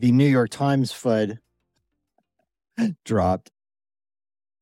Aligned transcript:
The 0.00 0.12
New 0.12 0.26
York 0.26 0.48
Times 0.48 0.92
FUD 0.92 1.36
dropped. 3.04 3.50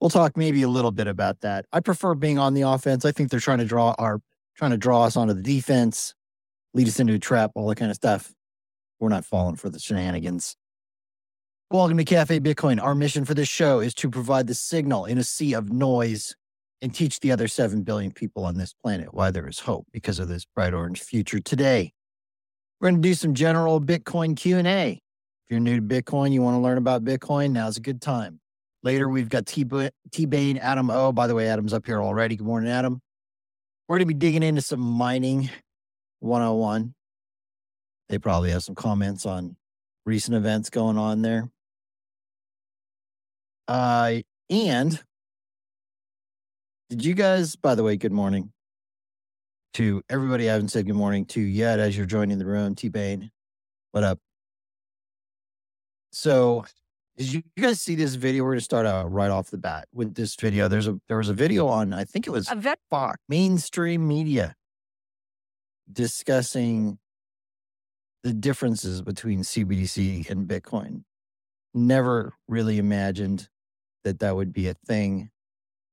We'll 0.00 0.10
talk 0.10 0.36
maybe 0.36 0.62
a 0.62 0.68
little 0.68 0.90
bit 0.90 1.06
about 1.06 1.42
that. 1.42 1.64
I 1.72 1.78
prefer 1.78 2.16
being 2.16 2.40
on 2.40 2.54
the 2.54 2.62
offense. 2.62 3.04
I 3.04 3.12
think 3.12 3.30
they're 3.30 3.38
trying 3.38 3.58
to 3.58 3.64
draw 3.64 3.94
our 3.98 4.20
trying 4.56 4.72
to 4.72 4.76
draw 4.76 5.04
us 5.04 5.16
onto 5.16 5.34
the 5.34 5.42
defense, 5.42 6.12
lead 6.74 6.88
us 6.88 6.98
into 6.98 7.14
a 7.14 7.20
trap, 7.20 7.52
all 7.54 7.68
that 7.68 7.76
kind 7.76 7.88
of 7.88 7.94
stuff. 7.94 8.34
We're 8.98 9.10
not 9.10 9.24
falling 9.24 9.54
for 9.54 9.68
the 9.68 9.78
shenanigans. 9.78 10.56
Welcome 11.70 11.98
to 11.98 12.04
Cafe 12.04 12.40
Bitcoin. 12.40 12.82
Our 12.82 12.96
mission 12.96 13.24
for 13.24 13.34
this 13.34 13.48
show 13.48 13.78
is 13.78 13.94
to 13.94 14.10
provide 14.10 14.48
the 14.48 14.54
signal 14.54 15.04
in 15.04 15.18
a 15.18 15.24
sea 15.24 15.52
of 15.52 15.70
noise 15.70 16.34
and 16.82 16.92
teach 16.92 17.20
the 17.20 17.30
other 17.30 17.46
7 17.46 17.84
billion 17.84 18.10
people 18.10 18.44
on 18.44 18.56
this 18.58 18.74
planet 18.82 19.14
why 19.14 19.30
there 19.30 19.46
is 19.46 19.60
hope 19.60 19.86
because 19.92 20.18
of 20.18 20.26
this 20.26 20.44
bright 20.44 20.74
orange 20.74 21.00
future 21.00 21.38
today. 21.38 21.92
We're 22.80 22.90
going 22.90 23.00
to 23.00 23.08
do 23.08 23.14
some 23.14 23.34
general 23.34 23.80
Bitcoin 23.80 24.36
Q&A. 24.36 25.00
If 25.48 25.52
you're 25.52 25.60
new 25.60 25.76
to 25.76 25.82
Bitcoin, 25.82 26.30
you 26.30 26.42
want 26.42 26.56
to 26.56 26.60
learn 26.60 26.76
about 26.76 27.04
Bitcoin, 27.04 27.52
now's 27.52 27.78
a 27.78 27.80
good 27.80 28.02
time. 28.02 28.38
Later, 28.82 29.08
we've 29.08 29.30
got 29.30 29.46
T-Bane, 29.46 30.58
Adam 30.58 30.90
O. 30.90 31.10
By 31.10 31.26
the 31.26 31.34
way, 31.34 31.48
Adam's 31.48 31.72
up 31.72 31.86
here 31.86 32.02
already. 32.02 32.36
Good 32.36 32.46
morning, 32.46 32.70
Adam. 32.70 33.00
We're 33.88 33.96
going 33.96 34.06
to 34.06 34.14
be 34.14 34.18
digging 34.18 34.42
into 34.42 34.60
some 34.60 34.80
mining 34.80 35.48
101. 36.20 36.92
They 38.10 38.18
probably 38.18 38.50
have 38.50 38.62
some 38.62 38.74
comments 38.74 39.24
on 39.24 39.56
recent 40.04 40.36
events 40.36 40.68
going 40.68 40.98
on 40.98 41.22
there. 41.22 41.48
Uh, 43.68 44.16
and 44.50 45.02
did 46.90 47.06
you 47.06 47.14
guys, 47.14 47.56
by 47.56 47.74
the 47.74 47.82
way, 47.82 47.96
good 47.96 48.12
morning 48.12 48.52
to 49.74 50.02
everybody 50.10 50.50
I 50.50 50.52
haven't 50.52 50.68
said 50.68 50.84
good 50.84 50.94
morning 50.94 51.24
to 51.26 51.40
yet 51.40 51.78
as 51.78 51.96
you're 51.96 52.04
joining 52.04 52.38
the 52.38 52.44
room. 52.44 52.74
T 52.74 52.90
Bane, 52.90 53.30
what 53.92 54.04
up? 54.04 54.18
So, 56.10 56.64
did 57.16 57.32
you, 57.32 57.42
you 57.56 57.62
guys 57.62 57.80
see 57.80 57.94
this 57.94 58.14
video? 58.14 58.44
We're 58.44 58.50
going 58.50 58.60
to 58.60 58.64
start 58.64 58.86
out 58.86 59.10
right 59.12 59.30
off 59.30 59.50
the 59.50 59.58
bat 59.58 59.88
with 59.92 60.14
this 60.14 60.36
video. 60.36 60.68
There's 60.68 60.86
a 60.86 61.00
there 61.08 61.16
was 61.16 61.28
a 61.28 61.34
video 61.34 61.66
on 61.66 61.92
I 61.92 62.04
think 62.04 62.26
it 62.26 62.30
was 62.30 62.50
a 62.50 62.54
vet- 62.54 62.78
Fox 62.90 63.18
mainstream 63.28 64.06
media 64.06 64.54
discussing 65.90 66.98
the 68.22 68.32
differences 68.32 69.02
between 69.02 69.40
CBDC 69.40 70.28
and 70.30 70.46
Bitcoin. 70.48 71.04
Never 71.74 72.34
really 72.46 72.78
imagined 72.78 73.48
that 74.04 74.20
that 74.20 74.36
would 74.36 74.52
be 74.52 74.68
a 74.68 74.74
thing 74.74 75.30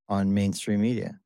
on 0.08 0.34
mainstream 0.34 0.82
media. 0.82 1.20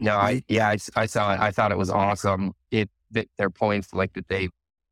No, 0.00 0.16
I 0.16 0.42
yeah, 0.48 0.68
I, 0.68 0.78
I 0.94 1.06
saw 1.06 1.34
it. 1.34 1.40
I 1.40 1.50
thought 1.50 1.72
it 1.72 1.78
was 1.78 1.90
awesome. 1.90 2.54
It, 2.70 2.88
it 3.14 3.28
their 3.36 3.50
points 3.50 3.92
like 3.92 4.12
that 4.14 4.28
they 4.28 4.48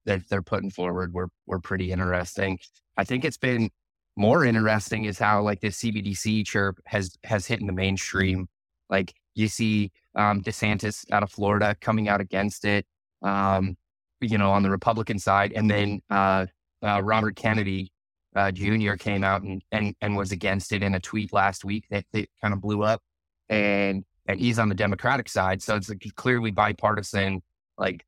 that 0.07 0.29
they're 0.29 0.43
putting 0.43 0.71
forward 0.71 1.13
were 1.13 1.29
were 1.47 1.61
pretty 1.61 1.93
interesting. 1.93 2.59
I 2.97 3.05
think 3.05 3.25
it's 3.25 3.37
been 3.37 3.71
more 4.17 4.45
interesting 4.45 5.05
is 5.05 5.19
how 5.19 5.43
like 5.43 5.61
the 5.61 5.69
CBDC 5.69 6.47
chirp 6.47 6.81
has 6.87 7.17
has 7.25 7.47
hit 7.47 7.61
in 7.61 7.67
the 7.67 7.73
mainstream. 7.73 8.49
Like 8.89 9.13
you 9.35 9.49
see 9.49 9.93
um, 10.15 10.43
DeSantis 10.43 11.05
out 11.13 11.23
of 11.23 11.31
Florida 11.31 11.77
coming 11.81 12.09
out 12.09 12.21
against 12.21 12.65
it, 12.65 12.87
um, 13.23 13.77
you 14.21 14.39
know, 14.39 14.51
on 14.51 14.63
the 14.63 14.71
Republican 14.71 15.19
side, 15.19 15.53
and 15.53 15.71
then 15.71 16.01
uh, 16.09 16.47
uh, 16.83 17.03
Robert 17.03 17.37
Kennedy 17.37 17.93
uh, 18.35 18.51
Jr. 18.51 18.95
came 18.95 19.25
out 19.25 19.43
and, 19.43 19.63
and 19.73 19.95
and 20.01 20.17
was 20.17 20.33
against 20.33 20.73
it 20.73 20.83
in 20.83 20.95
a 20.95 21.01
tweet 21.01 21.33
last 21.33 21.65
week 21.65 21.85
that, 21.91 22.05
that 22.13 22.29
kind 22.41 22.55
of 22.55 22.61
blew 22.61 22.83
up, 22.83 23.03
and 23.49 24.05
and 24.27 24.41
he's 24.41 24.59
on 24.59 24.69
the 24.69 24.75
Democratic 24.75 25.29
side. 25.29 25.63
So 25.63 25.77
it's 25.77 25.89
like 25.89 26.05
clearly 26.17 26.51
bipartisan, 26.51 27.43
like 27.77 28.05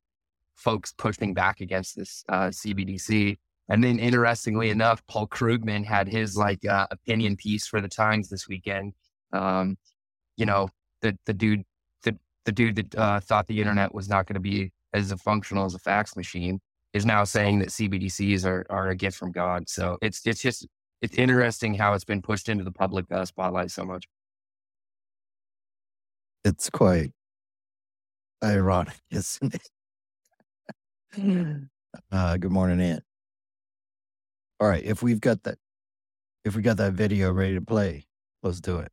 folks 0.59 0.93
pushing 0.97 1.35
back 1.35 1.61
against 1.61 1.97
this 1.97 2.25
uh, 2.29 2.49
CBDC. 2.49 3.39
And 3.71 3.85
then, 3.85 3.99
interestingly 3.99 4.71
enough, 4.71 5.03
Paul 5.09 5.27
Krugman 5.27 5.85
had 5.85 6.09
his 6.09 6.37
like 6.37 6.65
uh, 6.65 6.87
opinion 6.91 7.37
piece 7.37 7.67
for 7.67 7.81
the 7.81 7.89
Times 7.89 8.29
this 8.29 8.49
weekend. 8.49 8.95
Um, 9.33 9.77
you 10.37 10.47
know, 10.47 10.69
the 11.03 11.19
the 11.27 11.35
dude, 11.35 11.65
the 12.03 12.19
the 12.45 12.53
dude 12.53 12.77
that 12.77 12.95
uh, 12.95 13.21
thought 13.21 13.47
the 13.47 13.61
internet 13.61 13.95
was 13.95 14.09
not 14.09 14.27
going 14.27 14.35
to 14.35 14.41
be 14.41 14.73
as 14.95 15.13
functional 15.23 15.67
as 15.67 15.75
a 15.75 15.79
fax 15.79 16.17
machine 16.17 16.61
is 16.95 17.05
now 17.05 17.25
saying 17.25 17.59
that 17.59 17.69
CBDCs 17.69 18.47
are 18.47 18.67
are 18.71 18.89
a 18.89 18.97
gift 18.97 19.19
from 19.19 19.33
God. 19.33 19.69
So 19.69 19.99
it's 20.01 20.23
it's 20.27 20.41
just 20.41 20.67
it's 21.03 21.17
interesting 21.17 21.75
how 21.75 21.93
it's 21.93 22.05
been 22.05 22.23
pushed 22.23 22.49
into 22.49 22.65
the 22.65 22.73
public 22.73 23.05
uh, 23.13 23.25
spotlight 23.27 23.71
so 23.71 23.85
much 23.85 24.07
it's 26.45 26.71
quite 26.71 27.13
ironic, 28.43 28.97
isn't 29.11 29.55
it? 29.55 29.69
uh, 32.13 32.37
good 32.37 32.53
morning, 32.53 32.81
Ant. 32.81 33.03
All 34.61 34.69
right, 34.69 34.85
if 34.85 35.03
we've 35.03 35.21
got 35.21 35.43
that, 35.45 35.59
if 36.45 36.55
we 36.55 36.63
got 36.63 36.77
that 36.79 36.93
video 36.93 37.33
ready 37.33 37.55
to 37.55 37.61
play, 37.61 38.07
let's 38.43 38.61
do 38.61 38.79
it. 38.79 38.91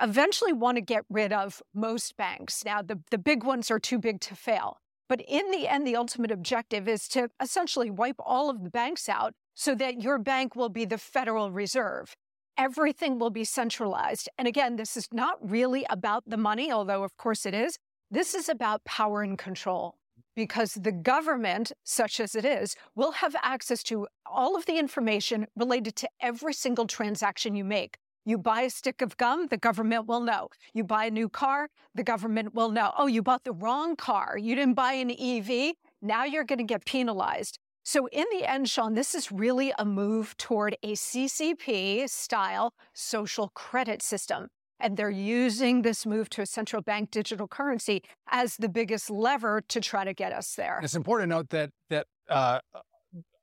Eventually, 0.00 0.52
want 0.52 0.76
to 0.76 0.80
get 0.80 1.04
rid 1.08 1.32
of 1.32 1.62
most 1.74 2.16
banks. 2.16 2.64
Now, 2.64 2.82
the, 2.82 3.00
the 3.10 3.18
big 3.18 3.44
ones 3.44 3.70
are 3.70 3.78
too 3.78 3.98
big 3.98 4.20
to 4.22 4.34
fail. 4.34 4.78
But 5.08 5.20
in 5.28 5.50
the 5.50 5.68
end, 5.68 5.86
the 5.86 5.96
ultimate 5.96 6.30
objective 6.30 6.88
is 6.88 7.06
to 7.08 7.28
essentially 7.40 7.90
wipe 7.90 8.16
all 8.18 8.50
of 8.50 8.64
the 8.64 8.70
banks 8.70 9.08
out 9.08 9.34
so 9.54 9.74
that 9.76 10.02
your 10.02 10.18
bank 10.18 10.56
will 10.56 10.70
be 10.70 10.84
the 10.84 10.98
Federal 10.98 11.50
Reserve 11.50 12.16
everything 12.56 13.18
will 13.18 13.30
be 13.30 13.44
centralized. 13.44 14.28
And 14.38 14.46
again, 14.46 14.76
this 14.76 14.96
is 14.96 15.08
not 15.12 15.38
really 15.40 15.84
about 15.90 16.24
the 16.26 16.36
money, 16.36 16.70
although 16.70 17.02
of 17.02 17.16
course 17.16 17.46
it 17.46 17.54
is. 17.54 17.78
This 18.10 18.34
is 18.34 18.48
about 18.48 18.84
power 18.84 19.22
and 19.22 19.38
control 19.38 19.96
because 20.34 20.74
the 20.74 20.92
government, 20.92 21.72
such 21.82 22.20
as 22.20 22.34
it 22.34 22.44
is, 22.44 22.76
will 22.94 23.12
have 23.12 23.36
access 23.42 23.82
to 23.84 24.06
all 24.26 24.56
of 24.56 24.66
the 24.66 24.78
information 24.78 25.46
related 25.56 25.96
to 25.96 26.08
every 26.20 26.52
single 26.52 26.86
transaction 26.86 27.54
you 27.54 27.64
make. 27.64 27.98
You 28.26 28.38
buy 28.38 28.62
a 28.62 28.70
stick 28.70 29.02
of 29.02 29.16
gum, 29.18 29.48
the 29.48 29.58
government 29.58 30.06
will 30.06 30.20
know. 30.20 30.48
You 30.72 30.82
buy 30.82 31.06
a 31.06 31.10
new 31.10 31.28
car, 31.28 31.68
the 31.94 32.02
government 32.02 32.54
will 32.54 32.70
know. 32.70 32.92
Oh, 32.96 33.06
you 33.06 33.22
bought 33.22 33.44
the 33.44 33.52
wrong 33.52 33.96
car. 33.96 34.38
You 34.38 34.54
didn't 34.54 34.74
buy 34.74 34.94
an 34.94 35.10
EV. 35.10 35.74
Now 36.00 36.24
you're 36.24 36.44
going 36.44 36.58
to 36.58 36.64
get 36.64 36.86
penalized. 36.86 37.58
So, 37.86 38.06
in 38.06 38.24
the 38.32 38.50
end, 38.50 38.70
Sean, 38.70 38.94
this 38.94 39.14
is 39.14 39.30
really 39.30 39.74
a 39.78 39.84
move 39.84 40.38
toward 40.38 40.74
a 40.82 40.92
CCP 40.92 42.08
style 42.08 42.72
social 42.94 43.50
credit 43.54 44.00
system. 44.00 44.48
And 44.84 44.96
they're 44.96 45.08
using 45.08 45.82
this 45.82 46.04
move 46.04 46.28
to 46.30 46.42
a 46.42 46.46
central 46.46 46.82
bank 46.82 47.10
digital 47.10 47.48
currency 47.48 48.02
as 48.28 48.56
the 48.56 48.68
biggest 48.68 49.10
lever 49.10 49.62
to 49.68 49.80
try 49.80 50.04
to 50.04 50.12
get 50.12 50.32
us 50.32 50.54
there. 50.54 50.78
It's 50.82 50.94
important 50.94 51.30
to 51.30 51.36
note 51.36 51.48
that, 51.50 51.70
that 51.88 52.06
uh, 52.28 52.60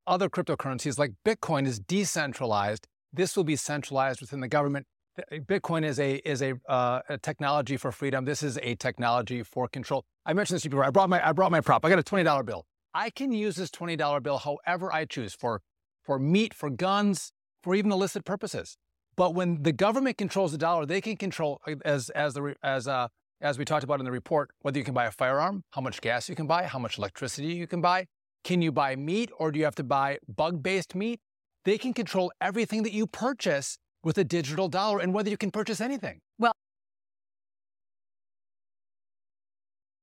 other 0.05 0.29
cryptocurrencies 0.29 0.99
like 0.99 1.13
Bitcoin 1.25 1.65
is 1.65 1.79
decentralized. 1.79 2.87
This 3.11 3.35
will 3.35 3.43
be 3.43 3.55
centralized 3.55 4.21
within 4.21 4.39
the 4.39 4.47
government. 4.47 4.85
Bitcoin 5.33 5.83
is 5.83 5.99
a 5.99 6.15
is 6.17 6.41
a, 6.41 6.53
uh, 6.69 7.01
a, 7.09 7.17
technology 7.17 7.75
for 7.75 7.91
freedom. 7.91 8.23
This 8.23 8.43
is 8.43 8.57
a 8.61 8.75
technology 8.75 9.43
for 9.43 9.67
control. 9.67 10.05
I 10.25 10.31
mentioned 10.33 10.55
this 10.55 10.63
before. 10.63 10.85
I 10.85 10.89
brought 10.89 11.09
my 11.09 11.27
I 11.27 11.33
brought 11.33 11.51
my 11.51 11.59
prop. 11.59 11.83
I 11.83 11.89
got 11.89 11.99
a 11.99 12.03
twenty 12.03 12.23
dollar 12.23 12.43
bill. 12.43 12.65
I 12.93 13.09
can 13.09 13.31
use 13.31 13.55
this 13.55 13.69
$20 13.69 14.21
bill 14.21 14.37
however 14.37 14.93
I 14.93 15.05
choose 15.05 15.33
for, 15.33 15.61
for 16.03 16.19
meat, 16.19 16.53
for 16.53 16.69
guns, 16.69 17.31
for 17.63 17.73
even 17.75 17.91
illicit 17.91 18.25
purposes. 18.25 18.77
But 19.15 19.35
when 19.35 19.63
the 19.63 19.71
government 19.71 20.17
controls 20.17 20.51
the 20.51 20.57
dollar, 20.57 20.85
they 20.85 21.01
can 21.01 21.17
control, 21.17 21.61
uh, 21.67 21.75
as, 21.83 22.09
as, 22.11 22.33
the, 22.33 22.55
as, 22.63 22.87
uh, 22.87 23.07
as 23.41 23.57
we 23.57 23.65
talked 23.65 23.83
about 23.83 23.99
in 23.99 24.05
the 24.05 24.11
report, 24.11 24.51
whether 24.61 24.77
you 24.77 24.85
can 24.85 24.93
buy 24.93 25.05
a 25.05 25.11
firearm, 25.11 25.63
how 25.71 25.81
much 25.81 26.01
gas 26.01 26.29
you 26.29 26.35
can 26.35 26.47
buy, 26.47 26.63
how 26.63 26.79
much 26.79 26.97
electricity 26.97 27.47
you 27.47 27.67
can 27.67 27.81
buy. 27.81 28.07
Can 28.43 28.61
you 28.61 28.71
buy 28.71 28.95
meat 28.95 29.29
or 29.37 29.51
do 29.51 29.59
you 29.59 29.65
have 29.65 29.75
to 29.75 29.83
buy 29.83 30.17
bug 30.27 30.63
based 30.63 30.95
meat? 30.95 31.19
They 31.65 31.77
can 31.77 31.93
control 31.93 32.31
everything 32.41 32.83
that 32.83 32.93
you 32.93 33.05
purchase 33.05 33.77
with 34.03 34.17
a 34.17 34.23
digital 34.23 34.67
dollar 34.67 34.99
and 34.99 35.13
whether 35.13 35.29
you 35.29 35.37
can 35.37 35.51
purchase 35.51 35.79
anything. 35.79 36.19
Well, 36.39 36.53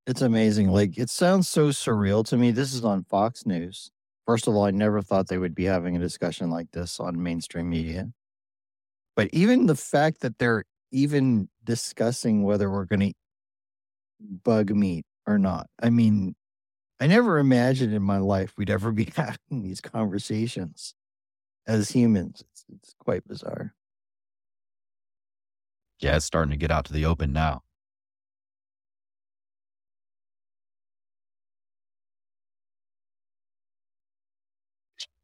it's 0.07 0.23
amazing. 0.23 0.71
Like, 0.71 0.97
it 0.97 1.11
sounds 1.11 1.49
so 1.49 1.69
surreal 1.69 2.25
to 2.27 2.37
me. 2.37 2.51
This 2.53 2.73
is 2.73 2.85
on 2.85 3.05
Fox 3.05 3.45
News. 3.45 3.91
First 4.25 4.47
of 4.47 4.55
all, 4.55 4.65
I 4.65 4.71
never 4.71 5.03
thought 5.03 5.27
they 5.29 5.39
would 5.39 5.55
be 5.55 5.65
having 5.65 5.97
a 5.97 5.99
discussion 5.99 6.51
like 6.51 6.71
this 6.71 7.01
on 7.01 7.21
mainstream 7.21 7.69
media. 7.69 8.13
But 9.19 9.31
even 9.33 9.67
the 9.67 9.75
fact 9.75 10.21
that 10.21 10.39
they're 10.39 10.63
even 10.93 11.49
discussing 11.65 12.45
whether 12.45 12.71
we're 12.71 12.85
going 12.85 13.01
to 13.01 13.13
bug 14.21 14.71
meat 14.71 15.07
or 15.27 15.41
not. 15.41 15.67
I 15.83 15.91
mean, 15.91 16.37
I 17.01 17.09
never 17.09 17.39
imagined 17.39 17.93
in 17.93 18.03
my 18.05 18.19
life 18.19 18.53
we'd 18.57 18.71
ever 18.71 18.93
be 18.93 19.09
having 19.17 19.65
these 19.65 19.81
conversations 19.81 20.95
as 21.67 21.91
humans. 21.91 22.45
It's, 22.53 22.65
it's 22.73 22.95
quite 23.01 23.27
bizarre. 23.27 23.75
Yeah, 25.99 26.15
it's 26.15 26.25
starting 26.25 26.53
to 26.53 26.57
get 26.57 26.71
out 26.71 26.85
to 26.85 26.93
the 26.93 27.05
open 27.05 27.33
now. 27.33 27.63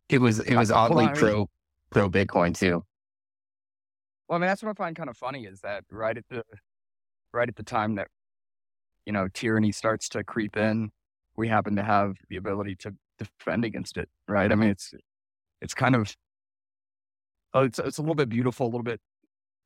It 0.08 0.20
was 0.20 0.40
it 0.40 0.56
was 0.56 0.72
oddly 0.72 1.06
pro 1.14 1.48
pro 1.90 2.10
Bitcoin 2.10 2.58
too. 2.58 2.84
Well, 4.28 4.36
I 4.36 4.40
mean, 4.40 4.48
that's 4.48 4.62
what 4.62 4.70
I 4.70 4.74
find 4.74 4.96
kind 4.96 5.10
of 5.10 5.16
funny 5.16 5.44
is 5.44 5.60
that 5.60 5.84
right 5.90 6.16
at 6.16 6.24
the 6.30 6.44
right 7.32 7.48
at 7.48 7.56
the 7.56 7.62
time 7.62 7.96
that 7.96 8.08
you 9.06 9.12
know 9.12 9.28
tyranny 9.32 9.72
starts 9.72 10.08
to 10.10 10.24
creep 10.24 10.56
in, 10.56 10.90
we 11.36 11.48
happen 11.48 11.76
to 11.76 11.82
have 11.82 12.16
the 12.28 12.36
ability 12.36 12.76
to 12.76 12.94
defend 13.18 13.64
against 13.64 13.96
it, 13.96 14.08
right? 14.28 14.50
I 14.50 14.54
mean, 14.54 14.70
it's 14.70 14.94
it's 15.60 15.74
kind 15.74 15.94
of 15.94 16.14
oh, 17.52 17.64
it's 17.64 17.78
it's 17.78 17.98
a 17.98 18.02
little 18.02 18.14
bit 18.14 18.28
beautiful, 18.28 18.66
a 18.66 18.68
little 18.68 18.82
bit 18.82 19.00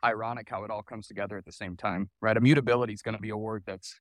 ironic 0.04 0.48
how 0.48 0.64
it 0.64 0.70
all 0.70 0.82
comes 0.82 1.08
together 1.08 1.36
at 1.36 1.44
the 1.44 1.52
same 1.52 1.76
time, 1.76 2.10
right? 2.20 2.36
Immutability 2.36 2.92
is 2.92 3.02
going 3.02 3.16
to 3.16 3.20
be 3.20 3.30
a 3.30 3.36
word 3.36 3.64
that's 3.66 4.00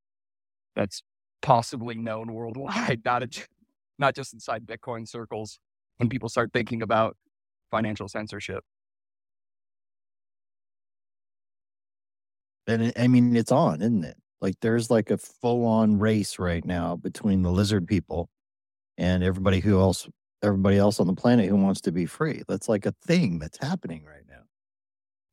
that's 0.76 1.02
possibly 1.42 1.96
known 1.96 2.34
worldwide, 2.34 3.02
not 3.06 3.24
a, 3.24 3.30
not 4.00 4.16
just 4.16 4.34
inside 4.34 4.66
Bitcoin 4.66 5.08
circles. 5.08 5.60
When 5.98 6.10
people 6.10 6.30
start 6.30 6.52
thinking 6.54 6.84
about 6.84 7.18
financial 7.72 8.08
censorship, 8.08 8.64
And 12.68 12.84
it, 12.84 13.00
I 13.00 13.08
mean, 13.08 13.36
it's 13.36 13.52
on, 13.52 13.82
isn't 13.82 14.04
it? 14.04 14.18
Like 14.42 14.56
there's 14.62 14.92
like 14.92 15.10
a 15.10 15.18
full 15.18 15.66
on 15.66 16.00
race 16.00 16.38
right 16.38 16.64
now 16.64 16.96
between 16.96 17.42
the 17.42 17.52
lizard 17.52 17.88
people 17.88 18.30
and 18.98 19.24
everybody 19.24 19.60
who 19.60 19.80
else, 19.80 20.08
everybody 20.44 20.78
else 20.78 21.00
on 21.00 21.08
the 21.08 21.14
planet 21.14 21.50
who 21.50 21.56
wants 21.56 21.82
to 21.82 21.92
be 21.92 22.06
free. 22.06 22.44
That's 22.48 22.70
like 22.70 22.86
a 22.86 22.94
thing 23.06 23.40
that's 23.40 23.58
happening 23.58 24.04
right 24.04 24.24
now. 24.30 24.42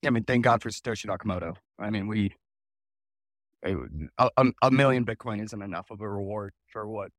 I 0.07 0.11
mean, 0.11 0.25
thank 0.25 0.45
God 0.45 0.63
for 0.63 0.71
Satoshi 0.71 1.07
Nakamoto. 1.07 1.57
I 1.79 1.91
mean, 1.91 2.07
we 2.07 2.35
a, 3.65 4.31
a, 4.37 4.47
a 4.63 4.71
million 4.71 5.05
Bitcoin 5.05 5.43
isn't 5.43 5.63
enough 5.63 5.91
of 5.91 6.01
a 6.01 6.09
reward 6.09 6.53
for 6.69 6.87
what 6.87 7.11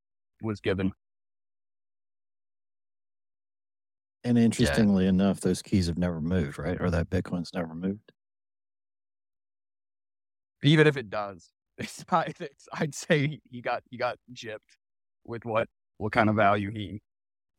was 0.41 0.61
given. 0.61 0.91
And 4.23 4.37
interestingly 4.37 5.05
enough, 5.05 5.39
those 5.39 5.61
keys 5.61 5.87
have 5.87 5.97
never 5.97 6.19
moved, 6.19 6.57
right? 6.57 6.79
Or 6.79 6.89
that 6.89 7.09
Bitcoin's 7.09 7.53
never 7.53 7.75
moved. 7.75 8.11
Even 10.63 10.87
if 10.87 10.97
it 10.97 11.09
does, 11.09 11.49
it's 11.77 12.03
not, 12.11 12.29
it's, 12.39 12.67
I'd 12.73 12.95
say 12.95 13.39
he 13.49 13.61
got 13.61 13.83
he 13.89 13.97
got 13.97 14.17
gypped 14.33 14.59
with 15.25 15.45
what 15.45 15.67
what 15.97 16.11
kind 16.11 16.29
of 16.29 16.35
value 16.35 16.71
he 16.71 17.01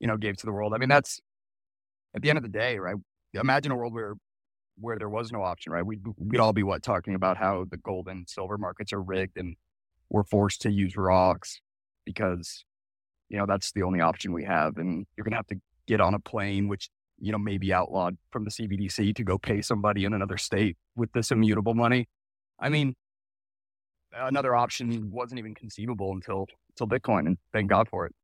you 0.01 0.07
know 0.07 0.17
gave 0.17 0.37
to 0.39 0.47
the 0.47 0.53
world. 0.53 0.75
I 0.75 0.79
mean, 0.79 0.89
that's 0.89 1.21
at 2.15 2.23
the 2.23 2.31
end 2.31 2.39
of 2.39 2.43
the 2.43 2.49
day, 2.49 2.79
right? 2.79 2.97
Imagine 3.35 3.73
a 3.73 3.77
world 3.77 3.93
where 3.93 4.15
where 4.79 4.99
there 4.99 5.09
was 5.09 5.33
no 5.33 5.43
option, 5.43 5.73
right? 5.73 5.85
We'd 5.85 6.05
we'd 6.19 6.41
all 6.41 6.53
be 6.53 6.63
what 6.63 6.83
talking 6.83 7.15
about 7.15 7.37
how 7.37 7.67
the 7.71 7.77
gold 7.79 8.09
and 8.09 8.29
silver 8.29 8.59
markets 8.59 8.93
are 8.93 9.03
rigged 9.03 9.37
and 9.37 9.57
we're 10.11 10.25
forced 10.25 10.63
to 10.63 10.71
use 10.71 10.97
rocks 10.97 11.61
because 12.05 12.65
you 13.29 13.37
know 13.37 13.47
that's 13.47 13.73
the 13.73 13.83
only 13.83 14.01
option 14.01 14.33
we 14.33 14.45
have, 14.45 14.79
and 14.79 15.07
you're 15.17 15.25
gonna 15.25 15.37
have 15.37 15.49
to 15.49 15.61
get 15.87 16.01
on 16.01 16.15
a 16.15 16.19
plane, 16.19 16.69
which 16.69 16.91
you 17.19 17.33
know 17.33 17.39
may 17.39 17.59
be 17.59 17.73
outlawed 17.73 18.17
from 18.31 18.45
the 18.45 18.51
CBDC 18.51 19.15
to 19.17 19.25
go 19.25 19.39
pay 19.39 19.61
somebody 19.63 20.05
in 20.05 20.13
another 20.13 20.37
state 20.37 20.77
with 20.95 21.13
this 21.13 21.31
immutable 21.31 21.75
money. 21.75 22.09
I 22.59 22.69
mean, 22.69 22.95
another 24.13 24.55
option 24.55 25.11
wasn't 25.11 25.39
even 25.39 25.55
conceivable 25.55 26.13
until 26.13 26.47
until 26.71 26.87
Bitcoin, 26.87 27.27
and 27.27 27.39
thank 27.53 27.71
God 27.71 27.89
for 27.89 28.07
it. 28.07 28.15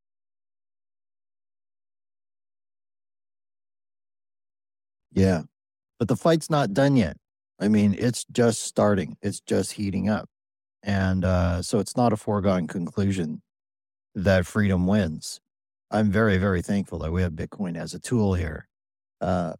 Yeah. 5.12 5.42
But 5.98 6.08
the 6.08 6.16
fight's 6.16 6.50
not 6.50 6.74
done 6.74 6.96
yet. 6.96 7.16
I 7.60 7.68
mean, 7.68 7.94
it's 7.98 8.24
just 8.32 8.62
starting. 8.62 9.16
It's 9.22 9.40
just 9.40 9.72
heating 9.72 10.08
up. 10.08 10.28
And 10.82 11.24
uh, 11.24 11.62
so 11.62 11.78
it's 11.78 11.96
not 11.96 12.12
a 12.12 12.16
foregone 12.16 12.66
conclusion 12.66 13.42
that 14.14 14.46
freedom 14.46 14.86
wins. 14.86 15.40
I'm 15.90 16.10
very, 16.10 16.38
very 16.38 16.62
thankful 16.62 16.98
that 17.00 17.12
we 17.12 17.22
have 17.22 17.32
Bitcoin 17.32 17.76
as 17.76 17.94
a 17.94 18.00
tool 18.00 18.34
here. 18.34 18.66
Uh, 19.20 19.52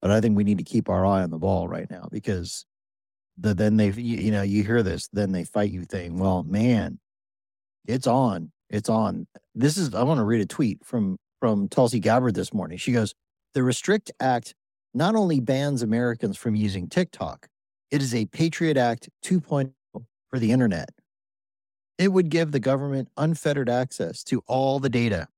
but 0.00 0.10
I 0.10 0.20
think 0.20 0.36
we 0.36 0.44
need 0.44 0.58
to 0.58 0.64
keep 0.64 0.88
our 0.88 1.04
eye 1.04 1.22
on 1.22 1.30
the 1.30 1.38
ball 1.38 1.68
right 1.68 1.90
now 1.90 2.08
because 2.10 2.64
the 3.42 3.54
then 3.54 3.76
they 3.76 3.90
you, 3.90 4.18
you 4.18 4.30
know 4.30 4.42
you 4.42 4.62
hear 4.62 4.82
this 4.82 5.08
then 5.12 5.32
they 5.32 5.44
fight 5.44 5.70
you 5.70 5.84
thing. 5.84 6.18
Well, 6.18 6.44
man, 6.44 6.98
it's 7.86 8.06
on. 8.06 8.52
It's 8.70 8.88
on. 8.88 9.26
This 9.54 9.76
is 9.76 9.94
I 9.94 10.02
want 10.04 10.18
to 10.18 10.24
read 10.24 10.40
a 10.40 10.46
tweet 10.46 10.84
from 10.84 11.18
from 11.40 11.68
Tulsi 11.68 12.00
Gabbard 12.00 12.34
this 12.34 12.54
morning. 12.54 12.78
She 12.78 12.92
goes, 12.92 13.14
"The 13.54 13.62
Restrict 13.62 14.10
Act 14.20 14.54
not 14.94 15.14
only 15.14 15.40
bans 15.40 15.82
Americans 15.82 16.36
from 16.36 16.54
using 16.54 16.88
TikTok, 16.88 17.48
it 17.90 18.00
is 18.02 18.14
a 18.14 18.26
Patriot 18.26 18.76
Act 18.76 19.08
2.0 19.24 19.72
for 19.92 20.38
the 20.38 20.52
internet. 20.52 20.90
It 21.98 22.08
would 22.08 22.30
give 22.30 22.52
the 22.52 22.60
government 22.60 23.08
unfettered 23.16 23.68
access 23.68 24.22
to 24.24 24.42
all 24.46 24.80
the 24.80 24.88
data 24.88 25.28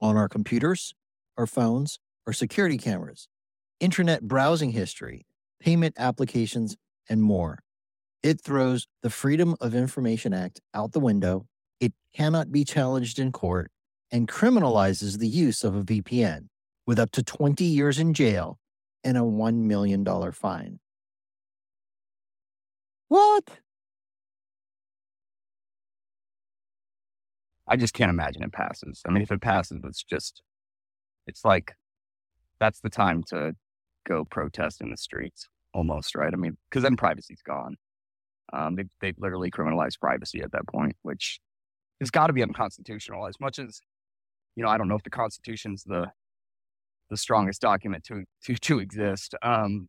on 0.00 0.16
our 0.16 0.28
computers, 0.28 0.94
our 1.36 1.46
phones, 1.46 1.98
our 2.26 2.32
security 2.32 2.78
cameras, 2.78 3.28
internet 3.80 4.22
browsing 4.22 4.72
history, 4.72 5.26
payment 5.60 5.94
applications, 5.98 6.76
and 7.08 7.22
more. 7.22 7.60
It 8.22 8.40
throws 8.40 8.86
the 9.02 9.10
Freedom 9.10 9.56
of 9.60 9.74
Information 9.74 10.32
Act 10.32 10.60
out 10.74 10.92
the 10.92 11.00
window. 11.00 11.46
It 11.80 11.92
cannot 12.14 12.52
be 12.52 12.64
challenged 12.64 13.18
in 13.18 13.32
court 13.32 13.70
and 14.12 14.28
criminalizes 14.28 15.18
the 15.18 15.26
use 15.26 15.64
of 15.64 15.74
a 15.74 15.82
VPN 15.82 16.46
with 16.86 16.98
up 16.98 17.10
to 17.12 17.22
20 17.22 17.64
years 17.64 17.98
in 17.98 18.14
jail 18.14 18.58
and 19.02 19.16
a 19.16 19.20
$1 19.22 19.54
million 19.54 20.04
fine. 20.32 20.78
What? 23.08 23.44
I 27.66 27.76
just 27.76 27.94
can't 27.94 28.10
imagine 28.10 28.42
it 28.42 28.52
passes. 28.52 29.02
I 29.06 29.10
mean, 29.10 29.22
if 29.22 29.32
it 29.32 29.40
passes, 29.40 29.80
it's 29.84 30.04
just, 30.04 30.42
it's 31.26 31.44
like, 31.44 31.72
that's 32.60 32.80
the 32.80 32.90
time 32.90 33.22
to 33.28 33.56
go 34.06 34.24
protest 34.24 34.80
in 34.80 34.90
the 34.90 34.96
streets 34.96 35.48
almost, 35.74 36.14
right? 36.14 36.32
I 36.32 36.36
mean, 36.36 36.56
because 36.70 36.82
then 36.82 36.96
privacy's 36.96 37.42
gone. 37.42 37.76
Um, 38.52 38.76
they 38.76 38.84
they 39.00 39.14
literally 39.18 39.50
criminalized 39.50 40.00
privacy 40.00 40.40
at 40.42 40.52
that 40.52 40.66
point, 40.68 40.96
which 41.02 41.40
has 42.00 42.10
got 42.10 42.26
to 42.26 42.32
be 42.32 42.42
unconstitutional. 42.42 43.26
As 43.26 43.40
much 43.40 43.58
as 43.58 43.80
you 44.56 44.62
know, 44.62 44.68
I 44.68 44.76
don't 44.76 44.88
know 44.88 44.96
if 44.96 45.02
the 45.02 45.10
Constitution's 45.10 45.84
the 45.84 46.10
the 47.10 47.16
strongest 47.16 47.60
document 47.60 48.04
to 48.04 48.24
to 48.44 48.54
to 48.56 48.78
exist. 48.78 49.34
Um, 49.42 49.88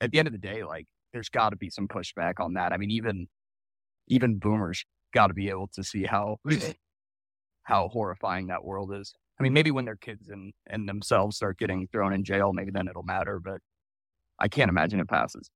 at 0.00 0.10
the 0.12 0.18
end 0.18 0.28
of 0.28 0.32
the 0.32 0.38
day, 0.38 0.64
like 0.64 0.86
there's 1.12 1.28
got 1.28 1.50
to 1.50 1.56
be 1.56 1.70
some 1.70 1.88
pushback 1.88 2.34
on 2.38 2.54
that. 2.54 2.72
I 2.72 2.76
mean, 2.76 2.90
even 2.90 3.26
even 4.08 4.38
boomers 4.38 4.84
got 5.12 5.28
to 5.28 5.34
be 5.34 5.48
able 5.48 5.68
to 5.74 5.82
see 5.82 6.04
how 6.04 6.36
how 7.62 7.88
horrifying 7.88 8.48
that 8.48 8.64
world 8.64 8.92
is. 8.94 9.12
I 9.38 9.42
mean, 9.42 9.52
maybe 9.52 9.70
when 9.70 9.84
their 9.84 9.96
kids 9.96 10.28
and 10.28 10.52
and 10.66 10.88
themselves 10.88 11.36
start 11.36 11.58
getting 11.58 11.88
thrown 11.88 12.12
in 12.12 12.24
jail, 12.24 12.52
maybe 12.52 12.70
then 12.70 12.88
it'll 12.88 13.02
matter. 13.02 13.40
But 13.40 13.60
I 14.38 14.48
can't 14.48 14.68
imagine 14.68 15.00
it 15.00 15.08
passes. 15.08 15.50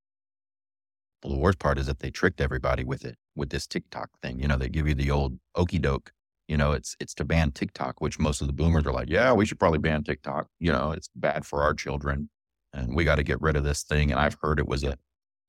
Well, 1.22 1.32
the 1.32 1.38
worst 1.38 1.58
part 1.58 1.78
is 1.78 1.86
that 1.86 2.00
they 2.00 2.10
tricked 2.10 2.40
everybody 2.40 2.84
with 2.84 3.04
it, 3.04 3.16
with 3.36 3.50
this 3.50 3.66
TikTok 3.66 4.10
thing. 4.20 4.40
You 4.40 4.48
know, 4.48 4.56
they 4.56 4.68
give 4.68 4.88
you 4.88 4.94
the 4.94 5.10
old 5.10 5.38
okey 5.54 5.78
doke. 5.78 6.12
You 6.48 6.56
know, 6.56 6.72
it's 6.72 6.96
it's 7.00 7.14
to 7.14 7.24
ban 7.24 7.52
TikTok, 7.52 8.00
which 8.00 8.18
most 8.18 8.40
of 8.40 8.48
the 8.48 8.52
boomers 8.52 8.84
are 8.86 8.92
like, 8.92 9.08
yeah, 9.08 9.32
we 9.32 9.46
should 9.46 9.60
probably 9.60 9.78
ban 9.78 10.02
TikTok. 10.02 10.48
You 10.58 10.72
know, 10.72 10.90
it's 10.90 11.08
bad 11.14 11.46
for 11.46 11.62
our 11.62 11.74
children, 11.74 12.28
and 12.72 12.96
we 12.96 13.04
got 13.04 13.16
to 13.16 13.22
get 13.22 13.40
rid 13.40 13.56
of 13.56 13.62
this 13.64 13.84
thing. 13.84 14.10
And 14.10 14.18
I've 14.20 14.36
heard 14.42 14.58
it 14.58 14.66
was 14.66 14.82
a, 14.82 14.98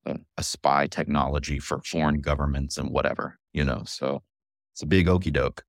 a 0.06 0.18
a 0.38 0.42
spy 0.44 0.86
technology 0.86 1.58
for 1.58 1.80
foreign 1.84 2.20
governments 2.20 2.78
and 2.78 2.90
whatever. 2.90 3.38
You 3.52 3.64
know, 3.64 3.82
so 3.84 4.22
it's 4.72 4.82
a 4.82 4.86
big 4.86 5.08
okey 5.08 5.32
doke. 5.32 5.64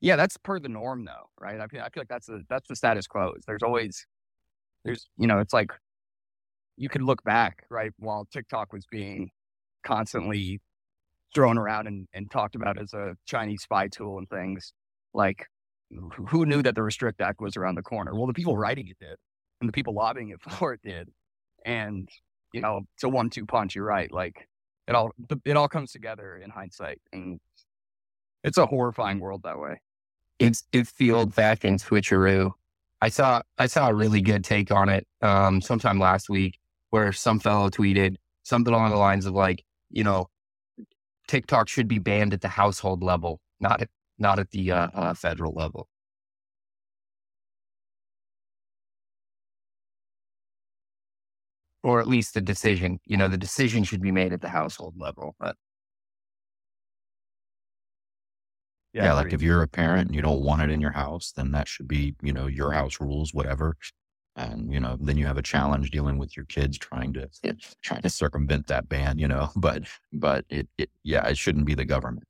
Yeah, 0.00 0.16
that's 0.16 0.36
per 0.36 0.58
the 0.58 0.68
norm, 0.68 1.04
though, 1.04 1.30
right? 1.40 1.60
I 1.60 1.68
feel 1.68 1.82
I 1.82 1.88
feel 1.88 2.00
like 2.02 2.08
that's 2.08 2.26
the 2.26 2.42
that's 2.48 2.68
the 2.68 2.76
status 2.76 3.06
quo. 3.06 3.34
There's 3.46 3.62
always 3.62 4.06
there's 4.84 5.08
you 5.16 5.26
know 5.26 5.38
it's 5.38 5.54
like 5.54 5.70
you 6.76 6.88
could 6.88 7.02
look 7.02 7.22
back, 7.24 7.64
right, 7.70 7.92
while 7.98 8.26
TikTok 8.32 8.72
was 8.72 8.86
being 8.90 9.30
constantly 9.84 10.60
thrown 11.34 11.58
around 11.58 11.86
and, 11.86 12.08
and 12.12 12.30
talked 12.30 12.54
about 12.54 12.78
as 12.78 12.92
a 12.92 13.16
Chinese 13.26 13.62
spy 13.62 13.88
tool 13.88 14.18
and 14.18 14.28
things. 14.28 14.72
Like 15.14 15.46
who 16.28 16.46
knew 16.46 16.62
that 16.62 16.74
the 16.74 16.82
Restrict 16.82 17.20
Act 17.20 17.40
was 17.40 17.56
around 17.56 17.76
the 17.76 17.82
corner? 17.82 18.14
Well, 18.14 18.26
the 18.26 18.34
people 18.34 18.56
writing 18.56 18.88
it 18.88 18.98
did, 18.98 19.16
and 19.60 19.68
the 19.68 19.72
people 19.72 19.94
lobbying 19.94 20.30
it 20.30 20.40
for 20.52 20.72
it 20.72 20.80
did. 20.82 21.08
And 21.64 22.08
you 22.52 22.60
know, 22.60 22.82
it's 22.94 23.04
a 23.04 23.08
one-two 23.08 23.46
punch. 23.46 23.74
You're 23.74 23.84
right. 23.84 24.10
Like 24.10 24.48
it 24.86 24.94
all, 24.94 25.10
it 25.44 25.56
all 25.56 25.68
comes 25.68 25.92
together 25.92 26.36
in 26.36 26.50
hindsight, 26.50 27.00
and 27.12 27.40
it's 28.44 28.58
a 28.58 28.66
horrifying 28.66 29.20
world 29.20 29.42
that 29.44 29.58
way. 29.58 29.80
It's 30.38 30.64
it's 30.72 30.92
the 30.92 31.12
old-fashioned 31.12 31.80
switcheroo. 31.80 32.52
I 33.00 33.08
saw 33.08 33.42
I 33.58 33.66
saw 33.66 33.88
a 33.88 33.94
really 33.94 34.20
good 34.20 34.44
take 34.44 34.70
on 34.70 34.88
it 34.88 35.06
um, 35.22 35.60
sometime 35.60 35.98
last 35.98 36.28
week, 36.28 36.58
where 36.90 37.12
some 37.12 37.38
fellow 37.40 37.68
tweeted 37.70 38.16
something 38.42 38.72
along 38.72 38.90
the 38.90 38.96
lines 38.96 39.26
of 39.26 39.34
like, 39.34 39.64
you 39.90 40.04
know, 40.04 40.28
TikTok 41.28 41.68
should 41.68 41.88
be 41.88 41.98
banned 41.98 42.32
at 42.32 42.40
the 42.40 42.48
household 42.48 43.02
level, 43.02 43.40
not 43.60 43.82
at 43.82 43.88
not 44.18 44.38
at 44.38 44.50
the 44.50 44.72
uh, 44.72 44.88
uh, 44.94 45.14
federal 45.14 45.52
level. 45.52 45.88
Or 51.82 52.00
at 52.00 52.08
least 52.08 52.34
the 52.34 52.40
decision, 52.40 52.98
you 53.04 53.16
know, 53.16 53.28
the 53.28 53.36
decision 53.38 53.84
should 53.84 54.02
be 54.02 54.10
made 54.12 54.32
at 54.32 54.40
the 54.40 54.48
household 54.48 54.94
level. 54.98 55.36
But 55.38 55.56
yeah, 58.92 59.04
yeah 59.04 59.12
like 59.14 59.32
if 59.32 59.42
you're 59.42 59.62
a 59.62 59.68
parent 59.68 60.08
and 60.08 60.14
you 60.14 60.22
don't 60.22 60.42
want 60.42 60.62
it 60.62 60.70
in 60.70 60.80
your 60.80 60.92
house, 60.92 61.32
then 61.36 61.52
that 61.52 61.68
should 61.68 61.86
be, 61.86 62.14
you 62.22 62.32
know, 62.32 62.46
your 62.46 62.72
house 62.72 63.00
rules, 63.00 63.32
whatever. 63.34 63.76
And, 64.36 64.70
you 64.72 64.80
know, 64.80 64.98
then 65.00 65.16
you 65.16 65.26
have 65.26 65.38
a 65.38 65.42
challenge 65.42 65.90
dealing 65.90 66.18
with 66.18 66.36
your 66.36 66.44
kids 66.46 66.76
trying 66.78 67.14
to 67.14 67.28
trying 67.82 68.02
to 68.02 68.10
circumvent 68.10 68.66
that 68.66 68.88
ban, 68.88 69.18
you 69.18 69.28
know. 69.28 69.50
But 69.56 69.84
but 70.12 70.44
it, 70.50 70.68
it 70.78 70.90
yeah, 71.02 71.26
it 71.26 71.38
shouldn't 71.38 71.66
be 71.66 71.74
the 71.74 71.86
government. 71.86 72.24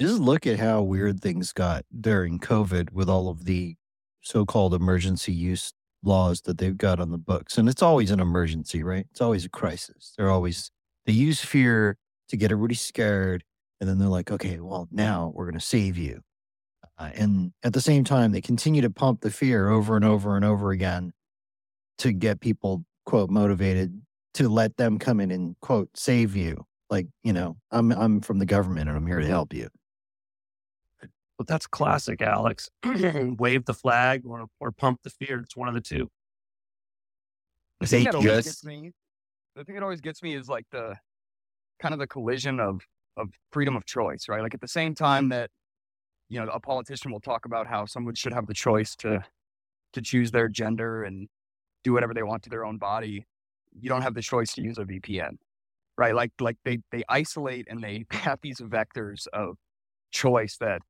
just 0.00 0.18
look 0.18 0.46
at 0.46 0.58
how 0.58 0.80
weird 0.80 1.20
things 1.20 1.52
got 1.52 1.84
during 2.00 2.38
COVID 2.38 2.92
with 2.92 3.08
all 3.08 3.28
of 3.28 3.44
the 3.44 3.76
so 4.22 4.46
called 4.46 4.72
emergency 4.72 5.32
use 5.32 5.74
laws 6.02 6.40
that 6.42 6.56
they've 6.56 6.78
got 6.78 6.98
on 6.98 7.10
the 7.10 7.18
books. 7.18 7.58
And 7.58 7.68
it's 7.68 7.82
always 7.82 8.10
an 8.10 8.20
emergency, 8.20 8.82
right? 8.82 9.06
It's 9.10 9.20
always 9.20 9.44
a 9.44 9.50
crisis. 9.50 10.14
They're 10.16 10.30
always, 10.30 10.70
they 11.04 11.12
use 11.12 11.40
fear 11.40 11.98
to 12.28 12.36
get 12.38 12.50
everybody 12.50 12.74
scared. 12.74 13.44
And 13.78 13.88
then 13.88 13.98
they're 13.98 14.08
like, 14.08 14.30
okay, 14.30 14.58
well, 14.60 14.88
now 14.90 15.32
we're 15.34 15.44
going 15.44 15.58
to 15.58 15.64
save 15.64 15.98
you. 15.98 16.22
Uh, 17.00 17.10
and 17.14 17.52
at 17.62 17.72
the 17.72 17.80
same 17.80 18.04
time, 18.04 18.30
they 18.30 18.42
continue 18.42 18.82
to 18.82 18.90
pump 18.90 19.22
the 19.22 19.30
fear 19.30 19.70
over 19.70 19.96
and 19.96 20.04
over 20.04 20.36
and 20.36 20.44
over 20.44 20.70
again 20.70 21.12
to 21.98 22.12
get 22.12 22.40
people, 22.40 22.84
quote, 23.06 23.30
motivated 23.30 24.02
to 24.34 24.50
let 24.50 24.76
them 24.76 24.98
come 24.98 25.18
in 25.18 25.30
and, 25.30 25.58
quote, 25.60 25.88
save 25.96 26.36
you. 26.36 26.66
Like, 26.90 27.06
you 27.24 27.32
know, 27.32 27.56
I'm, 27.70 27.90
I'm 27.92 28.20
from 28.20 28.38
the 28.38 28.44
government 28.44 28.88
and 28.88 28.98
I'm 28.98 29.06
here 29.06 29.18
to 29.18 29.26
help 29.26 29.54
you. 29.54 29.68
But 31.38 31.46
that's 31.46 31.66
classic, 31.66 32.20
Alex. 32.20 32.68
Wave 32.84 33.64
the 33.64 33.72
flag 33.72 34.26
or 34.26 34.44
or 34.60 34.70
pump 34.70 35.00
the 35.02 35.08
fear. 35.08 35.38
It's 35.38 35.56
one 35.56 35.68
of 35.68 35.74
the 35.74 35.80
two. 35.80 36.10
The 37.80 37.86
thing 37.86 38.04
that 38.04 38.14
always 38.14 38.44
gets 38.44 38.62
me, 38.62 38.92
the 39.56 39.64
thing 39.64 39.74
that 39.76 39.82
always 39.82 40.02
gets 40.02 40.22
me 40.22 40.34
is 40.34 40.50
like 40.50 40.66
the 40.70 40.96
kind 41.80 41.94
of 41.94 41.98
the 41.98 42.06
collision 42.06 42.60
of 42.60 42.82
of 43.16 43.30
freedom 43.52 43.74
of 43.74 43.86
choice, 43.86 44.28
right? 44.28 44.42
Like 44.42 44.52
at 44.52 44.60
the 44.60 44.68
same 44.68 44.94
time 44.94 45.30
that 45.30 45.50
you 46.30 46.40
know 46.40 46.50
a 46.50 46.60
politician 46.60 47.12
will 47.12 47.20
talk 47.20 47.44
about 47.44 47.66
how 47.66 47.84
someone 47.84 48.14
should 48.14 48.32
have 48.32 48.46
the 48.46 48.54
choice 48.54 48.96
to 48.96 49.22
to 49.92 50.00
choose 50.00 50.30
their 50.30 50.48
gender 50.48 51.02
and 51.04 51.28
do 51.84 51.92
whatever 51.92 52.14
they 52.14 52.22
want 52.22 52.42
to 52.44 52.50
their 52.50 52.64
own 52.64 52.78
body, 52.78 53.26
you 53.78 53.88
don't 53.88 54.02
have 54.02 54.14
the 54.14 54.22
choice 54.22 54.54
to 54.54 54.62
use 54.62 54.78
a 54.78 54.84
VPN, 54.84 55.32
right? 55.98 56.14
Like 56.14 56.32
like 56.40 56.56
they 56.64 56.78
they 56.92 57.02
isolate 57.08 57.66
and 57.68 57.82
they 57.82 58.06
have 58.12 58.38
these 58.42 58.60
vectors 58.60 59.26
of 59.32 59.56
choice 60.12 60.56
that 60.58 60.82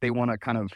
they 0.00 0.10
want 0.10 0.30
to 0.30 0.38
kind 0.38 0.58
of 0.58 0.70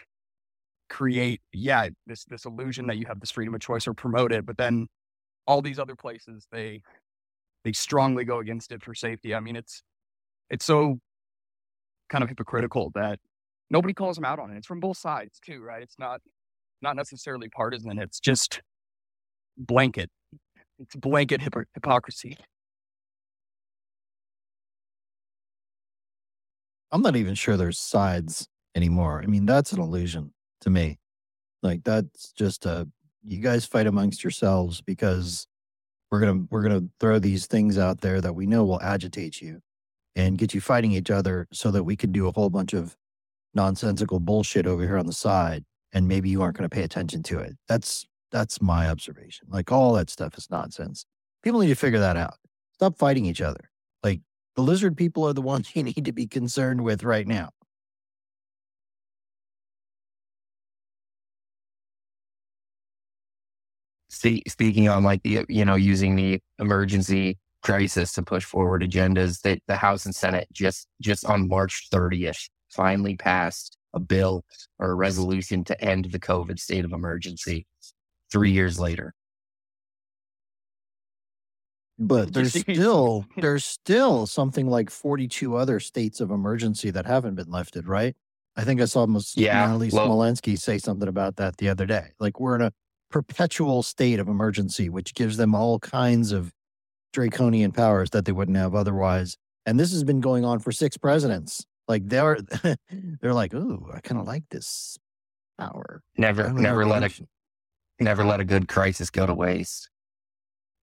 create, 0.88 1.40
yeah, 1.52 1.88
this 2.06 2.24
this 2.24 2.44
illusion 2.44 2.86
that 2.86 2.96
you 2.96 3.06
have 3.06 3.20
this 3.20 3.30
freedom 3.30 3.54
of 3.54 3.60
choice 3.60 3.86
or 3.86 3.94
promote 3.94 4.32
it, 4.32 4.46
but 4.46 4.56
then 4.58 4.86
all 5.46 5.60
these 5.62 5.78
other 5.78 5.96
places 5.96 6.46
they 6.52 6.82
they 7.64 7.72
strongly 7.72 8.24
go 8.24 8.38
against 8.38 8.72
it 8.72 8.82
for 8.82 8.94
safety. 8.94 9.34
I 9.34 9.40
mean, 9.40 9.56
it's 9.56 9.82
it's 10.50 10.64
so 10.64 10.98
kind 12.08 12.22
of 12.22 12.28
hypocritical 12.28 12.90
that 12.94 13.18
nobody 13.72 13.94
calls 13.94 14.16
them 14.16 14.24
out 14.24 14.38
on 14.38 14.52
it. 14.52 14.58
It's 14.58 14.66
from 14.66 14.78
both 14.78 14.98
sides 14.98 15.40
too, 15.44 15.60
right? 15.62 15.82
It's 15.82 15.98
not 15.98 16.20
not 16.82 16.94
necessarily 16.94 17.48
partisan. 17.48 17.98
It's 17.98 18.20
just 18.20 18.60
blanket. 19.56 20.10
It's 20.78 20.94
blanket 20.94 21.40
hypo- 21.40 21.64
hypocrisy. 21.74 22.36
I'm 26.92 27.02
not 27.02 27.16
even 27.16 27.34
sure 27.34 27.56
there's 27.56 27.78
sides 27.78 28.46
anymore. 28.74 29.22
I 29.22 29.26
mean, 29.26 29.46
that's 29.46 29.72
an 29.72 29.80
illusion 29.80 30.32
to 30.60 30.70
me. 30.70 30.98
Like 31.62 31.84
that's 31.84 32.32
just 32.32 32.66
a 32.66 32.86
you 33.24 33.38
guys 33.38 33.64
fight 33.64 33.86
amongst 33.86 34.22
yourselves 34.22 34.82
because 34.82 35.46
we're 36.10 36.20
gonna 36.20 36.44
we're 36.50 36.62
gonna 36.62 36.82
throw 37.00 37.18
these 37.18 37.46
things 37.46 37.78
out 37.78 38.00
there 38.00 38.20
that 38.20 38.34
we 38.34 38.46
know 38.46 38.64
will 38.64 38.82
agitate 38.82 39.40
you 39.40 39.60
and 40.14 40.36
get 40.36 40.52
you 40.52 40.60
fighting 40.60 40.92
each 40.92 41.10
other 41.10 41.46
so 41.52 41.70
that 41.70 41.84
we 41.84 41.96
can 41.96 42.12
do 42.12 42.26
a 42.28 42.32
whole 42.32 42.50
bunch 42.50 42.74
of 42.74 42.96
nonsensical 43.54 44.20
bullshit 44.20 44.66
over 44.66 44.82
here 44.82 44.98
on 44.98 45.06
the 45.06 45.12
side 45.12 45.64
and 45.92 46.08
maybe 46.08 46.28
you 46.28 46.42
aren't 46.42 46.56
going 46.56 46.68
to 46.68 46.74
pay 46.74 46.82
attention 46.82 47.22
to 47.24 47.38
it. 47.38 47.56
That's 47.68 48.06
that's 48.30 48.62
my 48.62 48.88
observation. 48.88 49.46
Like 49.50 49.70
all 49.70 49.92
that 49.94 50.08
stuff 50.08 50.38
is 50.38 50.50
nonsense. 50.50 51.04
People 51.42 51.60
need 51.60 51.68
to 51.68 51.74
figure 51.74 51.98
that 51.98 52.16
out. 52.16 52.34
Stop 52.74 52.96
fighting 52.96 53.26
each 53.26 53.42
other. 53.42 53.70
Like 54.02 54.20
the 54.56 54.62
lizard 54.62 54.96
people 54.96 55.26
are 55.26 55.34
the 55.34 55.42
ones 55.42 55.70
you 55.74 55.82
need 55.82 56.04
to 56.04 56.12
be 56.12 56.26
concerned 56.26 56.82
with 56.82 57.04
right 57.04 57.26
now. 57.26 57.50
speaking 64.46 64.88
on 64.88 65.02
like 65.02 65.20
the 65.24 65.44
you 65.48 65.64
know 65.64 65.74
using 65.74 66.14
the 66.14 66.38
emergency 66.60 67.38
crisis 67.62 68.12
to 68.12 68.22
push 68.22 68.44
forward 68.44 68.82
agendas 68.82 69.40
that 69.42 69.58
the 69.66 69.74
House 69.76 70.04
and 70.04 70.14
Senate 70.14 70.46
just 70.52 70.86
just 71.00 71.24
on 71.24 71.48
March 71.48 71.88
30th 71.92 72.48
finally 72.72 73.16
passed 73.16 73.76
a 73.94 74.00
bill 74.00 74.44
or 74.78 74.90
a 74.90 74.94
resolution 74.94 75.64
to 75.64 75.84
end 75.84 76.06
the 76.06 76.18
COVID 76.18 76.58
state 76.58 76.84
of 76.84 76.92
emergency 76.92 77.66
three 78.30 78.50
years 78.50 78.80
later. 78.80 79.14
But 81.98 82.32
there's 82.32 82.54
still 82.54 83.26
there's 83.36 83.64
still 83.64 84.26
something 84.26 84.66
like 84.66 84.90
42 84.90 85.56
other 85.56 85.78
states 85.78 86.20
of 86.20 86.30
emergency 86.30 86.90
that 86.90 87.06
haven't 87.06 87.36
been 87.36 87.50
lifted, 87.50 87.86
right? 87.86 88.16
I 88.56 88.64
think 88.64 88.80
I 88.80 88.86
saw 88.86 89.06
Ms. 89.06 89.34
yeah, 89.36 89.64
Annalise 89.64 89.92
well, 89.92 90.08
Smolensky 90.08 90.58
say 90.58 90.78
something 90.78 91.08
about 91.08 91.36
that 91.36 91.56
the 91.56 91.68
other 91.68 91.86
day. 91.86 92.08
Like 92.18 92.40
we're 92.40 92.56
in 92.56 92.62
a 92.62 92.72
perpetual 93.10 93.82
state 93.82 94.18
of 94.18 94.28
emergency, 94.28 94.88
which 94.88 95.14
gives 95.14 95.36
them 95.36 95.54
all 95.54 95.78
kinds 95.78 96.32
of 96.32 96.52
draconian 97.12 97.72
powers 97.72 98.10
that 98.10 98.24
they 98.24 98.32
wouldn't 98.32 98.56
have 98.56 98.74
otherwise. 98.74 99.36
And 99.64 99.78
this 99.78 99.92
has 99.92 100.02
been 100.02 100.20
going 100.20 100.44
on 100.44 100.58
for 100.58 100.72
six 100.72 100.96
presidents. 100.96 101.64
Like 101.92 102.08
they're 102.08 102.38
they're 103.20 103.34
like, 103.34 103.52
ooh, 103.52 103.90
I 103.92 104.00
kind 104.00 104.18
of 104.18 104.26
like 104.26 104.44
this 104.50 104.96
power. 105.58 106.02
Never, 106.16 106.50
never 106.50 106.86
let 106.86 107.02
a 107.02 107.26
never 108.00 108.24
let 108.24 108.40
a 108.40 108.46
good 108.46 108.66
crisis 108.66 109.10
go 109.10 109.26
to 109.26 109.34
waste. 109.34 109.90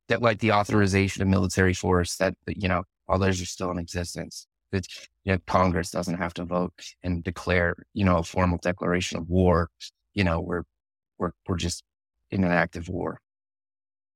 That 0.10 0.22
like 0.22 0.38
the 0.38 0.52
authorization 0.52 1.24
of 1.24 1.28
military 1.28 1.74
force 1.74 2.16
that 2.18 2.36
you 2.46 2.68
know 2.68 2.84
all 3.08 3.18
those 3.18 3.42
are 3.42 3.48
still 3.48 3.72
in 3.72 3.80
existence. 3.80 4.46
That 4.72 4.86
you 5.24 5.32
know, 5.32 5.40
Congress 5.48 5.90
doesn't 5.90 6.20
have 6.20 6.36
to 6.36 6.46
vote 6.46 6.74
and 7.02 7.24
declare 7.24 7.76
you 7.96 8.06
know 8.06 8.18
a 8.18 8.24
formal 8.24 8.60
declaration 8.62 9.18
of 9.18 9.28
war. 9.28 9.72
You 10.14 10.26
know 10.26 10.40
we're 10.40 10.66
we're 11.18 11.32
we're 11.48 11.58
just 11.58 11.84
in 12.30 12.44
an 12.44 12.52
active 12.52 12.88
war. 12.88 13.20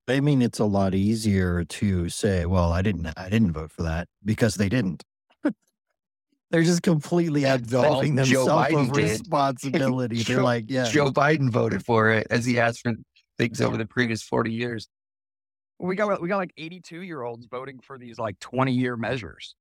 I 0.07 0.19
mean, 0.19 0.43
it's 0.43 0.59
a 0.59 0.65
lot 0.65 0.93
easier 0.93 1.63
to 1.63 2.07
say, 2.09 2.45
"Well, 2.45 2.71
I 2.71 2.83
didn't, 2.83 3.07
I 3.17 3.29
didn't 3.29 3.53
vote 3.53 3.71
for 3.71 3.81
that," 3.81 4.09
because 4.23 4.55
they 4.55 4.69
didn't. 4.69 5.03
They're 6.53 6.61
just 6.61 6.83
completely 6.83 7.45
absolving 7.45 8.13
well, 8.13 8.25
themselves 8.25 8.73
of 8.75 8.93
did. 8.93 9.03
responsibility. 9.03 10.21
They're 10.23 10.43
like, 10.43 10.65
"Yeah." 10.67 10.83
Joe 10.83 11.09
Biden 11.09 11.49
voted 11.49 11.83
for 11.83 12.11
it 12.11 12.27
as 12.29 12.45
he 12.45 12.53
has 12.53 12.77
for 12.77 12.93
things 13.39 13.59
over 13.59 13.75
the 13.75 13.87
previous 13.87 14.21
forty 14.21 14.53
years. 14.53 14.87
We 15.79 15.95
got 15.95 16.21
we 16.21 16.27
got 16.27 16.37
like 16.37 16.53
eighty-two 16.57 17.01
year 17.01 17.23
olds 17.23 17.47
voting 17.47 17.79
for 17.79 17.97
these 17.97 18.19
like 18.19 18.37
twenty-year 18.37 18.95
measures, 18.95 19.55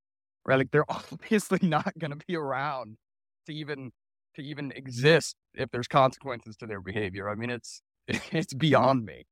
right? 0.44 0.56
Like 0.56 0.70
they're 0.70 0.84
obviously 0.90 1.60
not 1.62 1.98
going 1.98 2.10
to 2.10 2.18
be 2.28 2.36
around 2.36 2.98
to 3.46 3.54
even 3.54 3.90
to 4.34 4.42
even 4.42 4.70
exist 4.72 5.34
if 5.54 5.70
there's 5.70 5.88
consequences 5.88 6.56
to 6.56 6.66
their 6.66 6.82
behavior. 6.82 7.30
I 7.30 7.36
mean, 7.36 7.48
it's 7.48 7.80
it's 8.06 8.52
beyond 8.52 9.06
me. 9.06 9.24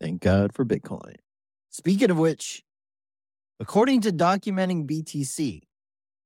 Thank 0.00 0.20
God 0.20 0.54
for 0.54 0.64
Bitcoin. 0.64 1.16
Speaking 1.70 2.10
of 2.10 2.18
which, 2.18 2.62
according 3.60 4.00
to 4.02 4.12
documenting 4.12 4.86
BTC, 4.86 5.62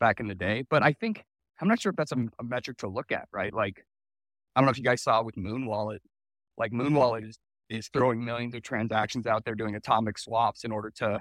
back 0.00 0.20
in 0.20 0.28
the 0.28 0.34
day. 0.34 0.64
But 0.68 0.82
I 0.82 0.92
think 0.92 1.24
I'm 1.60 1.68
not 1.68 1.80
sure 1.80 1.90
if 1.90 1.96
that's 1.96 2.12
a, 2.12 2.26
a 2.38 2.44
metric 2.44 2.78
to 2.78 2.88
look 2.88 3.12
at, 3.12 3.28
right? 3.32 3.52
Like, 3.52 3.84
I 4.54 4.60
don't 4.60 4.66
know 4.66 4.70
if 4.70 4.78
you 4.78 4.84
guys 4.84 5.02
saw 5.02 5.22
with 5.22 5.36
Muun 5.36 5.66
Wallet. 5.66 6.02
Like 6.56 6.72
Muun 6.72 6.94
Wallet 6.94 7.24
is 7.24 7.38
is 7.68 7.88
throwing 7.92 8.24
millions 8.24 8.54
of 8.54 8.62
transactions 8.62 9.26
out 9.26 9.44
there 9.44 9.54
doing 9.54 9.74
atomic 9.74 10.18
swaps 10.18 10.64
in 10.64 10.72
order 10.72 10.90
to 10.96 11.20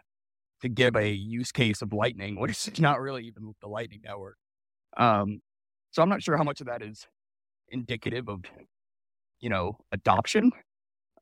to 0.62 0.70
give 0.70 0.96
a 0.96 1.10
use 1.10 1.52
case 1.52 1.82
of 1.82 1.94
Lightning, 1.94 2.36
which 2.40 2.68
is 2.68 2.80
not 2.80 3.00
really 3.00 3.26
even 3.26 3.54
the 3.62 3.68
Lightning 3.68 4.02
network. 4.04 4.38
Um, 4.96 5.42
so 5.92 6.02
I'm 6.02 6.10
not 6.10 6.24
sure 6.24 6.38
how 6.38 6.44
much 6.44 6.62
of 6.62 6.68
that 6.68 6.82
is 6.82 7.06
indicative 7.70 8.30
of, 8.30 8.44
you 9.40 9.50
know, 9.50 9.78
adoption. 9.92 10.52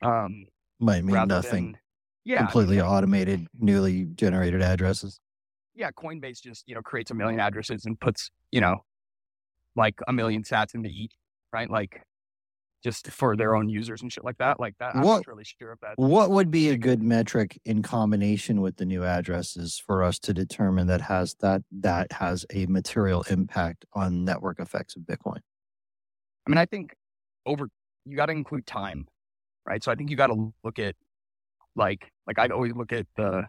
Um, 0.01 0.45
Might 0.79 1.03
mean 1.03 1.27
nothing. 1.27 1.77
Yeah, 2.25 2.39
completely 2.39 2.81
automated, 2.81 3.47
newly 3.59 4.05
generated 4.15 4.61
addresses. 4.61 5.19
Yeah, 5.75 5.91
Coinbase 5.91 6.41
just 6.41 6.63
you 6.67 6.75
know 6.75 6.81
creates 6.81 7.11
a 7.11 7.13
million 7.13 7.39
addresses 7.39 7.85
and 7.85 7.99
puts 7.99 8.29
you 8.51 8.61
know 8.61 8.83
like 9.75 9.99
a 10.07 10.13
million 10.13 10.43
sats 10.43 10.73
into 10.73 10.89
each, 10.89 11.13
right? 11.53 11.69
Like 11.69 12.01
just 12.85 13.07
for 13.07 13.35
their 13.35 13.55
own 13.55 13.67
users 13.67 14.03
and 14.03 14.13
shit 14.13 14.23
like 14.23 14.37
that. 14.37 14.59
Like 14.59 14.75
that, 14.79 14.95
I'm 14.95 15.01
what, 15.01 15.17
not 15.17 15.27
really 15.27 15.43
sure 15.43 15.71
if 15.71 15.79
that. 15.79 15.93
What 15.95 16.29
would 16.29 16.51
be 16.51 16.69
a 16.69 16.77
good 16.77 17.01
metric 17.01 17.59
in 17.65 17.81
combination 17.81 18.61
with 18.61 18.77
the 18.77 18.85
new 18.85 19.03
addresses 19.03 19.81
for 19.83 20.03
us 20.03 20.19
to 20.19 20.35
determine 20.35 20.85
that 20.87 21.01
has 21.01 21.35
that 21.41 21.63
that 21.71 22.11
has 22.11 22.45
a 22.53 22.67
material 22.67 23.23
impact 23.29 23.85
on 23.93 24.23
network 24.23 24.59
effects 24.59 24.95
of 24.95 25.01
Bitcoin? 25.01 25.39
I 26.45 26.49
mean, 26.49 26.59
I 26.59 26.65
think 26.65 26.95
over 27.45 27.69
you 28.05 28.15
got 28.15 28.27
to 28.27 28.33
include 28.33 28.67
time, 28.67 29.07
right? 29.65 29.83
So 29.83 29.91
I 29.91 29.95
think 29.95 30.11
you 30.11 30.15
got 30.15 30.27
to 30.27 30.53
look 30.63 30.77
at 30.77 30.95
like 31.75 32.11
like 32.27 32.39
I'd 32.39 32.51
always 32.51 32.73
look 32.73 32.93
at 32.93 33.07
the 33.17 33.45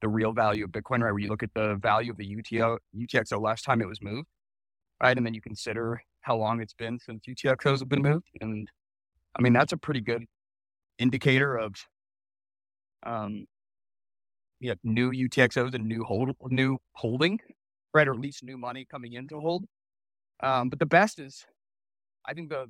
the 0.00 0.08
real 0.08 0.32
value 0.32 0.64
of 0.64 0.70
Bitcoin, 0.70 1.02
right? 1.02 1.12
Where 1.12 1.18
you 1.18 1.28
look 1.28 1.42
at 1.42 1.54
the 1.54 1.76
value 1.76 2.10
of 2.10 2.16
the 2.16 2.26
UTO 2.26 2.78
UTXO 2.96 3.40
last 3.40 3.64
time 3.64 3.80
it 3.82 3.88
was 3.88 4.02
moved, 4.02 4.28
right? 5.02 5.16
And 5.16 5.26
then 5.26 5.34
you 5.34 5.40
consider 5.40 6.02
how 6.22 6.36
long 6.36 6.60
it's 6.60 6.74
been 6.74 6.98
since 6.98 7.24
UTXOs 7.28 7.80
have 7.80 7.88
been 7.88 8.02
moved. 8.02 8.28
And 8.40 8.68
I 9.38 9.42
mean, 9.42 9.52
that's 9.52 9.72
a 9.72 9.76
pretty 9.76 10.00
good 10.00 10.24
indicator 10.98 11.56
of, 11.56 11.74
um, 13.04 13.46
yeah, 14.60 14.74
new 14.84 15.10
UTXOs 15.10 15.74
and 15.74 15.86
new 15.86 16.04
hold, 16.04 16.30
new 16.48 16.78
holding, 16.92 17.40
right? 17.94 18.06
Or 18.06 18.12
at 18.12 18.20
least 18.20 18.44
new 18.44 18.58
money 18.58 18.86
coming 18.90 19.14
in 19.14 19.28
to 19.28 19.40
hold. 19.40 19.64
Um, 20.42 20.68
but 20.68 20.78
the 20.78 20.86
best 20.86 21.18
is, 21.18 21.46
I 22.26 22.34
think 22.34 22.50
the, 22.50 22.66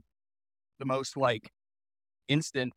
the 0.79 0.85
most 0.87 1.17
like 1.17 1.51
instant, 2.29 2.73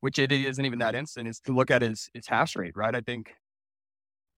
which 0.00 0.18
it 0.18 0.32
isn't 0.32 0.64
even 0.64 0.78
that 0.78 0.94
instant, 0.94 1.28
is 1.28 1.40
to 1.40 1.52
look 1.52 1.70
at 1.70 1.82
is, 1.82 2.08
is 2.14 2.26
hash 2.26 2.56
rate, 2.56 2.76
right? 2.76 2.94
I 2.94 3.00
think 3.00 3.34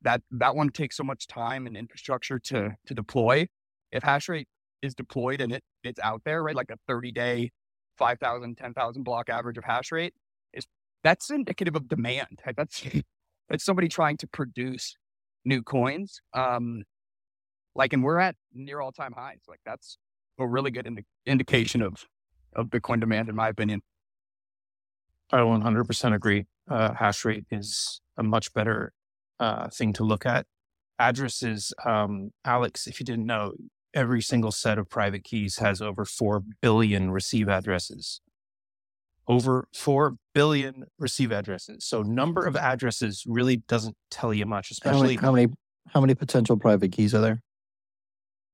that, 0.02 0.22
that 0.30 0.56
one 0.56 0.70
takes 0.70 0.96
so 0.96 1.04
much 1.04 1.26
time 1.26 1.66
and 1.66 1.76
infrastructure 1.76 2.38
to, 2.38 2.76
to 2.86 2.94
deploy. 2.94 3.46
If 3.92 4.02
hash 4.02 4.28
rate 4.28 4.48
is 4.82 4.94
deployed 4.94 5.40
and 5.40 5.52
it 5.52 5.62
it's 5.82 6.00
out 6.00 6.22
there, 6.24 6.42
right? 6.42 6.56
Like 6.56 6.70
a 6.70 6.76
30 6.86 7.12
day, 7.12 7.50
5,000, 7.96 8.56
10,000 8.56 9.02
block 9.02 9.28
average 9.28 9.58
of 9.58 9.64
hash 9.64 9.92
rate 9.92 10.14
is 10.52 10.66
that's 11.02 11.30
indicative 11.30 11.76
of 11.76 11.88
demand. 11.88 12.40
That's 12.56 12.82
that's 13.48 13.64
somebody 13.64 13.88
trying 13.88 14.16
to 14.18 14.26
produce 14.26 14.96
new 15.44 15.62
coins. 15.62 16.20
Um, 16.34 16.84
like, 17.74 17.92
and 17.92 18.02
we're 18.02 18.18
at 18.18 18.36
near 18.52 18.80
all 18.80 18.92
time 18.92 19.12
highs. 19.16 19.40
Like 19.48 19.60
that's 19.64 19.98
a 20.38 20.46
really 20.46 20.70
good 20.70 20.86
indi- 20.86 21.06
indication 21.26 21.82
of 21.82 22.04
of 22.56 22.66
Bitcoin 22.66 23.00
demand, 23.00 23.28
in 23.28 23.36
my 23.36 23.48
opinion. 23.48 23.80
I 25.32 25.38
100% 25.38 26.14
agree. 26.14 26.46
Uh, 26.68 26.94
hash 26.94 27.24
rate 27.24 27.44
is 27.50 28.00
a 28.16 28.22
much 28.22 28.52
better 28.52 28.92
uh, 29.38 29.68
thing 29.68 29.92
to 29.94 30.04
look 30.04 30.26
at. 30.26 30.46
Addresses, 30.98 31.72
um, 31.84 32.30
Alex, 32.44 32.86
if 32.86 33.00
you 33.00 33.06
didn't 33.06 33.26
know, 33.26 33.52
every 33.94 34.20
single 34.20 34.52
set 34.52 34.78
of 34.78 34.88
private 34.88 35.24
keys 35.24 35.58
has 35.58 35.80
over 35.80 36.04
4 36.04 36.42
billion 36.60 37.10
receive 37.10 37.48
addresses. 37.48 38.20
Over 39.26 39.68
4 39.74 40.16
billion 40.34 40.84
receive 40.98 41.32
addresses. 41.32 41.84
So 41.84 42.02
number 42.02 42.44
of 42.44 42.56
addresses 42.56 43.24
really 43.26 43.58
doesn't 43.68 43.96
tell 44.10 44.34
you 44.34 44.46
much, 44.46 44.70
especially 44.70 45.16
how 45.16 45.32
many 45.32 45.44
how 45.44 45.48
many, 45.48 45.54
how 45.88 46.00
many 46.00 46.14
potential 46.14 46.56
private 46.56 46.92
keys 46.92 47.14
are 47.14 47.20
there? 47.20 47.42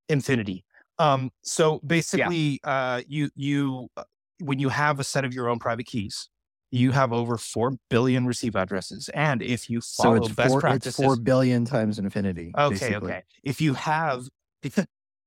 Infinity. 0.09 0.65
Um, 0.99 1.31
so 1.43 1.81
basically, 1.87 2.61
yeah. 2.65 2.71
uh, 2.71 3.03
you 3.07 3.31
you 3.35 3.89
uh, 3.97 4.05
when 4.41 4.59
you 4.59 4.69
have 4.69 5.01
a 5.01 5.05
set 5.05 5.25
of 5.25 5.35
your 5.35 5.49
own 5.49 5.59
private 5.59 5.87
keys, 5.87 6.29
you 6.71 6.91
have 6.93 7.13
over 7.13 7.37
four 7.37 7.73
billion 7.91 8.27
receive 8.27 8.57
addresses, 8.57 9.09
and 9.11 9.43
if 9.43 9.71
you 9.71 9.81
follow 9.81 10.17
so 10.17 10.25
it's 10.25 10.35
best 10.35 10.51
four, 10.51 10.61
practices, 10.61 10.99
it's 10.99 11.05
four 11.05 11.17
billion 11.17 11.65
times 11.65 11.99
infinity. 11.99 12.53
Okay, 12.57 12.71
basically. 12.71 13.13
okay. 13.13 13.23
If 13.45 13.61
you 13.61 13.75
have 13.75 14.29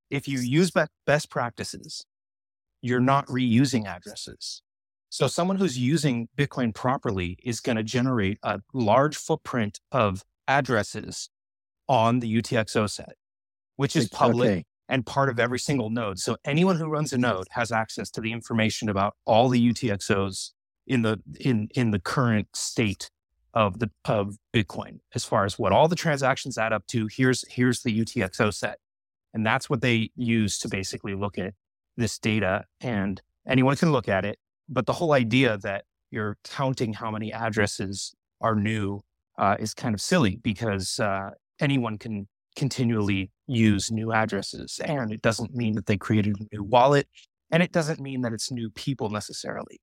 if 0.09 0.27
you 0.27 0.39
use 0.39 0.71
best 1.05 1.29
practices, 1.29 2.05
you're 2.81 2.99
not 2.99 3.27
reusing 3.27 3.85
addresses. 3.85 4.61
So 5.09 5.27
someone 5.27 5.57
who's 5.57 5.77
using 5.77 6.27
Bitcoin 6.37 6.73
properly 6.73 7.37
is 7.43 7.61
going 7.61 7.77
to 7.77 7.83
generate 7.83 8.37
a 8.43 8.59
large 8.73 9.17
footprint 9.17 9.79
of 9.91 10.23
addresses 10.47 11.29
on 11.87 12.19
the 12.19 12.41
UTXO 12.41 12.89
set, 12.89 13.13
which 13.75 13.95
is 13.95 14.07
public 14.07 14.49
okay. 14.49 14.65
and 14.87 15.05
part 15.05 15.29
of 15.29 15.39
every 15.39 15.57
single 15.57 15.89
node. 15.89 16.19
So 16.19 16.37
anyone 16.45 16.75
who 16.75 16.87
runs 16.87 17.11
a 17.11 17.17
node 17.17 17.47
has 17.51 17.71
access 17.71 18.11
to 18.11 18.21
the 18.21 18.31
information 18.31 18.87
about 18.87 19.15
all 19.25 19.49
the 19.49 19.73
UTXOs 19.73 20.51
in 20.89 21.03
the 21.03 21.21
in 21.39 21.69
in 21.75 21.91
the 21.91 21.99
current 21.99 22.47
state 22.53 23.09
of 23.53 23.79
the 23.79 23.89
of 24.05 24.35
Bitcoin 24.53 24.99
as 25.15 25.23
far 25.23 25.45
as 25.45 25.57
what 25.57 25.71
all 25.71 25.87
the 25.87 25.95
transactions 25.95 26.57
add 26.57 26.73
up 26.73 26.85
to. 26.87 27.07
Here's 27.09 27.45
here's 27.49 27.83
the 27.83 27.97
UTXO 27.97 28.53
set. 28.53 28.79
And 29.33 29.45
that's 29.45 29.69
what 29.69 29.81
they 29.81 30.09
use 30.15 30.57
to 30.59 30.67
basically 30.67 31.13
look 31.13 31.37
at 31.37 31.53
this 31.95 32.17
data. 32.17 32.65
And 32.81 33.21
anyone 33.47 33.75
can 33.75 33.91
look 33.91 34.09
at 34.09 34.25
it. 34.25 34.39
But 34.67 34.87
the 34.87 34.93
whole 34.93 35.13
idea 35.13 35.57
that 35.59 35.85
you're 36.11 36.37
counting 36.43 36.93
how 36.93 37.11
many 37.11 37.31
addresses 37.31 38.15
are 38.41 38.55
new 38.55 39.01
uh, 39.37 39.55
is 39.59 39.73
kind 39.75 39.93
of 39.93 40.01
silly 40.01 40.39
because 40.43 40.99
uh, 40.99 41.29
anyone 41.59 41.97
can 41.99 42.27
continually 42.55 43.31
use 43.45 43.91
new 43.91 44.11
addresses. 44.11 44.79
And 44.83 45.11
it 45.11 45.21
doesn't 45.21 45.55
mean 45.55 45.75
that 45.75 45.85
they 45.85 45.97
created 45.97 46.37
a 46.39 46.55
new 46.55 46.63
wallet. 46.63 47.07
And 47.51 47.61
it 47.61 47.71
doesn't 47.71 47.99
mean 47.99 48.21
that 48.21 48.33
it's 48.33 48.51
new 48.51 48.69
people 48.71 49.09
necessarily. 49.09 49.79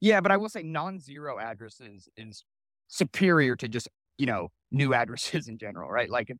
Yeah, 0.00 0.20
but 0.20 0.30
I 0.30 0.36
will 0.36 0.48
say 0.48 0.62
non 0.62 1.00
zero 1.00 1.38
addresses 1.38 2.08
is 2.16 2.44
superior 2.88 3.56
to 3.56 3.68
just, 3.68 3.88
you 4.16 4.26
know, 4.26 4.48
new 4.70 4.94
addresses 5.00 5.48
in 5.48 5.58
general, 5.58 5.90
right? 5.90 6.10
Like 6.10 6.32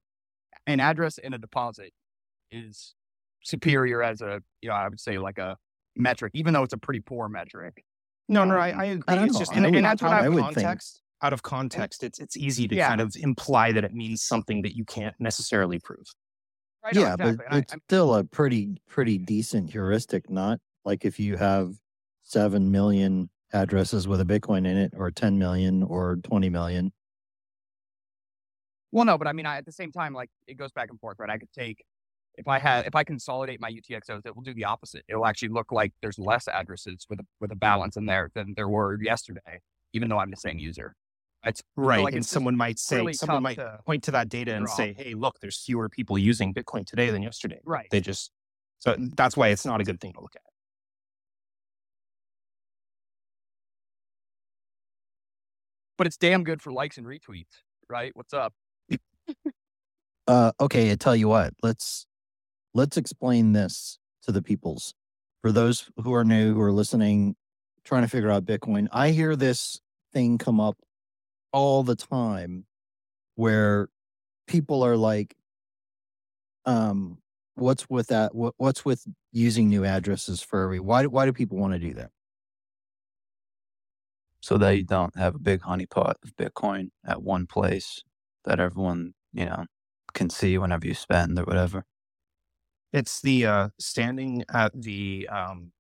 an 0.67 0.81
address 0.81 1.19
in 1.19 1.35
a 1.35 1.39
deposit 1.39 1.93
is 2.51 2.95
superior 3.43 4.03
as 4.03 4.21
a, 4.21 4.41
you 4.61 4.69
know, 4.69 4.75
I 4.75 4.89
would 4.89 5.01
say 5.01 5.19
like 5.19 5.39
a 5.39 5.57
metric, 5.97 6.33
even 6.35 6.55
though 6.55 6.63
it's 6.63 6.73
a 6.73 6.79
pretty 6.79 7.01
poor 7.01 7.29
metric. 7.29 7.85
No, 8.29 8.45
no, 8.45 8.55
um, 8.55 8.61
I, 8.61 8.73
I 8.73 8.85
agree. 8.87 9.03
I 9.09 9.25
it's 9.25 9.39
just, 9.39 9.53
and, 9.53 9.65
and, 9.65 9.85
that's 9.85 10.03
what 10.03 10.13
I 10.13 10.29
would 10.29 10.43
context. 10.43 10.95
Think. 10.95 11.03
Out 11.21 11.33
of 11.33 11.43
context, 11.43 12.05
it's 12.05 12.21
it's 12.21 12.37
easy 12.37 12.69
to 12.69 12.77
yeah. 12.77 12.87
kind 12.87 13.01
of 13.01 13.17
imply 13.19 13.73
that 13.73 13.83
it 13.83 13.93
means 13.93 14.23
something 14.23 14.63
that 14.63 14.77
you 14.77 14.85
can't 14.85 15.17
necessarily 15.19 15.81
prove. 15.81 16.05
Right, 16.85 16.95
yeah, 16.95 17.17
no, 17.19 17.31
exactly. 17.31 17.47
but 17.51 17.59
it's 17.59 17.75
I, 17.75 17.77
still 17.89 18.15
a 18.15 18.23
pretty 18.23 18.81
pretty 18.87 19.19
decent 19.19 19.73
heuristic, 19.73 20.31
not 20.31 20.61
like 20.85 21.05
if 21.05 21.19
you 21.19 21.37
have 21.37 21.73
seven 22.23 22.71
million 22.71 23.31
addresses 23.53 24.07
with 24.07 24.21
a 24.21 24.25
Bitcoin 24.25 24.67
in 24.67 24.77
it, 24.77 24.93
or 24.97 25.11
ten 25.11 25.39
million, 25.39 25.83
or 25.83 26.17
twenty 26.17 26.49
million. 26.49 26.93
Well, 28.91 29.05
no, 29.05 29.19
but 29.19 29.27
I 29.27 29.33
mean, 29.33 29.47
I, 29.47 29.59
at 29.59 29.67
the 29.67 29.73
same 29.73 29.93
time, 29.93 30.15
like 30.15 30.31
it 30.47 30.55
goes 30.55 30.73
back 30.73 30.91
and 30.91 30.99
forth, 30.99 31.19
right? 31.19 31.31
I 31.31 31.39
could 31.39 31.53
take 31.53 31.85
if 32.39 32.47
I 32.47 32.59
have 32.59 32.87
if 32.87 32.95
I 32.95 33.05
consolidate 33.05 33.61
my 33.61 33.71
UTXOs, 33.71 34.25
it 34.25 34.35
will 34.35 34.43
do 34.43 34.55
the 34.55 34.65
opposite. 34.65 35.05
It 35.09 35.17
will 35.17 35.27
actually 35.27 35.49
look 35.49 35.73
like 35.73 35.93
there's 36.01 36.19
less 36.19 36.47
addresses 36.49 37.05
with 37.11 37.21
a 37.21 37.27
with 37.41 37.51
a 37.51 37.57
balance 37.57 37.97
in 37.97 38.07
there 38.07 38.31
than 38.35 38.55
there 38.57 38.69
were 38.69 38.99
yesterday, 39.03 39.61
even 39.93 40.09
though 40.09 40.19
I'm 40.19 40.31
the 40.31 40.37
same 40.37 40.59
user. 40.59 40.95
It's 41.45 41.63
right. 41.77 42.03
Like 42.03 42.15
and 42.15 42.23
it's 42.23 42.31
someone 42.31 42.57
might 42.57 42.79
say 42.79 42.97
really 42.97 43.13
someone 43.13 43.43
might 43.43 43.57
to 43.57 43.81
point 43.85 44.05
to 44.05 44.13
that 44.13 44.29
data 44.29 44.55
and 44.55 44.67
draw. 44.67 44.75
say, 44.75 44.95
hey, 44.97 45.15
look, 45.15 45.41
there's 45.41 45.63
fewer 45.63 45.89
people 45.89 46.17
using 46.17 46.55
Bitcoin 46.55 46.87
today 46.87 47.11
than 47.11 47.23
yesterday. 47.23 47.61
Right. 47.65 47.89
They 47.91 48.01
just 48.01 48.31
so 48.79 48.97
that's 49.17 49.37
why 49.37 49.49
it's 49.49 49.67
not 49.67 49.81
a 49.81 49.85
good 49.85 50.01
thing 50.01 50.13
to 50.13 50.21
look 50.21 50.37
at. 50.37 50.43
But 55.99 56.07
it's 56.07 56.17
damn 56.17 56.45
good 56.45 56.63
for 56.63 56.73
likes 56.73 56.97
and 56.97 57.07
retweets, 57.07 57.63
right? 57.91 58.13
What's 58.15 58.33
up? 58.33 58.55
uh, 60.29 60.53
okay, 60.61 60.93
I 60.93 60.95
tell 60.95 61.17
you 61.17 61.29
what, 61.29 61.53
let's 61.63 62.07
let's 62.73 62.97
explain 62.97 63.53
this 63.53 63.99
to 64.23 64.33
the 64.33 64.41
peoples. 64.41 64.95
For 65.43 65.53
those 65.53 65.91
who 66.03 66.15
are 66.15 66.25
new, 66.25 66.55
who 66.55 66.61
are 66.61 66.73
listening, 66.73 67.35
trying 67.85 68.03
to 68.03 68.09
figure 68.09 68.31
out 68.31 68.45
Bitcoin, 68.45 68.89
I 68.93 69.11
hear 69.11 69.37
this 69.37 69.81
thing 70.13 70.39
come 70.39 70.61
up 70.61 70.77
all 71.53 71.83
the 71.83 71.97
time 71.97 72.67
where 73.35 73.89
people 74.47 74.85
are 74.85 74.97
like, 74.97 75.35
um, 76.65 77.19
what's 77.55 77.89
with 77.91 78.09
that? 78.09 78.35
What, 78.35 78.55
what's 78.57 78.85
with 78.85 79.05
using 79.33 79.69
new 79.69 79.85
addresses 79.85 80.43
for 80.43 80.63
every? 80.63 80.81
Why 80.81 81.07
why 81.07 81.27
do 81.27 81.33
people 81.33 81.59
want 81.59 81.73
to 81.75 81.79
do 81.81 81.95
that? 81.95 82.11
So 84.41 84.57
that 84.59 84.77
you 84.77 84.85
don't 84.85 85.17
have 85.17 85.35
a 85.35 85.39
big 85.39 85.63
honeypot 85.63 86.15
of 86.23 86.37
Bitcoin 86.37 86.91
at 87.07 87.23
one 87.23 87.47
place 87.47 88.03
that 88.45 88.61
everyone, 88.61 89.15
you 89.33 89.47
know, 89.47 89.65
can 90.15 90.31
see 90.31 90.57
whenever 90.59 90.87
you 90.87 90.95
spend 90.95 91.39
or 91.39 91.45
whatever. 91.45 91.85
It's 92.93 93.21
the 93.21 93.45
uh, 93.47 93.69
standing 93.79 94.45
at 94.53 94.73
the 94.75 95.29
um, 95.29 95.73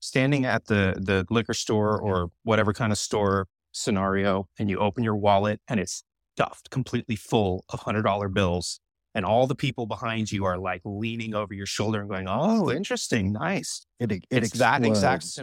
standing 0.00 0.46
at 0.46 0.66
the 0.66 0.94
the 0.98 1.26
liquor 1.30 1.54
store 1.54 2.00
or 2.00 2.30
whatever 2.42 2.72
kind 2.72 2.92
of 2.92 2.98
store 2.98 3.46
scenario, 3.72 4.48
and 4.58 4.70
you 4.70 4.78
open 4.78 5.04
your 5.04 5.16
wallet 5.16 5.60
and 5.68 5.78
it's 5.78 6.02
stuffed 6.34 6.70
completely 6.70 7.16
full 7.16 7.64
of 7.68 7.80
hundred 7.80 8.02
dollar 8.02 8.28
bills, 8.28 8.80
and 9.14 9.26
all 9.26 9.46
the 9.46 9.54
people 9.54 9.86
behind 9.86 10.32
you 10.32 10.44
are 10.44 10.56
like 10.58 10.80
leaning 10.84 11.34
over 11.34 11.52
your 11.52 11.66
shoulder 11.66 12.00
and 12.00 12.08
going, 12.08 12.26
"Oh, 12.28 12.70
interesting, 12.70 13.32
nice." 13.32 13.84
It 13.98 14.10
it 14.12 14.24
it's 14.30 14.52
that 14.52 14.84
exact 14.84 15.24
explodes. 15.24 15.34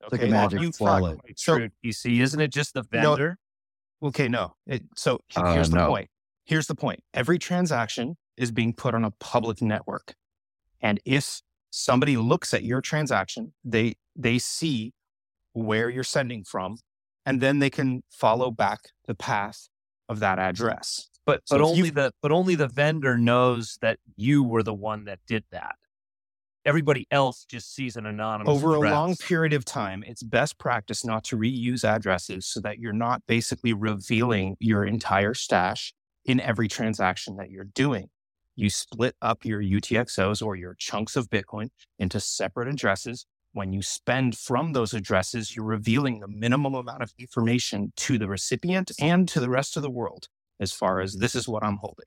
Scenario. 0.00 0.06
It's 0.06 0.12
like 0.12 0.22
a 0.22 0.26
magic 0.30 0.60
you 0.60 0.84
wallet. 0.84 1.18
So- 1.36 1.56
True, 1.58 1.70
DC, 1.84 2.20
isn't 2.20 2.40
it 2.40 2.52
just 2.52 2.74
the 2.74 2.82
No, 2.92 3.00
vendor? 3.16 3.38
Okay, 4.02 4.28
no. 4.28 4.54
It, 4.66 4.84
so 4.96 5.20
he- 5.28 5.40
Uh, 5.40 5.52
here's 5.54 5.70
the 5.70 5.76
no. 5.76 5.88
point. 5.88 6.08
Here's 6.44 6.66
the 6.66 6.74
point. 6.74 7.02
Every 7.14 7.38
transaction 7.38 8.16
is 8.36 8.50
being 8.50 8.72
put 8.72 8.94
on 8.94 9.04
a 9.04 9.10
public 9.12 9.60
network. 9.62 10.14
And 10.80 10.98
if 11.04 11.42
somebody 11.70 12.16
looks 12.16 12.54
at 12.54 12.64
your 12.64 12.80
transaction, 12.80 13.52
they 13.64 13.94
they 14.16 14.38
see 14.38 14.92
where 15.52 15.88
you're 15.88 16.02
sending 16.04 16.42
from, 16.44 16.78
and 17.24 17.40
then 17.40 17.58
they 17.58 17.70
can 17.70 18.02
follow 18.10 18.50
back 18.50 18.80
the 19.06 19.14
path 19.14 19.68
of 20.08 20.18
that 20.20 20.38
address. 20.38 21.08
But 21.26 21.42
So 21.46 21.58
but 21.58 21.62
if 21.64 21.76
you- 21.76 21.82
only 21.84 21.90
the 21.90 22.12
but 22.22 22.32
only 22.32 22.54
the 22.54 22.66
vendor 22.68 23.16
knows 23.18 23.78
that 23.82 23.98
you 24.16 24.42
were 24.42 24.62
the 24.62 24.74
one 24.74 25.04
that 25.04 25.20
did 25.26 25.44
that. 25.52 25.76
Everybody 26.66 27.06
else 27.10 27.46
just 27.48 27.74
sees 27.74 27.96
an 27.96 28.04
anonymous 28.04 28.50
Over 28.50 28.74
a 28.74 28.80
long 28.80 29.16
period 29.16 29.54
of 29.54 29.64
time, 29.64 30.04
it's 30.06 30.22
best 30.22 30.58
practice 30.58 31.04
not 31.04 31.24
to 31.24 31.38
reuse 31.38 31.84
addresses 31.84 32.46
so 32.46 32.60
that 32.60 32.78
you're 32.78 32.92
not 32.92 33.22
basically 33.26 33.72
revealing 33.72 34.56
your 34.60 34.84
entire 34.84 35.32
stash 35.32 35.94
in 36.26 36.38
every 36.38 36.68
transaction 36.68 37.36
that 37.36 37.50
you're 37.50 37.64
doing. 37.64 38.10
You 38.56 38.68
split 38.68 39.16
up 39.22 39.44
your 39.46 39.62
UTXOs 39.62 40.44
or 40.44 40.54
your 40.54 40.74
chunks 40.74 41.16
of 41.16 41.30
Bitcoin 41.30 41.70
into 41.98 42.20
separate 42.20 42.68
addresses. 42.68 43.24
When 43.52 43.72
you 43.72 43.80
spend 43.80 44.36
from 44.36 44.74
those 44.74 44.92
addresses, 44.92 45.56
you're 45.56 45.64
revealing 45.64 46.20
the 46.20 46.28
minimum 46.28 46.74
amount 46.74 47.02
of 47.02 47.14
information 47.18 47.94
to 47.96 48.18
the 48.18 48.28
recipient 48.28 48.92
and 49.00 49.26
to 49.30 49.40
the 49.40 49.48
rest 49.48 49.78
of 49.78 49.82
the 49.82 49.90
world 49.90 50.28
as 50.60 50.72
far 50.72 51.00
as 51.00 51.16
this 51.16 51.34
is 51.34 51.48
what 51.48 51.64
I'm 51.64 51.78
holding. 51.78 52.04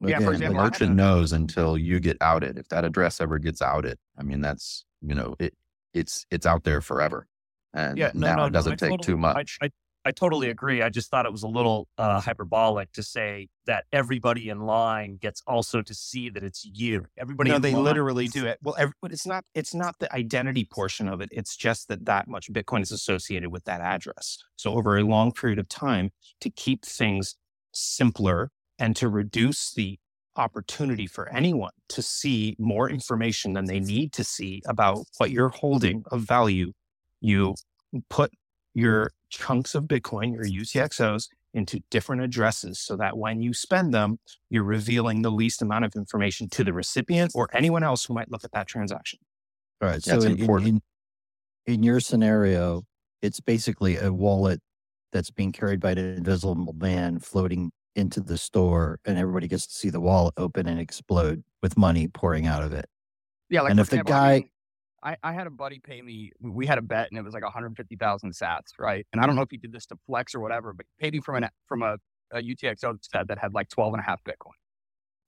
Yeah, 0.00 0.18
for 0.18 0.22
Again, 0.22 0.24
the 0.26 0.30
example, 0.32 0.62
merchant 0.62 0.96
knows 0.96 1.32
until 1.32 1.76
you 1.76 1.98
get 1.98 2.16
outed. 2.20 2.56
If 2.58 2.68
that 2.68 2.84
address 2.84 3.20
ever 3.20 3.38
gets 3.38 3.60
outed, 3.60 3.98
I 4.16 4.22
mean, 4.22 4.40
that's 4.40 4.84
you 5.02 5.14
know, 5.14 5.34
it 5.38 5.54
it's 5.92 6.24
it's 6.30 6.46
out 6.46 6.64
there 6.64 6.80
forever. 6.80 7.26
And 7.74 7.98
Yeah, 7.98 8.12
no, 8.14 8.28
now 8.28 8.36
no, 8.36 8.44
it 8.46 8.52
doesn't 8.52 8.72
I 8.74 8.76
take 8.76 8.90
totally- 8.90 9.06
too 9.06 9.16
much. 9.16 9.58
I, 9.60 9.66
I, 9.66 9.70
I 10.04 10.10
totally 10.12 10.48
agree. 10.48 10.80
I 10.80 10.88
just 10.88 11.10
thought 11.10 11.26
it 11.26 11.32
was 11.32 11.42
a 11.42 11.48
little 11.48 11.88
uh, 11.98 12.20
hyperbolic 12.20 12.92
to 12.92 13.02
say 13.02 13.48
that 13.66 13.84
everybody 13.92 14.48
in 14.48 14.60
line 14.60 15.18
gets 15.20 15.42
also 15.46 15.82
to 15.82 15.92
see 15.92 16.30
that 16.30 16.42
it's 16.42 16.64
you. 16.64 17.04
Everybody, 17.18 17.50
no, 17.50 17.56
in 17.56 17.62
they 17.62 17.74
line 17.74 17.84
literally 17.84 18.28
do 18.28 18.46
it. 18.46 18.58
Well, 18.62 18.76
every, 18.78 18.94
but 19.02 19.12
it's 19.12 19.26
not. 19.26 19.44
It's 19.54 19.74
not 19.74 19.98
the 19.98 20.10
identity 20.14 20.64
portion 20.64 21.08
of 21.08 21.20
it. 21.20 21.28
It's 21.32 21.56
just 21.56 21.88
that 21.88 22.06
that 22.06 22.28
much 22.28 22.50
Bitcoin 22.50 22.80
is 22.82 22.92
associated 22.92 23.50
with 23.50 23.64
that 23.64 23.80
address. 23.80 24.38
So 24.56 24.74
over 24.74 24.96
a 24.96 25.02
long 25.02 25.32
period 25.32 25.58
of 25.58 25.68
time, 25.68 26.10
to 26.40 26.48
keep 26.48 26.84
things 26.86 27.34
simpler 27.74 28.50
and 28.78 28.94
to 28.96 29.08
reduce 29.08 29.72
the 29.72 29.98
opportunity 30.36 31.06
for 31.06 31.28
anyone 31.30 31.72
to 31.88 32.00
see 32.00 32.54
more 32.58 32.88
information 32.88 33.52
than 33.52 33.64
they 33.64 33.80
need 33.80 34.12
to 34.12 34.22
see 34.22 34.62
about 34.66 35.04
what 35.18 35.30
you're 35.30 35.48
holding 35.48 36.04
of 36.12 36.20
value, 36.22 36.72
you 37.20 37.54
put 38.08 38.30
your 38.74 39.10
chunks 39.30 39.74
of 39.74 39.84
Bitcoin, 39.84 40.32
your 40.32 40.44
UTXOs, 40.44 41.28
into 41.54 41.80
different 41.90 42.22
addresses 42.22 42.78
so 42.78 42.94
that 42.96 43.16
when 43.16 43.40
you 43.40 43.52
spend 43.52 43.92
them, 43.92 44.18
you're 44.50 44.62
revealing 44.62 45.22
the 45.22 45.30
least 45.30 45.62
amount 45.62 45.84
of 45.84 45.94
information 45.96 46.48
to 46.50 46.62
the 46.62 46.72
recipient 46.72 47.32
or 47.34 47.48
anyone 47.52 47.82
else 47.82 48.04
who 48.04 48.14
might 48.14 48.30
look 48.30 48.44
at 48.44 48.52
that 48.52 48.66
transaction. 48.66 49.18
All 49.80 49.88
right. 49.88 49.94
That's 49.94 50.06
so 50.06 50.20
in, 50.20 50.32
in, 50.34 50.40
important. 50.40 50.68
in 50.68 50.80
in 51.68 51.82
your 51.82 52.00
scenario, 52.00 52.82
it's 53.20 53.40
basically 53.40 53.98
a 53.98 54.10
wallet 54.10 54.60
that's 55.12 55.30
being 55.30 55.52
carried 55.52 55.80
by 55.80 55.92
an 55.92 55.98
invisible 55.98 56.74
man 56.78 57.18
floating 57.18 57.70
into 57.98 58.20
the 58.20 58.38
store, 58.38 59.00
and 59.04 59.18
everybody 59.18 59.48
gets 59.48 59.66
to 59.66 59.74
see 59.74 59.90
the 59.90 60.00
wallet 60.00 60.34
open 60.36 60.68
and 60.68 60.80
explode 60.80 61.42
with 61.62 61.76
money 61.76 62.08
pouring 62.08 62.46
out 62.46 62.62
of 62.62 62.72
it. 62.72 62.86
Yeah, 63.50 63.62
like 63.62 63.72
And 63.72 63.80
if 63.80 63.90
the 63.90 63.96
example, 63.96 64.14
I 64.14 64.38
guy- 64.40 64.50
I, 65.02 65.16
I 65.22 65.32
had 65.32 65.46
a 65.46 65.50
buddy 65.50 65.78
pay 65.78 66.00
me. 66.02 66.32
We 66.40 66.66
had 66.66 66.78
a 66.78 66.82
bet, 66.82 67.08
and 67.10 67.18
it 67.18 67.22
was 67.22 67.34
like 67.34 67.42
150,000 67.42 68.32
Sats, 68.32 68.62
right? 68.78 69.06
And 69.12 69.20
I 69.20 69.26
don't 69.26 69.36
know 69.36 69.42
if 69.42 69.50
he 69.50 69.56
did 69.56 69.72
this 69.72 69.86
to 69.86 69.96
flex 70.06 70.34
or 70.34 70.40
whatever, 70.40 70.72
but 70.72 70.86
he 70.86 71.02
paid 71.02 71.12
me 71.12 71.20
from 71.20 71.36
an 71.36 71.48
from 71.66 71.82
a, 71.82 71.96
a 72.32 72.42
UTXO 72.42 72.98
set 73.02 73.28
that 73.28 73.38
had 73.38 73.54
like 73.54 73.68
12 73.68 73.94
and 73.94 74.00
a 74.00 74.04
half 74.04 74.22
Bitcoin. 74.24 74.54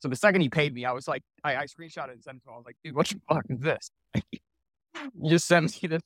So 0.01 0.09
the 0.09 0.17
second 0.17 0.41
he 0.41 0.49
paid 0.49 0.75
me, 0.75 0.85
I 0.85 0.93
was 0.93 1.07
like, 1.07 1.23
I, 1.45 1.57
I 1.57 1.65
screenshot 1.65 2.09
it 2.09 2.13
and 2.13 2.23
sent 2.23 2.39
it 2.39 2.43
to 2.45 2.49
him. 2.49 2.55
I 2.55 2.57
was 2.57 2.67
like, 2.67 2.77
dude, 2.83 2.95
what 2.95 3.09
the 3.09 3.21
fuck 3.29 3.45
is 3.49 3.61
this? 3.61 3.91
you 5.15 5.31
just 5.31 5.47
sent 5.47 5.83
me 5.83 5.89
this 5.89 6.03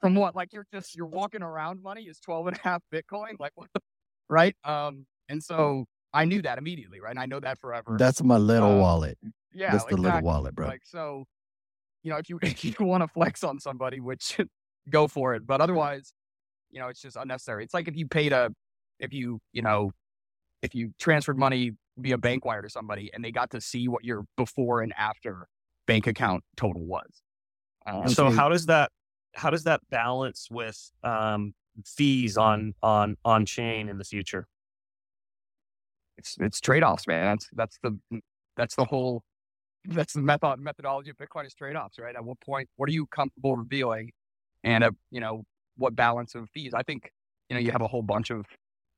from 0.00 0.14
what? 0.14 0.34
Like 0.34 0.52
you're 0.52 0.66
just 0.72 0.96
you're 0.96 1.06
walking 1.06 1.42
around 1.42 1.82
money 1.82 2.02
is 2.04 2.18
12 2.20 2.48
and 2.48 2.56
a 2.56 2.60
half 2.60 2.82
Bitcoin, 2.92 3.38
like 3.38 3.52
what? 3.56 3.68
The, 3.74 3.80
right? 4.30 4.56
Um, 4.64 5.06
and 5.28 5.42
so 5.42 5.86
I 6.14 6.24
knew 6.24 6.42
that 6.42 6.58
immediately, 6.58 7.00
right? 7.00 7.10
And 7.10 7.18
I 7.18 7.26
know 7.26 7.40
that 7.40 7.58
forever. 7.58 7.96
That's 7.98 8.22
my 8.22 8.36
little 8.36 8.72
Uh, 8.72 8.78
wallet. 8.78 9.18
yeah, 9.52 9.72
That's 9.72 9.84
the 9.86 9.96
little 9.96 10.20
wallet, 10.20 10.54
bro. 10.54 10.66
Like 10.66 10.82
so, 10.84 11.24
you 12.02 12.10
know, 12.10 12.18
if 12.18 12.28
you 12.28 12.38
if 12.42 12.64
you 12.64 12.74
want 12.86 13.02
to 13.02 13.08
flex 13.08 13.42
on 13.44 13.58
somebody, 13.60 14.00
which 14.00 14.38
go 14.90 15.08
for 15.08 15.34
it. 15.34 15.46
But 15.46 15.60
otherwise, 15.60 16.12
you 16.70 16.80
know, 16.80 16.88
it's 16.88 17.00
just 17.00 17.16
unnecessary. 17.16 17.64
It's 17.64 17.74
like 17.74 17.88
if 17.88 17.96
you 17.96 18.06
paid 18.06 18.32
a, 18.32 18.50
if 18.98 19.12
you 19.12 19.40
you 19.52 19.62
know, 19.62 19.92
if 20.62 20.74
you 20.74 20.92
transferred 20.98 21.38
money 21.38 21.72
via 21.98 22.16
bank 22.18 22.44
wire 22.44 22.62
to 22.62 22.70
somebody 22.70 23.10
and 23.12 23.22
they 23.24 23.30
got 23.30 23.50
to 23.50 23.60
see 23.60 23.86
what 23.88 24.04
your 24.04 24.24
before 24.36 24.80
and 24.80 24.92
after 24.96 25.46
bank 25.86 26.06
account 26.06 26.42
total 26.56 26.84
was. 26.84 27.22
Um, 27.86 28.08
So 28.08 28.30
how 28.30 28.48
does 28.48 28.66
that 28.66 28.90
how 29.34 29.50
does 29.50 29.64
that 29.64 29.80
balance 29.90 30.48
with 30.50 30.90
um, 31.02 31.54
fees 31.84 32.36
on 32.36 32.74
on 32.82 33.16
on 33.24 33.44
chain 33.46 33.88
in 33.88 33.98
the 33.98 34.04
future? 34.04 34.46
It's 36.18 36.36
it's 36.40 36.60
trade 36.60 36.82
offs, 36.82 37.06
man. 37.06 37.24
That's 37.26 37.48
that's 37.52 37.78
the 37.82 38.20
that's 38.56 38.74
the 38.76 38.84
whole 38.84 39.22
that's 39.84 40.12
the 40.12 40.20
method 40.22 40.58
methodology 40.58 41.10
of 41.10 41.16
Bitcoin 41.16 41.46
is 41.46 41.54
trade 41.54 41.76
offs, 41.76 41.98
right? 41.98 42.14
At 42.14 42.24
what 42.24 42.40
point, 42.40 42.68
what 42.76 42.88
are 42.88 42.92
you 42.92 43.06
comfortable 43.06 43.56
revealing, 43.56 44.10
and 44.64 44.84
at 44.84 44.92
you 45.10 45.20
know 45.20 45.44
what 45.76 45.96
balance 45.96 46.34
of 46.34 46.48
fees? 46.50 46.72
I 46.74 46.82
think 46.82 47.10
you 47.48 47.54
know 47.54 47.60
you 47.60 47.72
have 47.72 47.82
a 47.82 47.88
whole 47.88 48.02
bunch 48.02 48.30
of 48.30 48.46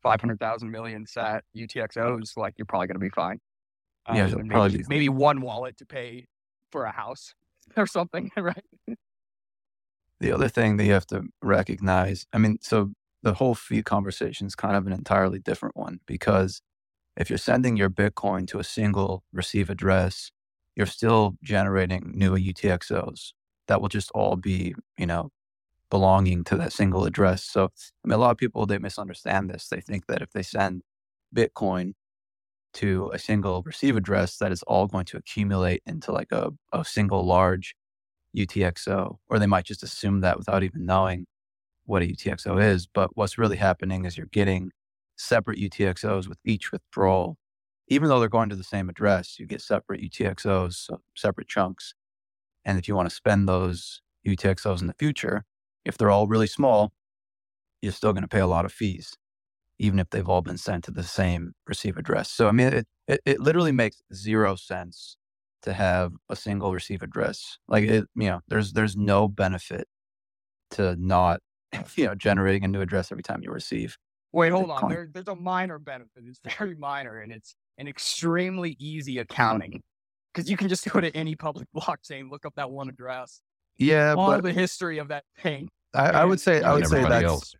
five 0.03 0.20
hundred 0.20 0.38
thousand 0.40 0.70
million 0.70 1.07
sat 1.07 1.44
UTXOs, 1.57 2.37
like 2.37 2.55
you're 2.59 2.66
probably 2.66 2.88
going 2.88 2.96
to 2.96 3.00
be 3.00 3.11
fine. 3.11 3.40
Yeah, 4.12 4.24
Um, 4.24 4.31
you'll 4.31 4.40
and 4.40 4.50
probably 4.50 4.79
be- 4.79 4.85
maybe 4.88 5.09
one 5.09 5.40
wallet 5.40 5.79
to 5.79 5.87
pay 5.87 6.27
for 6.70 6.85
a 6.85 6.92
house 6.92 7.35
or 7.77 7.87
something, 7.87 8.31
right? 8.37 8.64
The 10.20 10.33
other 10.33 10.48
thing 10.48 10.77
that 10.77 10.85
you 10.85 10.92
have 10.92 11.07
to 11.09 11.24
recognize, 11.42 12.27
I 12.33 12.38
mean, 12.38 12.59
so 12.61 12.92
the 13.22 13.35
whole 13.35 13.55
fee 13.55 13.83
conversation 13.83 14.46
is 14.46 14.55
kind 14.55 14.77
of 14.77 14.87
an 14.87 14.92
entirely 14.92 15.38
different 15.38 15.77
one 15.77 16.00
because 16.07 16.61
if 17.16 17.31
you're 17.31 17.38
sending 17.38 17.77
your 17.77 17.90
Bitcoin 17.90 18.46
to 18.48 18.59
a 18.59 18.64
single 18.64 19.24
receive 19.33 19.70
address, 19.70 20.31
you're 20.74 20.87
still 20.87 21.37
generating 21.42 22.12
new 22.14 22.37
UTXOs 22.37 23.33
that 23.68 23.81
will 23.81 23.88
just 23.88 24.11
all 24.12 24.37
be, 24.37 24.74
you 24.98 25.07
know, 25.07 25.31
belonging 25.90 26.44
to 26.44 26.57
that 26.57 26.72
single 26.72 27.05
address. 27.05 27.44
So, 27.44 27.70
I 28.05 28.09
mean, 28.09 28.14
a 28.14 28.18
lot 28.18 28.33
of 28.33 28.37
people, 28.37 28.66
they 28.66 28.79
misunderstand 28.79 29.48
this. 29.48 29.68
They 29.68 29.81
think 29.81 30.07
that 30.07 30.22
if 30.22 30.33
they 30.33 30.42
send 30.42 30.83
Bitcoin 31.35 31.92
to 32.74 33.11
a 33.14 33.18
single 33.18 33.62
receive 33.64 33.96
address, 33.96 34.37
that 34.38 34.50
is 34.50 34.62
all 34.64 34.87
going 34.88 35.05
to 35.07 35.16
accumulate 35.16 35.83
into 35.87 36.11
like 36.11 36.33
a, 36.33 36.50
a 36.72 36.85
single 36.85 37.24
large 37.24 37.77
UTXO, 38.37 39.18
or 39.29 39.38
they 39.38 39.46
might 39.46 39.64
just 39.64 39.85
assume 39.85 40.20
that 40.20 40.38
without 40.38 40.64
even 40.64 40.85
knowing 40.85 41.27
what 41.87 42.03
a 42.03 42.07
UTXO 42.07 42.61
is. 42.62 42.87
But 42.87 43.16
what's 43.16 43.38
really 43.38 43.57
happening 43.57 44.05
is 44.05 44.16
you're 44.16 44.27
getting 44.27 44.72
separate 45.16 45.59
UTXOs 45.59 46.29
with 46.29 46.38
each 46.44 46.72
withdrawal. 46.72 47.37
Even 47.88 48.09
though 48.09 48.18
they're 48.18 48.29
going 48.29 48.48
to 48.48 48.57
the 48.57 48.64
same 48.64 48.88
address, 48.88 49.38
you 49.38 49.46
get 49.46 49.61
separate 49.61 50.00
UTXOs, 50.00 50.74
so 50.74 51.00
separate 51.14 51.48
chunks. 51.48 51.94
And 52.64 52.79
if 52.79 52.88
you 52.88 52.96
want 52.96 53.09
to 53.09 53.14
spend 53.14 53.46
those 53.48 54.00
UTXOs 54.27 54.81
in 54.81 54.87
the 54.87 54.94
future, 54.94 55.44
if 55.85 55.98
they're 55.98 56.11
all 56.11 56.27
really 56.27 56.46
small, 56.46 56.92
you're 57.83 57.92
still 57.92 58.12
going 58.12 58.22
to 58.22 58.29
pay 58.29 58.40
a 58.40 58.46
lot 58.46 58.64
of 58.64 58.72
fees, 58.72 59.14
even 59.79 59.98
if 59.98 60.09
they've 60.11 60.29
all 60.29 60.40
been 60.40 60.57
sent 60.57 60.85
to 60.85 60.90
the 60.90 61.03
same 61.03 61.53
receive 61.66 61.98
address. 61.98 62.31
So, 62.31 62.48
I 62.48 62.53
mean, 62.53 62.68
it, 62.68 62.87
it, 63.07 63.20
it 63.27 63.40
literally 63.40 63.72
makes 63.72 64.03
zero 64.14 64.57
sense 64.57 65.18
to 65.62 65.72
have 65.74 66.12
a 66.29 66.37
single 66.37 66.72
receive 66.72 67.03
address. 67.03 67.59
Like 67.68 67.85
it, 67.85 68.07
you 68.14 68.29
know, 68.29 68.40
there's 68.48 68.72
there's 68.72 68.96
no 68.96 69.29
benefit 69.29 69.87
to 70.72 70.96
not, 70.96 71.40
you 71.96 72.07
know, 72.07 72.14
generating 72.14 72.64
a 72.64 72.68
new 72.68 72.81
address 72.81 73.12
every 73.12 73.22
time 73.22 73.40
you 73.42 73.50
receive. 73.50 73.98
Wait, 74.35 74.51
hold 74.51 74.68
on. 74.68 74.90
There, 74.90 75.09
there's 75.12 75.29
a 75.29 75.37
minor 75.37 75.79
benefit. 75.79 76.25
It's 76.27 76.40
very 76.59 76.75
minor, 76.75 77.20
and 77.20 77.33
it's 77.33 77.55
an 77.79 77.87
extremely 77.87 78.77
easy 78.81 79.18
accounting 79.18 79.81
because 80.33 80.51
you 80.51 80.57
can 80.57 80.68
just 80.68 80.90
go 80.90 81.01
to 81.01 81.16
any 81.16 81.37
public 81.37 81.68
blockchain, 81.77 82.31
look 82.31 82.44
up 82.44 82.55
that 82.57 82.70
one 82.70 82.88
address, 82.88 83.40
Yeah, 83.79 84.14
all 84.18 84.33
but 84.33 84.42
the 84.42 84.53
history 84.53 84.99
of 84.99 85.09
that 85.09 85.25
thing. 85.40 85.68
I, 85.94 86.11
I 86.11 86.25
would 86.25 86.40
say 86.40 86.62
I 86.62 86.75
would 86.75 86.88
say 86.88 87.03
that's 87.05 87.25
else. 87.25 87.55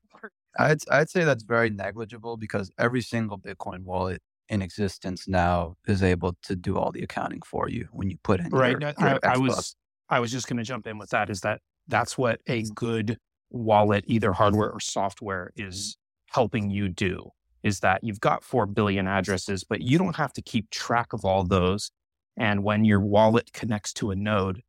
I'd 0.58 0.80
I'd 0.90 1.10
say 1.10 1.24
that's 1.24 1.44
very 1.44 1.70
negligible 1.70 2.37
because 2.37 2.70
every 2.78 3.02
single 3.02 3.38
Bitcoin 3.38 3.84
wallet 3.84 4.20
in 4.48 4.60
existence 4.60 5.28
now 5.28 5.76
is 5.87 6.02
able 6.02 6.37
to 6.42 6.56
do 6.56 6.76
all 6.76 6.90
the 6.90 7.02
accounting 7.02 7.42
for 7.42 7.68
you 7.68 7.88
when 7.92 8.10
you 8.10 8.16
put 8.24 8.40
in 8.40 8.48
Right. 8.50 8.72
Your, 8.72 8.80
no, 8.80 8.92
your 8.98 9.08
I, 9.08 9.18
I 9.22 9.30
X 9.30 9.38
was. 9.38 9.76
I 10.08 10.20
was 10.20 10.30
just 10.30 10.48
going 10.48 10.58
to 10.58 10.64
jump 10.64 10.87
in 10.87 10.98
with 10.98 11.10
that. 11.10 11.30
Is 11.30 11.40
that 11.42 11.60
that's 11.87 12.18
what 12.18 12.40
a 12.48 12.62
good 12.74 13.18
wallet, 13.50 14.04
either 14.06 14.32
hardware 14.32 14.70
or 14.70 14.80
software, 14.80 15.50
is 15.56 15.96
helping 16.34 16.70
you 16.70 16.88
do. 16.88 17.30
Is 17.62 17.80
that 17.80 18.04
you've 18.04 18.20
got 18.20 18.44
four 18.44 18.66
billion 18.66 19.06
addresses, 19.06 19.64
but 19.64 19.80
you 19.80 19.96
don't 19.96 20.16
have 20.16 20.32
to 20.34 20.42
keep 20.42 20.68
track 20.68 21.12
of 21.12 21.24
all 21.24 21.44
those. 21.44 21.90
And 22.36 22.62
when 22.62 22.84
your 22.84 23.00
wallet 23.00 23.52
connects 23.52 23.92
to 23.94 24.10
a 24.10 24.16
node, 24.16 24.60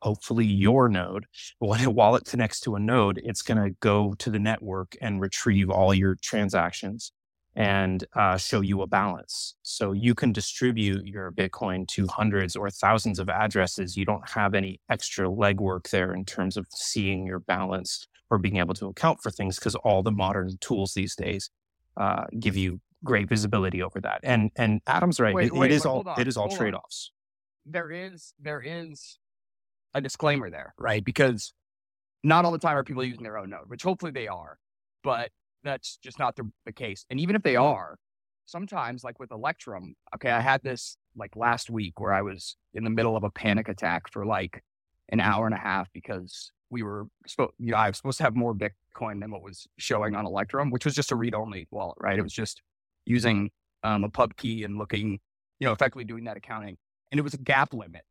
hopefully 0.00 0.46
your 0.46 0.88
node, 0.88 1.26
when 1.58 1.84
a 1.84 1.90
wallet 1.90 2.24
connects 2.24 2.60
to 2.60 2.76
a 2.76 2.80
node, 2.80 3.20
it's 3.22 3.42
going 3.42 3.62
to 3.62 3.76
go 3.80 4.14
to 4.18 4.30
the 4.30 4.38
network 4.38 4.96
and 5.02 5.20
retrieve 5.20 5.68
all 5.68 5.92
your 5.92 6.14
transactions 6.22 7.12
and 7.56 8.04
uh, 8.14 8.36
show 8.36 8.60
you 8.60 8.80
a 8.80 8.86
balance. 8.86 9.56
So 9.62 9.92
you 9.92 10.14
can 10.14 10.32
distribute 10.32 11.04
your 11.04 11.32
Bitcoin 11.32 11.86
to 11.88 12.06
hundreds 12.06 12.54
or 12.54 12.70
thousands 12.70 13.18
of 13.18 13.28
addresses. 13.28 13.96
You 13.96 14.04
don't 14.04 14.26
have 14.30 14.54
any 14.54 14.80
extra 14.88 15.28
legwork 15.28 15.90
there 15.90 16.14
in 16.14 16.24
terms 16.24 16.56
of 16.56 16.66
seeing 16.70 17.26
your 17.26 17.40
balance 17.40 18.06
or 18.30 18.38
being 18.38 18.56
able 18.58 18.74
to 18.74 18.86
account 18.86 19.20
for 19.22 19.30
things 19.30 19.58
because 19.58 19.74
all 19.76 20.02
the 20.02 20.12
modern 20.12 20.56
tools 20.60 20.94
these 20.94 21.16
days 21.16 21.50
uh, 21.96 22.24
give 22.38 22.56
you 22.56 22.80
great 23.02 23.28
visibility 23.28 23.82
over 23.82 24.00
that. 24.00 24.20
And 24.22 24.50
and 24.56 24.80
Adam's 24.86 25.18
right. 25.20 25.34
Wait, 25.34 25.46
it, 25.48 25.54
wait, 25.54 25.70
it 25.70 25.74
is 25.74 25.86
all 25.86 26.06
on, 26.06 26.20
it 26.20 26.28
is 26.28 26.36
all 26.36 26.48
trade 26.48 26.74
offs. 26.74 27.12
there 27.66 27.90
is 27.90 28.34
there 28.38 28.62
is 28.64 29.18
a 29.94 30.00
disclaimer 30.00 30.50
there, 30.50 30.74
right? 30.78 31.04
Because 31.04 31.52
not 32.22 32.44
all 32.44 32.52
the 32.52 32.58
time 32.58 32.76
are 32.76 32.84
people 32.84 33.04
using 33.04 33.22
their 33.22 33.38
own 33.38 33.50
node, 33.50 33.68
which 33.68 33.82
hopefully 33.82 34.12
they 34.12 34.28
are, 34.28 34.58
but 35.02 35.30
that's 35.64 35.96
just 35.96 36.18
not 36.18 36.36
the, 36.36 36.50
the 36.66 36.72
case. 36.72 37.04
And 37.10 37.18
even 37.18 37.34
if 37.34 37.42
they 37.42 37.56
are, 37.56 37.96
sometimes 38.46 39.02
like 39.02 39.18
with 39.18 39.32
Electrum, 39.32 39.94
okay, 40.14 40.30
I 40.30 40.40
had 40.40 40.62
this 40.62 40.96
like 41.16 41.34
last 41.36 41.70
week 41.70 41.98
where 41.98 42.12
I 42.12 42.22
was 42.22 42.56
in 42.74 42.84
the 42.84 42.90
middle 42.90 43.16
of 43.16 43.24
a 43.24 43.30
panic 43.30 43.68
attack 43.68 44.10
for 44.12 44.24
like 44.24 44.62
an 45.08 45.20
hour 45.20 45.46
and 45.46 45.54
a 45.54 45.58
half 45.58 45.88
because 45.92 46.52
we 46.70 46.82
were 46.82 47.06
supposed, 47.26 47.52
you 47.58 47.72
know, 47.72 47.76
I 47.76 47.88
was 47.88 47.96
supposed 47.96 48.18
to 48.18 48.24
have 48.24 48.36
more 48.36 48.54
Bitcoin 48.54 49.20
than 49.20 49.30
what 49.30 49.42
was 49.42 49.66
showing 49.78 50.14
on 50.14 50.26
Electrum, 50.26 50.70
which 50.70 50.84
was 50.84 50.94
just 50.94 51.12
a 51.12 51.16
read 51.16 51.34
only 51.34 51.66
wallet, 51.70 51.98
right? 52.00 52.18
It 52.18 52.22
was 52.22 52.32
just 52.32 52.62
using 53.04 53.50
um, 53.82 54.04
a 54.04 54.08
pub 54.08 54.36
key 54.36 54.64
and 54.64 54.78
looking, 54.78 55.18
you 55.58 55.66
know, 55.66 55.72
effectively 55.72 56.04
doing 56.04 56.24
that 56.24 56.36
accounting. 56.36 56.76
And 57.10 57.18
it 57.18 57.22
was 57.22 57.34
a 57.34 57.38
gap 57.38 57.74
limit, 57.74 58.02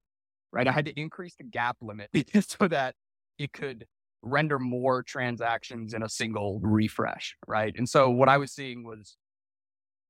right? 0.51 0.67
I 0.67 0.71
had 0.71 0.85
to 0.85 0.99
increase 0.99 1.35
the 1.35 1.45
gap 1.45 1.77
limit 1.81 2.09
so 2.41 2.67
that 2.67 2.95
it 3.37 3.53
could 3.53 3.85
render 4.21 4.59
more 4.59 5.01
transactions 5.03 5.93
in 5.93 6.03
a 6.03 6.09
single 6.09 6.59
refresh, 6.61 7.35
right? 7.47 7.73
And 7.77 7.87
so 7.87 8.09
what 8.09 8.27
I 8.27 8.37
was 8.37 8.51
seeing 8.51 8.83
was, 8.83 9.15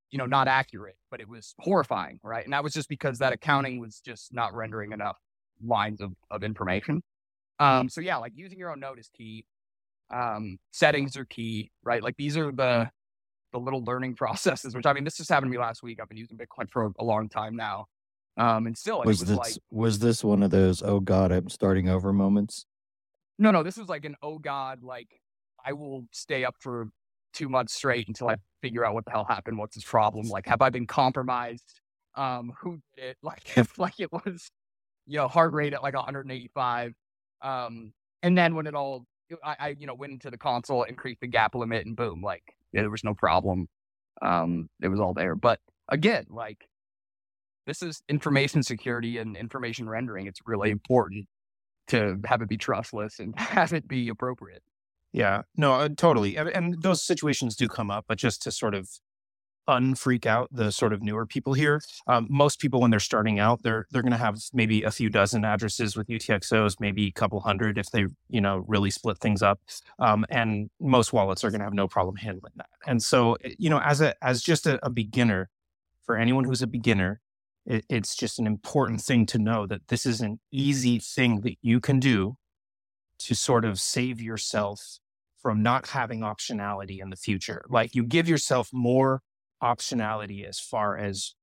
you 0.10 0.18
know, 0.18 0.26
not 0.26 0.48
accurate, 0.48 0.96
but 1.12 1.22
it 1.22 1.30
was 1.30 1.54
horrifying, 1.60 2.20
right? 2.24 2.44
And 2.44 2.54
that 2.54 2.64
was 2.64 2.74
just 2.74 2.90
because 2.90 3.20
that 3.20 3.34
accounting 3.34 3.80
was 3.80 4.02
just 4.04 4.34
not 4.34 4.56
rendering 4.56 4.92
enough 4.92 5.18
lines 5.64 6.02
of, 6.02 6.14
of 6.32 6.44
information. 6.44 7.04
Um, 7.60 7.90
so 7.90 8.02
yeah, 8.02 8.18
like 8.18 8.34
using 8.36 8.58
your 8.58 8.72
own 8.72 8.80
node 8.80 9.00
is 9.00 9.10
key. 9.16 9.46
Um, 10.12 10.58
settings 10.72 11.18
are 11.18 11.26
key, 11.26 11.72
right? 11.84 12.02
Like 12.02 12.16
these 12.18 12.38
are 12.38 12.52
the 12.52 12.90
the 13.52 13.60
little 13.60 13.84
learning 13.84 14.16
processes, 14.16 14.76
which 14.76 14.86
I 14.86 14.94
mean, 14.94 15.04
this 15.04 15.18
just 15.18 15.30
happened 15.30 15.52
to 15.52 15.58
me 15.58 15.62
last 15.62 15.84
week. 15.84 16.00
I've 16.02 16.10
been 16.10 16.18
using 16.18 16.38
Bitcoin 16.38 16.70
for 16.70 16.92
a 17.00 17.04
long 17.04 17.30
time 17.30 17.56
now. 17.56 17.86
Um, 18.38 18.68
and 18.68 18.78
still, 18.78 19.02
Was 19.04 19.22
it's 19.22 19.30
this 19.32 19.38
like, 19.38 19.54
was 19.70 20.00
this 20.00 20.24
one 20.24 20.44
of 20.44 20.52
those 20.52 20.82
oh 20.82 21.02
god 21.02 21.32
I'm 21.32 21.50
starting 21.50 21.90
over 21.90 22.14
moments? 22.14 22.66
no, 23.38 23.52
no, 23.52 23.64
this 23.64 23.78
was 23.78 23.88
like 23.88 24.06
an, 24.06 24.16
oh 24.22 24.38
God, 24.38 24.84
like 24.84 25.08
I 25.66 25.74
will 25.74 26.06
stay 26.12 26.44
up 26.44 26.56
for 26.60 26.90
two 27.34 27.50
months 27.50 27.74
straight 27.74 28.08
until 28.08 28.30
I 28.30 28.36
figure 28.62 28.86
out 28.86 28.94
what 28.94 29.06
the 29.06 29.12
hell 29.12 29.26
happened. 29.28 29.58
What's 29.58 29.76
his 29.76 29.84
problem? 29.84 30.28
Like, 30.28 30.46
have 30.48 30.62
I 30.62 30.70
been 30.70 30.88
compromised? 30.88 31.80
Um, 32.16 32.54
who 32.60 32.80
did 32.96 33.06
it? 33.06 33.18
Like, 33.24 33.58
if 33.58 33.80
like 33.80 34.00
it 34.00 34.12
was, 34.12 34.52
you 35.08 35.18
know, 35.18 35.28
heart 35.28 35.54
rate 35.54 35.74
at 35.74 35.82
like 35.84 35.96
185. 35.96 36.94
Um, 37.42 37.94
and 38.22 38.38
then 38.38 38.56
when 38.56 38.68
it 38.68 38.76
all, 38.76 39.06
I, 39.44 39.56
I, 39.60 39.76
you 39.80 39.88
know, 39.88 39.94
went 39.94 40.14
into 40.14 40.30
the 40.30 40.38
console, 40.38 40.84
increased 40.84 41.22
the 41.22 41.28
gap 41.28 41.56
limit, 41.56 41.86
and 41.86 41.96
boom, 41.96 42.22
like 42.22 42.44
yeah, 42.74 42.82
there 42.82 42.90
was 42.90 43.04
no 43.04 43.14
problem. 43.14 43.68
Um, 44.22 44.70
it 44.82 44.90
was 44.90 45.00
all 45.00 45.14
there. 45.14 45.36
But 45.36 45.60
again, 45.88 46.26
like 46.30 46.68
this 47.66 47.82
is 47.82 48.02
information 48.10 48.64
security 48.64 49.18
and 49.18 49.38
information 49.38 49.88
rendering. 49.88 50.28
It's 50.28 50.40
really 50.46 50.72
important 50.72 51.28
to 51.90 52.20
have 52.26 52.42
it 52.42 52.50
be 52.50 52.58
trustless 52.58 53.20
and 53.20 53.34
have 53.40 53.74
it 53.74 53.88
be 53.88 54.10
appropriate. 54.10 54.64
Yeah, 55.12 55.42
no, 55.58 55.74
uh, 55.74 55.90
totally. 55.96 56.36
And, 56.36 56.50
and 56.50 56.82
those 56.82 57.04
situations 57.04 57.56
do 57.56 57.68
come 57.68 57.90
up, 57.90 58.06
but 58.08 58.18
just 58.18 58.42
to 58.44 58.52
sort 58.52 58.76
of 58.76 58.90
unfreak 59.70 60.26
out 60.26 60.50
the 60.52 60.72
sort 60.72 60.94
of 60.94 61.02
newer 61.02 61.26
people 61.26 61.54
here, 61.54 61.82
um, 62.08 62.28
most 62.30 62.60
people 62.60 62.82
when 62.82 62.92
they're 62.92 63.00
starting 63.00 63.40
out, 63.40 63.62
they're 63.64 63.86
they're 63.92 64.02
going 64.02 64.12
to 64.12 64.18
have 64.18 64.38
maybe 64.54 64.84
a 64.84 64.92
few 64.92 65.10
dozen 65.10 65.46
addresses 65.46 65.96
with 65.96 66.08
UTXOs, 66.08 66.80
maybe 66.80 67.08
a 67.08 67.12
couple 67.12 67.40
hundred 67.40 67.78
if 67.78 67.92
they 67.92 68.06
you 68.30 68.42
know 68.42 68.64
really 68.68 68.90
split 68.90 69.18
things 69.20 69.42
up. 69.42 69.60
Um, 70.00 70.26
and 70.30 70.70
most 70.80 71.14
wallets 71.14 71.44
are 71.44 71.52
going 71.52 71.60
to 71.60 71.66
have 71.66 71.74
no 71.74 71.88
problem 71.88 72.16
handling 72.16 72.54
that. 72.58 72.70
And 72.88 73.02
so 73.02 73.34
eh, 73.44 73.54
you 73.58 73.70
know, 73.70 73.80
as 73.80 74.02
a 74.02 74.14
as 74.24 74.42
just 74.42 74.66
a, 74.68 74.84
a 74.86 74.90
beginner, 74.90 75.50
for 76.06 76.18
anyone 76.18 76.44
who's 76.44 76.62
a 76.62 76.68
beginner, 76.68 77.22
it, 77.66 77.86
it's 77.90 78.16
just 78.16 78.40
an 78.40 78.48
important 78.48 79.02
thing 79.02 79.26
to 79.28 79.38
know 79.38 79.68
that 79.68 79.88
this 79.88 80.06
is 80.06 80.22
an 80.22 80.40
easy 80.52 81.00
thing 81.00 81.42
that 81.42 81.56
you 81.62 81.80
can 81.80 82.00
do 82.00 82.36
to 83.20 83.36
sort 83.36 83.66
of 83.66 83.80
save 83.80 84.22
yourself 84.22 85.00
from 85.42 85.62
not 85.64 85.88
having 85.88 86.22
optionality 86.22 87.02
in 87.02 87.10
the 87.10 87.16
future. 87.16 87.64
Like 87.70 87.96
you 87.96 88.04
give 88.04 88.28
yourself 88.28 88.70
more 88.74 89.22
optionality 89.62 90.48
as 90.48 90.60
far 90.60 90.98
as 90.98 91.36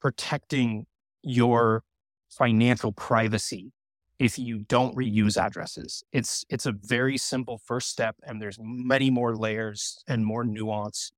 protecting 0.00 0.86
your 1.22 1.82
financial 2.30 2.92
privacy 2.92 3.72
if 4.18 4.38
you 4.38 4.60
don't 4.68 4.94
reuse 4.96 5.36
addresses. 5.36 6.02
It's 6.12 6.44
it's 6.48 6.66
a 6.66 6.72
very 6.72 7.16
simple 7.16 7.58
first 7.58 7.88
step 7.88 8.16
and 8.22 8.40
there's 8.40 8.58
many 8.60 9.10
more 9.10 9.34
layers 9.34 10.02
and 10.06 10.24
more 10.24 10.44
nuance 10.44 11.12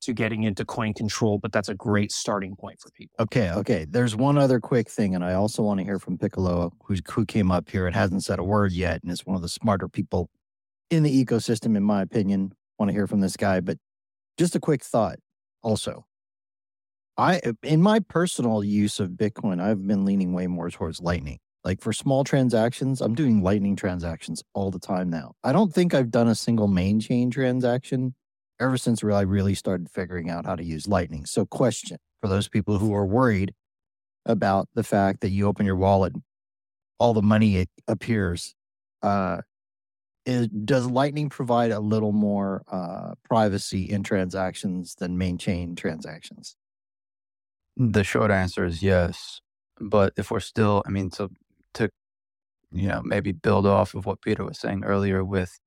to 0.00 0.12
getting 0.12 0.44
into 0.44 0.64
coin 0.64 0.94
control, 0.94 1.38
but 1.38 1.52
that's 1.52 1.68
a 1.68 1.74
great 1.74 2.12
starting 2.12 2.54
point 2.56 2.78
for 2.80 2.90
people. 2.90 3.16
Okay, 3.20 3.50
okay. 3.50 3.84
There's 3.88 4.14
one 4.14 4.38
other 4.38 4.60
quick 4.60 4.88
thing, 4.88 5.14
and 5.14 5.24
I 5.24 5.34
also 5.34 5.62
want 5.62 5.78
to 5.78 5.84
hear 5.84 5.98
from 5.98 6.18
Piccolo, 6.18 6.72
who 6.84 6.96
who 7.10 7.26
came 7.26 7.50
up 7.50 7.70
here 7.70 7.86
and 7.86 7.94
hasn't 7.94 8.24
said 8.24 8.38
a 8.38 8.44
word 8.44 8.72
yet, 8.72 9.02
and 9.02 9.10
is 9.10 9.26
one 9.26 9.36
of 9.36 9.42
the 9.42 9.48
smarter 9.48 9.88
people 9.88 10.30
in 10.90 11.02
the 11.02 11.24
ecosystem, 11.24 11.76
in 11.76 11.82
my 11.82 12.02
opinion. 12.02 12.52
Want 12.78 12.90
to 12.90 12.92
hear 12.92 13.08
from 13.08 13.20
this 13.20 13.36
guy, 13.36 13.60
but 13.60 13.78
just 14.36 14.54
a 14.54 14.60
quick 14.60 14.84
thought. 14.84 15.18
Also, 15.62 16.06
I 17.16 17.40
in 17.62 17.82
my 17.82 18.00
personal 18.00 18.62
use 18.62 19.00
of 19.00 19.10
Bitcoin, 19.10 19.60
I've 19.60 19.86
been 19.86 20.04
leaning 20.04 20.32
way 20.32 20.46
more 20.46 20.70
towards 20.70 21.00
Lightning. 21.00 21.38
Like 21.64 21.80
for 21.80 21.92
small 21.92 22.24
transactions, 22.24 23.00
I'm 23.00 23.14
doing 23.14 23.42
Lightning 23.42 23.76
transactions 23.76 24.42
all 24.54 24.70
the 24.70 24.78
time 24.78 25.10
now. 25.10 25.34
I 25.42 25.52
don't 25.52 25.74
think 25.74 25.92
I've 25.92 26.10
done 26.10 26.28
a 26.28 26.34
single 26.34 26.68
main 26.68 27.00
chain 27.00 27.30
transaction 27.30 28.14
ever 28.60 28.76
since 28.76 29.02
I 29.02 29.22
really 29.22 29.54
started 29.54 29.90
figuring 29.90 30.30
out 30.30 30.46
how 30.46 30.56
to 30.56 30.64
use 30.64 30.88
Lightning. 30.88 31.26
So, 31.26 31.44
question 31.44 31.98
for 32.20 32.28
those 32.28 32.48
people 32.48 32.78
who 32.78 32.94
are 32.94 33.06
worried 33.06 33.52
about 34.24 34.68
the 34.74 34.84
fact 34.84 35.20
that 35.20 35.30
you 35.30 35.46
open 35.46 35.66
your 35.66 35.76
wallet, 35.76 36.12
all 36.98 37.14
the 37.14 37.22
money 37.22 37.56
it 37.56 37.68
appears. 37.86 38.54
Uh, 39.02 39.38
is, 40.28 40.48
does 40.48 40.86
Lightning 40.86 41.30
provide 41.30 41.70
a 41.70 41.80
little 41.80 42.12
more 42.12 42.62
uh, 42.70 43.14
privacy 43.24 43.84
in 43.84 44.02
transactions 44.02 44.94
than 44.94 45.16
main 45.16 45.38
chain 45.38 45.74
transactions? 45.74 46.54
The 47.78 48.04
short 48.04 48.30
answer 48.30 48.66
is 48.66 48.82
yes. 48.82 49.40
But 49.80 50.12
if 50.18 50.30
we're 50.30 50.40
still, 50.40 50.82
I 50.86 50.90
mean, 50.90 51.10
so 51.10 51.30
to, 51.74 51.88
you 52.70 52.88
know, 52.88 53.00
maybe 53.02 53.32
build 53.32 53.66
off 53.66 53.94
of 53.94 54.04
what 54.04 54.20
Peter 54.20 54.44
was 54.44 54.58
saying 54.58 54.84
earlier 54.84 55.24
with 55.24 55.58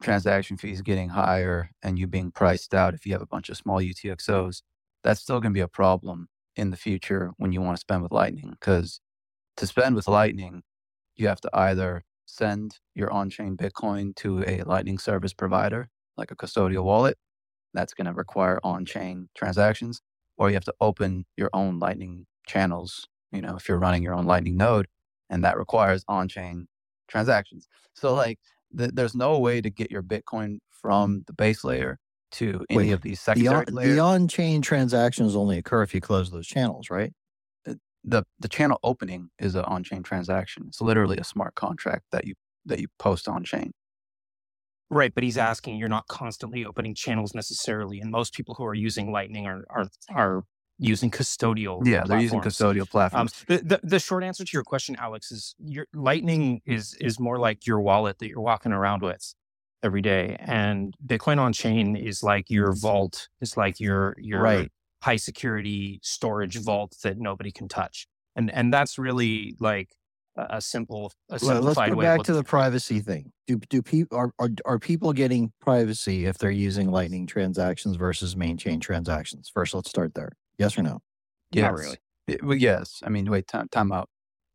transaction 0.00 0.56
fees 0.56 0.80
getting 0.80 1.08
higher 1.08 1.70
and 1.82 1.98
you 1.98 2.06
being 2.06 2.30
priced 2.30 2.74
out 2.74 2.94
if 2.94 3.06
you 3.06 3.12
have 3.12 3.22
a 3.22 3.26
bunch 3.26 3.48
of 3.48 3.56
small 3.56 3.80
UTXOs, 3.80 4.62
that's 5.02 5.20
still 5.20 5.40
going 5.40 5.52
to 5.52 5.58
be 5.58 5.60
a 5.60 5.68
problem 5.68 6.28
in 6.54 6.70
the 6.70 6.76
future 6.76 7.32
when 7.38 7.50
you 7.50 7.60
want 7.60 7.76
to 7.76 7.80
spend 7.80 8.04
with 8.04 8.12
Lightning. 8.12 8.50
Because 8.50 9.00
to 9.56 9.66
spend 9.66 9.96
with 9.96 10.06
Lightning, 10.06 10.62
you 11.16 11.26
have 11.26 11.40
to 11.40 11.50
either 11.52 12.04
send 12.26 12.80
your 12.94 13.10
on 13.12 13.30
chain 13.30 13.56
Bitcoin 13.56 14.14
to 14.16 14.44
a 14.46 14.62
Lightning 14.62 14.98
service 14.98 15.32
provider, 15.34 15.88
like 16.16 16.30
a 16.30 16.36
custodial 16.36 16.84
wallet. 16.84 17.18
That's 17.74 17.94
going 17.94 18.06
to 18.06 18.12
require 18.12 18.60
on 18.64 18.84
chain 18.84 19.28
transactions, 19.36 20.00
or 20.36 20.48
you 20.50 20.54
have 20.54 20.64
to 20.64 20.74
open 20.80 21.24
your 21.36 21.50
own 21.52 21.78
Lightning 21.78 22.26
channels, 22.46 23.08
you 23.32 23.40
know, 23.40 23.56
if 23.56 23.68
you're 23.68 23.78
running 23.78 24.02
your 24.02 24.14
own 24.14 24.26
Lightning 24.26 24.56
node, 24.56 24.88
and 25.30 25.44
that 25.44 25.56
requires 25.58 26.04
on 26.08 26.28
chain 26.28 26.68
transactions. 27.08 27.68
So, 27.94 28.14
like, 28.14 28.38
th- 28.76 28.90
there's 28.94 29.14
no 29.14 29.38
way 29.38 29.60
to 29.60 29.70
get 29.70 29.90
your 29.90 30.02
Bitcoin 30.02 30.58
from 30.70 31.24
the 31.26 31.32
base 31.32 31.64
layer 31.64 31.98
to 32.32 32.64
any 32.70 32.76
Wait, 32.78 32.92
of 32.92 33.02
these 33.02 33.20
The 33.34 33.48
secondary 33.48 33.48
on, 33.48 33.64
layers. 33.72 33.92
the 33.92 33.98
on-chain 34.00 34.62
transactions 34.62 35.36
only 35.36 35.58
occur 35.58 35.82
if 35.82 35.94
you 35.94 36.00
close 36.00 36.30
those 36.30 36.46
channels, 36.46 36.90
right? 36.90 37.12
The 38.04 38.24
the 38.38 38.48
channel 38.48 38.78
opening 38.82 39.30
is 39.38 39.54
an 39.54 39.64
on-chain 39.64 40.02
transaction. 40.02 40.64
It's 40.68 40.80
literally 40.80 41.18
a 41.18 41.24
smart 41.24 41.54
contract 41.54 42.06
that 42.12 42.26
you 42.26 42.34
that 42.66 42.80
you 42.80 42.88
post 42.98 43.28
on 43.28 43.44
chain. 43.44 43.72
Right, 44.90 45.14
but 45.14 45.24
he's 45.24 45.38
asking 45.38 45.76
you're 45.76 45.88
not 45.88 46.06
constantly 46.08 46.64
opening 46.66 46.94
channels 46.94 47.34
necessarily, 47.34 48.00
and 48.00 48.10
most 48.10 48.34
people 48.34 48.54
who 48.56 48.64
are 48.64 48.74
using 48.74 49.10
Lightning 49.10 49.46
are 49.46 49.64
are 49.70 49.86
are 50.14 50.44
using 50.78 51.10
custodial. 51.10 51.86
Yeah, 51.86 52.04
they're 52.04 52.20
using 52.20 52.40
platforms. 52.40 52.76
custodial 52.76 52.80
Um, 52.80 52.86
platforms. 52.88 53.44
the, 53.46 53.58
the 53.58 53.80
the 53.82 53.98
short 53.98 54.22
answer 54.22 54.44
to 54.44 54.50
your 54.52 54.64
question, 54.64 54.96
Alex, 54.98 55.32
is 55.32 55.54
your 55.58 55.86
Lightning 55.94 56.60
is 56.66 56.94
is 57.00 57.18
more 57.18 57.38
like 57.38 57.66
your 57.66 57.80
wallet 57.80 58.18
that 58.18 58.28
you're 58.28 58.40
walking 58.40 58.72
around 58.72 59.02
with 59.02 59.34
every 59.82 60.02
day, 60.02 60.36
and 60.38 60.94
Bitcoin 61.04 61.38
on 61.38 61.52
chain 61.52 61.96
is 61.96 62.22
like 62.22 62.50
your 62.50 62.72
vault. 62.72 63.28
It's 63.40 63.56
like 63.56 63.80
your 63.80 64.14
your 64.18 64.42
Right. 64.42 64.70
High 65.02 65.16
security 65.16 66.00
storage 66.02 66.58
vault 66.58 66.96
that 67.02 67.18
nobody 67.18 67.50
can 67.52 67.68
touch, 67.68 68.06
and 68.36 68.50
and 68.50 68.72
that's 68.72 68.98
really 68.98 69.54
like 69.60 69.90
a, 70.36 70.46
a 70.56 70.60
simple 70.60 71.12
a 71.30 71.38
Well, 71.42 71.60
let's 71.60 71.76
go 71.76 71.94
way. 71.94 72.06
of 72.06 72.18
back 72.18 72.22
to 72.26 72.32
the 72.32 72.44
privacy 72.44 73.00
thing. 73.00 73.32
Do 73.46 73.56
do 73.68 73.82
people 73.82 74.16
are, 74.18 74.32
are 74.38 74.50
are 74.64 74.78
people 74.78 75.12
getting 75.12 75.52
privacy 75.60 76.26
if 76.26 76.38
they're 76.38 76.50
using 76.50 76.90
Lightning 76.90 77.26
transactions 77.26 77.96
versus 77.96 78.36
main 78.36 78.56
chain 78.56 78.80
transactions? 78.80 79.50
First, 79.52 79.74
let's 79.74 79.90
start 79.90 80.14
there. 80.14 80.32
Yes 80.58 80.78
or 80.78 80.82
no? 80.82 81.00
yes. 81.50 81.62
not 81.64 81.74
really. 81.74 81.96
It- 82.28 82.44
well, 82.44 82.56
yes. 82.56 83.00
I 83.04 83.08
mean, 83.08 83.28
wait, 83.30 83.46
time, 83.48 83.68
time 83.70 83.90
out. 83.92 84.08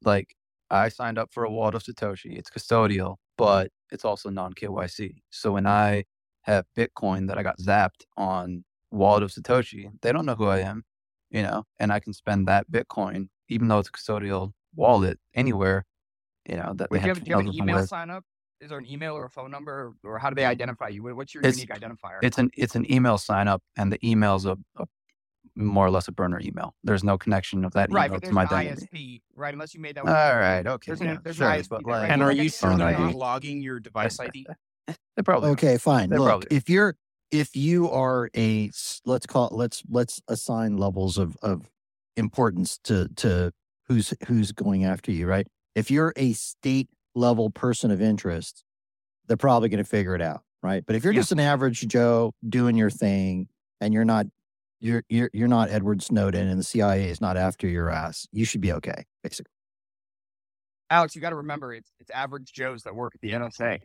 Like, 0.04 0.34
I 0.70 0.90
signed 0.90 1.18
up 1.18 1.34
for 1.34 1.44
a 1.44 1.52
wallet 1.52 1.76
of 1.76 1.84
Satoshi. 1.84 2.38
It's 2.38 2.50
custodial, 2.50 3.18
but 3.38 3.70
it's 3.92 4.06
also 4.06 4.30
non 4.30 4.54
KYC. 4.54 5.16
So 5.32 5.52
when 5.54 5.68
I 5.68 6.06
have 6.44 6.66
Bitcoin 6.78 7.28
that 7.28 7.38
I 7.38 7.44
got 7.44 7.58
zapped 7.60 8.06
on 8.16 8.64
wallet 8.92 9.24
of 9.24 9.32
Satoshi, 9.32 9.90
they 10.02 10.12
don't 10.12 10.26
know 10.26 10.36
who 10.36 10.48
I 10.48 10.60
am, 10.60 10.84
you 11.30 11.42
know, 11.44 11.64
and 11.80 11.92
I 11.92 12.00
can 12.00 12.14
spend 12.14 12.48
that 12.48 12.70
Bitcoin, 12.72 13.30
even 13.50 13.68
though 13.68 13.80
it's 13.80 13.90
a 13.90 13.92
custodial 13.92 14.52
wallet 14.76 15.20
anywhere, 15.36 15.86
you 16.48 16.56
know, 16.56 16.74
that 16.76 16.90
Wait, 16.92 17.00
they 17.00 17.02
do 17.02 17.08
you 17.08 17.10
have 17.10 17.18
have, 17.18 17.24
do 17.26 17.30
you 17.32 17.36
have 17.38 17.46
an 17.48 17.54
email 17.54 17.76
with. 17.78 17.90
sign 17.90 18.10
up? 18.10 18.24
Is 18.60 18.70
there 18.70 18.80
an 18.80 18.90
email 18.90 19.14
or 19.16 19.26
a 19.26 19.30
phone 19.30 19.52
number, 19.52 19.94
or, 20.04 20.12
or 20.14 20.18
how 20.20 20.30
do 20.30 20.36
they 20.36 20.46
identify 20.46 20.88
you? 20.88 21.04
What's 21.16 21.34
your 21.36 21.42
It's- 21.42 21.58
unique 21.58 21.70
identifier? 21.70 22.18
It's 22.24 22.38
an 22.40 22.50
it's 22.58 22.76
an 22.76 22.92
email 22.92 23.18
sign 23.20 23.48
up, 23.48 23.62
and 23.78 23.92
the 23.92 24.00
email's 24.10 24.46
a, 24.46 24.58
a 24.78 24.86
more 25.56 25.86
or 25.86 25.92
less 25.92 26.08
a 26.08 26.12
burner 26.12 26.40
email. 26.44 26.74
There's 26.84 27.04
no 27.04 27.18
connection 27.20 27.66
of 27.66 27.74
that 27.74 27.92
right, 27.92 28.10
email 28.10 28.20
to 28.22 28.32
my 28.32 28.44
an 28.44 28.54
identity. 28.54 28.88
ISP, 28.94 29.22
right? 29.36 29.54
Unless 29.54 29.76
you 29.76 29.80
made 29.82 29.96
that. 29.96 30.02
All 30.02 30.06
with- 30.06 30.14
right, 30.16 30.66
okay, 30.66 30.90
There's 30.92 31.02
an, 31.02 31.08
yeah, 31.08 31.18
there's 31.24 31.36
sure, 31.36 31.48
an 31.52 31.60
ISP 31.60 31.70
but 31.70 31.86
there, 31.86 31.94
right? 31.94 32.02
like, 32.02 32.12
And 32.12 32.22
are 32.24 32.28
Like, 32.30 32.38
you 32.38 32.44
just 32.46 32.60
sure 32.60 32.76
they're 32.76 32.98
not 32.98 33.14
logging 33.16 33.62
your 33.62 33.80
device 33.80 34.20
ID? 34.20 34.48
they 34.88 35.22
probably. 35.24 35.50
Okay, 35.52 35.78
fine. 35.78 36.10
They 36.10 36.18
Look, 36.18 36.28
probably- 36.28 36.48
if 36.58 36.68
you're 36.70 36.96
if 37.32 37.56
you 37.56 37.90
are 37.90 38.30
a 38.36 38.72
let's 39.06 39.26
call 39.26 39.48
it 39.48 39.54
let's 39.54 39.84
let's 39.90 40.22
assign 40.28 40.78
levels 40.78 41.18
of 41.18 41.38
of 41.42 41.70
importance 42.18 42.78
to 42.86 43.08
to 43.18 43.52
who's 43.88 44.14
who's 44.28 44.52
going 44.52 44.86
after 44.86 45.12
you, 45.12 45.28
right? 45.28 45.48
If 45.76 45.92
you're 45.92 46.14
a 46.16 46.34
state 46.34 46.90
level 47.16 47.50
person 47.50 47.92
of 47.92 48.02
interest, 48.02 48.64
they're 49.28 49.38
probably 49.38 49.70
going 49.70 49.84
to 49.84 49.90
figure 49.90 50.16
it 50.16 50.22
out, 50.22 50.44
right? 50.64 50.86
But 50.86 50.96
if 50.96 51.04
you're 51.04 51.14
Yeah. 51.14 51.20
just 51.22 51.32
an 51.32 51.40
average 51.40 51.88
Joe 51.88 52.34
doing 52.48 52.78
your 52.78 52.90
thing 52.92 53.50
and 53.82 53.94
you're 53.94 54.06
not 54.06 54.28
you're 54.80 55.04
you're 55.10 55.30
you're 55.34 55.48
not 55.48 55.70
Edward 55.70 56.02
Snowden 56.04 56.48
and 56.48 56.60
the 56.60 56.64
CIA 56.64 57.10
is 57.10 57.22
not 57.22 57.38
after 57.38 57.68
your 57.68 57.90
ass, 57.90 58.28
you 58.32 58.46
should 58.46 58.62
be 58.62 58.74
okay, 58.74 59.06
basically. 59.24 59.52
Alex, 60.90 61.16
you 61.16 61.22
got 61.22 61.32
to 61.32 61.36
remember, 61.38 61.74
it's 61.74 61.92
it's 62.00 62.10
average 62.12 62.54
Joes 62.54 62.84
that 62.84 62.96
work 62.96 63.14
at 63.16 63.22
the 63.22 63.32
NSA, 63.32 63.80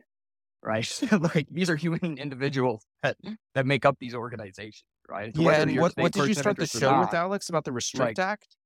right? 0.62 1.01
like 1.35 1.46
these 1.51 1.68
are 1.68 1.77
human 1.77 2.18
individuals 2.18 2.85
that 3.03 3.16
that 3.55 3.66
make 3.66 3.85
up 3.85 3.96
these 4.01 4.14
organizations, 4.14 4.85
right? 5.09 5.35
So 5.35 5.42
Yeah, 5.42 5.62
and 5.62 5.79
what, 5.79 5.92
what 5.96 6.12
did 6.12 6.29
you 6.29 6.35
start 6.35 6.57
the 6.57 6.66
show 6.66 7.01
with, 7.01 7.14
Alex, 7.14 7.48
about 7.48 7.64
the 7.64 7.72
Restrict 7.72 8.18
Act? 8.18 8.57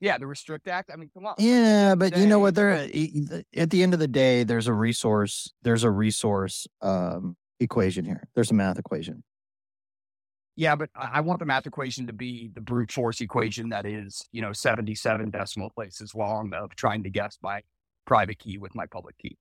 Yeah, 0.00 0.18
the 0.18 0.26
Restrict 0.26 0.66
Act. 0.68 0.90
I 0.92 0.96
mean, 0.96 1.10
come 1.14 1.24
on. 1.24 1.34
Yeah, 1.38 1.94
but 1.94 2.16
you 2.16 2.26
know 2.26 2.38
what? 2.38 2.54
There, 2.54 2.72
at 2.72 3.70
the 3.70 3.82
end 3.82 3.94
of 3.94 4.00
the 4.00 4.08
day, 4.08 4.44
there's 4.44 4.66
a 4.66 4.72
resource. 4.72 5.52
There's 5.62 5.84
a 5.84 5.90
resource 5.90 6.66
um, 6.82 7.36
equation 7.60 8.04
here. 8.04 8.28
There's 8.34 8.50
a 8.50 8.54
math 8.54 8.78
equation. 8.78 9.22
Yeah, 10.56 10.76
but 10.76 10.90
I 10.94 11.10
I 11.14 11.20
want 11.20 11.38
the 11.40 11.46
math 11.46 11.66
equation 11.66 12.06
to 12.06 12.12
be 12.12 12.50
the 12.54 12.60
brute 12.60 12.92
force 12.92 13.20
equation 13.20 13.70
that 13.70 13.86
is, 13.86 14.22
you 14.30 14.42
know, 14.42 14.52
77 14.52 15.30
decimal 15.30 15.70
places 15.70 16.14
long 16.14 16.52
of 16.52 16.74
trying 16.76 17.02
to 17.04 17.10
guess 17.10 17.38
my 17.42 17.62
private 18.06 18.38
key 18.38 18.58
with 18.58 18.74
my 18.74 18.86
public 18.86 19.16
key. 19.18 19.36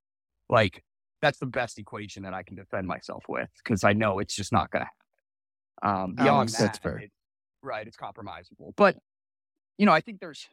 Like, 0.50 0.84
that's 1.24 1.40
the 1.40 1.46
best 1.46 1.80
equation 1.80 2.24
that 2.24 2.34
I 2.34 2.44
can 2.44 2.58
defend 2.58 2.86
myself 2.86 3.24
with 3.30 3.50
because 3.64 3.86
I 3.86 3.94
know 3.94 4.20
it's 4.20 4.36
just 4.36 4.52
not 4.52 4.70
going 4.72 4.84
to 4.84 4.90
happen. 5.82 6.04
Um, 6.06 6.16
beyond 6.16 6.30
Alex, 6.30 6.58
that, 6.58 6.80
fair. 6.84 6.98
it- 6.98 7.12
right, 7.62 7.88
it's 7.88 7.96
compromisable. 7.96 8.74
But, 8.76 8.98
you 9.78 9.86
know, 9.86 9.94
I 9.94 10.02
think 10.02 10.20
there's, 10.20 10.46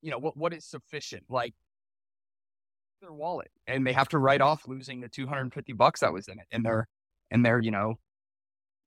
you 0.00 0.10
know, 0.10 0.18
what 0.18 0.34
what 0.34 0.54
is 0.54 0.64
sufficient? 0.64 1.24
Like, 1.28 1.52
their 3.02 3.12
wallet, 3.12 3.50
and 3.66 3.86
they 3.86 3.92
have 3.92 4.08
to 4.08 4.18
write 4.18 4.40
off 4.40 4.66
losing 4.66 5.00
the 5.00 5.08
250 5.08 5.74
bucks 5.74 6.00
that 6.00 6.12
was 6.12 6.26
in 6.26 6.38
it, 6.38 6.46
and 6.50 6.64
their, 6.64 6.88
and 7.30 7.44
their, 7.44 7.60
you 7.60 7.70
know, 7.70 7.98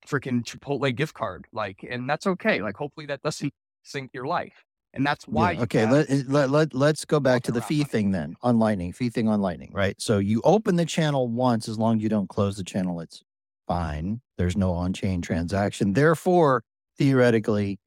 freaking 0.07 0.43
Chipotle 0.43 0.93
gift 0.95 1.13
card. 1.13 1.45
Like, 1.53 1.85
and 1.87 2.09
that's 2.09 2.25
okay. 2.25 2.63
Like, 2.63 2.77
hopefully 2.77 3.05
that 3.07 3.21
doesn't 3.21 3.53
sink 3.83 4.09
your 4.11 4.25
life. 4.25 4.65
And 4.93 5.05
that's 5.05 5.27
why. 5.27 5.53
Yeah, 5.53 5.61
okay, 5.61 5.89
let, 5.89 6.09
eh, 6.09 6.23
let 6.27 6.49
let 6.51 6.73
let's 6.73 7.03
go 7.03 7.19
back 7.19 7.43
to 7.43 7.51
the 7.51 7.61
fee 7.61 7.83
thing 7.83 8.11
then 8.11 8.35
on 8.41 8.59
Lightning. 8.59 8.93
Fee 8.93 9.09
thing 9.09 9.27
on 9.27 9.41
Lightning, 9.41 9.71
right? 9.73 9.99
So 9.99 10.19
you 10.19 10.41
open 10.43 10.75
the 10.75 10.85
channel 10.85 11.27
once, 11.27 11.67
as 11.67 11.79
long 11.79 11.97
as 11.97 12.03
you 12.03 12.09
don't 12.09 12.29
close 12.29 12.57
the 12.57 12.63
channel, 12.63 12.99
it's 12.99 13.23
fine. 13.67 14.21
There's 14.37 14.55
no 14.55 14.71
on-chain 14.73 15.21
transaction. 15.21 15.93
Therefore, 15.93 16.63
theoretically, 16.97 17.79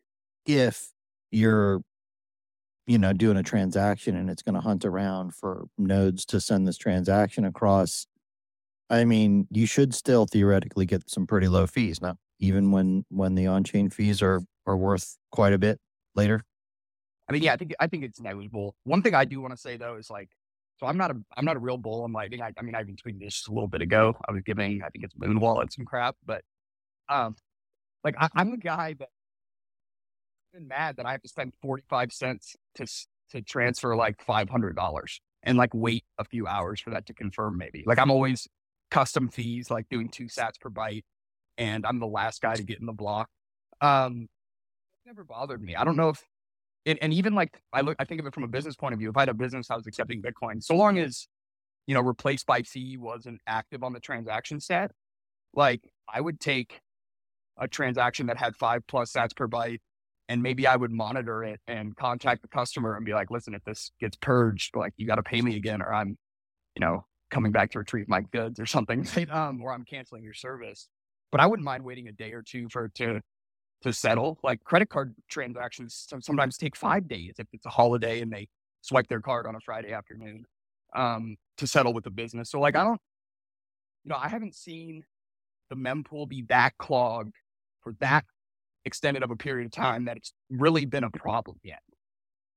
if 0.47 0.92
you're 1.31 1.81
you 2.87 2.99
know 2.99 3.12
doing 3.12 3.37
a 3.37 3.42
transaction 3.42 4.16
and 4.16 4.31
it's 4.31 4.42
going 4.42 4.55
to 4.55 4.61
hunt 4.61 4.85
around 4.85 5.35
for 5.35 5.66
nodes 5.77 6.25
to 6.27 6.40
send 6.40 6.66
this 6.66 6.79
transaction 6.79 7.45
across 7.45 8.07
i 8.88 9.05
mean 9.05 9.47
you 9.51 9.66
should 9.66 9.92
still 9.92 10.27
theoretically 10.27 10.87
get 10.87 11.11
some 11.11 11.27
pretty 11.27 11.49
low 11.49 11.66
fees 11.66 12.01
now 12.01 12.16
even 12.38 12.71
when 12.71 13.05
when 13.09 13.35
the 13.35 13.47
on-chain 13.47 13.90
fees 13.90 14.23
are 14.23 14.40
are 14.66 14.77
worth 14.77 15.16
quite 15.33 15.53
a 15.53 15.59
bit 15.59 15.81
later 16.14 16.45
I 17.29 17.33
mean, 17.33 17.43
yeah, 17.43 17.53
I 17.53 17.57
think 17.57 17.75
I 17.81 17.87
think 17.87 18.05
it's 18.05 18.21
negligible. 18.21 18.77
One 18.85 19.03
thing 19.03 19.15
I 19.15 19.25
do 19.25 19.41
want 19.41 19.53
to 19.53 19.61
say 19.61 19.77
though 19.77 19.97
is 19.97 20.11
like, 20.11 20.31
so 20.79 20.87
I'm 20.87 20.97
not 20.97 21.11
a 21.11 21.15
I'm 21.37 21.45
not 21.45 21.57
a 21.57 21.61
real 21.61 21.79
bull 21.79 22.05
on 22.05 22.12
Lightning. 22.12 22.43
I, 22.43 22.53
I 22.59 22.62
mean, 22.62 22.75
I 22.75 22.81
even 22.81 22.97
tweeted 22.97 23.21
this 23.21 23.35
just 23.35 23.49
a 23.49 23.53
little 23.53 23.69
bit 23.69 23.83
ago. 23.83 24.17
I 24.29 24.33
was 24.33 24.43
giving 24.45 24.83
I 24.83 24.89
think 24.91 25.05
it's 25.05 25.15
Muun 25.15 25.41
Wallet 25.41 25.73
some 25.73 25.85
crap, 25.85 26.17
but 26.25 26.43
um, 27.09 27.37
like 28.05 28.15
I, 28.19 28.29
I'm 28.35 28.53
a 28.53 28.57
guy 28.57 28.95
that 28.99 29.09
been 30.57 30.69
mad 30.69 30.97
that 30.97 31.07
I 31.07 31.12
have 31.12 31.23
to 31.23 31.29
spend 31.29 31.53
45 31.62 32.12
cents 32.12 32.57
to 32.77 32.87
to 33.31 33.43
transfer 33.43 33.97
like 33.97 34.23
five 34.23 34.49
hundred 34.49 34.77
dollars 34.77 35.21
and 35.43 35.59
like 35.59 35.71
wait 35.75 36.05
a 36.19 36.25
few 36.25 36.47
hours 36.47 36.81
for 36.81 36.91
that 36.91 37.07
to 37.07 37.15
confirm. 37.15 37.59
Maybe 37.59 37.83
like 37.87 37.99
I'm 37.99 38.11
always 38.11 38.49
custom 38.91 39.29
fees, 39.29 39.71
like 39.71 39.89
doing 39.89 40.09
two 40.09 40.27
sats 40.27 40.61
per 40.61 40.71
byte, 40.71 41.05
and 41.59 41.85
I'm 41.85 41.99
the 41.99 42.07
last 42.07 42.41
guy 42.41 42.55
to 42.55 42.62
get 42.62 42.81
in 42.81 42.87
the 42.87 42.93
block. 42.93 43.29
Um, 43.81 44.29
never 45.05 45.25
bothered 45.25 45.62
me. 45.62 45.75
I 45.75 45.85
don't 45.85 45.97
know 45.97 46.11
if 46.11 46.23
and, 46.87 46.99
and 47.03 47.12
even 47.12 47.35
like 47.35 47.61
I 47.72 47.83
look, 47.83 47.96
I 47.99 48.05
think 48.05 48.20
of 48.20 48.27
it 48.27 48.35
from 48.35 48.44
a 48.44 48.49
business 48.49 48.77
point 48.77 48.94
of 48.94 49.01
view. 49.01 49.11
If 49.11 49.16
I 49.16 49.22
had 49.22 49.29
a 49.29 49.35
business, 49.35 49.70
I 49.70 49.77
was 49.77 49.87
accepting 49.87 50.22
Bitcoin, 50.22 50.62
so 50.62 50.75
long 50.75 50.99
as 50.99 51.29
you 51.87 51.94
know 51.94 52.01
replaced 52.01 52.46
by 52.46 52.62
fee 52.62 52.96
wasn't 52.96 53.40
active 53.46 53.83
on 53.83 53.92
the 53.92 54.01
transaction 54.01 54.61
set, 54.61 54.92
like 55.55 55.83
I 56.12 56.20
would 56.20 56.40
take 56.40 56.81
a 57.59 57.66
transaction 57.66 58.27
that 58.27 58.37
had 58.37 58.57
five 58.57 58.87
plus 58.87 59.12
sats 59.12 59.35
per 59.35 59.49
byte, 59.49 59.81
and 60.29 60.42
maybe 60.42 60.66
I 60.66 60.77
would 60.77 60.92
monitor 60.92 61.44
it 61.44 61.61
and 61.66 61.96
contact 61.96 62.42
the 62.42 62.49
customer 62.49 62.96
and 62.96 63.05
be 63.05 63.14
like, 63.14 63.31
listen, 63.31 63.55
if 63.55 63.64
this 63.64 63.92
gets 64.01 64.16
purged, 64.16 64.77
like 64.77 64.92
you 64.96 65.07
got 65.07 65.16
to 65.16 65.22
pay 65.22 65.40
me 65.40 65.57
again, 65.57 65.83
or 65.83 65.92
I'm, 65.92 66.16
you 66.75 66.81
know, 66.81 67.05
coming 67.31 67.52
back 67.52 67.73
to 67.73 67.79
retrieve 67.79 68.08
my 68.08 68.21
goods 68.21 68.61
or 68.61 68.67
something, 68.67 69.06
um, 69.31 69.63
or 69.63 69.73
I'm 69.73 69.85
canceling 69.85 70.23
your 70.23 70.35
service. 70.35 70.88
But 71.33 71.40
I 71.40 71.46
wouldn't 71.46 71.65
mind 71.65 71.85
waiting 71.85 72.08
a 72.08 72.13
day 72.13 72.33
or 72.33 72.42
two 72.42 72.69
for 72.71 72.87
it 72.87 72.94
to 72.96 73.21
to 73.87 73.93
settle. 73.93 74.39
Like 74.43 74.63
credit 74.65 74.89
card 74.89 75.15
transactions 75.29 76.07
sometimes 76.21 76.57
take 76.57 76.77
five 76.77 77.09
days 77.09 77.35
if 77.39 77.47
it's 77.53 77.67
a 77.67 77.71
holiday 77.71 78.21
and 78.21 78.33
they 78.33 78.49
swipe 78.83 79.09
their 79.09 79.21
card 79.21 79.47
on 79.47 79.55
a 79.55 79.61
Friday 79.61 79.93
afternoon 79.93 80.45
um, 80.95 81.37
to 81.59 81.67
settle 81.67 81.93
with 81.93 82.05
the 82.05 82.11
business. 82.11 82.51
So 82.51 82.61
like 82.61 82.77
I 82.77 82.85
don't, 82.85 83.01
you 84.05 84.11
know, 84.11 84.17
I 84.17 84.29
haven't 84.29 84.55
seen 84.55 85.05
the 85.71 85.77
mempool 85.77 86.29
be 86.29 86.43
that 86.49 86.77
clogged 86.79 87.35
for 87.83 87.95
that 88.01 88.25
extended 88.85 89.23
of 89.23 89.31
a 89.31 89.37
period 89.37 89.67
of 89.67 89.73
time 89.73 90.05
that 90.05 90.17
it's 90.17 90.33
really 90.49 90.85
been 90.85 91.05
a 91.05 91.11
problem 91.11 91.59
yet. 91.63 91.81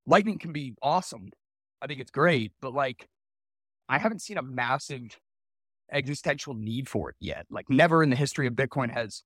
Lightning 0.06 0.38
can 0.38 0.54
be 0.54 0.76
awesome. 0.82 1.30
I 1.82 1.88
think 1.88 2.00
it's 2.00 2.12
great, 2.12 2.52
but 2.62 2.74
like 2.74 3.08
I 3.88 3.98
haven't 3.98 4.22
seen 4.22 4.38
a 4.38 4.44
massive 4.44 5.18
existential 5.92 6.54
need 6.54 6.88
for 6.88 7.10
it 7.10 7.16
yet. 7.20 7.46
Like 7.50 7.66
never 7.70 8.04
in 8.04 8.10
the 8.10 8.16
history 8.16 8.46
of 8.46 8.54
Bitcoin 8.54 8.94
has 8.94 9.24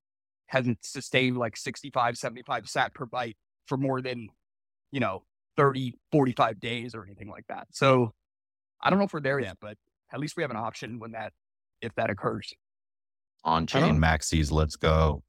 hasn't 0.53 0.85
sustained 0.85 1.35
like 1.35 1.57
65, 1.57 2.17
75 2.17 2.69
sat 2.69 2.93
per 2.93 3.05
byte 3.07 3.35
for 3.65 3.75
more 3.75 4.01
than, 4.01 4.29
you 4.91 4.99
know, 4.99 5.23
30, 5.57 5.95
45 6.11 6.59
days 6.59 6.95
or 6.95 7.03
anything 7.03 7.29
like 7.29 7.45
that. 7.49 7.67
So 7.71 8.13
I 8.79 8.89
don't 8.89 8.99
know 8.99 9.05
if 9.05 9.13
we're 9.13 9.19
there 9.19 9.39
yet, 9.39 9.57
but 9.59 9.77
at 10.13 10.19
least 10.19 10.37
we 10.37 10.43
have 10.43 10.51
an 10.51 10.57
option 10.57 10.99
when 10.99 11.11
that, 11.13 11.33
if 11.81 11.93
that 11.95 12.11
occurs. 12.11 12.53
On 13.43 13.65
chain 13.65 13.97
maxis, 13.97 14.51
let's 14.51 14.75
go. 14.75 15.23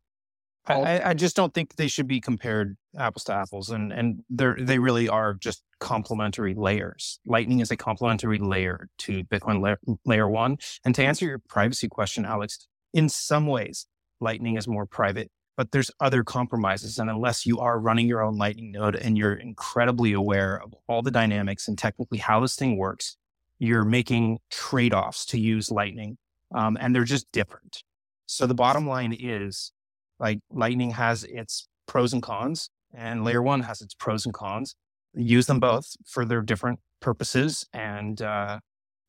I, 0.67 1.11
I 1.11 1.15
just 1.15 1.37
don't 1.37 1.53
think 1.53 1.77
they 1.77 1.89
should 1.89 2.07
be 2.07 2.21
compared 2.21 2.77
apples 2.99 3.25
to 3.25 3.35
apples, 3.35 3.69
and 3.69 3.93
and 3.93 4.21
they 4.31 4.53
they 4.59 4.79
really 4.79 5.11
are 5.11 5.35
just 5.35 5.63
complementary 5.79 6.55
layers. 6.55 7.19
Lightning 7.27 7.61
is 7.61 7.71
a 7.71 7.77
complementary 7.77 8.39
layer 8.39 8.89
to 9.01 9.25
Bitcoin 9.25 9.61
layer, 9.63 9.79
layer 10.07 10.29
one. 10.29 10.57
And 10.85 10.95
to 10.95 11.05
answer 11.05 11.27
your 11.27 11.39
privacy 11.51 11.89
question, 11.89 12.25
Alex, 12.25 12.67
in 12.95 13.11
some 13.11 13.47
ways, 13.47 13.87
Lightning 14.25 14.57
is 14.57 14.67
more 14.67 14.87
private, 14.87 15.31
but 15.57 15.71
there's 15.71 15.91
other 16.01 16.25
compromises. 16.25 16.99
And 16.99 17.09
unless 17.09 17.47
you 17.47 17.61
are 17.61 17.79
running 17.79 18.09
your 18.09 18.23
own 18.23 18.37
Lightning 18.37 18.73
node 18.73 18.97
and 18.97 19.17
you're 19.17 19.35
incredibly 19.35 20.13
aware 20.13 20.61
of 20.61 20.75
all 20.89 21.03
the 21.03 21.13
dynamics 21.13 21.69
and 21.69 21.79
technically 21.79 22.19
how 22.19 22.41
this 22.41 22.57
thing 22.57 22.77
works, 22.77 23.17
you're 23.59 23.85
making 23.85 24.39
trade 24.51 24.93
offs 24.93 25.25
to 25.27 25.39
use 25.39 25.71
Lightning, 25.71 26.19
um, 26.55 26.77
and 26.81 26.95
they're 26.95 27.05
just 27.05 27.31
different. 27.31 27.85
So 28.27 28.47
the 28.47 28.55
bottom 28.55 28.89
line 28.89 29.17
is 29.19 29.71
like 30.19 30.41
Lightning 30.51 30.91
has 30.91 31.25
its 31.25 31.69
pros 31.87 32.13
and 32.13 32.23
cons, 32.23 32.71
and 32.93 33.25
Layer 33.25 33.43
One 33.43 33.61
has 33.61 33.81
its 33.81 33.95
pros 33.95 34.25
and 34.25 34.35
cons. 34.35 34.75
Use 35.15 35.47
them 35.47 35.61
both 35.61 35.87
for 36.07 36.25
their 36.25 36.43
different 36.43 36.81
purposes, 37.01 37.67
and 37.73 38.21
uh, 38.21 38.59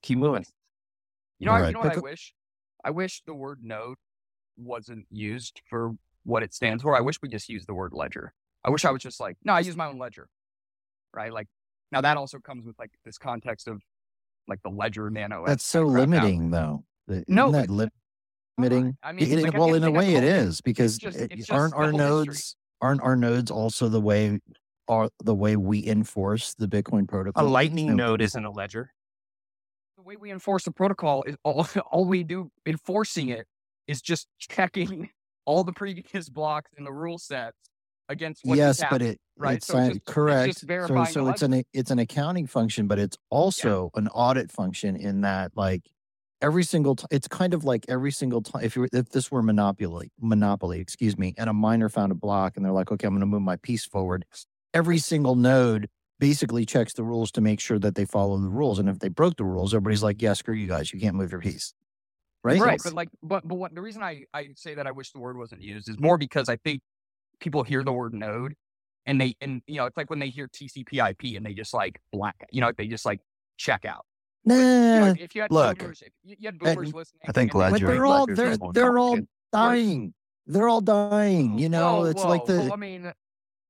keep 0.03 0.19
moving. 0.19 0.45
You 1.39 1.47
know, 1.47 1.53
I, 1.53 1.67
you 1.67 1.73
know 1.73 1.79
what 1.79 1.97
I 1.97 1.99
wish? 1.99 2.33
I 2.83 2.91
wish 2.91 3.23
the 3.25 3.33
word 3.33 3.59
node 3.63 3.97
wasn't 4.57 5.05
used 5.09 5.61
for 5.69 5.93
what 6.23 6.43
it 6.43 6.53
stands 6.53 6.83
for. 6.83 6.95
I 6.95 7.01
wish 7.01 7.21
we 7.21 7.29
just 7.29 7.49
used 7.49 7.67
the 7.67 7.73
word 7.73 7.93
ledger. 7.93 8.33
I 8.63 8.69
wish 8.69 8.83
I 8.85 8.91
was 8.91 9.01
just 9.01 9.19
like, 9.19 9.37
no, 9.43 9.53
I 9.53 9.59
use 9.59 9.75
my 9.75 9.85
own 9.87 9.99
ledger, 9.99 10.27
right? 11.13 11.31
Like 11.31 11.47
now 11.91 12.01
that 12.01 12.17
also 12.17 12.39
comes 12.39 12.65
with 12.65 12.77
like 12.79 12.91
this 13.03 13.17
context 13.17 13.67
of 13.67 13.81
like 14.47 14.61
the 14.63 14.69
ledger 14.69 15.09
nano. 15.09 15.43
That's 15.45 15.65
so 15.65 15.83
limiting, 15.83 16.49
though. 16.51 16.83
no, 17.27 17.51
that 17.51 17.69
li- 17.69 17.89
limiting. 18.57 18.97
I 19.03 19.11
mean, 19.11 19.31
It- 19.31 19.43
like, 19.43 19.53
well, 19.53 19.65
can't 19.67 19.77
in 19.77 19.83
a 19.83 19.91
way, 19.91 20.15
it 20.15 20.23
is 20.23 20.45
that's 20.45 20.55
is 20.57 20.61
because 20.61 20.97
just- 20.97 21.17
it's 21.19 21.49
aren't 21.49 21.73
our 21.75 21.91
the 21.91 21.97
whole 21.97 22.17
history. 22.19 22.27
nodes 22.33 22.55
aren't 22.81 23.01
our 23.01 23.15
nodes 23.15 23.51
also 23.51 23.87
the 23.89 24.01
way 24.01 24.39
are 24.87 25.09
the 25.23 25.33
way 25.33 25.55
we 25.55 25.85
enforce 25.87 26.53
the 26.53 26.67
Bitcoin 26.67 27.07
protocol? 27.07 27.45
A? 27.45 27.47
Lightning 27.47 27.89
And- 27.89 27.97
node 27.97 28.21
isn't 28.21 28.45
a 28.45 28.51
ledger. 28.51 28.91
the 29.97 30.03
way 30.03 30.15
we 30.15 30.29
enforce 30.31 30.63
the 30.65 30.71
protocol 30.71 31.23
is 31.23 31.35
all 31.43 31.67
all 31.91 32.05
we 32.05 32.23
do 32.23 32.51
enforcing 32.65 33.29
it 33.29 33.47
is 33.87 34.01
just 34.01 34.27
checking 34.39 35.09
all 35.45 35.63
the 35.63 35.73
previous 35.73 36.29
blocks 36.29 36.71
in 36.77 36.83
the 36.83 36.93
rule 36.93 37.17
sets 37.17 37.57
against 38.09 38.41
yes, 38.45 38.83
but 38.89 39.01
it 39.01 39.19
right? 39.37 39.57
it's 39.57 39.67
So 39.67 39.77
it's 39.77 39.87
just, 39.87 39.97
it's 39.97 40.13
correct. 40.13 40.65
just 40.65 40.87
so 40.87 41.03
so 41.05 41.27
it's 41.29 41.41
an 41.41 41.63
it's 41.73 41.91
an 41.91 41.99
accounting 41.99 42.47
function, 42.47 42.87
but 42.87 42.99
it's 42.99 43.17
also 43.29 43.91
an 43.95 44.07
audit 44.09 44.51
function 44.51 44.95
in 44.95 45.21
that 45.21 45.51
like 45.55 45.83
every 46.41 46.63
single 46.63 46.95
time 46.95 47.07
it's 47.11 47.27
kind 47.27 47.53
of 47.53 47.63
like 47.63 47.85
every 47.87 48.11
single 48.11 48.41
time 48.41 48.63
if 48.63 48.75
you 48.75 48.87
if 48.93 49.09
this 49.09 49.31
were 49.31 49.41
monopoly 49.41 50.11
monopoly 50.19 50.79
excuse 50.79 51.17
me 51.17 51.33
and 51.37 51.49
a 51.49 51.53
miner 51.53 51.89
found 51.89 52.11
a 52.11 52.15
block 52.15 52.55
and 52.55 52.65
they're 52.65 52.73
like 52.73 52.91
okay 52.91 53.07
i'm 53.07 53.13
going 53.13 53.21
to 53.21 53.25
move 53.25 53.41
my 53.41 53.55
piece 53.57 53.85
forward 53.85 54.25
every 54.73 54.97
single 54.97 55.35
node 55.35 55.89
basically 56.19 56.65
checks 56.65 56.93
the 56.93 57.03
rules 57.03 57.31
to 57.31 57.41
make 57.41 57.59
sure 57.59 57.79
that 57.79 57.95
they 57.95 58.05
follow 58.05 58.37
the 58.37 58.49
rules 58.49 58.79
and 58.79 58.89
if 58.89 58.99
they 58.99 59.07
broke 59.07 59.37
the 59.37 59.43
rules 59.43 59.73
everybody's 59.73 60.03
like 60.03 60.21
yeah 60.21 60.33
screw 60.33 60.53
you 60.53 60.67
guys 60.67 60.93
you 60.93 60.99
can't 60.99 61.15
move 61.15 61.31
your 61.31 61.41
piece 61.41 61.73
right. 62.45 62.59
Right, 62.61 62.81
but 62.83 62.93
like, 62.93 63.09
but 63.23 63.47
but 63.47 63.55
what 63.55 63.73
the 63.75 63.81
reason 63.81 64.01
I 64.03 64.23
I 64.33 64.49
say 64.55 64.75
that 64.75 64.87
I 64.87 64.91
wish 64.91 65.11
the 65.11 65.19
word 65.19 65.37
wasn't 65.37 65.61
used 65.61 65.89
is 65.89 65.99
more 65.99 66.17
because 66.17 66.47
I 66.49 66.55
think 66.57 66.81
people 67.39 67.63
hear 67.63 67.83
the 67.83 67.91
word 67.91 68.13
node 68.13 68.55
and 69.05 69.19
they 69.19 69.35
and 69.41 69.61
you 69.67 69.75
know 69.75 69.85
it's 69.85 69.97
like 69.97 70.09
when 70.09 70.19
they 70.19 70.29
hear 70.29 70.47
TCP/IP 70.47 71.35
and 71.35 71.45
they 71.45 71.53
just 71.53 71.73
like 71.73 71.99
black, 72.11 72.35
you 72.51 72.61
know, 72.61 72.71
they 72.77 72.87
just 72.87 73.05
like 73.05 73.19
check 73.57 73.85
out. 73.85 74.05
nah, 74.45 74.55
You 74.55 74.61
know, 74.61 75.15
if 75.19 75.35
you 75.35 75.41
had 75.41 75.51
look, 75.51 75.79
boomers, 75.79 76.01
if 76.01 76.13
you, 76.23 76.35
you 76.39 76.47
had 76.47 76.59
boomers 76.59 76.93
listening, 76.93 77.21
I 77.27 77.31
think 77.31 77.53
and 77.53 77.61
they- 77.61 77.65
but 77.65 77.71
Ledger- 77.73 77.87
they're 77.87 78.05
all 78.05 78.25
they're 78.27 78.57
they're 78.73 78.97
all 78.99 79.17
dying. 79.51 80.13
They're 80.47 80.67
all 80.69 80.81
dying 80.81 81.57
you 81.57 81.69
know? 81.69 82.01
Whoa, 82.01 82.05
it's 82.05 82.23
like 82.23 82.45
the 82.45 82.59
well, 82.59 82.73
I 82.73 82.75
mean, 82.75 83.11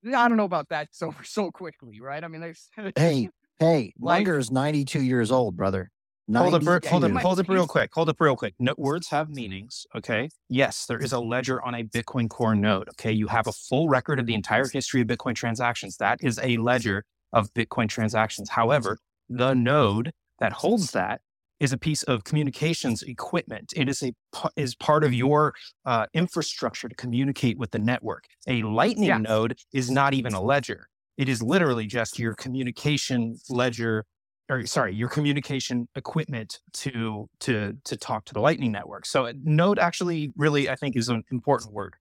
I 0.07 0.27
don't 0.27 0.35
know 0.37 0.43
about 0.43 0.69
that 0.69 0.89
so 0.91 1.13
so 1.23 1.49
quickly, 1.51 2.01
right? 2.01 2.23
I 2.23 2.27
mean, 2.27 2.41
there's 2.41 2.69
hey 2.95 3.29
hey 3.59 3.93
Like- 3.99 4.19
Munger 4.25 4.37
is 4.37 4.51
92 4.51 5.01
years 5.01 5.31
old 5.31 5.55
brother 5.55 5.91
Hold 6.33 6.55
up, 6.55 6.63
hold 6.63 7.03
up, 7.03 7.11
hold 7.21 7.39
up 7.39 7.49
real 7.49 7.67
quick. 7.67 7.91
Hold 7.93 8.09
up 8.09 8.19
real 8.19 8.35
quick. 8.35 8.55
No, 8.57 8.73
words 8.77 9.09
have 9.09 9.29
meanings. 9.29 9.85
Okay. 9.95 10.29
Yes, 10.49 10.85
there 10.87 10.97
is 10.97 11.13
a 11.13 11.19
ledger 11.19 11.61
on 11.63 11.75
a 11.75 11.83
Bitcoin 11.83 12.29
Core 12.29 12.55
node. 12.55 12.89
Okay. 12.89 13.11
You 13.11 13.27
have 13.27 13.45
a 13.45 13.51
full 13.51 13.89
record 13.89 14.19
of 14.19 14.25
the 14.25 14.33
entire 14.33 14.67
history 14.67 15.01
of 15.01 15.07
Bitcoin 15.07 15.35
transactions. 15.35 15.97
That 15.97 16.17
is 16.21 16.39
a 16.41 16.57
ledger 16.57 17.05
of 17.31 17.53
Bitcoin 17.53 17.87
transactions. 17.89 18.49
However, 18.49 18.97
the 19.29 19.53
node 19.53 20.11
that 20.39 20.51
holds 20.53 20.91
that 20.91 21.21
is 21.59 21.71
a 21.71 21.77
piece 21.77 22.03
of 22.03 22.23
communications 22.23 23.01
equipment. 23.03 23.71
It 23.75 23.87
is 23.87 24.03
a 24.03 24.13
is 24.55 24.75
part 24.75 25.03
of 25.03 25.13
your 25.13 25.53
uh, 25.85 26.07
infrastructure 26.13 26.89
to 26.89 26.95
communicate 26.95 27.57
with 27.57 27.71
the 27.71 27.79
network. 27.79 28.25
A 28.47 28.63
Lightning 28.63 29.05
Yeah. 29.07 29.17
node 29.19 29.57
is 29.73 29.89
not 29.89 30.13
even 30.13 30.33
a 30.33 30.41
ledger. 30.41 30.87
It 31.17 31.29
is 31.29 31.41
literally 31.41 31.85
just 31.85 32.19
your 32.19 32.33
communication 32.33 33.37
ledger 33.49 34.05
or 34.49 34.65
sorry, 34.65 34.93
your 34.93 35.09
communication 35.09 35.87
equipment 35.95 36.59
to 36.73 37.29
to 37.41 37.77
to 37.83 37.97
talk 37.97 38.25
to 38.25 38.33
the 38.33 38.39
Lightning 38.39 38.71
network. 38.71 39.05
So 39.05 39.31
node 39.43 39.79
actually 39.79 40.31
really 40.35 40.69
I 40.69 40.75
think 40.75 40.95
is 40.95 41.09
an 41.09 41.23
important 41.31 41.73
word. 41.73 41.95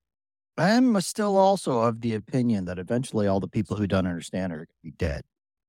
I'm 0.56 1.00
still 1.00 1.36
also 1.36 1.80
of 1.80 2.00
the 2.00 2.14
opinion 2.14 2.66
that 2.66 2.78
eventually 2.78 3.26
all 3.26 3.40
the 3.40 3.48
people 3.48 3.76
who 3.76 3.86
don't 3.86 4.06
understand 4.06 4.52
are 4.52 4.56
going 4.58 4.66
to 4.66 4.74
be 4.84 4.92
dead. 4.92 5.22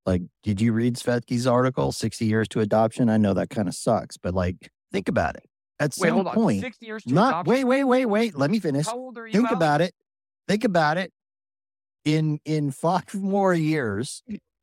Like, 0.04 0.22
did 0.44 0.60
you 0.60 0.72
read 0.72 0.94
Svetski's 0.94 1.48
article, 1.48 1.90
60 1.90 2.24
Years 2.24 2.46
to 2.48 2.60
Adoption? 2.60 3.10
I 3.10 3.16
know 3.16 3.34
that 3.34 3.50
kind 3.50 3.66
of 3.66 3.74
sucks, 3.74 4.16
but 4.16 4.34
like, 4.34 4.70
think 4.92 5.08
about 5.08 5.34
it. 5.34 5.44
At 5.80 5.94
wait, 5.98 6.08
some 6.08 6.14
hold 6.14 6.28
on, 6.28 6.34
point, 6.34 6.62
sixty 6.62 6.86
years 6.86 7.02
to 7.02 7.12
not, 7.12 7.28
adoption? 7.28 7.52
wait, 7.52 7.64
wait, 7.64 7.84
wait, 7.84 8.06
wait. 8.06 8.38
Let 8.38 8.50
me 8.50 8.60
finish. 8.60 8.86
How 8.86 8.96
old 8.96 9.18
are 9.18 9.26
you? 9.26 9.32
Think 9.34 9.48
Alex? 9.48 9.56
about 9.56 9.80
it. 9.82 9.94
Think 10.48 10.64
about 10.64 10.96
it. 10.96 11.12
In 12.06 12.38
in 12.46 12.70
five 12.70 13.12
more 13.14 13.52
years, 13.52 14.22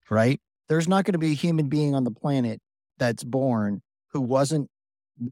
right? 0.10 0.42
There's 0.70 0.88
not 0.88 1.06
going 1.06 1.14
to 1.14 1.20
be 1.20 1.32
a 1.32 1.36
human 1.36 1.68
being 1.68 1.94
on 1.96 2.04
the 2.04 2.12
planet 2.12 2.62
that's 2.98 3.24
born 3.24 3.82
who 4.12 4.22
wasn't 4.22 4.70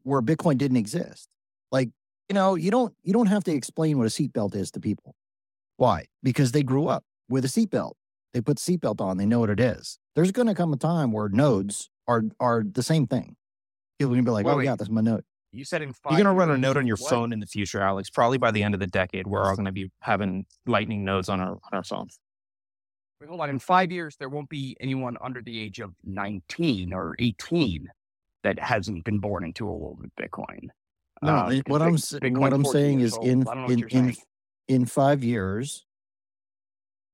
where 0.04 0.22
Bitcoin 0.22 0.58
didn't 0.58 0.78
exist. 0.78 1.28
Like, 1.72 1.90
you 2.30 2.34
know, 2.34 2.56
you 2.56 2.72
don't 2.72 2.94
you 3.04 3.14
don't 3.14 3.28
have 3.28 3.44
to 3.46 3.54
explain 3.54 3.98
what 3.98 4.06
a 4.06 4.10
seatbelt 4.10 4.56
is 4.56 4.72
to 4.72 4.80
people. 4.80 5.16
Why? 5.78 6.06
Because 6.22 6.52
they 6.52 6.64
grew 6.64 6.88
up 6.88 7.04
with 7.30 7.46
a 7.46 7.48
seatbelt. 7.48 7.94
They 8.34 8.42
put 8.42 8.58
the 8.60 8.78
seatbelt 8.78 9.02
on. 9.02 9.18
They 9.18 9.26
know 9.26 9.40
what 9.40 9.50
it 9.50 9.60
is. 9.60 10.00
There's 10.16 10.32
going 10.32 10.48
to 10.48 10.56
come 10.56 10.72
a 10.74 10.78
time 10.78 11.12
where 11.12 11.30
nodes 11.30 11.90
are 12.08 12.24
are 12.40 12.64
the 12.70 12.84
same 12.84 13.08
thing. 13.08 13.36
People 14.00 14.14
are 14.14 14.16
going 14.16 14.26
to 14.26 14.30
be 14.30 14.34
like, 14.34 14.46
Wait, 14.46 14.54
"Oh 14.54 14.58
wait. 14.58 14.66
yeah, 14.66 14.76
that's 14.76 14.90
my 14.90 15.02
node." 15.02 15.24
You 15.54 15.66
said 15.66 15.82
in 15.82 15.94
You're 16.10 16.18
gonna 16.18 16.34
run 16.34 16.50
a 16.50 16.58
node 16.58 16.78
on 16.78 16.88
your 16.88 16.96
what? 16.96 17.10
phone 17.10 17.34
in 17.34 17.42
the 17.42 17.46
future, 17.46 17.82
Alex. 17.82 18.10
Probably 18.10 18.38
by 18.38 18.52
the 18.52 18.64
end 18.64 18.74
of 18.74 18.80
the 18.80 18.88
decade, 18.88 19.28
we're 19.28 19.44
all 19.44 19.56
gonna 19.56 19.74
be 19.74 19.92
having 20.00 20.46
Lightning 20.66 21.04
nodes 21.04 21.28
on 21.28 21.42
our 21.42 21.52
on 21.52 21.74
our 21.74 21.84
phones. 21.84 22.20
Wait, 23.22 23.30
hold 23.30 23.41
on. 23.41 23.49
In 23.51 23.59
five 23.59 23.91
years, 23.91 24.15
there 24.17 24.30
won't 24.30 24.49
be 24.49 24.76
anyone 24.80 25.15
under 25.22 25.43
the 25.43 25.59
age 25.61 25.80
of 25.80 25.93
19 26.03 26.91
or 26.91 27.15
18 27.19 27.88
that 28.43 28.57
hasn't 28.57 29.05
been 29.05 29.19
born 29.19 29.45
into 29.45 29.69
a 29.69 29.72
world 29.72 29.99
with 30.01 30.09
Bitcoin. 30.15 30.69
No, 31.22 31.36
Uh, 31.36 31.49
it- 31.51 31.69
what 31.69 31.84
I'm 31.84 31.93
Bitcoin's 31.97 32.39
what 32.39 32.53
I'm 32.53 32.65
saying 32.65 33.01
is 33.01 33.13
old. 33.13 33.28
in 33.28 33.41
I 33.47 33.53
don't 33.53 33.57
know 33.57 33.76
what 33.76 33.93
in 33.93 34.07
in 34.07 34.15
in 34.67 34.86
five 34.88 35.24
years. 35.24 35.86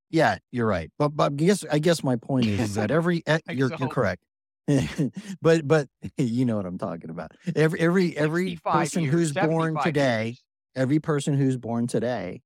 Yeah, 0.09 0.37
you're 0.51 0.65
right. 0.65 0.89
But 0.97 1.09
but 1.09 1.33
I 1.33 1.35
guess 1.35 1.65
I 1.69 1.79
guess 1.79 2.01
my 2.05 2.15
point 2.21 2.45
is, 2.45 2.61
is 2.61 2.75
that 2.75 2.89
every 2.89 3.21
eh, 3.27 3.39
you're 3.49 3.69
you're 3.77 3.89
correct. 3.89 4.23
but 5.41 5.67
but 5.67 5.89
you 6.17 6.45
know 6.45 6.55
what 6.55 6.65
I'm 6.65 6.77
talking 6.77 7.09
about. 7.09 7.33
Every 7.53 7.81
every 7.81 8.17
every 8.17 8.55
person 8.63 9.03
years, 9.03 9.13
who's 9.13 9.33
born 9.33 9.77
today, 9.83 10.25
years. 10.27 10.43
every 10.73 10.99
person 10.99 11.33
who's 11.33 11.57
born 11.57 11.87
today, 11.87 12.41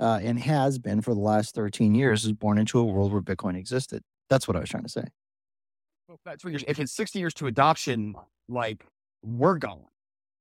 uh, 0.00 0.20
and 0.22 0.38
has 0.40 0.78
been 0.78 1.00
for 1.00 1.14
the 1.14 1.20
last 1.20 1.54
13 1.54 1.94
years, 1.94 2.24
is 2.24 2.32
born 2.32 2.58
into 2.58 2.78
a 2.78 2.84
world 2.84 3.12
where 3.12 3.22
Bitcoin 3.22 3.56
existed. 3.56 4.02
That's 4.28 4.48
what 4.48 4.56
I 4.56 4.60
was 4.60 4.68
trying 4.68 4.84
to 4.84 4.88
say. 4.88 5.04
Well, 6.08 6.18
That's 6.24 6.44
what 6.44 6.52
you're, 6.52 6.62
if 6.66 6.78
it's 6.78 6.92
60 6.92 7.18
years 7.18 7.34
to 7.34 7.46
adoption, 7.46 8.14
like 8.48 8.84
we're 9.22 9.58
going. 9.58 9.86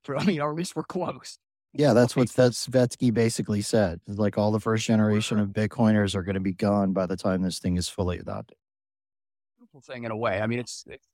I 0.18 0.26
mean, 0.26 0.42
or 0.42 0.50
at 0.50 0.56
least 0.56 0.76
we're 0.76 0.84
close. 0.84 1.38
Yeah, 1.74 1.94
that's 1.94 2.16
what 2.16 2.28
Svetski 2.28 3.12
basically 3.12 3.62
said. 3.62 4.00
Like 4.08 4.38
all 4.38 4.52
the 4.52 4.60
first 4.60 4.86
generation 4.86 5.40
of 5.40 5.50
Bitcoiners 5.50 6.14
are 6.14 6.22
going 6.22 6.36
to 6.36 6.40
be 6.40 6.54
gone 6.54 6.94
by 6.94 7.08
the 7.08 7.18
time 7.18 7.42
this 7.42 7.58
thing 7.58 7.78
is 7.78 7.90
fully 7.90 8.20
adopted. 8.20 8.58
beautiful 9.58 9.82
thing 9.82 10.04
in 10.04 10.12
a 10.12 10.18
way. 10.18 10.40
I 10.40 10.46
mean, 10.46 10.60
it's 10.60 10.84
it's, 10.88 11.08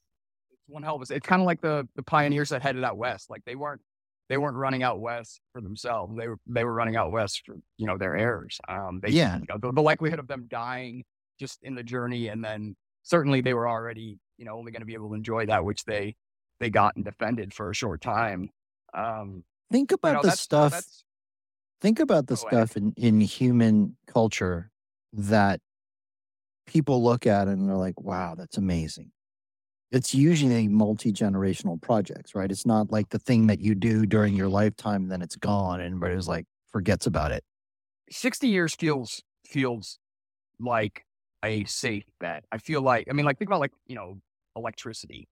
it's 0.51 0.63
one 0.67 0.83
hell 0.83 0.95
of 0.95 1.09
a. 1.09 1.13
It's 1.13 1.25
kind 1.25 1.41
of 1.41 1.45
like 1.45 1.61
the 1.61 1.87
the 1.95 2.03
pioneers 2.03 2.49
that 2.49 2.61
headed 2.61 2.83
out 2.83 2.97
west. 2.97 3.29
Like 3.29 3.45
they 3.45 3.55
weren't 3.55 3.81
they 4.30 4.38
weren't 4.38 4.55
running 4.55 4.84
out 4.84 4.99
west 4.99 5.41
for 5.51 5.61
themselves. 5.61 6.15
They 6.17 6.27
were 6.27 6.38
they 6.47 6.63
were 6.63 6.73
running 6.73 6.95
out 6.95 7.11
west 7.11 7.41
for 7.45 7.57
you 7.77 7.88
know 7.88 7.97
their 7.97 8.15
heirs. 8.15 8.59
Um, 8.67 8.99
they, 9.01 9.09
Yeah. 9.09 9.38
you 9.39 9.45
know, 9.49 9.57
the, 9.59 9.73
the 9.73 9.82
likelihood 9.82 10.19
of 10.19 10.27
them 10.27 10.45
dying 10.49 11.03
just 11.39 11.59
in 11.63 11.75
the 11.75 11.84
journey, 11.84 12.27
and 12.27 12.43
then 12.43 12.75
certainly 13.03 13.41
they 13.41 13.53
were 13.53 13.67
already 13.67 14.19
you 14.38 14.45
know 14.45 14.55
only 14.57 14.71
going 14.71 14.82
to 14.82 14.86
be 14.86 14.93
able 14.93 15.09
to 15.09 15.15
enjoy 15.15 15.45
that 15.47 15.65
which 15.65 15.84
they 15.86 16.15
they 16.59 16.69
got 16.69 16.95
and 16.95 17.03
defended 17.05 17.53
for 17.53 17.69
a 17.69 17.73
short 17.73 18.01
time. 18.01 18.49
Um, 18.93 19.43
Think 19.71 19.91
you 19.91 19.95
about 19.95 20.23
know, 20.23 20.30
the 20.30 20.36
stuff. 20.36 20.84
Think 21.82 21.99
about 21.99 22.27
the 22.27 22.36
stuff 22.36 22.75
in, 22.75 22.93
in 22.97 23.21
human 23.21 23.95
culture 24.05 24.69
that 25.13 25.61
people 26.67 27.01
look 27.01 27.25
at 27.25 27.47
and 27.47 27.69
they're 27.69 27.77
like, 27.77 28.01
wow, 28.01 28.36
that's 28.36 28.57
amazing. 28.57 29.11
It's 29.91 30.13
usually 30.13 30.67
multi 30.67 31.11
generational 31.11 31.81
projects, 31.81 32.35
right? 32.35 32.51
It's 32.51 32.65
not 32.65 32.91
like 32.91 33.09
the 33.09 33.19
thing 33.19 33.47
that 33.47 33.59
you 33.59 33.75
do 33.75 34.05
during 34.05 34.35
your 34.35 34.47
lifetime 34.47 35.03
and 35.03 35.11
then 35.11 35.21
it's 35.21 35.35
gone 35.35 35.81
and 35.81 35.95
everybody's 35.95 36.27
like 36.27 36.45
forgets 36.71 37.07
about 37.07 37.31
it. 37.31 37.43
60 38.11 38.47
years 38.47 38.75
feels 38.75 39.21
feels 39.45 39.99
like 40.59 41.05
a 41.43 41.63
safe 41.65 42.05
bet. 42.19 42.43
I 42.51 42.59
feel 42.59 42.81
like 42.81 43.07
I 43.09 43.13
mean 43.13 43.25
like 43.25 43.39
think 43.39 43.49
about 43.49 43.61
like, 43.61 43.73
you 43.87 43.95
know, 43.95 44.19
electricity. 44.55 45.27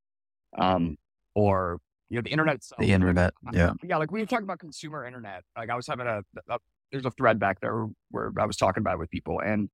Um 0.58 0.98
or 1.36 1.80
you 2.10 2.18
know 2.18 2.24
the 2.24 2.32
internet 2.32 2.56
itself. 2.56 2.80
The 2.80 2.94
internet. 2.94 3.34
Yeah. 3.52 3.74
Yeah, 3.84 3.98
like 3.98 4.12
we 4.12 4.22
were 4.22 4.26
talking 4.26 4.46
about 4.46 4.60
consumer 4.60 5.06
internet. 5.06 5.44
Like 5.56 5.70
I 5.70 5.76
was 5.76 5.86
having 5.86 6.08
a, 6.08 6.22
a 6.50 6.60
there's 6.92 7.06
a 7.06 7.12
thread 7.12 7.38
back 7.38 7.60
there 7.60 7.86
where 8.10 8.32
I 8.40 8.46
was 8.46 8.58
talking 8.58 8.82
about 8.82 8.96
it 8.96 9.00
with 9.00 9.12
people 9.12 9.40
and 9.40 9.70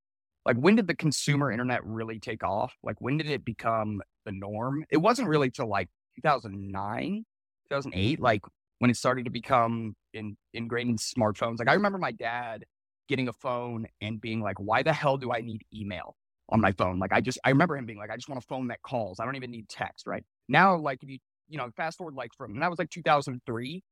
like 0.45 0.57
when 0.57 0.75
did 0.75 0.87
the 0.87 0.95
consumer 0.95 1.53
internet 1.53 1.85
really 1.85 2.19
take 2.19 2.43
off? 2.43 2.73
Like 2.83 2.99
when 2.99 3.15
did 3.15 3.29
it 3.29 3.45
become 3.45 4.01
the 4.25 4.31
norm? 4.31 4.85
It 4.89 4.97
wasn't 4.97 5.27
really 5.27 5.49
till 5.51 5.67
like 5.67 5.89
2009, 6.15 7.25
2008, 7.69 8.19
like 8.19 8.41
when 8.79 8.89
it 8.91 8.97
started 8.97 9.25
to 9.25 9.31
become 9.31 9.95
in, 10.13 10.35
ingrained 10.53 10.89
in 10.89 10.97
smartphones. 10.97 11.59
Like 11.59 11.69
I 11.69 11.73
remember 11.73 11.97
my 11.97 12.11
dad 12.11 12.65
getting 13.07 13.27
a 13.27 13.33
phone 13.33 13.85
and 14.01 14.19
being 14.21 14.41
like, 14.41 14.59
why 14.59 14.83
the 14.83 14.93
hell 14.93 15.17
do 15.17 15.31
I 15.31 15.41
need 15.41 15.61
email 15.73 16.15
on 16.49 16.59
my 16.61 16.71
phone? 16.71 16.99
Like 16.99 17.13
I 17.13 17.21
just, 17.21 17.39
I 17.43 17.49
remember 17.49 17.77
him 17.77 17.85
being 17.85 17.99
like, 17.99 18.09
I 18.09 18.15
just 18.15 18.29
want 18.29 18.43
a 18.43 18.47
phone 18.47 18.67
that 18.67 18.81
calls. 18.81 19.19
I 19.19 19.25
don't 19.25 19.35
even 19.35 19.51
need 19.51 19.69
text, 19.69 20.07
right? 20.07 20.23
Now, 20.47 20.75
like 20.77 21.03
if 21.03 21.09
you, 21.09 21.19
you 21.49 21.57
know, 21.57 21.69
fast 21.75 21.97
forward 21.97 22.15
like 22.15 22.31
from, 22.37 22.51
and 22.53 22.61
that 22.61 22.69
was 22.69 22.79
like 22.79 22.89
2003. 22.89 23.83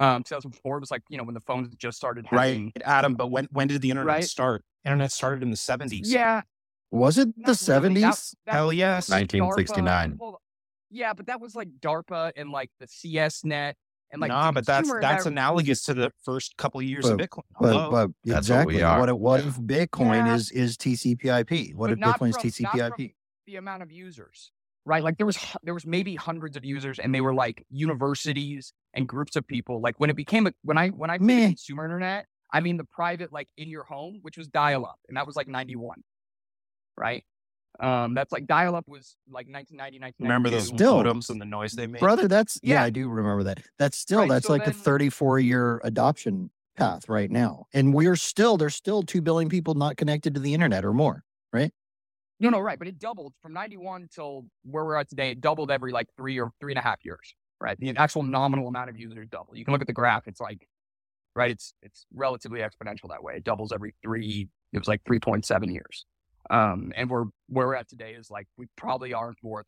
Um, 0.00 0.22
2004 0.22 0.80
was 0.80 0.90
like, 0.90 1.02
you 1.10 1.18
know, 1.18 1.24
when 1.24 1.34
the 1.34 1.40
phones 1.40 1.74
just 1.76 1.98
started 1.98 2.24
having, 2.26 2.72
right, 2.74 2.82
Adam. 2.86 3.14
But 3.16 3.26
when 3.26 3.48
when 3.50 3.68
did 3.68 3.82
the 3.82 3.90
internet 3.90 4.14
Right. 4.14 4.24
start? 4.24 4.64
Internet 4.82 5.12
started 5.12 5.42
in 5.42 5.50
the 5.50 5.58
seventies. 5.58 6.10
yeah, 6.10 6.40
Was 6.90 7.18
it 7.18 7.28
the 7.36 7.52
Not 7.52 7.82
really. 7.82 8.00
70s? 8.02 8.34
Hell 8.46 8.72
yes. 8.72 9.08
1969. 9.10 10.12
DARPA. 10.12 10.18
Hold 10.18 10.34
on. 10.34 10.40
Yeah, 10.90 11.12
but 11.12 11.26
that 11.26 11.40
was 11.40 11.54
like 11.54 11.68
DARPA 11.80 12.32
and 12.36 12.50
like 12.50 12.70
the 12.80 12.88
CS 12.88 13.44
net 13.44 13.76
and 14.10 14.20
like 14.20 14.30
nah, 14.30 14.50
but 14.50 14.66
that's 14.66 14.90
that's 15.00 15.24
net- 15.24 15.32
analogous 15.32 15.84
to 15.84 15.94
the 15.94 16.10
first 16.24 16.56
couple 16.56 16.80
of 16.80 16.86
years 16.86 17.06
of 17.06 17.16
Bitcoin. 17.16 17.42
But, 17.60 17.72
Hello? 17.72 17.90
but 17.92 18.10
That's 18.24 18.48
what 18.50 18.66
we 18.66 18.74
exactly. 18.78 18.82
are. 18.82 18.98
What, 18.98 19.08
if- 19.08 19.16
what 19.16 19.40
if 19.40 19.54
Bitcoin 19.60 20.26
Yeah. 20.26 20.34
is 20.34 20.50
is 20.50 20.76
TCP/IP? 20.76 21.74
What 21.76 21.86
But 21.88 21.92
if 21.92 21.98
not 22.00 22.18
Bitcoin's 22.18 22.36
from- 22.36 22.48
not 22.64 22.72
from- 22.72 22.80
TCP/IP? 22.98 23.14
the 23.46 23.56
amount 23.56 23.82
of 23.84 23.92
users, 23.92 24.50
right? 24.84 25.02
Like 25.04 25.16
there 25.16 25.26
was 25.26 25.38
there 25.62 25.74
was 25.74 25.86
maybe 25.86 26.16
hundreds 26.16 26.56
of 26.56 26.64
users, 26.64 26.98
and 26.98 27.14
they 27.14 27.20
were 27.20 27.34
like 27.34 27.64
universities 27.70 28.72
and 28.94 29.06
groups 29.08 29.36
of 29.36 29.46
people. 29.46 29.80
Like 29.80 29.98
when 29.98 30.10
it 30.10 30.16
became 30.16 30.46
a 30.48 30.52
when 30.62 30.76
I 30.78 30.88
when 30.88 31.10
I 31.10 31.14
say 31.14 31.18
the 31.18 31.24
Meh. 31.26 31.46
consumer 31.48 31.84
internet, 31.84 32.26
I 32.52 32.60
mean 32.60 32.76
the 32.78 32.84
private 32.84 33.32
like 33.32 33.48
in 33.56 33.68
your 33.68 33.84
home, 33.84 34.18
which 34.22 34.36
was 34.36 34.48
dial 34.48 34.84
up, 34.86 34.96
and 35.08 35.16
that 35.16 35.26
was 35.26 35.36
like 35.36 35.46
ninety 35.48 35.76
one, 35.76 36.02
right? 37.00 37.24
Um, 37.80 38.12
that's 38.12 38.30
like 38.30 38.46
dial 38.46 38.76
up 38.76 38.86
was 38.86 39.16
like 39.26 39.48
1990, 39.48 40.14
Remember 40.22 40.50
those 40.50 40.66
Still. 40.66 41.02
modems 41.02 41.30
and 41.30 41.40
the 41.40 41.46
noise 41.46 41.72
they 41.72 41.86
made? 41.86 42.00
Brother, 42.00 42.28
that's 42.28 42.60
yeah. 42.62 42.74
Yeah. 42.74 42.84
I 42.84 42.90
do 42.90 43.08
remember 43.08 43.42
that. 43.44 43.60
That's 43.78 43.96
still 43.96 44.20
Right, 44.20 44.28
that's 44.28 44.46
so 44.46 44.52
like 44.52 44.66
a 44.66 44.72
34 44.72 45.38
year 45.38 45.80
adoption 45.82 46.50
path 46.76 47.08
right 47.08 47.30
now. 47.30 47.66
And 47.72 47.94
we're 47.94 48.16
still 48.16 48.58
there's 48.58 48.74
still 48.74 49.02
2 49.02 49.22
billion 49.22 49.48
people 49.48 49.74
not 49.74 49.96
connected 49.96 50.34
to 50.34 50.40
the 50.40 50.52
internet 50.52 50.84
or 50.84 50.92
more. 50.92 51.24
Right? 51.52 51.72
No, 52.38 52.50
no, 52.50 52.60
right. 52.60 52.78
But 52.78 52.88
it 52.88 52.98
doubled 52.98 53.32
from 53.40 53.54
91 53.54 54.08
till 54.14 54.44
where 54.64 54.84
we're 54.84 54.96
at 54.96 55.08
today. 55.08 55.30
It 55.30 55.40
doubled 55.40 55.70
every 55.70 55.92
like 55.92 56.08
three 56.16 56.38
or 56.38 56.50
three 56.60 56.72
and 56.72 56.78
a 56.78 56.82
half 56.82 56.98
years, 57.02 57.34
right? 57.60 57.78
The 57.78 57.96
actual 57.96 58.22
nominal 58.22 58.68
amount 58.68 58.90
of 58.90 58.98
users 58.98 59.26
double. 59.30 59.56
You 59.56 59.64
can 59.64 59.72
look 59.72 59.80
at 59.80 59.86
the 59.86 59.92
graph. 59.94 60.26
It's 60.26 60.40
like, 60.40 60.66
right. 61.34 61.50
It's, 61.50 61.74
it's 61.82 62.06
relatively 62.14 62.60
exponential 62.60 63.08
that 63.10 63.22
way. 63.22 63.36
It 63.36 63.44
doubles 63.44 63.72
every 63.72 63.94
three, 64.02 64.48
it 64.72 64.78
was 64.78 64.88
like 64.88 65.02
3.7 65.04 65.72
years. 65.72 66.04
Um, 66.48 66.92
and 66.96 67.10
we're, 67.10 67.24
where 67.48 67.66
we're 67.66 67.74
at 67.74 67.88
today 67.88 68.12
is 68.12 68.30
like, 68.30 68.46
we 68.56 68.66
probably 68.76 69.12
aren't 69.12 69.38
more 69.42 69.64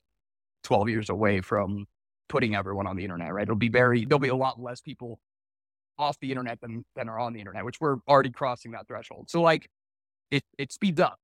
12 0.64 0.88
years 0.88 1.10
away 1.10 1.40
from 1.40 1.86
putting 2.28 2.54
everyone 2.54 2.86
on 2.86 2.96
the 2.96 3.04
internet, 3.04 3.32
right? 3.32 3.42
It'll 3.42 3.56
be 3.56 3.68
very, 3.68 4.04
there'll 4.04 4.18
be 4.18 4.28
a 4.28 4.34
lot 4.34 4.60
less 4.60 4.80
people 4.80 5.18
off 5.98 6.18
the 6.20 6.30
internet 6.30 6.60
than, 6.60 6.84
than 6.96 7.08
are 7.08 7.18
on 7.18 7.32
the 7.32 7.40
internet, 7.40 7.64
which 7.64 7.80
we're 7.80 7.98
already 8.08 8.30
crossing 8.30 8.72
that 8.72 8.88
threshold. 8.88 9.28
So 9.28 9.42
like 9.42 9.68
it, 10.30 10.42
it 10.58 10.72
speeds 10.72 11.00
up 11.00 11.18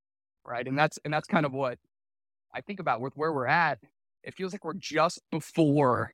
right? 0.49 0.67
And 0.67 0.79
that's 0.79 0.99
and 1.05 1.13
that's 1.13 1.29
kind 1.29 1.47
of 1.47 1.53
what 1.53 1.79
I 2.55 2.61
think 2.61 2.81
about 2.81 3.01
with 3.01 3.15
where 3.17 3.33
we're 3.33 3.47
at. 3.47 3.79
It 4.25 4.35
feels 4.35 4.53
like 4.53 4.65
we're 4.65 4.75
just 4.75 5.21
before 5.31 6.13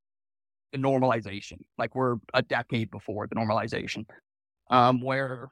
the 0.72 0.78
normalization, 0.78 1.60
like 1.78 1.94
we're 1.94 2.16
a 2.34 2.42
decade 2.42 2.90
before 2.90 3.26
the 3.26 3.34
normalization, 3.36 4.06
um, 4.70 5.00
where 5.00 5.50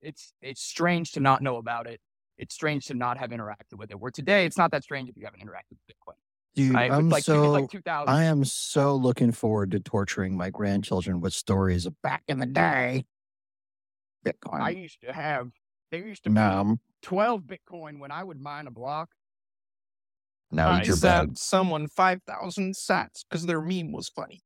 it's 0.00 0.32
it's 0.40 0.62
strange 0.62 1.12
to 1.12 1.20
not 1.20 1.42
know 1.42 1.56
about 1.56 1.86
it. 1.86 2.00
It's 2.38 2.54
strange 2.54 2.86
to 2.86 2.94
not 2.94 3.18
have 3.18 3.30
interacted 3.30 3.78
with 3.78 3.90
it. 3.90 4.00
Where 4.00 4.10
today, 4.10 4.44
it's 4.46 4.58
not 4.58 4.70
that 4.72 4.82
strange 4.82 5.08
if 5.08 5.16
you 5.16 5.24
haven't 5.24 5.40
interacted 5.40 5.70
with 5.70 5.80
Bitcoin. 5.88 6.14
Dude, 6.54 6.74
Right? 6.74 6.90
I'm 6.90 7.08
like, 7.08 7.24
so 7.24 7.50
like 7.50 7.68
I 7.86 8.24
am 8.24 8.44
so 8.44 8.94
looking 8.94 9.32
forward 9.32 9.72
to 9.72 9.80
torturing 9.80 10.36
my 10.36 10.50
grandchildren 10.50 11.20
with 11.20 11.32
stories 11.32 11.84
of 11.84 12.00
back 12.02 12.22
in 12.28 12.38
the 12.38 12.46
day. 12.46 13.06
Bitcoin. 14.24 14.60
I 14.60 14.70
used 14.70 15.00
to 15.02 15.12
have. 15.12 15.50
There 15.90 16.06
used 16.06 16.24
to 16.24 16.30
be 16.30 16.34
Nom. 16.34 16.80
12 17.02 17.42
Bitcoin 17.42 17.98
when 17.98 18.10
I 18.10 18.24
would 18.24 18.40
mine 18.40 18.66
a 18.66 18.70
block. 18.70 19.10
Now 20.50 20.70
I 20.70 20.80
eat 20.80 20.86
your 20.86 20.96
sent 20.96 21.30
bag. 21.30 21.38
someone 21.38 21.88
5,000 21.88 22.74
sats 22.74 23.24
because 23.28 23.46
their 23.46 23.60
meme 23.60 23.92
was 23.92 24.08
funny. 24.08 24.42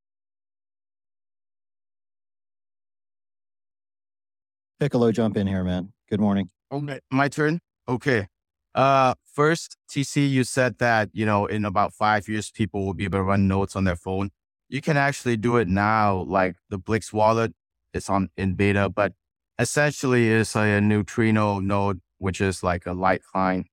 Piccolo, 4.81 5.13
jump 5.13 5.37
in 5.37 5.47
here, 5.47 5.65
man. 5.65 5.93
Good 6.09 6.21
morning. 6.21 6.51
Okay, 6.73 7.01
my 7.11 7.29
turn. 7.29 7.61
Okay. 7.89 8.27
Uh, 8.75 9.15
first, 9.25 9.77
TC, 9.91 10.31
you 10.31 10.45
said 10.45 10.79
that 10.79 11.09
you 11.13 11.25
know 11.25 11.47
in 11.47 11.65
about 11.65 11.95
five 11.95 12.29
years, 12.29 12.51
people 12.51 12.85
will 12.85 12.95
be 12.95 13.05
able 13.05 13.19
to 13.19 13.23
run 13.23 13.49
notes 13.49 13.75
on 13.75 13.85
their 13.85 13.97
phone. 13.97 14.31
You 14.69 14.81
can 14.83 14.97
actually 14.97 15.37
do 15.39 15.57
it 15.57 15.69
now, 15.69 16.19
like 16.29 16.57
the 16.69 16.79
Blixt 16.79 17.13
wallet. 17.13 17.55
It's 17.95 18.11
on 18.11 18.29
in 18.37 18.55
beta, 18.55 18.91
but 18.91 19.15
essentially, 19.59 20.31
it's 20.31 20.55
a, 20.55 20.81
neutrino 20.81 21.59
node, 21.59 22.01
which 22.19 22.41
is 22.41 22.63
like 22.63 22.85
a 22.87 22.93
light 22.93 23.23
client 23.25 23.67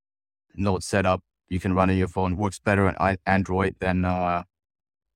node 0.55 0.84
setup. 0.84 1.22
You 1.49 1.59
can 1.59 1.74
run 1.76 1.89
on 1.89 1.97
your 1.97 2.07
phone. 2.07 2.38
Works 2.38 2.59
better 2.59 2.88
on 2.88 3.18
Android 3.26 3.76
than 3.80 4.05
uh 4.05 4.43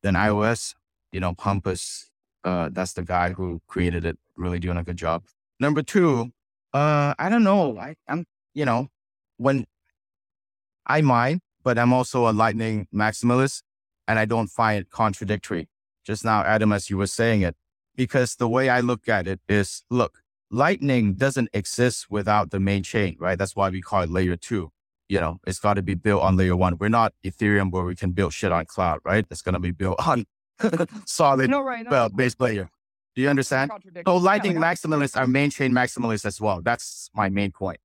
than 0.04 0.16
iOS. 0.16 0.76
You 1.14 1.22
know, 1.22 1.34
Hampus, 1.36 2.10
uh, 2.44 2.70
that's 2.72 2.94
the 2.94 3.04
guy 3.04 3.32
who 3.32 3.62
created 3.68 4.06
it. 4.06 4.20
Really 4.36 4.60
doing 4.60 4.78
a 4.78 4.84
good 4.84 4.98
job. 4.98 5.24
Number 5.60 5.82
two, 5.82 6.32
uh, 6.74 7.14
I 7.18 7.30
don't 7.30 7.44
know. 7.44 7.78
I, 7.78 7.96
I'm, 8.08 8.26
you 8.60 8.66
know, 8.66 8.90
when 9.38 9.66
I 10.86 11.00
mine, 11.00 11.40
but 11.64 11.80
I'm 11.80 11.94
also 11.94 12.28
a 12.30 12.34
Lightning 12.34 12.88
maximalist, 12.94 13.64
and 14.06 14.20
I 14.20 14.26
don't 14.26 14.48
find 14.48 14.82
it 14.82 14.90
contradictory. 14.90 15.70
Just 16.04 16.26
now, 16.26 16.42
Adam, 16.44 16.74
as 16.74 16.90
you 16.90 16.98
were 16.98 17.08
saying 17.08 17.42
it, 17.42 17.56
because 17.96 18.36
the 18.36 18.50
way 18.50 18.68
I 18.68 18.82
look 18.82 19.08
at 19.08 19.28
it 19.28 19.40
is, 19.48 19.86
look, 19.90 20.20
Lightning 20.52 21.14
doesn't 21.14 21.50
exist 21.54 22.08
without 22.10 22.52
the 22.52 22.60
main 22.60 22.84
chain, 22.84 23.16
right? 23.18 23.38
That's 23.38 23.56
why 23.56 23.70
we 23.70 23.82
call 23.82 24.02
it 24.02 24.10
layer 24.10 24.36
two. 24.36 24.72
You 25.08 25.22
know, 25.22 25.40
it's 25.48 25.60
got 25.60 25.76
to 25.76 25.82
be 25.82 25.96
built 25.96 26.22
on 26.22 26.36
layer 26.36 26.58
one. 26.58 26.78
We're 26.78 26.90
not 26.90 27.14
Ethereum 27.24 27.72
where 27.72 27.86
we 27.86 27.96
can 27.96 28.12
build 28.12 28.34
shit 28.34 28.52
on 28.52 28.66
cloud, 28.66 29.00
right? 29.06 29.26
It's 29.32 29.42
going 29.42 29.54
to 29.54 29.60
be 29.60 29.72
built 29.72 30.06
on 30.06 30.26
solid, 31.06 31.50
No, 31.50 31.62
right. 31.62 31.86
No, 31.86 31.92
well, 31.92 32.10
no, 32.10 32.16
base 32.16 32.36
layer. 32.40 32.70
Do 33.16 33.22
you 33.22 33.30
understand? 33.30 33.72
So 34.06 34.18
Lightning 34.18 34.58
maximalists 34.58 35.16
are 35.18 35.28
main 35.28 35.50
chain 35.50 35.72
maximalists 35.72 36.26
as 36.26 36.42
well. 36.42 36.62
That's 36.62 37.10
my 37.14 37.30
main 37.30 37.52
point. 37.52 37.80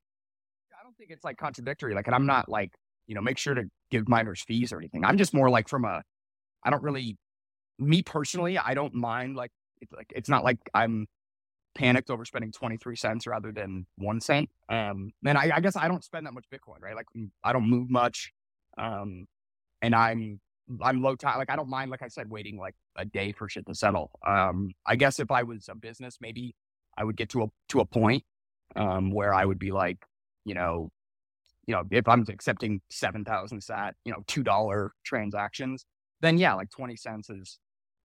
Think 1.05 1.19
it's 1.19 1.25
like 1.25 1.37
contradictory. 1.37 1.95
Like, 1.95 2.07
and 2.07 2.15
I'm 2.15 2.25
not 2.25 2.49
like, 2.49 2.73
you 3.07 3.15
know, 3.15 3.21
make 3.21 3.37
sure 3.37 3.53
to 3.53 3.65
give 3.91 4.09
miners 4.09 4.43
fees 4.43 4.73
or 4.73 4.79
anything. 4.79 5.05
I'm 5.05 5.19
just 5.19 5.35
more 5.35 5.51
like 5.51 5.69
from 5.69 5.85
a, 5.85 6.03
I 6.63 6.71
don't 6.71 6.83
really, 6.83 7.19
me 7.79 8.03
personally, 8.03 8.57
I 8.57 8.73
don't 8.73 8.95
mind 8.95 9.37
like, 9.37 9.51
it's 9.83 9.93
like, 9.93 10.11
it's 10.17 10.31
not 10.31 10.45
like 10.45 10.57
I'm 10.73 11.07
panicked 11.75 12.09
over 12.09 12.25
spending 12.25 12.53
23 12.53 12.97
cents 12.97 13.27
rather 13.27 13.53
than 13.53 13.85
one 13.99 14.19
cent. 14.19 14.49
Um, 14.71 15.13
and 15.27 15.37
I, 15.37 15.51
I 15.57 15.61
guess 15.61 15.77
I 15.77 15.89
don't 15.89 16.03
spend 16.03 16.25
that 16.25 16.33
much 16.33 16.47
Bitcoin, 16.51 16.81
right? 16.81 16.97
Like 16.97 17.09
mm, 17.15 17.29
I 17.45 17.53
don't 17.53 17.69
move 17.69 17.91
much. 17.91 18.33
Um, 18.79 19.27
and 19.83 19.95
I'm, 19.95 20.41
I'm 20.81 21.03
low 21.03 21.17
time. 21.17 21.37
Like 21.37 21.51
I 21.51 21.57
don't 21.57 21.69
mind, 21.69 21.91
like 21.91 22.01
I 22.01 22.09
said, 22.09 22.31
waiting 22.31 22.57
like 22.57 22.77
a 22.97 23.05
day 23.05 23.33
for 23.33 23.47
shit 23.47 23.67
to 23.67 23.75
settle. 23.75 24.11
Um, 24.27 24.71
I 24.87 24.97
guess 24.97 25.21
if 25.21 25.31
I 25.31 25.43
was 25.43 25.69
a 25.69 25.75
business, 25.75 26.17
maybe 26.23 26.55
I 26.97 27.05
would 27.05 27.19
get 27.19 27.29
to 27.31 27.43
a, 27.43 27.47
to 27.69 27.81
a 27.81 27.85
point, 27.85 28.25
um, 28.75 29.11
where 29.11 29.35
I 29.35 29.45
would 29.45 29.59
be 29.59 29.71
like, 29.71 29.99
you 30.47 30.55
know, 30.55 30.91
you 31.67 31.75
know, 31.75 31.83
if 31.91 32.07
I'm 32.09 32.25
accepting 32.29 32.81
7,000 32.91 33.61
sat, 33.63 33.95
you 34.05 34.13
know, 34.13 34.23
$2 34.27 34.91
transactions, 35.05 35.85
then 36.21 36.39
yeah, 36.39 36.55
like 36.55 36.71
20 36.71 36.97
cents 36.97 37.31
is, 37.31 37.59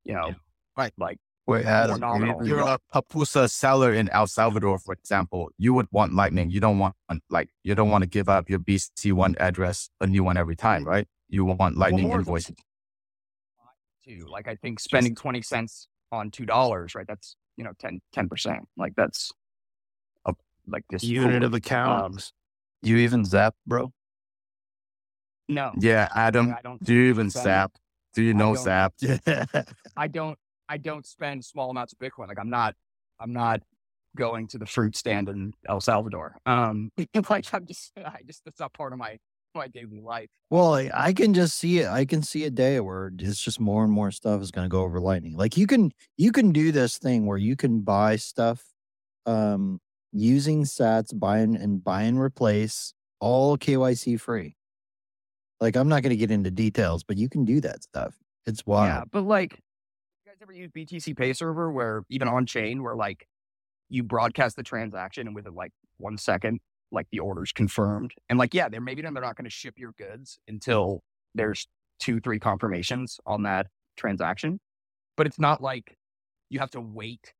you 0.04 0.14
know, 0.14 0.34
Right. 0.78 0.94
like 0.98 1.18
Wait, 1.48 1.66
Adam, 1.66 2.00
nominal. 2.00 2.46
You're 2.46 2.60
a 2.60 2.78
Pupusa 2.94 3.50
seller 3.50 3.92
in 3.92 4.08
El 4.10 4.28
Salvador, 4.28 4.78
for 4.78 4.94
example. 4.94 5.50
You 5.58 5.74
would 5.74 5.88
want 5.92 6.14
Lightning. 6.14 6.52
You 6.52 6.60
don't 6.60 6.78
want 6.78 6.94
like 7.32 7.50
you 7.64 7.74
don't 7.74 7.90
want 7.90 8.04
to 8.04 8.08
give 8.08 8.30
up 8.30 8.50
your 8.52 8.60
BC 8.60 9.14
one 9.14 9.36
address, 9.40 9.90
a 10.00 10.06
new 10.06 10.24
one 10.24 10.38
every 10.38 10.56
time, 10.56 10.84
right? 10.86 11.08
You 11.28 11.46
want 11.46 11.76
Lightning 11.76 12.08
more- 12.08 12.20
invoice. 12.20 12.52
too. 14.06 14.26
Like 14.30 14.48
I 14.48 14.56
think 14.56 14.80
spending 14.80 15.16
20 15.16 15.42
cents 15.42 15.88
on 16.12 16.30
$2, 16.32 16.96
right? 16.96 17.06
That's, 17.08 17.36
you 17.58 17.64
know, 17.64 17.72
10, 17.80 18.00
10%. 18.16 18.60
Like 18.78 18.94
that's 18.96 19.32
a, 20.26 20.34
like 20.68 20.84
this 20.90 21.04
Unit 21.04 21.44
of 21.44 21.52
Um, 21.54 21.58
accounts. 21.58 22.32
You 22.82 22.98
even 22.98 23.26
zap, 23.26 23.56
bro? 23.66 23.92
No. 25.48 25.72
Yeah, 25.80 26.08
Adam. 26.16 26.56
I 26.58 26.62
don't 26.62 26.84
Do 26.84 26.94
you 26.94 27.10
even 27.10 27.30
spend- 27.30 27.44
sap? 27.44 27.72
Do 28.14 28.24
you 28.24 28.34
know 28.34 28.54
don't- 28.56 28.64
I 29.98 30.08
don't 30.08 30.38
I 30.68 30.78
don't 30.78 31.06
spend 31.06 31.44
small 31.46 31.70
amounts 31.72 31.94
of 31.94 32.00
Bitcoin. 32.00 32.28
Like 32.28 32.40
I'm 32.40 32.50
not 32.50 32.76
I'm 33.20 33.34
not 33.34 33.62
going 34.16 34.48
to 34.48 34.58
the 34.58 34.66
fruit 34.66 34.96
stand 34.96 35.30
in 35.30 35.54
El 35.68 35.82
Salvador. 35.82 36.38
Um 36.46 36.92
like 37.30 37.54
I'm 37.54 37.66
just 37.66 37.92
I 37.98 38.20
just 38.26 38.44
that's 38.46 38.60
not 38.60 38.74
part 38.74 38.94
of 38.94 39.00
my 39.00 39.18
my 39.56 39.68
daily 39.68 40.00
life. 40.00 40.30
Well, 40.52 40.76
I, 40.76 40.92
I 40.94 41.14
can 41.14 41.34
just 41.34 41.58
see 41.58 41.80
it. 41.80 41.88
I 41.88 42.06
can 42.06 42.22
see 42.22 42.46
a 42.46 42.52
day 42.52 42.80
where 42.80 43.12
it's 43.18 43.44
just 43.44 43.60
more 43.60 43.84
and 43.84 43.92
more 43.92 44.12
stuff 44.12 44.42
is 44.42 44.52
going 44.52 44.66
to 44.66 44.70
go 44.70 44.82
over 44.82 45.00
Lightning. 45.00 45.36
Like 45.36 45.58
you 45.58 45.66
can 45.68 45.92
you 46.18 46.32
can 46.32 46.52
do 46.52 46.72
this 46.72 46.98
thing 47.00 47.26
where 47.26 47.38
you 47.38 47.56
can 47.56 47.82
buy 47.82 48.16
stuff 48.16 48.64
um 49.26 49.80
using 50.12 50.64
Sats, 50.64 51.18
buy 51.18 51.40
and, 51.40 51.56
and 51.56 51.84
buy 51.84 52.04
and 52.04 52.20
replace 52.20 52.94
all 53.20 53.58
KYC 53.58 54.20
free. 54.20 54.56
Like 55.60 55.76
I'm 55.76 55.90
not 55.90 56.04
going 56.04 56.12
to 56.12 56.18
get 56.18 56.32
into 56.32 56.52
details, 56.52 57.04
but 57.04 57.18
you 57.18 57.30
can 57.30 57.46
do 57.46 57.62
that 57.62 57.84
stuff. 57.84 58.16
It's 58.46 58.66
wild. 58.66 58.88
Yeah, 58.88 59.04
but 59.12 59.24
like 59.24 59.54
you 59.54 60.32
guys 60.32 60.38
ever 60.42 60.54
use 60.54 60.72
BTC 60.76 61.18
Pay 61.18 61.34
Server 61.34 61.72
where 61.72 62.04
even 62.10 62.28
on 62.28 62.46
chain 62.46 62.82
where 62.82 62.96
like 62.96 63.28
you 63.90 64.04
broadcast 64.04 64.56
the 64.56 64.64
transaction 64.64 65.28
and 65.28 65.36
within 65.36 65.56
like 65.56 65.72
one 65.98 66.18
second, 66.18 66.60
like 66.92 67.08
the 67.12 67.20
order's 67.20 67.52
confirmed. 67.52 68.14
And 68.30 68.40
like, 68.40 68.54
yeah, 68.54 68.70
they're 68.70 68.82
maybe 68.82 69.02
they're 69.02 69.12
not 69.12 69.36
going 69.36 69.46
to 69.46 69.50
ship 69.50 69.76
your 69.78 69.94
goods 69.98 70.40
until 70.48 71.02
there's 71.36 71.68
two, 72.00 72.20
three 72.20 72.40
confirmations 72.40 73.20
on 73.26 73.44
that 73.44 73.68
transaction. 73.98 74.60
But 75.18 75.28
it's 75.28 75.40
not 75.40 75.62
like 75.62 75.98
you 76.50 76.60
have 76.60 76.72
to 76.72 76.82
wait 76.82 77.34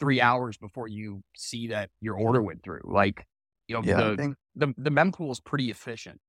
three 0.00 0.20
hours 0.20 0.56
before 0.56 0.88
you 0.88 1.22
see 1.36 1.68
that 1.68 1.90
your 2.00 2.16
order 2.16 2.42
went 2.42 2.62
through. 2.62 2.80
Like, 2.84 3.26
you 3.66 3.74
know, 3.76 3.82
Yeah, 3.82 4.10
the, 4.10 4.16
think 4.16 4.36
the 4.54 4.74
the 4.76 4.90
mempool 4.90 5.30
is 5.30 5.40
pretty 5.40 5.70
efficient. 5.70 6.20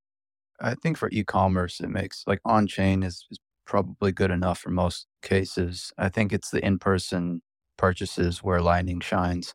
I 0.62 0.76
think 0.76 0.98
for 0.98 1.10
e-commerce, 1.12 1.80
it 1.80 1.90
makes 1.90 2.24
like 2.28 2.40
on 2.46 2.68
chain 2.68 3.04
is, 3.04 3.26
is 3.32 3.40
probably 3.66 4.12
good 4.12 4.32
enough 4.32 4.60
for 4.60 4.72
most 4.72 5.08
cases. 5.22 5.94
I 5.98 6.10
think 6.10 6.34
it's 6.34 6.50
the 6.50 6.64
in-person 6.66 7.42
purchases 7.78 8.44
where 8.44 8.62
Lightning 8.62 9.00
shines. 9.00 9.54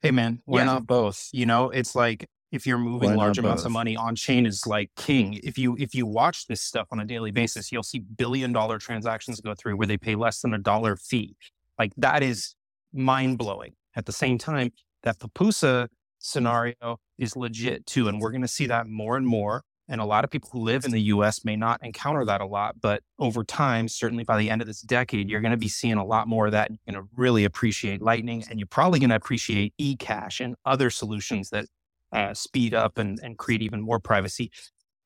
Hey 0.00 0.10
man, 0.10 0.42
why 0.44 0.60
Yeah. 0.60 0.66
not 0.66 0.86
both? 0.86 1.28
You 1.32 1.46
know, 1.46 1.70
it's 1.70 1.94
like 1.94 2.26
if 2.52 2.66
you're 2.66 2.78
moving 2.78 3.10
Why 3.10 3.16
large 3.16 3.38
amounts 3.38 3.64
of 3.64 3.72
money 3.72 3.96
on 3.96 4.14
chain 4.14 4.46
is 4.46 4.66
like 4.66 4.90
king. 4.96 5.40
If 5.42 5.58
you 5.58 5.76
if 5.78 5.94
you 5.94 6.06
watch 6.06 6.46
this 6.46 6.62
stuff 6.62 6.88
on 6.92 7.00
a 7.00 7.04
daily 7.04 7.32
basis, 7.32 7.72
you'll 7.72 7.82
see 7.82 7.98
billion 7.98 8.52
dollar 8.52 8.78
transactions 8.78 9.40
go 9.40 9.54
through 9.54 9.76
where 9.76 9.86
they 9.86 9.96
pay 9.98 10.14
less 10.14 10.40
than 10.40 10.54
a 10.54 10.58
dollar 10.58 10.96
fee. 10.96 11.36
Like 11.78 11.92
that 11.96 12.22
is 12.22 12.54
mind 12.94 13.38
blowing. 13.38 13.74
At 13.96 14.06
the 14.06 14.12
same 14.12 14.38
time, 14.38 14.72
that 15.02 15.18
Pupusa 15.18 15.88
scenario 16.18 16.98
is 17.18 17.36
legit 17.36 17.86
too, 17.86 18.08
and 18.08 18.20
we're 18.20 18.30
going 18.30 18.42
to 18.42 18.48
see 18.48 18.66
that 18.66 18.86
more 18.86 19.16
and 19.16 19.26
more. 19.26 19.62
And 19.86 20.00
a 20.00 20.04
lot 20.04 20.24
of 20.24 20.30
people 20.30 20.48
who 20.50 20.60
live 20.60 20.86
in 20.86 20.92
the 20.92 21.00
U.S. 21.02 21.44
may 21.44 21.56
not 21.56 21.78
encounter 21.84 22.24
that 22.24 22.40
a 22.40 22.46
lot, 22.46 22.80
but 22.80 23.02
over 23.18 23.44
time, 23.44 23.86
certainly 23.86 24.24
by 24.24 24.38
the 24.38 24.48
end 24.48 24.62
of 24.62 24.66
this 24.66 24.80
decade, 24.80 25.28
you're 25.28 25.42
going 25.42 25.50
to 25.50 25.58
be 25.58 25.68
seeing 25.68 25.98
a 25.98 26.04
lot 26.04 26.26
more 26.26 26.46
of 26.46 26.52
that. 26.52 26.70
You're 26.70 26.94
going 26.94 27.04
to 27.04 27.10
really 27.14 27.44
appreciate 27.44 28.00
Lightning, 28.00 28.44
and 28.48 28.58
you're 28.58 28.66
probably 28.66 28.98
going 28.98 29.10
to 29.10 29.16
appreciate 29.16 29.74
eCash 29.78 30.42
and 30.42 30.56
other 30.64 30.88
solutions 30.88 31.50
that 31.50 31.66
uh, 32.12 32.32
speed 32.32 32.72
up 32.72 32.96
and, 32.96 33.20
and 33.22 33.36
create 33.36 33.60
even 33.60 33.82
more 33.82 34.00
privacy 34.00 34.50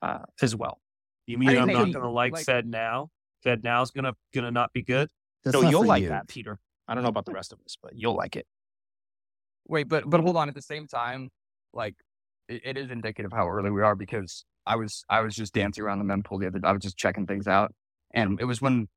uh, 0.01 0.20
as 0.41 0.55
well. 0.55 0.78
You 1.26 1.39
mean 1.39 1.51
I 1.51 1.57
I'm 1.57 1.66
not 1.66 1.74
going 1.74 1.93
to 1.93 2.09
like, 2.09 2.32
like- 2.32 2.47
Fed 2.47 2.66
now? 2.66 3.11
FedNow 3.45 3.82
is 3.82 3.91
going 3.91 4.05
to 4.05 4.14
going 4.34 4.45
to 4.45 4.51
not 4.51 4.72
be 4.72 4.82
good. 4.82 5.09
That's 5.45 5.55
no, 5.55 5.68
you'll 5.68 5.86
like 5.86 6.03
you. 6.03 6.09
that, 6.09 6.28
Peter. 6.28 6.59
I 6.89 6.95
don't 6.95 7.03
know 7.03 7.11
about 7.11 7.26
the 7.26 7.32
rest 7.32 7.53
of 7.53 7.59
us, 7.64 7.76
but 7.82 7.93
you'll 7.95 8.16
like 8.16 8.34
it. 8.34 8.47
Wait, 9.68 9.89
but 9.89 10.09
but 10.09 10.20
hold 10.20 10.36
on. 10.36 10.49
At 10.49 10.55
the 10.55 10.62
same 10.62 10.86
time, 10.86 11.28
like 11.74 11.95
it, 12.49 12.62
it 12.64 12.76
is 12.78 12.91
indicative 12.91 13.32
how 13.32 13.49
early 13.49 13.70
we 13.70 13.82
are 13.82 13.95
because 13.95 14.45
I 14.66 14.76
was 14.76 15.05
I 15.09 15.20
was 15.20 15.34
just 15.34 15.53
dancing 15.53 15.84
around 15.84 15.99
the 15.99 16.05
mempool 16.05 16.41
the 16.41 16.47
other. 16.47 16.61
I 16.64 16.72
was 16.72 16.82
just 16.82 16.97
checking 16.97 17.26
things 17.26 17.47
out, 17.47 17.74
and 18.14 18.41
it 18.41 18.45
was 18.45 18.62
when 18.62 18.89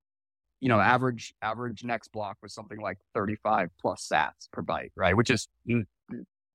you 0.61 0.69
know 0.69 0.79
average 0.79 1.33
average 1.41 1.83
next 1.83 2.11
block 2.13 2.37
was 2.41 2.53
something 2.53 2.79
like 2.79 2.97
thirty 3.13 3.35
five 3.43 3.69
plus 3.79 4.07
Sats 4.11 4.49
per 4.51 4.61
byte, 4.61 4.91
right? 4.95 5.15
Which 5.15 5.29
is 5.29 5.47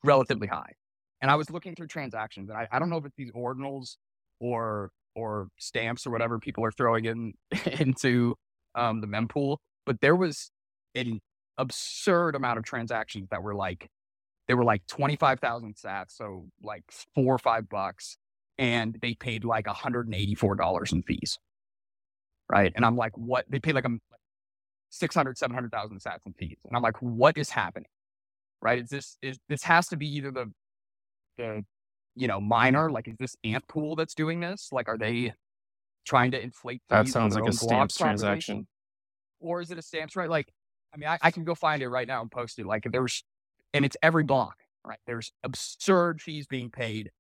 relatively 0.03 0.47
high. 0.47 0.73
And 1.21 1.31
I 1.31 1.35
was 1.35 1.51
looking 1.51 1.75
through 1.75 1.89
transactions, 1.89 2.49
and 2.51 2.59
I, 2.59 2.69
I 2.71 2.79
don't 2.79 2.91
know 2.91 2.99
if 2.99 3.05
it's 3.05 3.17
these 3.17 3.33
ordinals 3.33 3.97
or 4.41 4.91
or 5.15 5.49
stamps 5.59 6.07
or 6.07 6.11
whatever 6.11 6.39
people 6.39 6.65
are 6.65 6.73
throwing 6.73 7.05
in 7.07 7.35
into 7.81 8.37
um, 8.75 9.01
the 9.01 9.07
mempool, 9.07 9.59
but 9.85 10.01
there 10.01 10.17
was 10.17 10.51
an 10.95 11.21
absurd 11.59 12.35
amount 12.35 12.59
of 12.59 12.65
transactions 12.65 13.29
that 13.31 13.43
were 13.43 13.55
like 13.55 13.89
they 14.49 14.55
were 14.55 14.65
like 14.65 14.87
25,000 14.87 15.75
sats, 15.75 16.17
so 16.17 16.47
like 16.63 16.85
four 17.15 17.35
or 17.35 17.39
five 17.39 17.69
bucks, 17.69 18.17
and 18.59 18.97
they 19.03 19.15
paid 19.15 19.45
like 19.45 19.67
$184 19.67 20.93
in 20.93 21.03
fees. 21.03 21.39
Right. 22.51 22.73
And 22.77 22.85
I'm 22.85 22.97
like, 22.97 23.17
what? 23.17 23.45
They 23.51 23.59
paid 23.59 23.75
like 23.75 23.87
a 23.87 23.99
600, 24.91 25.37
700,000 25.37 26.01
sats 26.01 26.27
in 26.27 26.33
fees. 26.35 26.59
And 26.65 26.77
I'm 26.77 26.83
like, 26.83 26.97
what 27.03 27.37
is 27.37 27.51
happening? 27.51 27.89
Right. 28.63 28.79
Is 28.83 28.89
this, 28.89 29.19
is 29.21 29.39
this 29.49 29.65
has 29.65 29.89
to 29.89 29.97
be 29.97 30.07
either 30.17 30.31
the, 30.31 30.53
the, 31.39 31.65
you 32.15 32.29
know, 32.29 32.41
miner, 32.41 32.91
like, 32.91 33.09
is 33.09 33.17
this 33.19 33.37
AntPool 33.45 33.97
that's 33.97 34.15
doing 34.15 34.41
this? 34.41 34.69
Like, 34.71 34.89
are 34.89 34.97
they 34.97 35.35
trying 36.07 36.31
to 36.31 36.41
inflate? 36.41 36.83
That 36.89 37.09
sounds 37.09 37.35
like 37.35 37.49
a 37.49 37.53
stamps 37.53 37.99
transaction. 37.99 38.69
Or 39.41 39.61
is 39.61 39.73
it 39.73 39.79
a 39.79 39.83
stamps, 39.83 40.15
right? 40.15 40.31
Like, 40.31 40.53
I 40.95 40.97
mean, 40.99 41.09
I, 41.09 41.19
I 41.23 41.31
can 41.31 41.45
go 41.45 41.55
find 41.55 41.83
it 41.83 41.89
right 41.89 42.09
now 42.09 42.23
and 42.23 42.31
post 42.31 42.59
it. 42.59 42.67
Like, 42.67 42.85
there's, 42.91 43.23
and 43.75 43.85
it's 43.85 43.97
every 44.03 44.25
block, 44.25 44.57
right? 44.85 44.99
There's 45.07 45.33
absurd 45.45 46.23
fees 46.23 46.47
being 46.47 46.71
paid 46.71 47.11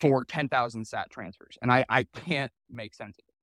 for 0.00 0.24
10,000 0.24 0.84
sat 0.86 1.10
transfers. 1.10 1.58
And 1.60 1.72
I, 1.72 1.84
I 1.88 2.04
can't 2.04 2.52
make 2.70 2.94
sense 2.94 3.18
of 3.18 3.24
it. 3.28 3.34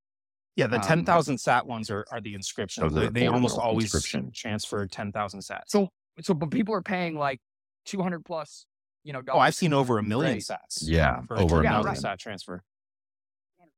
Yeah, 0.55 0.67
the 0.67 0.77
Um, 0.77 0.81
10,000 0.83 1.37
sat 1.37 1.67
ones 1.67 1.91
are, 1.91 2.05
are 2.11 2.19
the 2.21 2.33
inscription. 2.33 2.83
Those 2.87 2.97
are 2.97 3.09
They, 3.09 3.21
they 3.21 3.27
almost 3.27 3.59
always 3.59 3.91
transfer 4.33 4.87
10,000 4.87 5.39
sats. 5.41 5.61
So, 5.67 5.89
so, 6.21 6.33
but 6.33 6.49
people 6.49 6.73
are 6.73 6.81
paying 6.81 7.15
like 7.15 7.39
200 7.85 8.25
plus, 8.25 8.65
you 9.03 9.13
know, 9.13 9.21
oh, 9.29 9.37
I've 9.39 9.53
seen 9.53 9.71
over 9.73 9.99
a 9.99 10.03
million 10.03 10.33
Right. 10.33 10.41
sats. 10.41 10.79
Yeah, 10.81 11.21
for 11.27 11.37
over 11.37 11.59
a 11.59 11.63
10,000 11.63 11.83
million. 11.83 11.95
sat 12.01 12.19
transfer. 12.19 12.63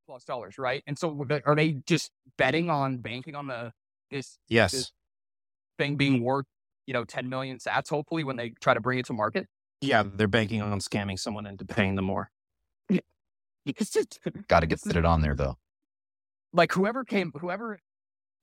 plus 0.05 0.23
dollars, 0.23 0.57
right? 0.57 0.81
And 0.87 0.97
so 0.97 1.19
are 1.21 1.25
they- 1.25 1.41
are 1.43 1.55
they 1.55 1.73
just 1.85 2.11
betting 2.37 2.69
on 2.69 2.97
banking 2.97 3.35
on 3.35 3.47
the, 3.47 3.73
this 4.09 4.39
Yes. 4.47 4.71
This- 4.71 4.91
thing 5.79 5.95
being 5.95 6.15
mm-hmm. 6.17 6.25
worth, 6.25 6.45
you 6.85 6.93
know, 6.93 7.03
10 7.03 7.27
million 7.27 7.57
sats, 7.57 7.89
hopefully 7.89 8.23
when 8.23 8.35
they 8.35 8.51
try 8.61 8.75
to 8.75 8.79
bring 8.79 8.99
it 8.99 9.05
to 9.07 9.13
market? 9.13 9.47
Yeah, 9.81 10.03
they're 10.05 10.27
banking 10.27 10.61
on 10.61 10.79
scamming 10.79 11.17
someone 11.17 11.47
into 11.47 11.65
paying 11.65 11.95
them 11.95 12.05
more. 12.05 12.29
It's 13.65 13.89
just, 13.91 14.19
Got 14.47 14.61
to 14.61 14.67
get 14.67 14.79
fit 14.79 14.95
it 14.95 15.05
on 15.05 15.21
there 15.21 15.35
though. 15.35 15.57
like 16.53 16.71
whoever 16.71 17.03
came, 17.03 17.31
whoever 17.35 17.79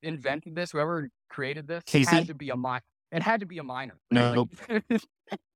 invented 0.01 0.55
this, 0.55 0.71
whoever 0.71 1.09
created 1.29 1.67
this, 1.67 1.83
Casey? 1.85 2.15
had 2.15 2.27
to 2.27 2.33
be 2.33 2.49
a 2.49 2.55
miner. 2.55 2.83
It 3.11 3.21
had 3.21 3.39
to 3.41 3.45
be 3.45 3.57
a 3.57 3.63
miner. 3.63 3.97
No. 4.11 4.47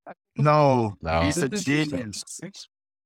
Like, 0.04 0.18
No, 0.36 0.96
No. 1.02 1.22
he's 1.22 1.38
a 1.38 1.48
This 1.48 1.64
genius. 1.66 2.24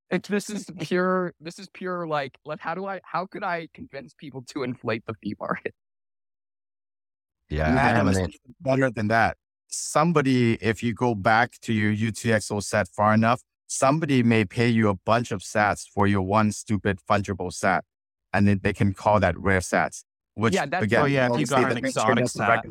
it's, 0.10 0.30
this 0.30 0.50
is 0.50 0.66
pure. 0.80 1.34
This 1.42 1.60
is 1.60 1.68
pure. 1.74 2.08
Like, 2.08 2.38
let 2.46 2.62
how 2.62 2.74
do 2.74 2.86
I? 2.86 3.02
How 3.04 3.26
could 3.26 3.44
I 3.44 3.68
convince 3.74 4.14
people 4.14 4.44
to 4.54 4.64
inflate 4.64 5.06
the 5.06 5.14
fee 5.22 5.36
market? 5.38 5.74
Yeah, 7.50 7.68
Adam 7.70 8.08
I 8.08 8.12
is 8.12 8.18
mean, 8.18 8.34
better 8.62 8.90
than 8.90 9.08
that. 9.10 9.38
Somebody, 9.68 10.54
if 10.56 10.82
you 10.82 10.94
go 10.94 11.16
back 11.16 11.54
to 11.62 11.74
your 11.74 11.94
UTXO 11.94 12.64
set 12.64 12.88
far 12.88 13.14
enough, 13.14 13.42
somebody 13.68 14.24
may 14.24 14.46
pay 14.46 14.70
you 14.70 14.90
a 14.90 14.96
bunch 14.96 15.32
of 15.32 15.42
sats 15.42 15.86
for 15.88 16.08
your 16.08 16.22
one 16.22 16.52
stupid 16.52 17.00
fungible 17.10 17.52
sat, 17.52 17.84
and 18.34 18.48
then 18.48 18.60
they 18.64 18.74
can 18.74 18.94
call 18.94 19.20
that 19.20 19.38
rare 19.38 19.60
sats. 19.60 20.04
Which 20.36 20.54
Yeah, 20.54 20.66
that's- 20.66 20.84
again, 20.84 21.02
Oh, 21.02 21.06
yeah, 21.06 21.30
if 21.34 21.40
you 21.40 21.46
got 21.46 21.72
an 21.72 21.78
exotic 21.78 22.28
sat. 22.28 22.64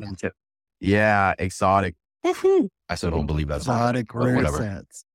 Yeah, 0.79 1.33
exotic. 1.39 1.95
I 2.23 2.95
still 2.95 3.11
don't 3.11 3.25
believe 3.27 3.47
that's 3.47 3.63
Exotic 3.63 4.07
but 4.13 4.25
rare 4.25 4.35
whatever. 4.35 4.57
sets. 4.57 5.05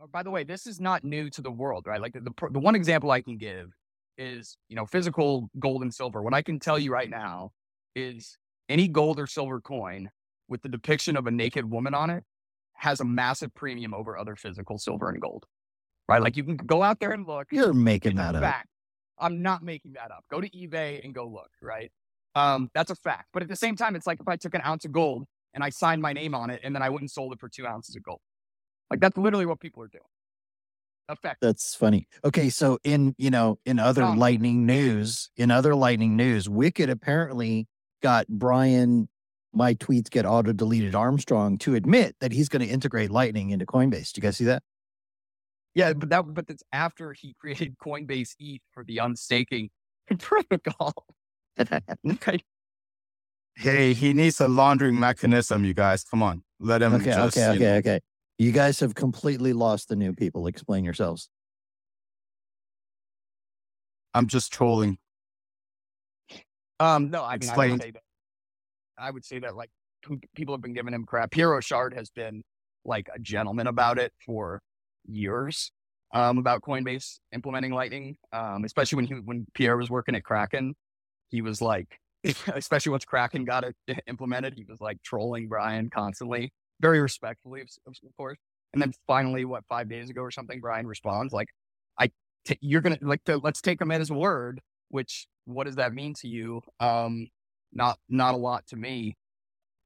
Oh, 0.00 0.06
by 0.06 0.22
the 0.22 0.30
way, 0.30 0.42
this 0.44 0.66
is 0.66 0.80
not 0.80 1.04
new 1.04 1.28
to 1.30 1.42
the 1.42 1.50
world, 1.50 1.86
right? 1.86 2.00
Like 2.00 2.12
the, 2.12 2.20
the 2.20 2.32
the 2.50 2.58
one 2.58 2.74
example 2.74 3.10
I 3.10 3.20
can 3.20 3.36
give 3.36 3.72
is 4.18 4.56
you 4.68 4.76
know 4.76 4.86
physical 4.86 5.48
gold 5.58 5.82
and 5.82 5.92
silver. 5.94 6.22
What 6.22 6.34
I 6.34 6.42
can 6.42 6.58
tell 6.58 6.78
you 6.78 6.92
right 6.92 7.10
now 7.10 7.52
is 7.94 8.36
any 8.68 8.88
gold 8.88 9.18
or 9.18 9.26
silver 9.26 9.60
coin 9.60 10.10
with 10.48 10.62
the 10.62 10.68
depiction 10.68 11.16
of 11.16 11.26
a 11.26 11.30
naked 11.30 11.68
woman 11.70 11.94
on 11.94 12.10
it 12.10 12.24
has 12.74 13.00
a 13.00 13.04
massive 13.04 13.54
premium 13.54 13.94
over 13.94 14.18
other 14.18 14.34
physical 14.36 14.78
silver 14.78 15.08
and 15.08 15.20
gold, 15.20 15.46
right? 16.08 16.20
Like 16.22 16.36
you 16.36 16.44
can 16.44 16.56
go 16.56 16.82
out 16.82 17.00
there 17.00 17.12
and 17.12 17.26
look. 17.26 17.48
You're 17.52 17.72
making 17.72 18.16
that 18.16 18.34
up. 18.34 18.42
fact. 18.42 18.68
I'm 19.18 19.40
not 19.42 19.62
making 19.62 19.92
that 19.92 20.10
up. 20.10 20.24
Go 20.30 20.40
to 20.40 20.50
eBay 20.50 21.04
and 21.04 21.14
go 21.14 21.26
look, 21.28 21.50
right? 21.60 21.92
Um, 22.34 22.70
that's 22.74 22.90
a 22.90 22.96
fact. 22.96 23.28
But 23.32 23.42
at 23.42 23.48
the 23.48 23.56
same 23.56 23.76
time, 23.76 23.94
it's 23.94 24.06
like 24.06 24.18
if 24.20 24.26
I 24.26 24.36
took 24.36 24.54
an 24.54 24.62
ounce 24.64 24.84
of 24.84 24.92
gold 24.92 25.26
and 25.54 25.62
I 25.62 25.70
signed 25.70 26.02
my 26.02 26.12
name 26.12 26.34
on 26.34 26.50
it 26.50 26.60
and 26.64 26.74
then 26.74 26.82
I 26.82 26.88
went 26.88 27.02
and 27.02 27.10
sold 27.10 27.32
it 27.32 27.38
for 27.40 27.48
two 27.48 27.66
ounces 27.66 27.94
of 27.94 28.02
gold. 28.02 28.20
Like 28.90 29.00
that's 29.00 29.16
literally 29.16 29.46
what 29.46 29.60
people 29.60 29.82
are 29.82 29.88
doing. 29.88 30.02
Effect. 31.08 31.40
That's 31.42 31.74
funny. 31.74 32.06
Okay, 32.24 32.48
so 32.48 32.78
in 32.84 33.14
you 33.18 33.28
know 33.30 33.58
in 33.66 33.78
other 33.78 34.02
Um, 34.02 34.18
lightning 34.18 34.66
news, 34.66 35.30
in 35.36 35.50
other 35.50 35.74
lightning 35.74 36.16
news, 36.16 36.48
Wicked 36.48 36.88
apparently 36.88 37.68
got 38.02 38.26
Brian, 38.28 39.08
my 39.54 39.74
tweets 39.74 40.10
get 40.10 40.26
auto 40.26 40.52
deleted 40.52 40.94
Armstrong 40.94 41.56
to 41.58 41.74
admit 41.74 42.16
that 42.20 42.32
he's 42.32 42.48
going 42.48 42.62
to 42.66 42.68
integrate 42.68 43.10
Lightning 43.10 43.50
into 43.50 43.64
Coinbase. 43.64 44.12
Do 44.12 44.18
you 44.18 44.22
guys 44.22 44.36
see 44.36 44.44
that? 44.44 44.62
Yeah, 45.74 45.94
but 45.94 46.10
that 46.10 46.34
but 46.34 46.46
that's 46.46 46.62
after 46.72 47.14
he 47.14 47.34
created 47.40 47.76
Coinbase 47.78 48.34
ETH 48.38 48.60
for 48.72 48.84
the 48.84 48.98
unstaking 48.98 49.70
protocol. 50.18 50.92
okay. 52.10 52.40
Hey, 53.54 53.92
he 53.94 54.12
needs 54.12 54.40
a 54.40 54.48
laundering 54.48 54.98
mechanism, 54.98 55.64
you 55.64 55.74
guys. 55.74 56.04
Come 56.04 56.22
on. 56.22 56.42
Let 56.60 56.82
him 56.82 56.94
Okay, 56.94 57.04
just, 57.12 57.36
okay, 57.38 57.52
you 57.54 57.58
know- 57.60 57.66
okay, 57.76 57.76
okay. 57.78 58.00
You 58.38 58.50
guys 58.50 58.80
have 58.80 58.94
completely 58.94 59.52
lost 59.52 59.88
the 59.88 59.96
new 59.96 60.12
people. 60.14 60.46
Explain 60.46 60.84
yourselves. 60.84 61.28
I'm 64.14 64.26
just 64.26 64.52
trolling. 64.52 64.98
Um, 66.80 67.10
no, 67.10 67.22
I 67.24 67.38
mean, 67.38 67.50
I 67.50 67.56
would 67.68 67.82
say 67.82 67.90
that. 67.90 68.02
I 68.98 69.10
would 69.10 69.24
say 69.24 69.38
that 69.40 69.56
like 69.56 69.70
people 70.34 70.54
have 70.54 70.62
been 70.62 70.74
giving 70.74 70.94
him 70.94 71.04
crap. 71.04 71.30
Pierre 71.30 71.50
Rochard 71.50 71.94
has 71.94 72.10
been 72.10 72.42
like 72.84 73.08
a 73.14 73.18
gentleman 73.18 73.66
about 73.66 73.98
it 73.98 74.12
for 74.24 74.60
years. 75.06 75.72
Um, 76.14 76.36
about 76.36 76.60
Coinbase 76.60 77.20
implementing 77.32 77.72
Lightning, 77.72 78.16
um, 78.34 78.64
especially 78.64 78.96
when 78.96 79.06
he 79.06 79.14
when 79.14 79.46
Pierre 79.54 79.78
was 79.78 79.88
working 79.88 80.14
at 80.14 80.22
Kraken, 80.22 80.74
he 81.30 81.40
was 81.40 81.62
like, 81.62 81.98
especially 82.54 82.90
once 82.90 83.06
Kraken 83.06 83.46
got 83.46 83.64
it 83.64 83.74
implemented, 84.06 84.52
he 84.54 84.64
was 84.68 84.78
like 84.78 85.02
trolling 85.02 85.48
Brian 85.48 85.88
constantly, 85.88 86.52
very 86.80 87.00
respectfully, 87.00 87.62
of, 87.62 87.68
of 87.86 88.16
course. 88.18 88.36
And 88.74 88.82
then 88.82 88.92
finally, 89.06 89.46
what 89.46 89.64
five 89.70 89.88
days 89.88 90.10
ago 90.10 90.20
or 90.20 90.30
something, 90.30 90.60
Brian 90.60 90.86
responds 90.86 91.32
like, 91.32 91.48
"I, 91.98 92.10
t- 92.44 92.58
you're 92.60 92.82
gonna 92.82 92.98
like, 93.00 93.24
to, 93.24 93.38
let's 93.38 93.62
take 93.62 93.80
him 93.80 93.90
at 93.90 94.00
his 94.00 94.12
word." 94.12 94.60
Which, 94.92 95.26
what 95.46 95.64
does 95.64 95.76
that 95.76 95.94
mean 95.94 96.12
to 96.20 96.28
you? 96.28 96.60
Um, 96.78 97.28
not 97.72 97.98
not 98.10 98.34
a 98.34 98.36
lot 98.36 98.66
to 98.68 98.76
me, 98.76 99.16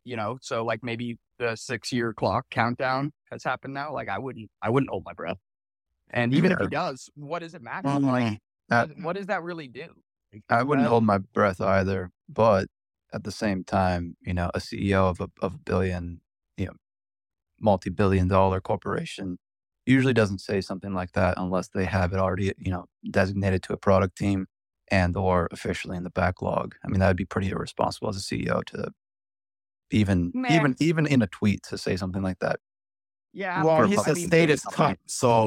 you 0.05 0.17
know. 0.17 0.39
So 0.43 0.65
like 0.65 0.83
maybe 0.83 1.19
the 1.39 1.55
six 1.55 1.93
year 1.93 2.13
clock 2.13 2.47
countdown 2.51 3.13
has 3.31 3.45
happened 3.45 3.73
now. 3.73 3.93
Like 3.93 4.09
I 4.09 4.19
wouldn't 4.19 4.51
I 4.61 4.69
wouldn't 4.71 4.91
hold 4.91 5.05
my 5.05 5.13
breath. 5.13 5.39
And 6.11 6.35
even 6.35 6.51
if 6.51 6.59
he 6.59 6.67
does, 6.67 7.09
what 7.15 7.39
does 7.39 7.55
it 7.55 7.63
matter? 7.63 7.89
Like 7.89 8.41
That- 8.69 8.99
what- 8.99 9.15
does 9.17 9.27
that 9.27 9.45
really 9.45 9.69
do? 9.69 9.87
Like, 10.33 10.43
I 10.51 10.65
wouldn't 10.65 10.89
uh, 10.89 10.91
hold 10.91 11.05
my 11.05 11.19
breath 11.19 11.61
either, 11.61 12.11
but 12.29 12.67
at 13.13 13.23
the 13.23 13.31
same 13.31 13.63
time, 13.63 14.17
you 14.23 14.35
know, 14.35 14.51
a 14.55 14.59
CEO 14.59 15.09
of 15.09 15.21
a 15.21 15.29
of 15.41 15.55
a 15.55 15.59
billion, 15.59 16.21
you 16.57 16.67
know, 16.67 16.75
multi-billion 17.61 18.27
dollar 18.27 18.61
corporation 18.61 19.39
usually 19.87 20.13
doesn't 20.13 20.41
say 20.41 20.61
something 20.61 20.93
like 20.95 21.13
that 21.13 21.35
unless 21.37 21.69
they 21.69 21.85
have 21.85 22.13
it 22.13 22.19
already, 22.19 22.53
you 22.59 22.73
know, 22.73 22.87
designated 23.09 23.63
to 23.63 23.73
a 23.73 23.77
product 23.77 24.19
team 24.19 24.47
and 24.91 25.17
or 25.17 25.49
officially 25.53 25.97
in 25.97 26.05
the 26.05 26.11
backlog. 26.11 26.75
I 26.85 26.89
mean, 26.89 27.01
that 27.01 27.09
would 27.09 27.17
be 27.17 27.25
pretty 27.25 27.51
irresponsible 27.51 28.09
as 28.09 28.17
a 28.17 28.21
CEO 28.21 28.65
to 28.67 28.91
even 29.91 30.33
Meh. 30.35 30.55
even 30.57 30.77
even 30.81 31.07
in 31.07 31.23
a 31.23 31.27
tweet 31.27 31.63
to 31.65 31.79
say 31.79 31.97
something 31.97 32.23
like 32.23 32.39
that. 32.41 32.59
Yeah, 33.33 33.63
Well, 33.63 33.81
but 33.81 33.89
he's 33.91 33.99
I 34.09 34.13
a 34.13 34.15
mean, 34.15 34.27
status 34.29 34.65
cut. 34.65 34.99
So 35.07 35.45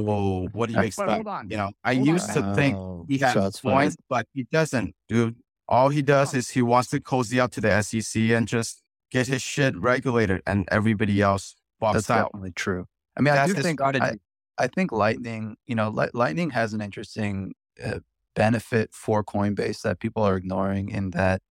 what 0.53 0.69
do 0.69 0.75
you 0.75 0.81
expect? 0.81 1.09
hold 1.11 1.27
on. 1.27 1.49
You 1.49 1.57
know, 1.57 1.71
I 1.83 1.95
Hold 1.95 2.07
used 2.07 2.29
on. 2.37 2.43
to 2.49 2.55
think 2.55 2.77
Oh, 2.77 3.05
he 3.09 3.17
has 3.17 3.33
shots 3.33 3.59
fired. 3.59 3.73
points, 3.73 3.97
but 4.07 4.27
he 4.33 4.43
doesn't, 4.51 4.93
dude. 5.07 5.37
All 5.67 5.89
he 5.89 6.01
does 6.03 6.33
is 6.33 6.51
he 6.51 6.61
wants 6.61 6.89
to 6.89 6.99
cozy 6.99 7.39
up 7.39 7.51
to 7.51 7.61
the 7.61 7.81
SEC 7.81 8.21
and 8.31 8.47
just 8.47 8.83
get 9.11 9.27
his 9.27 9.41
shit 9.41 9.75
regulated, 9.77 10.41
and 10.45 10.67
everybody 10.71 11.19
else 11.21 11.55
That's 11.81 11.93
walks 11.95 12.09
out. 12.11 12.25
definitely 12.27 12.51
true. 12.51 12.85
I 13.17 13.21
mean, 13.21 13.33
I 13.33 13.47
do 13.47 13.53
his 13.55 13.65
think 13.65 13.81
I. 13.81 14.17
I 14.61 14.67
think 14.67 14.91
Lightning, 14.91 15.55
you 15.67 15.75
know, 15.75 15.87
Li- 15.89 16.09
Lightning 16.13 16.49
has 16.49 16.73
an 16.73 16.81
interesting 16.81 17.53
uh, 17.83 17.99
benefit 18.39 18.91
for 18.93 19.21
Coinbase 19.21 19.81
that 19.81 19.99
people 19.99 20.23
are 20.23 20.37
ignoring 20.37 20.87
in 20.87 21.09
that 21.09 21.41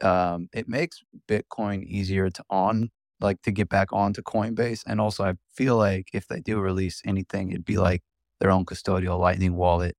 um, 0.00 0.48
it 0.54 0.68
makes 0.68 1.02
Bitcoin 1.26 1.82
easier 1.82 2.30
to 2.30 2.44
on, 2.48 2.90
like 3.20 3.42
to 3.42 3.50
get 3.50 3.68
back 3.68 3.92
onto 3.92 4.22
Coinbase. 4.22 4.84
And 4.86 5.00
also, 5.00 5.24
I 5.24 5.34
feel 5.52 5.76
like 5.76 6.10
if 6.12 6.28
they 6.28 6.38
do 6.38 6.60
release 6.60 7.02
anything, 7.04 7.50
it'd 7.50 7.64
be 7.64 7.76
like 7.76 8.02
their 8.38 8.52
own 8.52 8.64
custodial 8.64 9.18
Lightning 9.18 9.56
wallet 9.56 9.96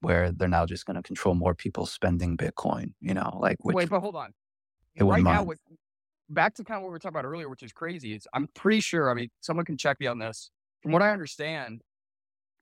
where 0.00 0.30
they're 0.30 0.46
now 0.46 0.66
just 0.66 0.84
going 0.84 0.96
to 0.96 1.02
control 1.02 1.34
more 1.34 1.54
people 1.54 1.86
spending 1.86 2.36
Bitcoin, 2.36 2.92
you 3.00 3.14
know, 3.14 3.38
like 3.40 3.56
which 3.62 3.74
Wait, 3.74 3.88
but 3.88 4.00
hold 4.00 4.14
on. 4.14 4.34
it 4.94 5.04
right 5.04 5.24
now, 5.24 5.42
with, 5.42 5.58
back 6.28 6.54
to 6.56 6.64
kind 6.64 6.76
of 6.76 6.82
what 6.82 6.90
we 6.90 6.92
were 6.92 6.98
talking 6.98 7.18
about 7.18 7.24
earlier, 7.24 7.48
which 7.48 7.62
is 7.62 7.72
crazy. 7.72 8.12
Is 8.12 8.28
I'm 8.34 8.48
pretty 8.54 8.80
sure. 8.80 9.10
I 9.10 9.14
mean, 9.14 9.30
someone 9.40 9.64
can 9.64 9.78
check 9.78 9.98
me 10.00 10.06
on 10.06 10.18
this. 10.18 10.50
From 10.82 10.92
what 10.92 11.00
I 11.00 11.10
understand, 11.12 11.80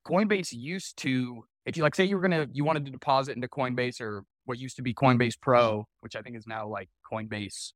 Coinbase 0.07 0.53
used 0.53 0.97
to, 0.99 1.45
if 1.67 1.77
you 1.77 1.83
like, 1.83 1.95
say 1.95 2.05
you 2.05 2.17
were 2.17 2.23
gonna, 2.23 2.47
you 2.53 2.65
wanted 2.65 2.87
to 2.87 2.93
deposit 2.93 3.37
into 3.37 3.49
Coinbase 3.49 4.01
or 4.01 4.23
what 4.45 4.59
used 4.59 4.77
to 4.77 4.83
be 4.83 4.95
Coinbase 4.95 5.35
Pro, 5.41 5.85
which 6.01 6.17
I 6.17 6.23
think 6.23 6.37
is 6.37 6.47
now 6.47 6.69
like 6.69 6.89
Coinbase 7.13 7.73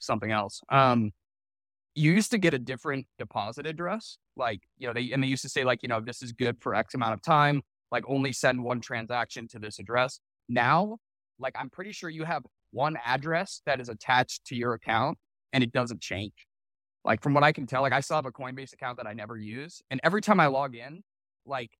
something 0.00 0.30
else. 0.30 0.60
Um, 0.70 1.12
you 1.94 2.12
used 2.12 2.30
to 2.32 2.38
get 2.38 2.54
a 2.54 2.58
different 2.58 3.06
deposit 3.18 3.66
address, 3.66 4.18
like 4.36 4.60
you 4.76 4.86
know, 4.86 4.92
they 4.92 5.12
and 5.12 5.22
they 5.22 5.28
used 5.28 5.42
to 5.42 5.48
say 5.48 5.64
like, 5.64 5.82
you 5.82 5.88
know, 5.88 6.00
this 6.00 6.22
is 6.22 6.32
good 6.32 6.60
for 6.60 6.74
X 6.74 6.94
amount 6.94 7.14
of 7.14 7.22
time. 7.22 7.62
Like 7.90 8.04
only 8.06 8.32
send 8.32 8.62
one 8.62 8.80
transaction 8.80 9.48
to 9.48 9.58
this 9.58 9.78
address. 9.78 10.20
Now, 10.48 10.98
like 11.38 11.54
I'm 11.58 11.70
pretty 11.70 11.92
sure 11.92 12.10
you 12.10 12.24
have 12.24 12.42
one 12.72 12.96
address 13.04 13.62
that 13.66 13.80
is 13.80 13.88
attached 13.88 14.44
to 14.46 14.56
your 14.56 14.74
account 14.74 15.18
and 15.52 15.64
it 15.64 15.72
doesn't 15.72 16.00
change. 16.00 16.46
Like 17.04 17.22
from 17.22 17.34
what 17.34 17.44
I 17.44 17.52
can 17.52 17.66
tell, 17.66 17.82
like 17.82 17.92
I 17.92 18.00
still 18.00 18.16
have 18.16 18.26
a 18.26 18.32
Coinbase 18.32 18.72
account 18.72 18.98
that 18.98 19.06
I 19.06 19.14
never 19.14 19.36
use. 19.36 19.80
And 19.90 20.00
every 20.04 20.20
time 20.20 20.40
I 20.40 20.46
log 20.46 20.74
in, 20.74 21.02
like 21.46 21.70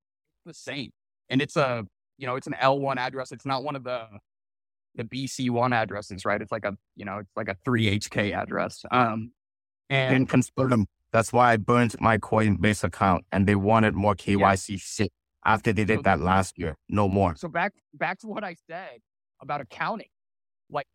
it's 0.46 0.46
the 0.46 0.54
same. 0.54 0.90
And 1.30 1.42
it's 1.42 1.56
a, 1.56 1.84
you 2.16 2.26
know, 2.26 2.36
it's 2.36 2.46
an 2.46 2.54
L1 2.60 2.96
address. 2.96 3.32
It's 3.32 3.46
not 3.46 3.64
one 3.64 3.76
of 3.76 3.84
the 3.84 4.06
the 4.94 5.04
BC1 5.04 5.72
addresses, 5.72 6.24
right? 6.24 6.40
It's 6.42 6.50
like 6.50 6.64
a, 6.64 6.76
you 6.96 7.04
know, 7.04 7.18
it's 7.18 7.30
like 7.36 7.48
a 7.48 7.54
3HK 7.68 8.34
address. 8.34 8.84
Um 8.90 9.32
and 9.90 10.14
And 10.16 10.28
consider 10.28 10.68
them. 10.68 10.86
That's 11.12 11.32
why 11.32 11.52
I 11.52 11.56
burned 11.56 11.94
my 12.00 12.18
Coinbase 12.18 12.84
account, 12.84 13.24
and 13.32 13.46
they 13.46 13.54
wanted 13.54 13.94
more 13.94 14.14
KYC 14.14 14.78
shit 14.78 15.10
after 15.44 15.72
they 15.72 15.82
So- 15.82 15.96
did 15.96 16.04
that 16.04 16.20
last 16.20 16.58
year. 16.58 16.76
No 16.88 17.08
more. 17.08 17.34
So 17.36 17.48
back 17.48 17.72
back 17.94 18.18
to 18.20 18.26
what 18.26 18.44
I 18.44 18.54
said 18.68 18.98
about 19.40 19.60
accounting. 19.60 20.08
Like 20.70 20.86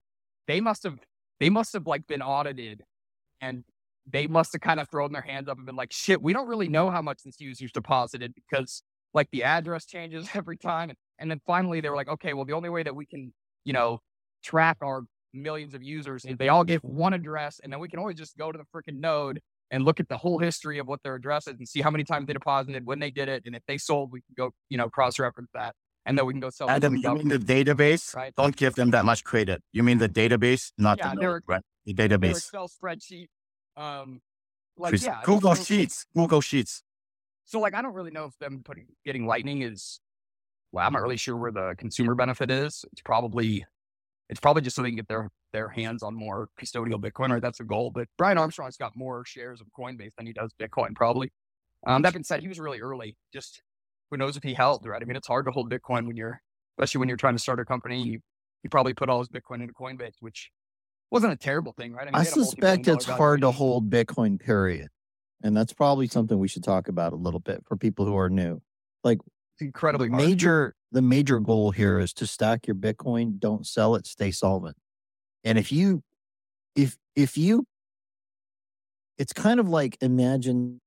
they 0.47 0.59
must 0.61 0.83
have 0.83 0.99
they 1.39 1.49
must 1.49 1.73
have 1.73 1.87
like 1.87 2.05
been 2.07 2.21
audited 2.21 2.83
and 3.41 3.63
they 4.05 4.27
must 4.27 4.51
have 4.53 4.61
kind 4.61 4.79
of 4.79 4.89
thrown 4.89 5.13
their 5.13 5.21
hands 5.21 5.47
up 5.47 5.57
and 5.57 5.65
been 5.65 5.75
like, 5.77 5.93
shit, 5.93 6.21
we 6.21 6.33
don't 6.33 6.47
really 6.47 6.67
know 6.67 6.89
how 6.91 7.01
much 7.01 7.23
this 7.23 7.39
user's 7.39 7.71
deposited 7.71 8.33
because 8.35 8.83
like 9.13 9.29
the 9.31 9.43
address 9.43 9.85
changes 9.85 10.29
every 10.35 10.57
time. 10.57 10.89
And, 10.89 10.97
and 11.19 11.31
then 11.31 11.41
finally 11.45 11.81
they 11.81 11.89
were 11.89 11.95
like, 11.95 12.09
okay, 12.09 12.33
well, 12.33 12.45
the 12.45 12.53
only 12.53 12.69
way 12.69 12.83
that 12.83 12.95
we 12.95 13.05
can, 13.05 13.33
you 13.65 13.73
know, 13.73 13.99
track 14.43 14.77
our 14.81 15.03
millions 15.33 15.73
of 15.73 15.81
users 15.81 16.25
is 16.25 16.37
they 16.37 16.49
all 16.49 16.63
get 16.63 16.83
one 16.83 17.13
address 17.13 17.59
and 17.63 17.71
then 17.71 17.79
we 17.79 17.87
can 17.87 17.99
always 17.99 18.17
just 18.17 18.37
go 18.37 18.51
to 18.51 18.57
the 18.57 18.65
freaking 18.65 18.99
node 18.99 19.39
and 19.71 19.85
look 19.85 19.99
at 19.99 20.07
the 20.07 20.17
whole 20.17 20.37
history 20.37 20.77
of 20.77 20.87
what 20.87 21.01
their 21.03 21.15
address 21.15 21.47
is 21.47 21.55
and 21.57 21.67
see 21.67 21.81
how 21.81 21.89
many 21.89 22.03
times 22.03 22.27
they 22.27 22.33
deposited, 22.33 22.85
when 22.85 22.99
they 22.99 23.09
did 23.09 23.27
it, 23.27 23.43
and 23.45 23.55
if 23.55 23.63
they 23.67 23.77
sold, 23.77 24.11
we 24.11 24.21
can 24.21 24.33
go, 24.37 24.51
you 24.69 24.77
know, 24.77 24.87
cross-reference 24.87 25.49
that, 25.55 25.73
and 26.05 26.15
then 26.15 26.27
we 26.27 26.33
can 26.33 26.39
go 26.39 26.51
sell. 26.51 26.69
Adam, 26.69 26.93
the 26.93 27.01
you 27.01 27.15
mean 27.15 27.27
the 27.27 27.39
database? 27.39 28.15
Right. 28.15 28.33
Don't 28.35 28.55
give 28.55 28.75
them 28.75 28.91
that 28.91 29.03
much 29.03 29.23
credit. 29.23 29.63
You 29.71 29.81
mean 29.81 29.97
the 29.97 30.09
database, 30.09 30.71
not 30.77 30.99
Yeah, 30.99 31.15
the 31.15 31.21
node, 31.21 31.41
right? 31.47 31.63
The 31.85 31.93
database. 31.95 32.37
Excel 32.37 32.69
spreadsheet. 32.69 33.27
Um, 33.75 34.21
like 34.77 35.01
yeah, 35.01 35.21
Google 35.23 35.55
Sheets. 35.55 36.05
Google 36.15 36.41
Sheets. 36.41 36.83
So 37.45 37.59
like, 37.59 37.73
I 37.73 37.81
don't 37.81 37.93
really 37.93 38.11
know 38.11 38.25
if 38.25 38.37
them 38.39 38.61
putting 38.63 38.87
getting 39.05 39.25
Lightning 39.25 39.61
is. 39.61 39.99
Well, 40.71 40.85
I'm 40.85 40.93
not 40.93 41.03
really 41.03 41.17
sure 41.17 41.37
where 41.37 41.51
the 41.51 41.75
consumer 41.77 42.15
benefit 42.15 42.49
is. 42.49 42.83
It's 42.91 43.01
probably, 43.01 43.63
it's 44.29 44.39
probably 44.39 44.63
just 44.63 44.75
so 44.75 44.81
they 44.81 44.89
can 44.89 44.95
get 44.95 45.07
their 45.07 45.29
their 45.51 45.69
hands 45.69 46.03
on 46.03 46.15
more 46.15 46.49
custodial 46.59 46.99
Bitcoin, 46.99 47.29
right? 47.29 47.41
That's 47.41 47.59
the 47.59 47.63
goal. 47.63 47.91
But 47.91 48.07
Brian 48.17 48.37
Armstrong's 48.37 48.75
got 48.75 48.95
more 48.95 49.23
shares 49.25 49.61
of 49.61 49.67
Coinbase 49.77 50.15
than 50.17 50.25
he 50.25 50.33
does 50.33 50.51
Bitcoin, 50.59 50.95
probably. 50.95 51.31
Um, 51.85 52.01
that 52.01 52.13
being 52.13 52.23
said, 52.23 52.41
he 52.41 52.47
was 52.47 52.59
really 52.59 52.81
early. 52.81 53.17
Just 53.31 53.61
who 54.09 54.17
knows 54.17 54.35
if 54.35 54.43
he 54.43 54.53
held, 54.53 54.85
right? 54.85 55.01
I 55.01 55.05
mean, 55.05 55.15
it's 55.15 55.27
hard 55.27 55.45
to 55.45 55.51
hold 55.51 55.71
Bitcoin 55.71 56.07
when 56.07 56.17
you're, 56.17 56.41
especially 56.77 56.99
when 56.99 57.07
you're 57.07 57.17
trying 57.17 57.35
to 57.35 57.41
start 57.41 57.59
a 57.59 57.65
company. 57.65 58.01
You, 58.01 58.19
he 58.63 58.69
probably 58.69 58.93
put 58.93 59.09
all 59.09 59.19
his 59.19 59.29
Bitcoin 59.29 59.61
into 59.61 59.73
Coinbase, 59.73 60.15
which 60.19 60.49
wasn't 61.11 61.33
a 61.33 61.35
terrible 61.35 61.73
thing, 61.73 61.93
right? 61.93 62.03
mean, 62.05 62.15
I 62.15 62.19
had 62.19 62.27
a 62.27 62.31
suspect 62.31 62.87
it's 62.87 63.05
hard 63.05 63.41
to 63.41 63.51
hold 63.51 63.89
Bitcoin, 63.89 64.39
period. 64.39 64.87
And 65.43 65.55
that's 65.55 65.73
probably 65.73 66.07
something 66.07 66.39
we 66.39 66.47
should 66.47 66.63
talk 66.63 66.87
about 66.87 67.11
a 67.11 67.17
little 67.17 67.41
bit 67.41 67.63
for 67.67 67.75
people 67.75 68.05
who 68.05 68.17
are 68.17 68.29
new. 68.29 68.61
Like 69.03 69.19
It's 69.55 69.61
incredibly 69.61 70.07
the 70.07 70.15
major 70.15 70.75
the 70.91 71.01
major 71.01 71.39
goal 71.39 71.71
here 71.71 71.99
is 71.99 72.13
to 72.13 72.25
stack 72.25 72.65
your 72.65 72.75
Bitcoin, 72.75 73.39
don't 73.39 73.67
sell 73.67 73.95
it, 73.95 74.07
stay 74.07 74.31
solvent. 74.31 74.77
And 75.43 75.57
if 75.57 75.71
you 75.71 76.01
if 76.75 76.97
if 77.15 77.37
you 77.37 77.65
it's 79.17 79.33
kind 79.33 79.59
of 79.59 79.67
like 79.67 79.97
imagine 80.01 80.79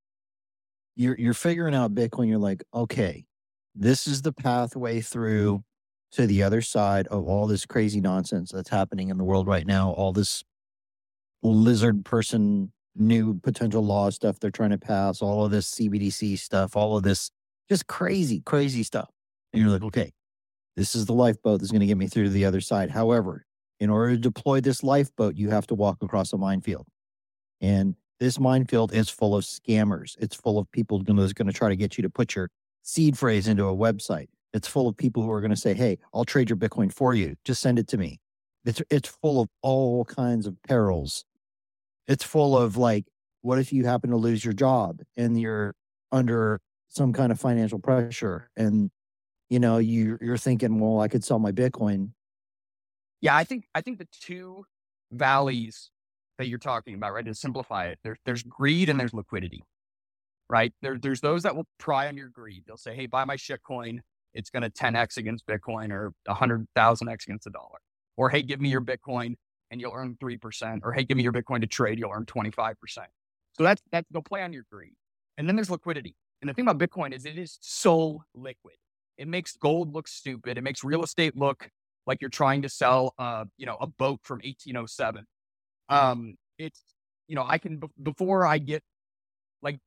you're 0.96 1.16
you're 1.18 1.34
figuring 1.34 1.74
out 1.74 1.94
Bitcoin, 1.94 2.28
you're 2.28 2.38
like, 2.38 2.64
okay, 2.74 3.26
this 3.74 4.06
is 4.06 4.22
the 4.22 4.32
pathway 4.32 5.02
through 5.02 5.62
to 6.12 6.26
the 6.26 6.42
other 6.42 6.62
side 6.62 7.06
of 7.08 7.28
all 7.28 7.46
this 7.46 7.66
crazy 7.66 8.00
nonsense 8.00 8.50
that's 8.52 8.70
happening 8.70 9.10
in 9.10 9.18
the 9.18 9.24
world 9.24 9.46
right 9.46 9.66
now, 9.66 9.90
all 9.90 10.12
this 10.12 10.42
lizard 11.42 12.04
person 12.04 12.72
new 12.96 13.38
potential 13.40 13.84
law 13.84 14.10
stuff 14.10 14.38
they're 14.40 14.50
trying 14.50 14.70
to 14.70 14.78
pass, 14.78 15.22
all 15.22 15.44
of 15.44 15.50
this 15.50 15.74
CBDC 15.74 16.38
stuff, 16.38 16.76
all 16.76 16.96
of 16.96 17.02
this 17.02 17.30
just 17.68 17.86
crazy, 17.86 18.40
crazy 18.40 18.82
stuff. 18.82 19.10
And 19.52 19.62
you're 19.62 19.70
like, 19.70 19.82
okay, 19.82 20.12
this 20.76 20.94
is 20.94 21.06
the 21.06 21.12
lifeboat 21.12 21.60
that's 21.60 21.72
going 21.72 21.80
to 21.80 21.86
get 21.86 21.96
me 21.96 22.06
through 22.06 22.24
to 22.24 22.30
the 22.30 22.44
other 22.44 22.60
side. 22.60 22.90
However, 22.90 23.44
in 23.80 23.90
order 23.90 24.12
to 24.14 24.20
deploy 24.20 24.60
this 24.60 24.82
lifeboat, 24.82 25.36
you 25.36 25.50
have 25.50 25.66
to 25.68 25.74
walk 25.74 25.98
across 26.02 26.32
a 26.32 26.38
minefield. 26.38 26.86
And 27.60 27.96
this 28.20 28.38
minefield 28.38 28.92
is 28.94 29.10
full 29.10 29.36
of 29.36 29.44
scammers. 29.44 30.16
It's 30.18 30.36
full 30.36 30.58
of 30.58 30.70
people 30.72 31.02
that's 31.02 31.32
going 31.32 31.48
to 31.48 31.52
try 31.52 31.68
to 31.68 31.76
get 31.76 31.98
you 31.98 32.02
to 32.02 32.10
put 32.10 32.34
your 32.34 32.50
seed 32.82 33.18
phrase 33.18 33.48
into 33.48 33.66
a 33.66 33.76
website. 33.76 34.28
It's 34.52 34.68
full 34.68 34.88
of 34.88 34.96
people 34.96 35.22
who 35.22 35.30
are 35.30 35.40
going 35.40 35.50
to 35.50 35.56
say, 35.56 35.74
"Hey, 35.74 35.98
I'll 36.14 36.24
trade 36.24 36.48
your 36.48 36.56
Bitcoin 36.56 36.90
for 36.92 37.14
you. 37.14 37.36
Just 37.44 37.60
send 37.60 37.78
it 37.78 37.88
to 37.88 37.98
me." 37.98 38.20
It's 38.64 38.80
it's 38.90 39.08
full 39.08 39.40
of 39.40 39.48
all 39.62 40.04
kinds 40.06 40.46
of 40.46 40.56
perils. 40.62 41.24
It's 42.08 42.24
full 42.24 42.56
of 42.56 42.76
like, 42.76 43.06
what 43.42 43.58
if 43.58 43.72
you 43.72 43.84
happen 43.84 44.10
to 44.10 44.16
lose 44.16 44.44
your 44.44 44.54
job 44.54 45.00
and 45.16 45.40
you're 45.40 45.74
under 46.12 46.60
some 46.88 47.12
kind 47.12 47.32
of 47.32 47.40
financial 47.40 47.78
pressure 47.78 48.50
and 48.56 48.90
you 49.50 49.58
know 49.58 49.78
you 49.78 50.18
you're 50.20 50.36
thinking, 50.36 50.80
well, 50.80 51.00
I 51.00 51.08
could 51.08 51.24
sell 51.24 51.38
my 51.38 51.52
Bitcoin. 51.52 52.10
Yeah, 53.20 53.36
I 53.36 53.44
think 53.44 53.66
I 53.74 53.80
think 53.80 53.98
the 53.98 54.08
two 54.20 54.64
valleys 55.12 55.90
that 56.38 56.48
you're 56.48 56.58
talking 56.58 56.94
about, 56.94 57.12
right? 57.12 57.24
To 57.24 57.34
simplify 57.34 57.86
it, 57.86 57.98
there's 58.02 58.18
there's 58.26 58.42
greed 58.42 58.88
and 58.88 58.98
there's 58.98 59.14
liquidity, 59.14 59.64
right? 60.50 60.72
There, 60.82 60.98
there's 60.98 61.20
those 61.20 61.42
that 61.44 61.56
will 61.56 61.66
pry 61.78 62.08
on 62.08 62.16
your 62.16 62.28
greed. 62.28 62.64
They'll 62.66 62.76
say, 62.76 62.94
"Hey, 62.94 63.06
buy 63.06 63.24
my 63.24 63.36
shitcoin. 63.36 64.00
It's 64.34 64.50
going 64.50 64.62
to 64.62 64.70
10x 64.70 65.16
against 65.16 65.46
Bitcoin 65.46 65.90
or 65.90 66.12
100,000x 66.28 67.26
against 67.26 67.44
the 67.44 67.50
dollar." 67.50 67.78
Or, 68.16 68.30
"Hey, 68.30 68.42
give 68.42 68.60
me 68.60 68.68
your 68.68 68.80
Bitcoin 68.80 69.36
and 69.70 69.80
you'll 69.80 69.94
earn 69.94 70.16
three 70.20 70.36
percent." 70.36 70.82
Or, 70.84 70.92
"Hey, 70.92 71.04
give 71.04 71.16
me 71.16 71.22
your 71.22 71.32
Bitcoin 71.32 71.60
to 71.60 71.66
trade. 71.66 71.98
You'll 71.98 72.12
earn 72.12 72.26
25 72.26 72.80
percent." 72.80 73.08
So 73.56 73.64
that's 73.64 73.82
that. 73.92 74.04
They'll 74.10 74.22
play 74.22 74.42
on 74.42 74.52
your 74.52 74.64
greed. 74.70 74.94
And 75.38 75.48
then 75.48 75.56
there's 75.56 75.70
liquidity. 75.70 76.14
And 76.40 76.48
the 76.48 76.54
thing 76.54 76.68
about 76.68 76.78
Bitcoin 76.78 77.14
is 77.14 77.24
it 77.24 77.38
is 77.38 77.58
so 77.60 78.22
liquid. 78.34 78.76
It 79.18 79.28
makes 79.28 79.56
gold 79.56 79.94
look 79.94 80.08
stupid. 80.08 80.58
It 80.58 80.62
makes 80.62 80.84
real 80.84 81.02
estate 81.02 81.36
look 81.36 81.70
like 82.06 82.20
you're 82.20 82.30
trying 82.30 82.62
to 82.62 82.68
sell, 82.68 83.14
uh, 83.18 83.44
you 83.56 83.66
know, 83.66 83.76
a 83.80 83.86
boat 83.86 84.20
from 84.22 84.36
1807. 84.38 85.24
Um, 85.88 86.36
it's, 86.58 86.82
you 87.26 87.34
know, 87.34 87.44
I 87.46 87.58
can, 87.58 87.80
before 88.02 88.46
I 88.46 88.58
get 88.58 88.82
like, 89.62 89.78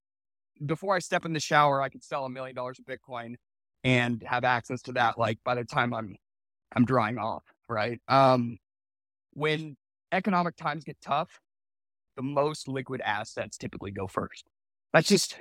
before 0.65 0.95
I 0.95 0.99
step 0.99 1.25
in 1.25 1.33
the 1.33 1.39
shower, 1.39 1.81
I 1.81 1.89
can 1.89 2.01
sell 2.01 2.25
a 2.25 2.29
million 2.29 2.55
dollars 2.55 2.79
of 2.79 2.85
Bitcoin 2.85 3.35
and 3.83 4.21
have 4.23 4.43
access 4.43 4.81
to 4.83 4.93
that. 4.93 5.17
Like 5.17 5.39
by 5.45 5.55
the 5.55 5.63
time 5.63 5.93
I'm, 5.93 6.15
I'm 6.75 6.85
drying 6.85 7.17
off. 7.17 7.43
Right. 7.69 8.01
Um, 8.07 8.57
when 9.39 9.77
economic 10.11 10.55
times 10.55 10.83
get 10.83 10.97
tough, 11.01 11.39
the 12.15 12.23
most 12.23 12.67
liquid 12.67 13.01
assets 13.01 13.57
typically 13.57 13.91
go 13.91 14.07
first. 14.07 14.45
That's 14.93 15.07
just, 15.07 15.37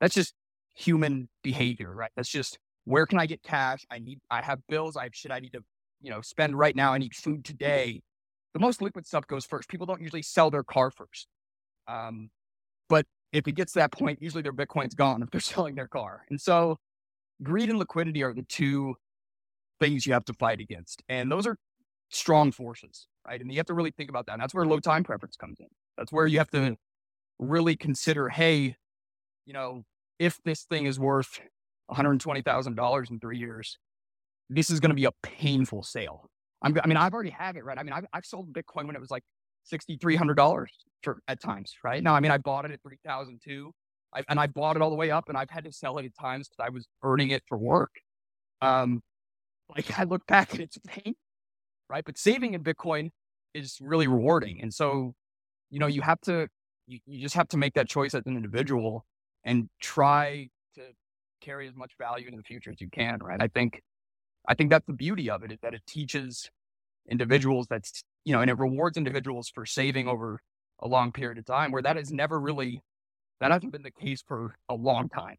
that's 0.00 0.14
just 0.14 0.34
human 0.74 1.28
behavior, 1.42 1.94
right? 1.94 2.10
That's 2.16 2.28
just 2.28 2.58
where 2.84 3.06
can 3.06 3.18
I 3.18 3.26
get 3.26 3.42
cash? 3.42 3.84
I 3.90 3.98
need, 3.98 4.20
I 4.30 4.42
have 4.42 4.60
bills. 4.68 4.96
I 4.96 5.04
have 5.04 5.14
shit 5.14 5.32
I 5.32 5.40
need 5.40 5.52
to, 5.52 5.64
you 6.00 6.10
know, 6.10 6.20
spend 6.20 6.56
right 6.56 6.76
now. 6.76 6.92
I 6.92 6.98
need 6.98 7.14
food 7.14 7.44
today 7.44 8.02
the 8.56 8.60
most 8.60 8.80
liquid 8.80 9.06
stuff 9.06 9.26
goes 9.26 9.44
first. 9.44 9.68
People 9.68 9.84
don't 9.84 10.00
usually 10.00 10.22
sell 10.22 10.50
their 10.50 10.62
car 10.64 10.90
first. 10.90 11.28
Um, 11.88 12.30
but 12.88 13.04
if 13.30 13.46
it 13.46 13.52
gets 13.52 13.74
to 13.74 13.80
that 13.80 13.92
point, 13.92 14.22
usually 14.22 14.40
their 14.40 14.54
Bitcoin's 14.54 14.94
gone 14.94 15.22
if 15.22 15.30
they're 15.30 15.40
selling 15.42 15.74
their 15.74 15.88
car. 15.88 16.22
And 16.30 16.40
so 16.40 16.78
greed 17.42 17.68
and 17.68 17.78
liquidity 17.78 18.22
are 18.22 18.32
the 18.32 18.44
two 18.44 18.94
things 19.78 20.06
you 20.06 20.14
have 20.14 20.24
to 20.24 20.32
fight 20.32 20.60
against. 20.60 21.02
And 21.06 21.30
those 21.30 21.46
are 21.46 21.58
strong 22.10 22.52
forces, 22.52 23.06
right? 23.26 23.40
And 23.40 23.50
you 23.50 23.58
have 23.58 23.66
to 23.66 23.74
really 23.74 23.90
think 23.90 24.10
about 24.10 24.26
that. 24.26 24.32
And 24.34 24.42
that's 24.42 24.54
where 24.54 24.64
low 24.64 24.80
time 24.80 25.04
preference 25.04 25.36
comes 25.36 25.58
in. 25.60 25.66
That's 25.96 26.12
where 26.12 26.26
you 26.26 26.38
have 26.38 26.50
to 26.50 26.76
really 27.38 27.76
consider, 27.76 28.28
hey, 28.28 28.76
you 29.44 29.52
know, 29.52 29.82
if 30.18 30.38
this 30.44 30.64
thing 30.64 30.86
is 30.86 30.98
worth 30.98 31.40
$120,000 31.90 33.10
in 33.10 33.20
three 33.20 33.38
years, 33.38 33.78
this 34.48 34.70
is 34.70 34.80
going 34.80 34.90
to 34.90 34.96
be 34.96 35.04
a 35.04 35.12
painful 35.22 35.82
sale. 35.82 36.28
I'm, 36.62 36.78
I 36.82 36.86
mean, 36.86 36.96
I've 36.96 37.12
already 37.12 37.30
had 37.30 37.56
it, 37.56 37.64
right? 37.64 37.78
I 37.78 37.82
mean, 37.82 37.92
I've, 37.92 38.06
I've 38.12 38.24
sold 38.24 38.52
Bitcoin 38.52 38.86
when 38.86 38.96
it 38.96 39.00
was 39.00 39.10
like 39.10 39.24
$6,300 39.72 40.66
at 41.28 41.40
times, 41.40 41.74
right? 41.84 42.02
Now, 42.02 42.14
I 42.14 42.20
mean, 42.20 42.30
I 42.30 42.38
bought 42.38 42.64
it 42.64 42.70
at 42.70 42.80
3002 42.82 43.72
and 44.28 44.40
I 44.40 44.46
bought 44.46 44.76
it 44.76 44.82
all 44.82 44.90
the 44.90 44.96
way 44.96 45.10
up 45.10 45.28
and 45.28 45.36
I've 45.36 45.50
had 45.50 45.64
to 45.64 45.72
sell 45.72 45.98
it 45.98 46.06
at 46.06 46.14
times 46.18 46.48
because 46.48 46.64
I 46.66 46.70
was 46.70 46.86
earning 47.02 47.30
it 47.30 47.42
for 47.48 47.58
work. 47.58 47.90
Um, 48.62 49.02
like 49.74 49.98
I 49.98 50.04
look 50.04 50.26
back 50.26 50.52
and 50.52 50.62
it's 50.62 50.76
a 50.76 50.80
pain, 50.80 51.14
right? 51.88 52.04
But 52.04 52.18
saving 52.18 52.54
in 52.54 52.62
Bitcoin 52.62 53.10
is 53.54 53.78
really 53.80 54.06
rewarding. 54.06 54.60
And 54.60 54.72
so, 54.72 55.14
you 55.70 55.78
know, 55.78 55.86
you 55.86 56.02
have 56.02 56.20
to, 56.22 56.48
you, 56.86 57.00
you 57.06 57.20
just 57.20 57.34
have 57.34 57.48
to 57.48 57.56
make 57.56 57.74
that 57.74 57.88
choice 57.88 58.14
as 58.14 58.22
an 58.26 58.36
individual 58.36 59.04
and 59.44 59.68
try 59.80 60.48
to 60.74 60.82
carry 61.40 61.68
as 61.68 61.74
much 61.74 61.92
value 61.98 62.26
into 62.26 62.38
the 62.38 62.44
future 62.44 62.70
as 62.70 62.80
you 62.80 62.88
can, 62.90 63.18
right? 63.22 63.40
I 63.40 63.48
think 63.48 63.82
I 64.48 64.54
think 64.54 64.70
that's 64.70 64.86
the 64.86 64.92
beauty 64.92 65.28
of 65.28 65.42
it 65.42 65.52
is 65.52 65.58
that 65.62 65.74
it 65.74 65.82
teaches 65.86 66.50
individuals 67.10 67.66
that's, 67.68 68.02
you 68.24 68.32
know, 68.32 68.40
and 68.40 68.50
it 68.50 68.58
rewards 68.58 68.96
individuals 68.96 69.50
for 69.52 69.66
saving 69.66 70.08
over 70.08 70.40
a 70.80 70.88
long 70.88 71.12
period 71.12 71.38
of 71.38 71.44
time 71.44 71.72
where 71.72 71.82
that 71.82 71.96
has 71.96 72.12
never 72.12 72.38
really, 72.38 72.82
that 73.40 73.50
hasn't 73.50 73.72
been 73.72 73.82
the 73.82 73.90
case 73.90 74.22
for 74.26 74.56
a 74.68 74.74
long 74.74 75.08
time, 75.08 75.36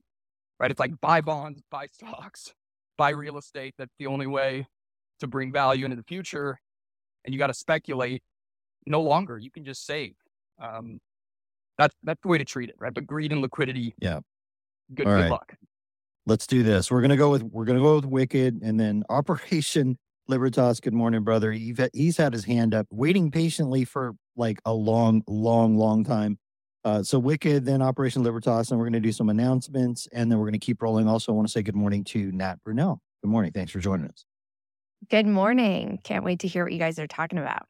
right? 0.59 0.71
It's 0.71 0.79
like 0.79 0.99
buy 0.99 1.21
bonds, 1.21 1.61
buy 1.71 1.87
stocks, 1.91 2.53
buy 2.97 3.09
real 3.09 3.37
estate. 3.37 3.75
That's 3.77 3.93
the 3.97 4.07
only 4.07 4.27
way 4.27 4.67
to 5.19 5.27
bring 5.27 5.51
value 5.51 5.85
into 5.85 5.97
the 5.97 6.03
future. 6.03 6.59
And 7.25 7.33
you 7.33 7.39
got 7.39 7.47
to 7.47 7.53
speculate 7.53 8.23
no 8.85 9.01
longer. 9.01 9.37
You 9.37 9.51
can 9.51 9.65
just 9.65 9.85
save. 9.85 10.13
Um, 10.61 10.99
that's, 11.77 11.95
that's 12.03 12.21
the 12.21 12.27
way 12.27 12.37
to 12.37 12.45
treat 12.45 12.69
it, 12.69 12.75
right? 12.79 12.93
But 12.93 13.05
greed 13.05 13.31
and 13.31 13.41
liquidity. 13.41 13.93
Yeah. 13.99 14.21
Good, 14.93 15.05
good 15.05 15.11
right. 15.11 15.29
luck 15.29 15.55
let's 16.27 16.45
do 16.45 16.61
this. 16.61 16.91
We're 16.91 17.01
gonna 17.01 17.17
go 17.17 17.31
with 17.31 17.41
we're 17.41 17.65
gonna 17.65 17.79
go 17.79 17.95
with 17.95 18.05
Wicked, 18.05 18.61
and 18.61 18.79
then 18.79 19.03
Operation 19.09 19.97
Libertas. 20.27 20.79
Good 20.79 20.93
morning, 20.93 21.23
brother. 21.23 21.51
He's 21.51 22.17
had 22.17 22.33
his 22.33 22.45
hand 22.45 22.75
up, 22.75 22.85
waiting 22.91 23.31
patiently 23.31 23.85
for 23.85 24.13
like 24.35 24.59
a 24.65 24.73
long, 24.73 25.23
long, 25.27 25.77
long 25.77 26.03
time. 26.03 26.37
Uh, 26.83 27.01
so 27.01 27.17
Wicked, 27.17 27.65
then 27.65 27.81
Operation 27.81 28.21
Libertas, 28.21 28.69
and 28.69 28.79
we're 28.79 28.85
gonna 28.85 28.99
do 28.99 29.11
some 29.11 29.29
announcements, 29.29 30.07
and 30.13 30.31
then 30.31 30.37
we're 30.37 30.45
gonna 30.45 30.59
keep 30.59 30.81
rolling. 30.81 31.07
Also, 31.07 31.31
I 31.31 31.35
want 31.35 31.47
to 31.47 31.51
say 31.51 31.63
good 31.63 31.75
morning 31.75 32.03
to 32.05 32.31
Nat 32.31 32.57
Brunell. 32.67 32.99
Good 33.23 33.31
morning. 33.31 33.51
Thanks 33.51 33.71
for 33.71 33.79
joining 33.79 34.07
us. 34.07 34.25
Good 35.09 35.27
morning. 35.27 35.99
Can't 36.03 36.23
wait 36.23 36.39
to 36.39 36.47
hear 36.47 36.63
what 36.63 36.73
you 36.73 36.79
guys 36.79 36.99
are 36.99 37.07
talking 37.07 37.39
about. 37.39 37.65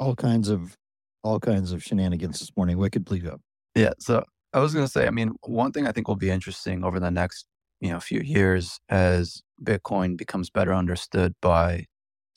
All 0.00 0.16
kinds 0.16 0.48
of 0.48 0.76
all 1.22 1.38
kinds 1.38 1.72
of 1.72 1.82
shenanigans 1.82 2.40
this 2.40 2.50
morning. 2.56 2.78
Wicked, 2.78 3.06
please 3.06 3.22
go. 3.22 3.38
Yeah. 3.74 3.92
So 3.98 4.24
I 4.52 4.60
was 4.60 4.72
going 4.72 4.86
to 4.86 4.90
say, 4.90 5.06
I 5.06 5.10
mean, 5.10 5.32
one 5.42 5.72
thing 5.72 5.86
I 5.86 5.92
think 5.92 6.08
will 6.08 6.16
be 6.16 6.30
interesting 6.30 6.82
over 6.84 6.98
the 6.98 7.10
next, 7.10 7.46
you 7.80 7.90
know, 7.90 8.00
few 8.00 8.20
years 8.20 8.80
as 8.88 9.42
Bitcoin 9.62 10.16
becomes 10.16 10.50
better 10.50 10.74
understood 10.74 11.34
by 11.42 11.86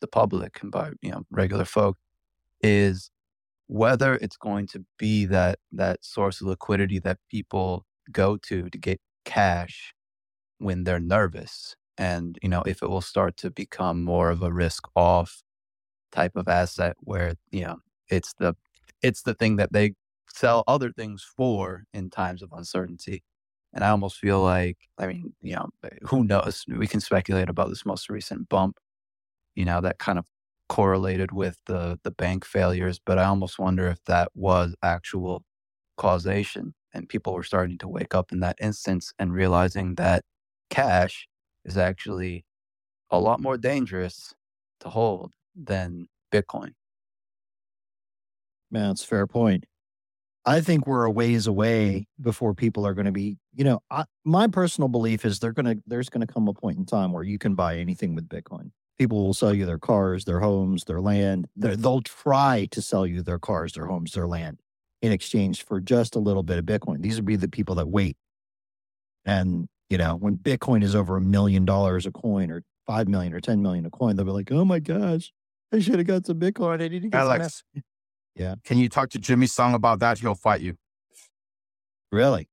the 0.01 0.07
public 0.07 0.59
and 0.61 0.71
by, 0.71 0.91
you 1.01 1.11
know, 1.11 1.23
regular 1.31 1.65
folk 1.65 1.97
is 2.61 3.09
whether 3.67 4.15
it's 4.15 4.37
going 4.37 4.67
to 4.67 4.85
be 4.99 5.25
that 5.25 5.57
that 5.71 6.03
source 6.03 6.41
of 6.41 6.47
liquidity 6.47 6.99
that 6.99 7.17
people 7.29 7.85
go 8.11 8.35
to 8.35 8.69
to 8.69 8.77
get 8.77 8.99
cash 9.23 9.93
when 10.57 10.83
they're 10.83 10.99
nervous 10.99 11.75
and 12.01 12.39
you 12.43 12.49
know 12.49 12.63
if 12.67 12.83
it 12.83 12.89
will 12.89 13.01
start 13.01 13.37
to 13.37 13.51
become 13.51 14.03
more 14.03 14.31
of 14.31 14.43
a 14.43 14.53
risk 14.53 14.85
off 14.97 15.43
type 16.11 16.35
of 16.35 16.47
asset 16.47 16.95
where 17.01 17.35
you 17.51 17.63
know 17.63 17.77
it's 18.09 18.33
the 18.39 18.55
it's 19.01 19.23
the 19.23 19.33
thing 19.33 19.55
that 19.57 19.73
they 19.73 19.93
sell 20.33 20.63
other 20.67 20.91
things 20.91 21.23
for 21.37 21.83
in 21.93 22.09
times 22.09 22.41
of 22.41 22.51
uncertainty. 22.53 23.23
And 23.73 23.83
I 23.83 23.89
almost 23.89 24.17
feel 24.17 24.41
like, 24.41 24.77
I 24.99 25.07
mean, 25.07 25.33
you 25.41 25.55
know, 25.55 25.69
eh, 25.85 25.89
who 26.03 26.23
knows? 26.25 26.65
We 26.69 26.87
can 26.87 27.01
speculate 27.01 27.49
about 27.49 27.69
this 27.69 27.85
most 27.85 28.09
recent 28.09 28.49
bump, 28.49 28.77
you 29.55 29.65
know, 29.65 29.81
that 29.81 29.99
kind 29.99 30.19
of 30.19 30.25
correlated 30.69 31.31
with 31.33 31.57
the 31.67 31.99
the 32.03 32.11
bank 32.11 32.45
failures, 32.45 32.99
but 33.05 33.19
I 33.19 33.25
almost 33.25 33.59
wonder 33.59 33.87
if 33.87 34.03
that 34.05 34.29
was 34.35 34.75
actual 34.83 35.43
causation 35.97 36.73
and 36.93 37.09
people 37.09 37.33
were 37.33 37.43
starting 37.43 37.77
to 37.79 37.87
wake 37.87 38.15
up 38.15 38.31
in 38.33 38.39
that 38.41 38.57
instance 38.61 39.13
and 39.19 39.33
realizing 39.33 39.95
that 39.95 40.23
cash 40.69 41.27
is 41.65 41.77
actually 41.77 42.45
a 43.09 43.19
lot 43.19 43.39
more 43.39 43.57
dangerous 43.57 44.33
to 44.79 44.89
hold 44.89 45.31
than 45.55 46.07
Bitcoin. 46.31 46.71
Man, 48.71 48.89
that's 48.89 49.03
a 49.03 49.07
fair 49.07 49.27
point. 49.27 49.65
I 50.43 50.61
think 50.61 50.87
we're 50.87 51.05
a 51.05 51.11
ways 51.11 51.45
away 51.45 52.07
before 52.19 52.55
people 52.55 52.87
are 52.87 52.95
going 52.95 53.05
to 53.05 53.11
be, 53.11 53.37
you 53.53 53.63
know, 53.63 53.81
I, 53.91 54.05
my 54.23 54.47
personal 54.47 54.87
belief 54.87 55.23
is 55.23 55.39
they're 55.39 55.51
going 55.51 55.65
to, 55.65 55.83
there's 55.85 56.09
going 56.09 56.25
to 56.25 56.33
come 56.33 56.47
a 56.47 56.53
point 56.53 56.79
in 56.79 56.85
time 56.85 57.11
where 57.11 57.23
you 57.23 57.37
can 57.37 57.53
buy 57.53 57.77
anything 57.77 58.15
with 58.15 58.27
Bitcoin. 58.27 58.71
People 58.97 59.23
will 59.23 59.33
sell 59.33 59.53
you 59.53 59.65
their 59.65 59.77
cars, 59.77 60.25
their 60.25 60.39
homes, 60.39 60.85
their 60.85 61.01
land. 61.01 61.47
they 61.55 61.75
they'll 61.75 62.01
try 62.01 62.67
to 62.71 62.81
sell 62.81 63.05
you 63.05 63.21
their 63.21 63.39
cars, 63.39 63.73
their 63.73 63.85
homes, 63.85 64.13
their 64.13 64.27
land 64.27 64.59
in 65.01 65.11
exchange 65.11 65.63
for 65.63 65.79
just 65.79 66.15
a 66.15 66.19
little 66.19 66.43
bit 66.43 66.57
of 66.57 66.65
Bitcoin. 66.65 67.01
These 67.01 67.17
would 67.17 67.25
be 67.25 67.35
the 67.35 67.47
people 67.47 67.75
that 67.75 67.87
wait. 67.87 68.17
And, 69.25 69.67
you 69.91 69.97
know, 69.97 70.15
when 70.15 70.37
Bitcoin 70.37 70.83
is 70.83 70.95
over 70.95 71.17
a 71.17 71.21
million 71.21 71.65
dollars 71.65 72.05
a 72.05 72.11
coin 72.11 72.49
or 72.49 72.63
5 72.87 73.09
million 73.09 73.33
or 73.33 73.41
10 73.41 73.61
million 73.61 73.85
a 73.85 73.89
coin, 73.89 74.15
they'll 74.15 74.25
be 74.25 74.31
like, 74.31 74.49
oh 74.49 74.63
my 74.63 74.79
gosh, 74.79 75.33
I 75.73 75.79
should 75.79 75.97
have 75.97 76.07
got 76.07 76.25
some 76.25 76.39
Bitcoin. 76.39 76.81
I 76.81 76.87
need 76.87 77.01
to 77.01 77.09
get 77.09 77.19
Alex, 77.19 77.63
some. 77.75 77.83
Yeah. 78.33 78.55
Can 78.63 78.77
you 78.77 78.87
talk 78.87 79.09
to 79.09 79.19
Jimmy 79.19 79.45
Song 79.45 79.73
about 79.73 79.99
that? 79.99 80.19
He'll 80.19 80.35
fight 80.35 80.61
you. 80.61 80.75
Really? 82.13 82.47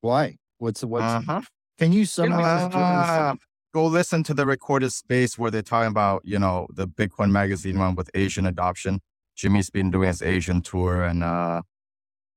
Why? 0.00 0.38
What's 0.56 0.80
the 0.80 0.86
what's? 0.86 1.04
Uh-huh. 1.04 1.42
Can 1.78 1.92
you 1.92 2.06
summarize? 2.06 2.74
Uh, 2.74 3.34
go 3.74 3.84
listen 3.84 4.22
to 4.24 4.32
the 4.32 4.46
recorded 4.46 4.90
space 4.92 5.38
where 5.38 5.50
they're 5.50 5.60
talking 5.60 5.90
about 5.90 6.22
you 6.24 6.38
know 6.38 6.66
the 6.72 6.88
Bitcoin 6.88 7.30
magazine 7.30 7.78
one 7.78 7.94
with 7.94 8.08
Asian 8.14 8.46
adoption. 8.46 9.00
Jimmy's 9.36 9.68
been 9.68 9.90
doing 9.90 10.08
his 10.08 10.22
Asian 10.22 10.62
tour, 10.62 11.02
and 11.02 11.22
uh, 11.22 11.60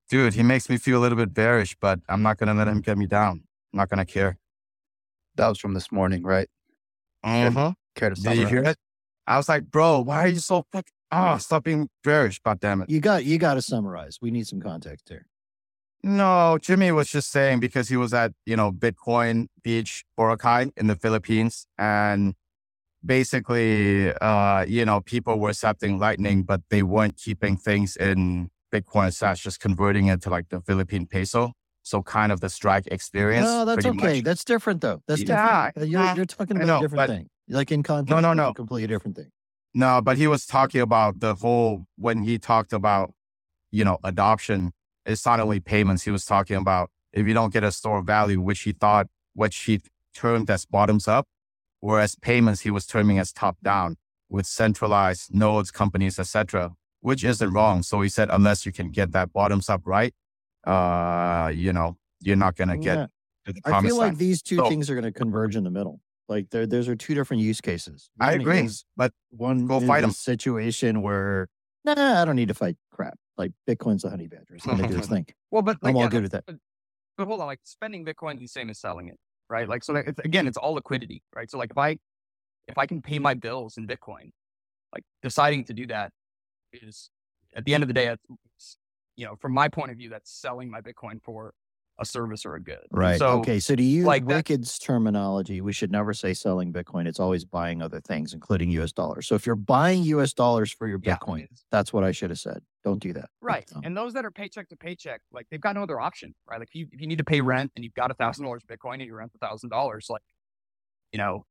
dude, 0.09 0.33
he 0.33 0.43
makes 0.43 0.69
me 0.69 0.75
feel 0.77 0.99
a 0.99 1.01
little 1.01 1.17
bit 1.17 1.33
bearish, 1.33 1.77
but 1.79 2.01
I'm 2.09 2.21
not 2.21 2.37
gonna 2.37 2.53
let 2.53 2.67
him 2.67 2.81
get 2.81 2.97
me 2.97 3.07
down. 3.07 3.43
I'm 3.75 3.79
not 3.79 3.89
gonna 3.89 4.05
care. 4.05 4.37
That 5.35 5.49
was 5.49 5.59
from 5.59 5.73
this 5.73 5.91
morning, 5.91 6.23
right? 6.23 6.47
Uh-huh. 7.25 7.73
Care 7.93 8.11
to 8.11 8.15
Did 8.15 8.37
you 8.37 8.47
hear 8.47 8.63
it? 8.63 8.77
I 9.27 9.35
was 9.35 9.49
like, 9.49 9.69
bro, 9.69 9.99
why 9.99 10.23
are 10.23 10.27
you 10.29 10.39
so 10.39 10.65
fucking 10.71 10.93
ah, 11.11 11.35
stop 11.35 11.65
being 11.65 11.89
bearish, 12.01 12.39
god 12.39 12.61
damn 12.61 12.81
it. 12.81 12.89
You 12.89 13.01
got 13.01 13.25
you 13.25 13.37
got 13.37 13.55
to 13.55 13.61
summarize. 13.61 14.19
We 14.21 14.31
need 14.31 14.47
some 14.47 14.61
context 14.61 15.09
here. 15.09 15.25
No, 16.03 16.57
Jimmy 16.61 16.93
was 16.93 17.09
just 17.09 17.31
saying 17.31 17.59
because 17.59 17.89
he 17.89 17.97
was 17.97 18.13
at, 18.13 18.31
you 18.45 18.55
know, 18.55 18.71
Bitcoin 18.71 19.47
Beach, 19.61 20.05
Boracay 20.17 20.71
in 20.77 20.87
the 20.87 20.95
Philippines. 20.95 21.67
And 21.77 22.35
basically, 23.03 24.13
uh, 24.13 24.63
you 24.67 24.85
know, 24.85 25.01
people 25.01 25.37
were 25.37 25.49
accepting 25.49 25.99
Lightning, 25.99 26.43
but 26.43 26.61
they 26.69 26.81
weren't 26.81 27.17
keeping 27.17 27.57
things 27.57 27.97
in 27.97 28.51
Bitcoin 28.71 29.13
slash 29.13 29.43
just 29.43 29.59
converting 29.59 30.07
it 30.07 30.21
to 30.21 30.29
like 30.29 30.47
the 30.47 30.61
Philippine 30.61 31.07
peso. 31.07 31.53
So 31.85 32.01
kind 32.01 32.31
of 32.31 32.41
the 32.41 32.49
strike 32.49 32.87
experience. 32.87 33.45
No, 33.45 33.63
that's 33.63 33.85
okay. 33.85 34.15
much. 34.15 34.23
That's 34.23 34.43
different 34.43 34.81
though. 34.81 35.03
That's 35.07 35.21
Yeah, 35.21 35.67
different. 35.67 35.77
Uh, 35.77 35.85
You're, 35.85 36.15
you're 36.15 36.25
talking 36.25 36.57
about 36.57 36.65
know, 36.65 36.77
a 36.79 36.81
different 36.81 37.09
thing. 37.11 37.29
Like 37.47 37.71
in 37.71 37.83
context, 37.83 38.09
no, 38.09 38.19
no, 38.19 38.31
a 38.31 38.35
no. 38.35 38.53
completely 38.53 38.87
different 38.87 39.15
thing. 39.15 39.29
No, 39.75 40.01
but 40.01 40.17
he 40.17 40.25
was 40.25 40.47
talking 40.47 40.81
about 40.81 41.19
the 41.19 41.35
whole 41.35 41.85
when 41.95 42.23
he 42.23 42.39
talked 42.39 42.73
about, 42.73 43.13
you 43.71 43.85
know, 43.85 43.99
adoption. 44.03 44.71
It's 45.05 45.23
not 45.27 45.39
only 45.39 45.59
payments. 45.59 46.03
He 46.03 46.09
was 46.09 46.25
talking 46.25 46.55
about 46.55 46.89
if 47.13 47.27
you 47.27 47.35
don't 47.35 47.53
get 47.53 47.63
a 47.63 47.71
store 47.71 47.99
of 47.99 48.07
value, 48.07 48.41
which 48.41 48.61
he 48.61 48.71
thought, 48.71 49.05
which 49.35 49.55
he 49.55 49.81
termed 50.15 50.49
as 50.49 50.65
bottoms 50.65 51.07
up, 51.07 51.27
whereas 51.81 52.15
payments 52.15 52.61
he 52.61 52.71
was 52.71 52.87
terming 52.87 53.19
as 53.19 53.31
top 53.31 53.57
down 53.61 53.97
with 54.27 54.47
centralized 54.47 55.35
nodes, 55.35 55.69
companies, 55.69 56.17
etc., 56.17 56.71
which 57.01 57.23
isn't 57.23 57.51
wrong. 57.53 57.83
So 57.83 58.01
he 58.01 58.09
said, 58.09 58.29
unless 58.31 58.65
you 58.65 58.71
can 58.71 58.89
get 58.89 59.11
that 59.11 59.31
bottoms 59.31 59.69
up 59.69 59.83
right, 59.85 60.15
uh, 60.65 61.51
you 61.53 61.73
know, 61.73 61.97
you're 62.21 62.35
not 62.35 62.55
gonna 62.55 62.77
get 62.77 62.97
Yeah. 62.97 63.07
to 63.45 63.53
the 63.53 63.61
I 63.65 63.81
feel 63.81 63.95
like 63.97 64.07
land. 64.07 64.17
these 64.17 64.41
two 64.41 64.57
So- 64.57 64.69
things 64.69 64.89
are 64.89 64.93
going 64.95 65.03
to 65.03 65.11
converge 65.11 65.55
in 65.55 65.63
the 65.63 65.69
middle. 65.69 66.01
Like 66.27 66.49
there, 66.49 66.65
those 66.65 66.87
are 66.87 66.95
two 66.95 67.13
different 67.13 67.43
use 67.43 67.61
cases. 67.61 68.09
I 68.19 68.33
agree, 68.33 68.67
but 68.97 69.13
one 69.29 69.67
go 69.67 69.79
fight 69.79 70.03
a 70.03 70.07
'em. 70.07 70.11
situation 70.11 71.01
where 71.03 71.47
nah, 71.83 72.21
I 72.21 72.25
don't 72.25 72.35
need 72.35 72.47
to 72.47 72.55
fight 72.55 72.77
crap. 72.91 73.15
Like 73.37 73.51
Bitcoin's 73.69 74.03
a 74.05 74.09
honey 74.09 74.25
badger. 74.27 74.55
It's 74.55 74.65
going 74.65 74.79
to 74.79 74.87
do 74.87 74.97
its 74.97 75.07
thing. 75.15 75.27
Well, 75.51 75.61
but 75.61 75.77
like, 75.83 75.91
I'm 75.91 75.97
all 75.97 76.03
yeah, 76.03 76.09
good 76.09 76.23
with 76.23 76.31
that. 76.31 76.45
But, 76.47 76.55
but 77.17 77.27
hold 77.27 77.41
on, 77.41 77.45
like 77.47 77.59
spending 77.63 78.03
Bitcoin 78.03 78.35
is 78.35 78.39
the 78.39 78.47
same 78.47 78.71
as 78.71 78.79
selling 78.79 79.07
it, 79.09 79.17
right? 79.51 79.69
Like, 79.69 79.83
so 79.83 79.93
like, 79.93 80.07
it's, 80.07 80.19
again, 80.21 80.47
it's 80.47 80.57
all 80.57 80.73
liquidity, 80.73 81.21
right? 81.35 81.47
So 81.51 81.59
like, 81.59 81.69
if 81.69 81.77
I 81.77 81.97
if 82.67 82.75
I 82.79 82.87
can 82.87 83.03
pay 83.03 83.19
my 83.19 83.35
bills 83.35 83.77
in 83.77 83.85
Bitcoin, 83.85 84.31
like 84.93 85.03
deciding 85.21 85.65
to 85.65 85.73
do 85.73 85.85
that 85.87 86.11
is 86.73 87.11
at 87.55 87.65
the 87.65 87.75
end 87.75 87.83
of 87.83 87.87
the 87.87 87.93
day, 87.93 88.15
you 89.15 89.25
know, 89.25 89.35
from 89.35 89.53
my 89.53 89.67
point 89.69 89.91
of 89.91 89.97
view, 89.97 90.09
that's 90.09 90.31
selling 90.31 90.69
my 90.69 90.81
Bitcoin 90.81 91.21
for 91.21 91.53
a 91.97 92.05
service 92.05 92.45
or 92.45 92.55
a 92.55 92.59
good. 92.61 92.85
Right. 92.91 93.17
So 93.17 93.39
okay. 93.39 93.57
So 93.61 93.73
to 93.73 93.81
use 93.81 94.03
like 94.05 94.27
that- 94.27 94.35
Wicked's 94.35 94.77
terminology, 94.77 95.61
we 95.61 95.71
should 95.71 95.91
never 95.91 96.13
say 96.13 96.33
selling 96.33 96.73
Bitcoin. 96.73 97.07
It's 97.07 97.21
always 97.21 97.45
buying 97.45 97.81
other 97.81 98.01
things, 98.01 98.33
including 98.33 98.69
US 98.71 98.91
dollars. 98.91 99.27
So 99.27 99.35
if 99.35 99.45
you're 99.45 99.55
buying 99.55 100.03
US 100.03 100.33
dollars 100.33 100.73
for 100.73 100.87
your 100.89 100.99
Yeah, 101.01 101.15
Bitcoin, 101.15 101.43
it's- 101.43 101.63
that's 101.71 101.93
what 101.93 102.03
I 102.03 102.11
should 102.11 102.31
have 102.31 102.39
said. 102.39 102.63
Don't 102.83 102.99
do 102.99 103.13
that. 103.13 103.29
Right. 103.39 103.65
Um, 103.73 103.83
And 103.85 103.95
those 103.95 104.11
that 104.13 104.25
are 104.25 104.31
paycheck 104.31 104.67
to 104.69 104.75
paycheck, 104.75 105.21
like 105.31 105.47
they've 105.49 105.61
got 105.61 105.75
no 105.75 105.83
other 105.83 106.01
option, 106.01 106.35
right? 106.45 106.59
Like 106.59 106.67
if 106.67 106.75
you, 106.75 106.87
if 106.91 106.99
you 106.99 107.07
need 107.07 107.17
to 107.19 107.23
pay 107.23 107.39
rent 107.39 107.71
and 107.77 107.85
you've 107.85 107.93
got 107.93 108.11
a 108.11 108.13
thousand 108.13 108.43
dollars 108.43 108.63
Bitcoin 108.63 108.95
and 108.95 109.03
you 109.03 109.15
rent 109.15 109.31
a 109.33 109.37
thousand 109.37 109.69
dollars, 109.69 110.07
like, 110.09 110.21
you 111.13 111.17
know, 111.17 111.45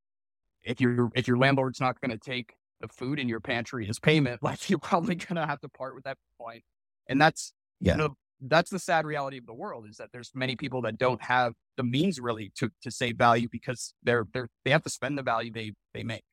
if 0.62 0.78
your 0.80 1.10
if 1.14 1.26
your 1.26 1.38
landlord's 1.38 1.80
not 1.80 1.98
going 2.02 2.10
to 2.10 2.18
take 2.18 2.54
the 2.80 2.88
food 2.88 3.18
in 3.18 3.28
your 3.30 3.40
pantry 3.40 3.88
as 3.88 3.98
payment, 3.98 4.42
like 4.42 4.68
you're 4.68 4.78
probably 4.78 5.14
going 5.14 5.36
to 5.36 5.46
have 5.46 5.60
to 5.62 5.70
part 5.70 5.94
with 5.94 6.04
that 6.04 6.18
Bitcoin. 6.38 6.60
And 7.08 7.20
that's, 7.20 7.52
Yeah. 7.80 7.92
you 7.92 7.98
know, 7.98 8.16
that's 8.40 8.70
the 8.70 8.78
sad 8.78 9.06
reality 9.06 9.38
of 9.38 9.46
the 9.46 9.54
world 9.54 9.86
is 9.88 9.96
that 9.96 10.10
there's 10.12 10.30
many 10.34 10.56
people 10.56 10.82
that 10.82 10.98
don't 10.98 11.22
have 11.22 11.54
the 11.76 11.82
means 11.82 12.20
really 12.20 12.52
to, 12.56 12.70
to 12.82 12.90
save 12.90 13.16
value 13.16 13.48
because 13.50 13.94
they're, 14.02 14.26
they're, 14.32 14.48
they 14.64 14.70
have 14.70 14.82
to 14.82 14.90
spend 14.90 15.16
the 15.16 15.22
value 15.22 15.50
they, 15.52 15.72
they 15.94 16.02
make. 16.02 16.24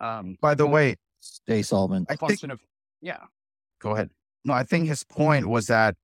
Um, 0.00 0.36
By 0.40 0.54
the 0.54 0.66
way, 0.66 0.96
Stay 1.20 1.62
solvent. 1.62 2.10
I 2.10 2.16
think 2.16 2.42
of, 2.44 2.60
yeah. 3.00 3.18
go 3.80 3.92
ahead. 3.92 4.10
No, 4.44 4.54
I 4.54 4.64
think 4.64 4.88
his 4.88 5.04
point 5.04 5.46
was 5.46 5.68
that 5.68 5.94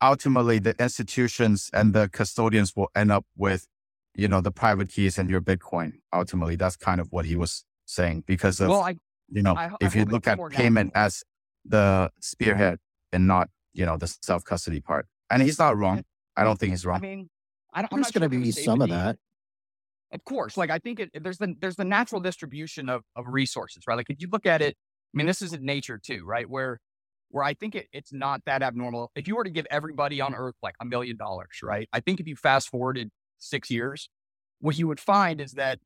ultimately 0.00 0.60
the 0.60 0.76
institutions 0.80 1.70
and 1.72 1.92
the 1.92 2.08
custodians 2.08 2.76
will 2.76 2.88
end 2.94 3.10
up 3.10 3.26
with, 3.36 3.66
you 4.14 4.28
know, 4.28 4.40
the 4.40 4.52
private 4.52 4.88
keys 4.88 5.18
and 5.18 5.28
your 5.28 5.40
Bitcoin. 5.40 5.94
Ultimately, 6.12 6.54
that's 6.56 6.76
kind 6.76 7.00
of 7.00 7.08
what 7.10 7.24
he 7.24 7.34
was 7.34 7.64
saying 7.84 8.22
because 8.26 8.60
of, 8.60 8.68
Well, 8.68 8.82
I, 8.82 8.96
you 9.28 9.42
know, 9.42 9.54
I 9.54 9.66
I 9.66 9.70
if 9.80 9.96
you 9.96 10.04
look 10.04 10.28
at 10.28 10.38
payment 10.50 10.92
as 10.94 11.24
the 11.64 12.10
spearhead 12.20 12.78
and 13.12 13.26
not, 13.26 13.48
you 13.72 13.86
know, 13.86 13.96
the 13.96 14.14
self 14.22 14.44
custody 14.44 14.80
part. 14.80 15.06
And 15.30 15.42
he's 15.42 15.58
not 15.58 15.76
wrong. 15.76 16.04
I 16.36 16.44
don't 16.44 16.58
think 16.58 16.70
he's 16.70 16.86
I 16.86 16.90
wrong. 16.90 17.00
mean, 17.00 17.30
I 17.72 17.82
don't, 17.82 17.92
I'm 17.92 17.98
There's 17.98 18.14
not 18.14 18.20
going 18.20 18.30
to 18.30 18.38
be 18.38 18.50
some 18.50 18.82
of 18.82 18.88
that. 18.88 19.16
Of 20.12 20.24
course, 20.24 20.56
like 20.56 20.70
I 20.70 20.78
think 20.78 20.98
it, 20.98 21.10
there's 21.22 21.38
the 21.38 21.54
there's 21.60 21.76
the 21.76 21.84
natural 21.84 22.20
distribution 22.20 22.88
of 22.88 23.02
of 23.14 23.26
resources, 23.28 23.84
right? 23.86 23.96
Like 23.96 24.10
if 24.10 24.20
you 24.20 24.28
look 24.30 24.44
at 24.44 24.60
it, 24.60 24.76
I 24.76 25.16
mean, 25.16 25.26
this 25.26 25.40
is 25.40 25.52
in 25.52 25.64
nature 25.64 26.00
too, 26.02 26.24
right? 26.24 26.50
Where 26.50 26.80
where 27.28 27.44
I 27.44 27.54
think 27.54 27.76
it, 27.76 27.86
it's 27.92 28.12
not 28.12 28.40
that 28.46 28.62
abnormal. 28.62 29.12
If 29.14 29.28
you 29.28 29.36
were 29.36 29.44
to 29.44 29.50
give 29.50 29.66
everybody 29.70 30.20
on 30.20 30.34
Earth 30.34 30.56
like 30.62 30.74
a 30.80 30.84
million 30.84 31.16
dollars, 31.16 31.60
right? 31.62 31.88
I 31.92 32.00
think 32.00 32.18
if 32.18 32.26
you 32.26 32.34
fast 32.34 32.70
forwarded 32.70 33.10
six 33.38 33.70
years, 33.70 34.10
what 34.60 34.76
you 34.76 34.88
would 34.88 34.98
find 34.98 35.40
is 35.40 35.52
that 35.52 35.78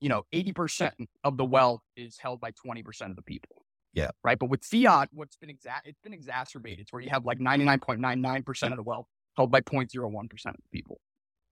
you 0.00 0.08
know 0.08 0.24
eighty 0.32 0.52
percent 0.52 0.94
of 1.22 1.36
the 1.36 1.44
wealth 1.44 1.82
is 1.96 2.18
held 2.18 2.40
by 2.40 2.50
twenty 2.50 2.82
percent 2.82 3.10
of 3.10 3.16
the 3.16 3.22
people. 3.22 3.64
Yeah. 3.98 4.10
Right. 4.24 4.38
But 4.38 4.48
with 4.48 4.64
fiat, 4.64 5.08
what's 5.12 5.36
been 5.36 5.50
exa- 5.50 5.82
it's 5.84 6.00
been 6.00 6.14
exacerbated. 6.14 6.80
It's 6.80 6.92
where 6.92 7.02
you 7.02 7.10
have 7.10 7.24
like 7.24 7.40
ninety 7.40 7.64
nine 7.64 7.80
point 7.80 8.00
nine 8.00 8.20
nine 8.20 8.42
percent 8.42 8.72
of 8.72 8.76
the 8.76 8.82
wealth 8.82 9.06
held 9.36 9.50
by 9.52 9.60
0.01 9.60 10.28
percent 10.28 10.56
of 10.56 10.62
the 10.62 10.76
people 10.76 11.00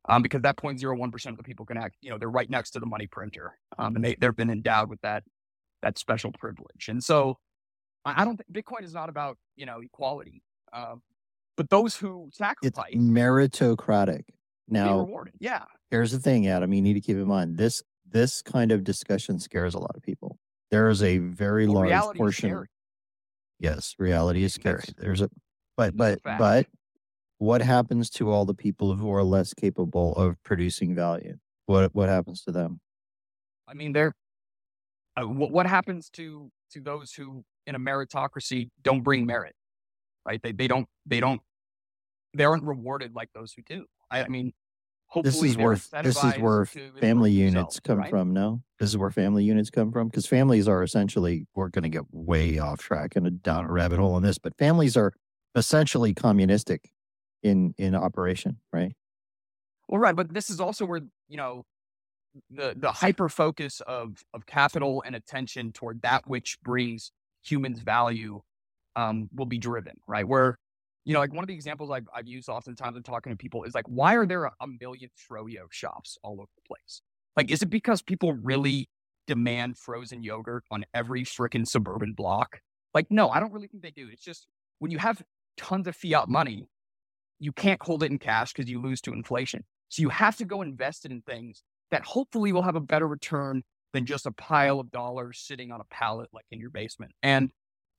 um, 0.09 0.22
because 0.22 0.42
that 0.42 0.57
0.01 0.57 1.12
percent 1.12 1.34
of 1.34 1.38
the 1.38 1.44
people 1.44 1.66
can 1.66 1.76
act. 1.76 1.97
You 2.01 2.11
know, 2.11 2.18
they're 2.18 2.30
right 2.30 2.49
next 2.49 2.70
to 2.72 2.80
the 2.80 2.86
money 2.86 3.07
printer, 3.07 3.59
um, 3.78 3.97
and 3.97 4.05
they 4.05 4.16
they've 4.20 4.34
been 4.34 4.51
endowed 4.51 4.88
with 4.88 5.01
that 5.03 5.24
that 5.82 5.99
special 5.99 6.32
privilege. 6.32 6.88
And 6.88 7.03
so, 7.03 7.38
I, 8.05 8.22
I 8.22 8.24
don't 8.24 8.36
think 8.36 8.53
Bitcoin 8.53 8.84
is 8.84 8.94
not 8.94 9.09
about 9.09 9.36
you 9.57 9.66
know 9.66 9.80
equality, 9.80 10.42
um, 10.72 11.03
but 11.57 11.70
those 11.70 11.97
who 11.97 12.26
It's 12.28 12.38
sacrifice 12.38 12.94
meritocratic. 12.94 14.22
Now, 14.68 14.99
rewarded. 14.99 15.34
Yeah, 15.38 15.64
here's 15.90 16.12
the 16.12 16.18
thing, 16.18 16.49
Adam. 16.49 16.72
You 16.72 16.82
need 16.82 16.94
to 16.94 17.01
keep 17.01 17.16
in 17.16 17.26
mind 17.26 17.57
this 17.57 17.82
this 18.09 18.42
kind 18.42 18.72
of 18.72 18.84
discussion 18.84 19.38
scares 19.38 19.74
a 19.74 19.78
lot 19.78 19.97
of 19.97 20.03
people. 20.03 20.36
There 20.71 20.89
is 20.89 21.03
a 21.03 21.19
very 21.19 21.67
Well, 21.67 21.89
large 21.89 22.17
portion. 22.17 22.67
Yes, 23.59 23.95
reality 23.99 24.43
is 24.45 24.55
scary. 24.55 24.81
That's- 24.87 24.95
There's 24.99 25.21
a 25.23 25.31
but 25.77 25.97
that's 25.97 26.17
a 26.17 26.21
but 26.25 26.39
but 26.39 26.67
what 27.39 27.61
happens 27.62 28.09
to 28.11 28.31
all 28.31 28.45
the 28.45 28.55
people 28.55 28.95
who 28.95 29.12
are 29.12 29.23
less 29.23 29.53
capable 29.55 30.14
of 30.14 30.43
producing 30.43 30.95
value? 30.95 31.37
What 31.67 31.95
what 31.95 32.09
happens 32.09 32.43
to 32.43 32.53
them? 32.53 32.81
I 33.69 33.75
mean, 33.75 33.93
they're 33.93 34.14
uh, 35.17 35.27
what, 35.27 35.51
what 35.51 35.67
happens 35.67 36.11
to 36.11 36.51
to 36.73 36.81
those 36.81 37.12
who 37.12 37.45
in 37.67 37.75
a 37.75 37.79
meritocracy 37.79 38.71
don't 38.83 39.03
bring 39.03 39.27
merit, 39.27 39.55
right? 40.27 40.41
They 40.43 40.53
they 40.53 40.69
don't 40.69 40.89
they 41.05 41.21
don't 41.21 41.41
they 42.35 42.45
aren't 42.45 42.64
rewarded 42.64 43.14
like 43.14 43.31
those 43.35 43.53
who 43.53 43.62
do. 43.62 43.87
I, 44.11 44.25
I 44.25 44.29
mean, 44.29 44.53
hopefully 45.17 45.25
This 45.25 45.43
is 45.43 45.57
they're 45.57 45.71
where 45.71 45.83
this 46.03 46.23
is 46.23 46.37
incentivized 46.37 46.39
where 46.39 46.69
to 46.73 46.93
improve 46.93 46.95
family 47.01 47.33
units 47.33 47.81
themselves, 47.81 47.81
come 47.81 48.05
right? 48.05 48.07
from. 48.07 48.33
No, 48.33 48.62
this 48.79 48.91
is 48.91 48.97
where 48.99 49.11
family 49.11 49.45
units 49.45 49.71
come 49.71 49.93
from 49.93 50.09
because 50.09 50.27
families 50.27 50.69
are 50.69 50.83
essentially 50.83 51.47
we're 51.55 51.69
going 51.71 51.85
to 51.85 51.89
get 51.89 52.05
way 52.12 52.59
off 52.59 52.81
track 52.81 53.17
and 53.17 53.27
a- 53.27 53.31
down 53.31 53.64
a 53.64 53.73
rabbit 53.73 53.99
hole 53.99 54.14
on 54.14 54.23
this, 54.23 54.39
but 54.39 54.57
families 54.59 54.97
are 54.97 55.12
essentially 55.55 56.14
communistic 56.14 56.91
in 57.43 57.75
in 57.79 57.95
operation, 57.95 58.61
right? 58.73 58.93
Well, 59.89 60.01
right, 60.01 60.17
but 60.17 60.33
this 60.35 60.51
is 60.51 60.61
also 60.61 60.85
where 60.87 61.01
you 61.29 61.37
know 61.37 61.64
the 62.51 62.75
the 62.77 62.93
hyper 62.93 63.29
focus 63.29 63.81
of 63.83 64.25
of 64.35 64.47
capital 64.47 65.03
and 65.07 65.17
attention 65.17 65.73
toward 65.73 66.03
that 66.03 66.27
which 66.29 66.61
brings 66.62 67.12
humans 67.45 67.81
value 67.81 68.43
um, 68.97 69.29
will 69.35 69.47
be 69.47 69.59
driven, 69.59 70.01
right? 70.09 70.27
Where 70.29 70.59
you 71.07 71.13
know, 71.13 71.21
like 71.21 71.33
one 71.33 71.45
of 71.45 71.49
the 71.49 71.55
examples 71.55 71.91
I've 71.91 72.09
I've 72.13 72.27
used 72.27 72.49
oftentimes 72.49 72.97
in 72.97 73.03
talking 73.05 73.33
to 73.33 73.37
people 73.37 73.63
is 73.63 73.75
like, 73.75 73.87
why 73.87 74.17
are 74.17 74.27
there 74.27 74.45
a, 74.45 74.53
a 74.61 74.67
million 74.67 75.09
froyo 75.17 75.71
shops 75.71 76.19
all 76.23 76.33
over 76.33 76.51
the 76.57 76.67
place? 76.67 77.01
Like, 77.37 77.51
is 77.51 77.63
it 77.63 77.71
because 77.71 78.03
people 78.03 78.33
really 78.35 78.91
demand 79.29 79.79
frozen 79.79 80.25
yogurt 80.25 80.65
on 80.71 80.85
every 80.93 81.23
freaking 81.23 81.67
suburban 81.67 82.13
block? 82.13 82.61
Like, 82.93 83.07
no, 83.09 83.31
I 83.31 83.39
don't 83.39 83.53
really 83.53 83.69
think 83.69 83.85
they 83.85 83.93
do. 83.93 84.09
It's 84.13 84.23
just 84.23 84.49
when 84.81 84.91
you 84.91 84.99
have 84.99 85.23
tons 85.57 85.87
of 85.87 85.95
fiat 85.95 86.29
money, 86.29 86.67
you 87.39 87.53
can't 87.53 87.81
hold 87.81 88.03
it 88.03 88.11
in 88.11 88.19
cash 88.19 88.53
because 88.53 88.69
you 88.69 88.83
lose 88.83 89.01
to 89.03 89.13
inflation. 89.13 89.63
So 89.89 90.03
you 90.03 90.09
have 90.09 90.37
to 90.39 90.45
go 90.45 90.61
invest 90.61 91.05
it 91.05 91.13
in 91.13 91.23
things 91.23 91.63
that 91.93 92.05
hopefully 92.05 92.53
will 92.53 92.63
have 92.63 92.75
a 92.75 92.81
better 92.81 93.07
return 93.07 93.63
than 93.93 94.07
just 94.07 94.27
a 94.27 94.33
pile 94.33 94.81
of 94.81 94.91
dollars 94.91 95.39
sitting 95.39 95.71
on 95.71 95.81
a 95.81 95.85
pallet 95.85 96.29
like 96.33 96.47
in 96.51 96.59
your 96.59 96.71
basement. 96.71 97.13
And 97.23 97.53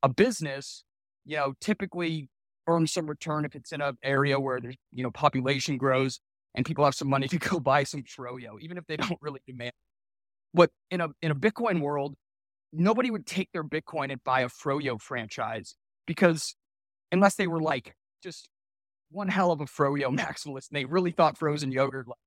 a 0.03 0.10
business, 0.10 0.84
you 1.26 1.38
know, 1.38 1.53
typically 1.62 2.30
earns 2.68 2.91
some 2.91 3.07
return 3.07 3.45
if 3.45 3.55
it's 3.55 3.72
in 3.72 3.82
an 3.82 3.97
area 4.03 4.39
where 4.39 4.59
there's, 4.59 4.76
you 4.91 5.03
know, 5.03 5.11
population 5.11 5.78
grows 5.78 6.20
and 6.55 6.65
people 6.65 6.86
have 6.86 6.95
some 6.95 7.09
money 7.09 7.28
to 7.28 7.38
go 7.39 7.59
buy 7.59 7.84
some 7.84 8.03
froyo, 8.03 8.59
even 8.61 8.78
if 8.78 8.86
they 8.88 8.97
don't 8.97 9.18
really 9.22 9.41
demand. 9.47 9.72
But 10.53 10.72
in 10.91 11.01
a 11.01 11.09
in 11.22 11.32
a 11.32 11.36
Bitcoin 11.36 11.82
world, 11.82 12.15
nobody 12.74 13.11
would 13.11 13.26
take 13.26 13.49
their 13.53 13.63
Bitcoin 13.63 14.11
and 14.11 14.24
buy 14.24 14.41
a 14.41 14.49
froyo 14.49 14.99
franchise 14.99 15.76
because 16.05 16.55
unless 17.11 17.36
they 17.36 17.47
were 17.47 17.61
like 17.61 17.95
just 18.24 18.49
one 19.09 19.28
hell 19.28 19.51
of 19.51 19.61
a 19.61 19.65
froyo 19.65 20.15
maximalist 20.18 20.70
and 20.70 20.74
they 20.74 20.86
really 20.86 21.11
thought 21.11 21.38
frozen 21.38 21.72
yogurt 21.72 22.07
like, 22.07 22.18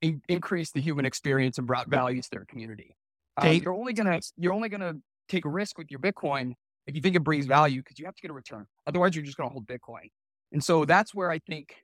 in- 0.00 0.22
increased 0.28 0.74
the 0.74 0.80
human 0.80 1.06
experience 1.06 1.58
and 1.58 1.66
brought 1.66 1.88
value 1.88 2.20
to 2.20 2.28
their 2.30 2.44
community. 2.46 2.96
Um, 3.36 3.52
you're 3.52 3.74
only 3.74 3.92
gonna 3.92 4.20
you're 4.36 4.52
only 4.52 4.68
gonna 4.68 4.94
take 5.28 5.44
a 5.44 5.48
risk 5.48 5.76
with 5.78 5.90
your 5.90 6.00
Bitcoin 6.00 6.54
if 6.86 6.94
you 6.94 7.00
think 7.00 7.16
it 7.16 7.24
brings 7.24 7.46
value 7.46 7.80
because 7.80 7.98
you 7.98 8.04
have 8.04 8.14
to 8.14 8.22
get 8.22 8.30
a 8.30 8.34
return. 8.34 8.66
Otherwise, 8.86 9.14
you're 9.14 9.24
just 9.24 9.36
gonna 9.36 9.50
hold 9.50 9.66
Bitcoin. 9.66 10.10
And 10.52 10.62
so 10.62 10.84
that's 10.84 11.14
where 11.14 11.30
I 11.30 11.38
think, 11.40 11.74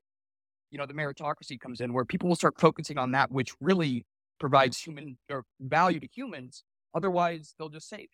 you 0.70 0.78
know, 0.78 0.86
the 0.86 0.94
meritocracy 0.94 1.58
comes 1.60 1.80
in, 1.80 1.92
where 1.92 2.04
people 2.04 2.28
will 2.28 2.36
start 2.36 2.58
focusing 2.58 2.98
on 2.98 3.12
that 3.12 3.30
which 3.30 3.52
really 3.60 4.06
provides 4.38 4.78
human 4.78 5.18
or 5.30 5.44
value 5.60 6.00
to 6.00 6.08
humans. 6.12 6.64
Otherwise, 6.94 7.54
they'll 7.58 7.68
just 7.68 7.88
save. 7.88 8.08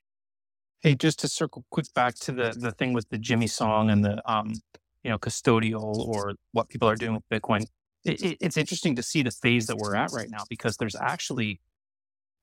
Hey, 0.80 0.95
just 0.95 1.18
to 1.20 1.28
circle 1.28 1.64
quick 1.70 1.93
back 1.95 2.14
to 2.16 2.32
the 2.32 2.55
the 2.57 2.72
thing 2.72 2.93
with 2.93 3.09
the 3.11 3.18
Jimmy 3.18 3.49
Song 3.49 3.91
and 3.91 4.05
the 4.05 4.22
um, 4.30 4.55
you 5.03 5.11
know, 5.11 5.18
custodial 5.18 5.97
or 5.97 6.34
what 6.53 6.68
people 6.68 6.89
are 6.89 6.97
doing 6.97 7.14
with 7.14 7.28
Bitcoin. 7.30 7.66
It, 8.05 8.22
it, 8.22 8.36
it's 8.41 8.57
interesting 8.57 8.97
to 8.97 9.03
see 9.03 9.22
the 9.22 9.30
phase 9.30 9.66
that 9.66 9.76
we're 9.76 9.97
at 9.97 10.12
right 10.12 10.30
now 10.30 10.45
because 10.49 10.76
there's 10.76 10.97
actually 10.97 11.61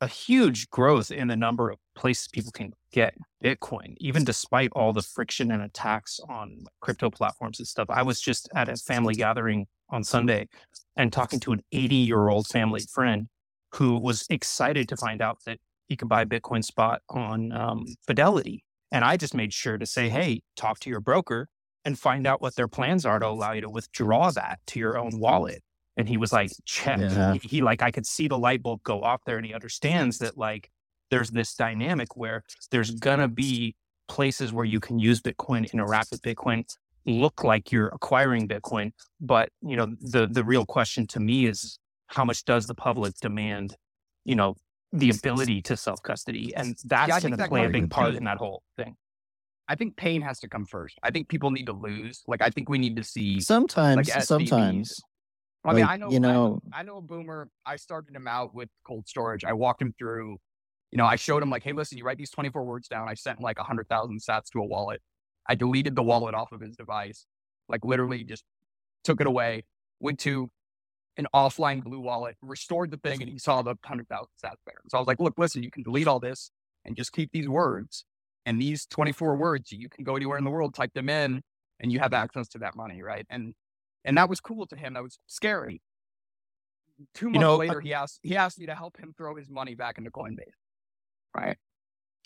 a 0.02 0.08
huge 0.08 0.70
growth 0.70 1.12
in 1.12 1.28
the 1.28 1.36
number 1.36 1.70
of 1.70 1.78
places 1.96 2.28
people 2.28 2.52
can 2.52 2.74
get 2.91 3.16
Bitcoin, 3.43 3.96
even 4.00 4.24
despite 4.24 4.72
all 4.74 4.93
the 4.93 5.02
friction 5.02 5.52
and 5.52 5.64
attacks 5.64 6.20
on 6.30 6.66
crypto 6.82 7.10
platforms 7.10 7.60
and 7.60 7.68
stuff. 7.68 7.88
I 7.89 8.04
was 8.04 8.22
just 8.22 8.50
at 8.56 8.70
a 8.70 8.76
family 8.76 9.16
gathering 9.16 9.68
on 9.89 10.04
Sunday 10.04 10.48
and 10.96 11.12
talking 11.12 11.39
to 11.41 11.52
an 11.52 11.62
80 11.72 11.96
year 11.96 12.30
old 12.30 12.48
family 12.48 12.82
friend 12.91 13.28
who 13.74 13.98
was 13.98 14.26
excited 14.30 14.88
to 14.89 14.98
find 14.98 15.22
out 15.22 15.39
that 15.46 15.60
he 15.88 15.96
could 15.96 16.10
buy 16.10 16.26
Bitcoin 16.26 16.64
spot 16.64 17.02
on 17.10 17.52
um, 17.52 17.86
Fidelity. 18.08 18.64
And 18.91 19.04
I 19.04 19.18
just 19.18 19.34
made 19.34 19.54
sure 19.54 19.78
to 19.78 19.86
say, 19.86 20.10
hey, 20.10 20.41
talk 20.56 20.80
to 20.82 20.89
your 20.89 21.02
broker 21.02 21.50
and 21.84 22.00
find 22.00 22.26
out 22.26 22.41
what 22.41 22.56
their 22.56 22.68
plans 22.68 23.06
are 23.06 23.20
to 23.20 23.28
allow 23.28 23.52
you 23.52 23.62
to 23.62 23.70
withdraw 23.70 24.32
that 24.32 24.60
to 24.68 24.80
your 24.80 24.98
own 24.98 25.20
wallet. 25.20 25.62
And 25.98 26.10
he 26.10 26.18
was 26.18 26.34
like, 26.34 26.52
check. 26.66 27.00
Yeah. 27.00 27.34
He, 27.34 27.39
he 27.48 27.62
like, 27.62 27.82
I 27.82 27.91
could 27.91 28.06
see 28.06 28.28
the 28.28 28.38
light 28.38 28.64
bulb 28.64 28.84
go 28.84 29.02
off 29.02 29.22
there 29.26 29.38
and 29.38 29.46
he 29.46 29.54
understands 29.54 30.18
that 30.20 30.38
like 30.38 30.70
there's 31.12 31.32
this 31.32 31.53
dynamic 31.56 32.16
where 32.16 32.43
there's 32.72 32.91
gonna 32.91 33.28
be 33.28 33.76
places 34.08 34.53
where 34.53 34.66
you 34.66 34.80
can 34.80 34.99
use 34.99 35.22
Bitcoin, 35.22 35.72
interact 35.72 36.12
with 36.12 36.22
Bitcoin, 36.22 36.64
look 37.06 37.43
like 37.43 37.72
you're 37.72 37.88
acquiring 37.89 38.47
Bitcoin. 38.47 38.91
But 39.20 39.49
you 39.62 39.76
know, 39.76 39.88
the 40.01 40.28
the 40.28 40.43
real 40.43 40.66
question 40.66 41.08
to 41.08 41.20
me 41.20 41.45
is 41.45 41.80
how 42.08 42.26
much 42.26 42.45
does 42.45 42.68
the 42.68 42.76
public 42.76 43.16
demand, 43.22 43.76
you 44.26 44.36
know, 44.36 44.56
the 44.91 45.10
ability 45.10 45.62
to 45.64 45.78
self 45.78 46.01
custody? 46.03 46.53
And 46.56 46.76
that's 46.86 47.12
I 47.12 47.20
going 47.20 47.32
to 47.32 47.38
that 47.38 47.49
play 47.49 47.66
a 47.66 47.70
big 47.70 47.89
part 47.89 48.10
pain. 48.10 48.18
in 48.18 48.24
that 48.26 48.38
whole 48.38 48.64
thing. 48.78 48.95
I 49.68 49.76
think 49.76 49.97
pain 49.97 50.22
has 50.22 50.39
to 50.41 50.47
come 50.47 50.66
first. 50.66 50.99
I 51.01 51.10
think 51.10 51.28
people 51.28 51.49
need 51.49 51.66
to 51.66 51.74
lose. 51.74 52.22
Like 52.28 52.41
I 52.41 52.49
think 52.49 52.70
we 52.70 52.78
need 52.78 52.95
to 52.97 53.03
see 53.03 53.39
Sometimes, 53.39 54.10
SVBs. 54.10 54.24
sometimes. 54.26 55.01
I 55.64 55.74
mean, 55.74 55.82
like, 55.82 55.89
I 55.89 55.97
know, 55.97 56.12
you 56.12 56.18
I 56.18 56.20
know, 56.20 56.60
I 56.72 56.84
know 56.84 56.97
a 56.97 57.01
boomer. 57.01 57.49
I 57.66 57.76
started 57.78 58.16
him 58.16 58.28
out 58.28 58.53
with 58.53 58.70
cold 58.86 59.08
storage. 59.08 59.43
I 59.43 59.53
walked 59.53 59.82
him 59.82 59.95
through, 59.97 60.38
you 60.96 60.98
know, 60.98 61.06
I 61.06 61.18
showed 61.18 61.43
him 61.43 61.50
like, 61.50 61.62
hey, 61.62 61.74
listen, 61.74 61.98
you 61.98 62.06
write 62.06 62.18
these 62.18 62.32
24 62.32 62.64
words 62.64 62.88
down. 62.88 63.10
I 63.10 63.16
sent 63.16 63.41
like 63.41 63.58
100,000 63.58 64.18
sats 64.22 64.50
to 64.54 64.60
a 64.60 64.66
wallet. 64.66 65.02
I 65.46 65.54
deleted 65.54 65.93
the 65.93 66.04
wallet 66.04 66.34
off 66.34 66.54
of 66.54 66.62
his 66.62 66.78
device, 66.78 67.26
like 67.68 67.84
literally 67.84 68.24
just 68.24 68.46
took 69.04 69.20
it 69.20 69.28
away, 69.28 69.66
went 70.00 70.20
to 70.20 70.50
an 71.18 71.28
offline 71.36 71.84
blue 71.84 72.00
wallet, 72.00 72.38
restored 72.41 72.91
the 72.91 72.98
thing, 72.98 73.22
and 73.22 73.30
he 73.30 73.38
saw 73.38 73.62
the 73.62 73.72
100,000 73.72 74.26
sats 74.41 74.52
there. 74.66 74.76
So 74.88 74.98
I 74.98 75.02
was 75.02 75.06
like, 75.06 75.20
look, 75.20 75.34
listen, 75.38 75.64
you 75.64 75.70
can 75.70 75.84
delete 75.84 76.08
all 76.08 76.22
this 76.22 76.50
and 76.86 76.96
just 76.96 77.12
keep 77.12 77.30
these 77.34 77.50
words. 77.50 78.06
And 78.46 78.62
these 78.62 78.86
24 78.86 79.36
words, 79.36 79.74
you 79.74 79.89
can 79.89 80.06
go 80.06 80.16
anywhere 80.16 80.38
in 80.38 80.46
the 80.46 80.50
world, 80.50 80.76
type 80.76 80.93
them 80.93 81.10
in, 81.10 81.41
and 81.82 81.91
you 81.91 82.00
have 82.00 82.14
access 82.14 82.48
to 82.50 82.60
that 82.60 82.74
money, 82.74 83.02
right? 83.02 83.26
And 83.30 83.54
and 84.06 84.18
that 84.18 84.30
was 84.30 84.39
cool 84.39 84.66
to 84.68 84.78
him. 84.78 84.93
That 84.93 85.04
was 85.04 85.20
scary. 85.28 85.82
Two 87.14 87.32
months 87.32 87.41
know, 87.41 87.54
uh 87.56 87.58
later, 87.58 87.82
he 87.82 87.93
asked 87.93 88.22
he 88.24 88.38
asked 88.38 88.60
me 88.60 88.68
to 88.68 88.76
help 88.76 88.98
him 88.98 89.14
throw 89.18 89.36
his 89.36 89.50
money 89.50 89.76
back 89.76 89.98
into 89.98 90.10
Coinbase. 90.10 90.54
Right. 91.36 91.58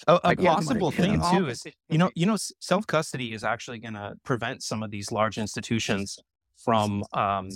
A, 0.08 0.20
a 0.24 0.28
Like, 0.28 0.42
yeah, 0.42 0.54
possible 0.54 0.88
like, 0.88 0.96
thing 0.96 1.14
yeah. 1.16 1.38
too 1.38 1.48
is, 1.50 1.64
you 1.90 1.98
know, 1.98 2.10
you 2.16 2.26
know, 2.26 2.38
self 2.60 2.88
custody 2.88 3.34
is 3.34 3.44
actually 3.44 3.80
going 3.80 3.96
to 3.96 4.14
prevent 4.24 4.64
some 4.64 4.84
of 4.84 4.92
these 4.92 5.12
large 5.12 5.38
institutions 5.38 6.18
from 6.64 7.04
um, 7.14 7.50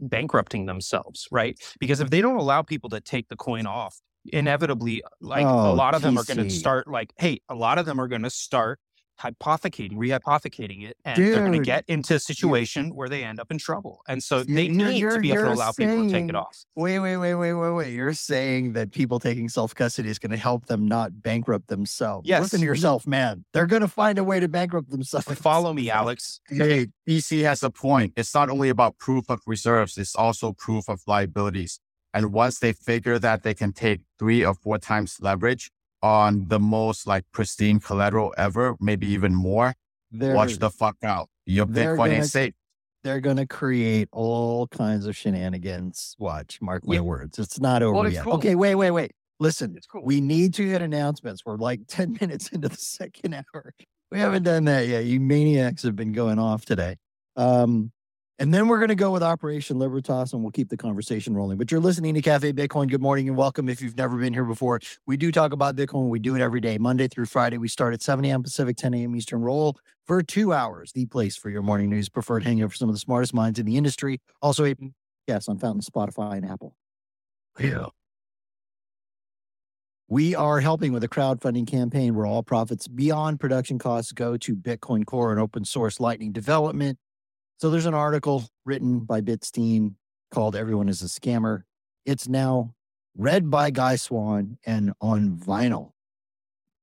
bankrupting 0.00 0.66
themselves, 0.66 1.28
right? 1.30 1.58
Because 1.80 2.00
if 2.00 2.10
they 2.10 2.20
don't 2.20 2.36
allow 2.36 2.62
people 2.62 2.90
to 2.90 3.00
take 3.00 3.28
the 3.28 3.36
coin 3.36 3.66
off, 3.66 3.96
inevitably, 4.26 5.02
like 5.20 5.46
a 5.46 5.46
Oh, 5.46 5.72
lot 5.72 5.94
of 5.94 6.02
them 6.02 6.18
are 6.18 6.24
going 6.24 6.36
to 6.38 6.50
start, 6.50 6.88
like, 6.88 7.12
hey, 7.16 7.40
a 7.48 7.54
lot 7.54 7.78
of 7.78 7.86
them 7.86 8.00
are 8.00 8.08
going 8.08 8.22
to 8.24 8.30
start 8.30 8.80
hypothecating, 9.18 9.98
rehypothecating 9.98 10.88
it, 10.88 10.96
and 11.04 11.22
they're 11.22 11.40
going 11.40 11.52
to 11.52 11.58
get 11.58 11.84
into 11.88 12.14
a 12.14 12.18
situation 12.18 12.94
where 12.94 13.08
they 13.08 13.24
end 13.24 13.40
up 13.40 13.50
in 13.50 13.58
trouble. 13.58 14.00
And 14.08 14.22
so 14.22 14.42
they 14.42 14.64
you're- 14.64 14.68
need 14.68 14.84
to 14.92 14.98
you're- 14.98 15.20
be 15.20 15.32
able 15.32 15.42
to 15.44 15.52
allow 15.54 15.72
people 15.72 16.04
to 16.04 16.10
take 16.10 16.28
it 16.28 16.34
off. 16.34 16.64
Wait, 16.74 16.98
wait, 16.98 17.16
wait, 17.16 17.34
wait, 17.34 17.52
wait, 17.54 17.70
wait. 17.72 17.92
You're 17.92 18.12
saying 18.14 18.72
that 18.74 18.92
people 18.92 19.18
taking 19.18 19.48
self 19.48 19.74
custody 19.74 20.08
is 20.08 20.18
going 20.18 20.30
to 20.30 20.36
help 20.36 20.66
them 20.66 20.86
not 20.86 21.22
bankrupt 21.22 21.68
themselves. 21.68 22.28
Yes. 22.28 22.42
Listen 22.42 22.60
to 22.60 22.66
yourself, 22.66 23.06
man. 23.06 23.44
They're 23.52 23.66
going 23.66 23.82
to 23.82 23.88
find 23.88 24.18
a 24.18 24.24
way 24.24 24.40
to 24.40 24.48
bankrupt 24.48 24.90
themselves. 24.90 25.26
Follow 25.38 25.72
me, 25.72 25.90
Alex. 25.90 26.40
Hey, 26.48 26.88
DC 27.08 27.42
has 27.42 27.62
a 27.62 27.70
point. 27.70 28.12
It's 28.16 28.34
not 28.34 28.50
only 28.50 28.68
about 28.68 28.98
proof 28.98 29.28
of 29.30 29.40
reserves, 29.46 29.96
it's 29.96 30.14
also 30.16 30.52
proof 30.52 30.88
of 30.88 31.00
liabilities. 31.06 31.80
And 32.14 32.32
once 32.32 32.58
they 32.58 32.72
figure 32.72 33.18
that 33.18 33.42
they 33.42 33.54
can 33.54 33.72
take 33.72 34.00
three 34.18 34.44
or 34.44 34.54
four 34.54 34.78
times 34.78 35.18
leverage 35.20 35.70
on 36.02 36.46
the 36.48 36.60
most 36.60 37.06
like 37.06 37.24
pristine 37.32 37.80
collateral 37.80 38.32
ever, 38.38 38.76
maybe 38.80 39.06
even 39.08 39.34
more, 39.34 39.74
They're, 40.12 40.34
watch 40.34 40.58
the 40.58 40.70
fuck 40.70 40.96
out. 41.02 41.28
Your 41.46 41.66
they're 41.66 41.94
Bitcoin 41.94 41.96
gonna- 41.98 42.12
ain't 42.14 42.26
safe. 42.26 42.54
they're 43.04 43.20
going 43.20 43.36
to 43.36 43.46
create 43.46 44.08
all 44.12 44.66
kinds 44.68 45.06
of 45.06 45.16
shenanigans. 45.16 46.14
Watch, 46.18 46.60
mark 46.60 46.86
my 46.86 46.94
Yeah. 46.96 47.00
words. 47.00 47.38
It's 47.38 47.58
not 47.60 47.82
over 47.82 47.94
Well, 47.94 48.06
it's 48.06 48.14
yet. 48.14 48.24
cool. 48.24 48.34
Okay, 48.34 48.54
wait, 48.54 48.74
wait, 48.74 48.90
wait. 48.90 49.12
Listen, 49.40 49.74
It's 49.76 49.86
cool. 49.86 50.02
we 50.04 50.20
need 50.20 50.52
to 50.54 50.66
hit 50.68 50.82
announcements. 50.82 51.42
We're 51.46 51.56
like 51.56 51.82
10 51.86 52.16
minutes 52.20 52.48
into 52.48 52.68
the 52.68 52.76
second 52.76 53.34
hour. 53.34 53.72
We 54.10 54.18
haven't 54.18 54.42
done 54.44 54.64
that 54.64 54.88
yet. 54.88 55.04
You 55.04 55.20
maniacs 55.20 55.82
have 55.84 55.94
been 55.94 56.12
going 56.12 56.38
off 56.38 56.64
today. 56.64 56.96
Um, 57.36 57.92
and 58.38 58.54
then 58.54 58.68
we're 58.68 58.78
going 58.78 58.88
to 58.88 58.94
go 58.94 59.10
with 59.10 59.22
Operation 59.22 59.78
Libertas 59.78 60.32
and 60.32 60.42
we'll 60.42 60.52
keep 60.52 60.68
the 60.68 60.76
conversation 60.76 61.34
rolling. 61.34 61.58
But 61.58 61.72
you're 61.72 61.80
listening 61.80 62.14
to 62.14 62.22
Cafe 62.22 62.52
Bitcoin. 62.52 62.88
Good 62.88 63.02
morning 63.02 63.28
and 63.28 63.36
welcome. 63.36 63.68
If 63.68 63.82
you've 63.82 63.96
never 63.96 64.16
been 64.16 64.32
here 64.32 64.44
before, 64.44 64.78
we 65.06 65.16
do 65.16 65.32
talk 65.32 65.52
about 65.52 65.74
Bitcoin. 65.74 66.08
We 66.08 66.20
do 66.20 66.36
it 66.36 66.40
every 66.40 66.60
day, 66.60 66.78
Monday 66.78 67.08
through 67.08 67.26
Friday. 67.26 67.58
We 67.58 67.66
start 67.66 67.94
at 67.94 68.02
7 68.02 68.24
a.m. 68.24 68.44
Pacific, 68.44 68.76
10 68.76 68.94
a.m. 68.94 69.16
Eastern. 69.16 69.42
Roll 69.42 69.76
for 70.06 70.22
two 70.22 70.52
hours, 70.52 70.92
the 70.92 71.06
place 71.06 71.36
for 71.36 71.50
your 71.50 71.62
morning 71.62 71.90
news, 71.90 72.08
preferred 72.08 72.44
hangout 72.44 72.70
for 72.70 72.76
some 72.76 72.88
of 72.88 72.94
the 72.94 73.00
smartest 73.00 73.34
minds 73.34 73.58
in 73.58 73.66
the 73.66 73.76
industry. 73.76 74.20
Also, 74.40 74.64
a 74.64 74.74
yes 75.26 75.48
on 75.48 75.58
Fountain, 75.58 75.82
Spotify, 75.82 76.36
and 76.36 76.46
Apple. 76.46 76.76
Yeah. 77.58 77.86
We 80.06 80.34
are 80.36 80.60
helping 80.60 80.92
with 80.92 81.02
a 81.02 81.08
crowdfunding 81.08 81.66
campaign 81.66 82.14
where 82.14 82.24
all 82.24 82.42
profits 82.42 82.86
beyond 82.86 83.40
production 83.40 83.78
costs 83.78 84.12
go 84.12 84.36
to 84.38 84.54
Bitcoin 84.56 85.04
Core 85.04 85.32
and 85.32 85.40
open 85.40 85.64
source 85.64 85.98
Lightning 85.98 86.32
development. 86.32 86.98
So 87.58 87.70
there's 87.70 87.86
an 87.86 87.94
article 87.94 88.44
written 88.64 89.00
by 89.00 89.20
Bitstein 89.20 89.94
called 90.30 90.54
Everyone 90.54 90.88
is 90.88 91.02
a 91.02 91.06
Scammer. 91.06 91.62
It's 92.06 92.28
now 92.28 92.74
read 93.16 93.50
by 93.50 93.70
Guy 93.72 93.96
Swan 93.96 94.58
and 94.64 94.92
on 95.00 95.36
vinyl. 95.36 95.90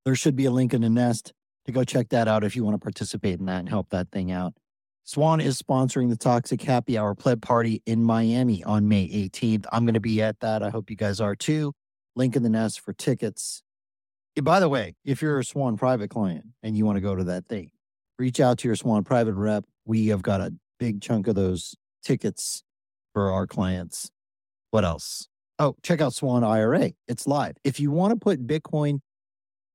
There 0.04 0.16
should 0.16 0.36
be 0.36 0.44
a 0.44 0.52
link 0.52 0.74
in 0.74 0.82
the 0.82 0.90
nest 0.90 1.32
to 1.64 1.72
go 1.72 1.86
check 1.86 2.10
that 2.10 2.28
out 2.28 2.44
if 2.44 2.58
you 2.58 2.66
want 2.66 2.76
to 2.76 2.84
participate 2.84 3.40
in 3.40 3.46
that 3.46 3.60
and 3.60 3.70
help 3.70 3.90
that 3.92 4.12
thing 4.12 4.34
out. 4.34 4.54
Swan 5.06 5.40
is 5.40 5.62
sponsoring 5.62 6.10
the 6.10 6.18
Toxic 6.18 6.62
Happy 6.62 6.98
Hour 6.98 7.16
Pleb 7.16 7.42
Party 7.42 7.82
in 7.86 8.04
Miami 8.04 8.62
on 8.66 8.90
May 8.90 9.08
18th. 9.08 9.66
I'm 9.72 9.86
going 9.86 9.94
to 9.94 10.02
be 10.02 10.22
at 10.22 10.42
that. 10.42 10.62
I 10.62 10.72
hope 10.72 10.90
you 10.90 10.98
guys 10.98 11.22
are 11.22 11.38
too. 11.38 11.72
Link 12.18 12.36
in 12.36 12.44
the 12.44 12.50
nest 12.50 12.82
for 12.82 12.92
tickets. 12.92 13.64
By 14.44 14.60
the 14.60 14.68
way, 14.68 14.96
if 15.06 15.22
you're 15.22 15.40
a 15.40 15.46
Swan 15.46 15.78
private 15.78 16.10
client 16.10 16.48
and 16.62 16.76
you 16.76 16.86
want 16.86 16.98
to 16.98 17.02
go 17.02 17.16
to 17.16 17.24
that 17.24 17.46
thing, 17.46 17.72
reach 18.20 18.42
out 18.42 18.58
to 18.58 18.68
your 18.68 18.76
Swan 18.76 19.06
private 19.06 19.36
rep. 19.36 19.64
We 19.86 20.08
have 20.08 20.22
got 20.22 20.42
a 20.42 20.54
big 20.80 21.02
chunk 21.02 21.28
of 21.28 21.36
those 21.36 21.76
tickets 22.04 22.64
for 23.14 23.32
our 23.32 23.48
clients. 23.48 24.12
What 24.72 24.86
else? 24.86 25.28
Oh, 25.58 25.76
check 25.84 26.02
out 26.02 26.14
Swan 26.14 26.44
IRA. 26.44 26.92
It's 27.08 27.26
live. 27.28 27.56
If 27.64 27.80
you 27.80 27.92
want 27.92 28.12
to 28.12 28.20
put 28.20 28.46
Bitcoin 28.46 29.00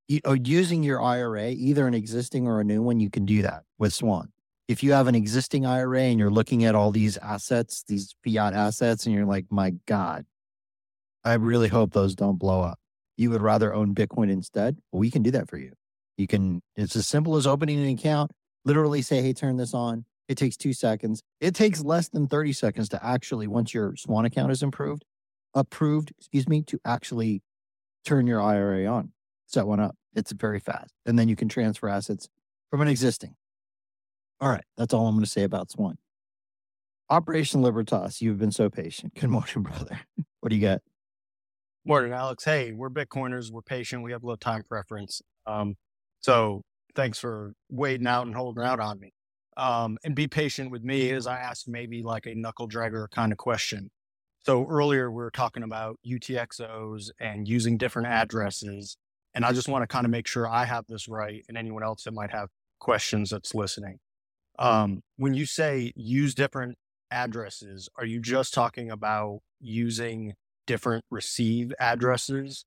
using 0.07 0.83
your 0.83 1.01
IRA, 1.01 1.49
either 1.49 1.87
an 1.87 1.93
existing 1.93 2.47
or 2.47 2.59
a 2.59 2.63
new 2.63 2.81
one, 2.81 2.99
you 2.99 3.09
can 3.09 3.25
do 3.25 3.41
that 3.41 3.63
with 3.79 3.93
Swan. 3.93 4.31
If 4.67 4.83
you 4.83 4.91
have 4.93 5.07
an 5.07 5.15
existing 5.15 5.65
IRA 5.65 6.03
and 6.03 6.19
you're 6.19 6.29
looking 6.29 6.65
at 6.65 6.75
all 6.75 6.91
these 6.91 7.17
assets, 7.17 7.83
these 7.87 8.15
fiat 8.23 8.53
assets, 8.53 9.05
and 9.05 9.15
you're 9.15 9.25
like, 9.25 9.45
my 9.49 9.71
God, 9.87 10.25
I 11.23 11.33
really 11.33 11.67
hope 11.67 11.93
those 11.93 12.15
don't 12.15 12.37
blow 12.37 12.61
up. 12.61 12.79
You 13.17 13.31
would 13.31 13.41
rather 13.41 13.73
own 13.73 13.93
Bitcoin 13.95 14.31
instead? 14.31 14.77
Well, 14.91 14.99
we 14.99 15.11
can 15.11 15.23
do 15.23 15.31
that 15.31 15.49
for 15.49 15.57
you. 15.57 15.73
You 16.17 16.27
can, 16.27 16.61
it's 16.75 16.95
as 16.95 17.07
simple 17.07 17.35
as 17.35 17.47
opening 17.47 17.79
an 17.79 17.89
account, 17.89 18.31
literally 18.65 19.01
say, 19.01 19.21
hey, 19.21 19.33
turn 19.33 19.57
this 19.57 19.73
on. 19.73 20.05
It 20.31 20.37
takes 20.37 20.55
two 20.55 20.71
seconds. 20.71 21.23
It 21.41 21.53
takes 21.53 21.83
less 21.83 22.07
than 22.07 22.25
30 22.25 22.53
seconds 22.53 22.87
to 22.89 23.05
actually, 23.05 23.47
once 23.47 23.73
your 23.73 23.97
Swan 23.97 24.23
account 24.23 24.49
is 24.53 24.63
improved, 24.63 25.03
approved, 25.53 26.13
excuse 26.17 26.47
me, 26.47 26.61
to 26.67 26.79
actually 26.85 27.43
turn 28.05 28.27
your 28.27 28.41
IRA 28.41 28.85
on, 28.85 29.11
set 29.45 29.67
one 29.67 29.81
up. 29.81 29.93
It's 30.15 30.31
very 30.31 30.61
fast. 30.61 30.93
And 31.05 31.19
then 31.19 31.27
you 31.27 31.35
can 31.35 31.49
transfer 31.49 31.89
assets 31.89 32.29
from 32.69 32.79
an 32.79 32.87
existing. 32.87 33.35
All 34.39 34.47
right. 34.47 34.63
That's 34.77 34.93
all 34.93 35.05
I'm 35.05 35.15
going 35.15 35.25
to 35.25 35.29
say 35.29 35.43
about 35.43 35.69
Swan. 35.69 35.97
Operation 37.09 37.61
Libertas, 37.61 38.21
you've 38.21 38.39
been 38.39 38.53
so 38.53 38.69
patient. 38.69 39.13
Good 39.15 39.29
morning, 39.29 39.63
brother. 39.63 39.99
What 40.39 40.49
do 40.49 40.55
you 40.55 40.61
got? 40.61 40.79
Morning, 41.85 42.13
Alex. 42.13 42.45
Hey, 42.45 42.71
we're 42.71 42.89
Bitcoiners. 42.89 43.51
We're 43.51 43.61
patient. 43.61 44.01
We 44.01 44.13
have 44.13 44.23
low 44.23 44.37
time 44.37 44.63
preference. 44.63 45.21
Um, 45.45 45.75
so 46.21 46.63
thanks 46.95 47.19
for 47.19 47.53
waiting 47.69 48.07
out 48.07 48.25
and 48.25 48.33
holding 48.33 48.63
out 48.63 48.79
on 48.79 48.97
me. 48.97 49.11
Um, 49.57 49.97
and 50.03 50.15
be 50.15 50.27
patient 50.27 50.71
with 50.71 50.83
me 50.83 51.11
as 51.11 51.27
I 51.27 51.37
ask 51.37 51.67
maybe 51.67 52.03
like 52.03 52.25
a 52.25 52.35
knuckle 52.35 52.69
dragger 52.69 53.09
kind 53.09 53.31
of 53.31 53.37
question. 53.37 53.89
So 54.45 54.65
earlier 54.67 55.11
we 55.11 55.17
were 55.17 55.31
talking 55.31 55.63
about 55.63 55.99
UTXOs 56.07 57.09
and 57.19 57.47
using 57.47 57.77
different 57.77 58.07
addresses. 58.07 58.97
And 59.33 59.45
I 59.45 59.51
just 59.51 59.67
want 59.67 59.83
to 59.83 59.87
kind 59.87 60.05
of 60.05 60.11
make 60.11 60.27
sure 60.27 60.47
I 60.47 60.65
have 60.65 60.85
this 60.87 61.07
right 61.07 61.43
and 61.47 61.57
anyone 61.57 61.83
else 61.83 62.03
that 62.03 62.13
might 62.13 62.31
have 62.31 62.49
questions 62.79 63.29
that's 63.29 63.53
listening. 63.53 63.99
Um, 64.57 65.01
when 65.17 65.33
you 65.33 65.45
say 65.45 65.91
use 65.95 66.33
different 66.33 66.77
addresses, 67.11 67.87
are 67.97 68.05
you 68.05 68.19
just 68.19 68.53
talking 68.53 68.89
about 68.89 69.39
using 69.59 70.33
different 70.65 71.05
receive 71.11 71.73
addresses? 71.79 72.65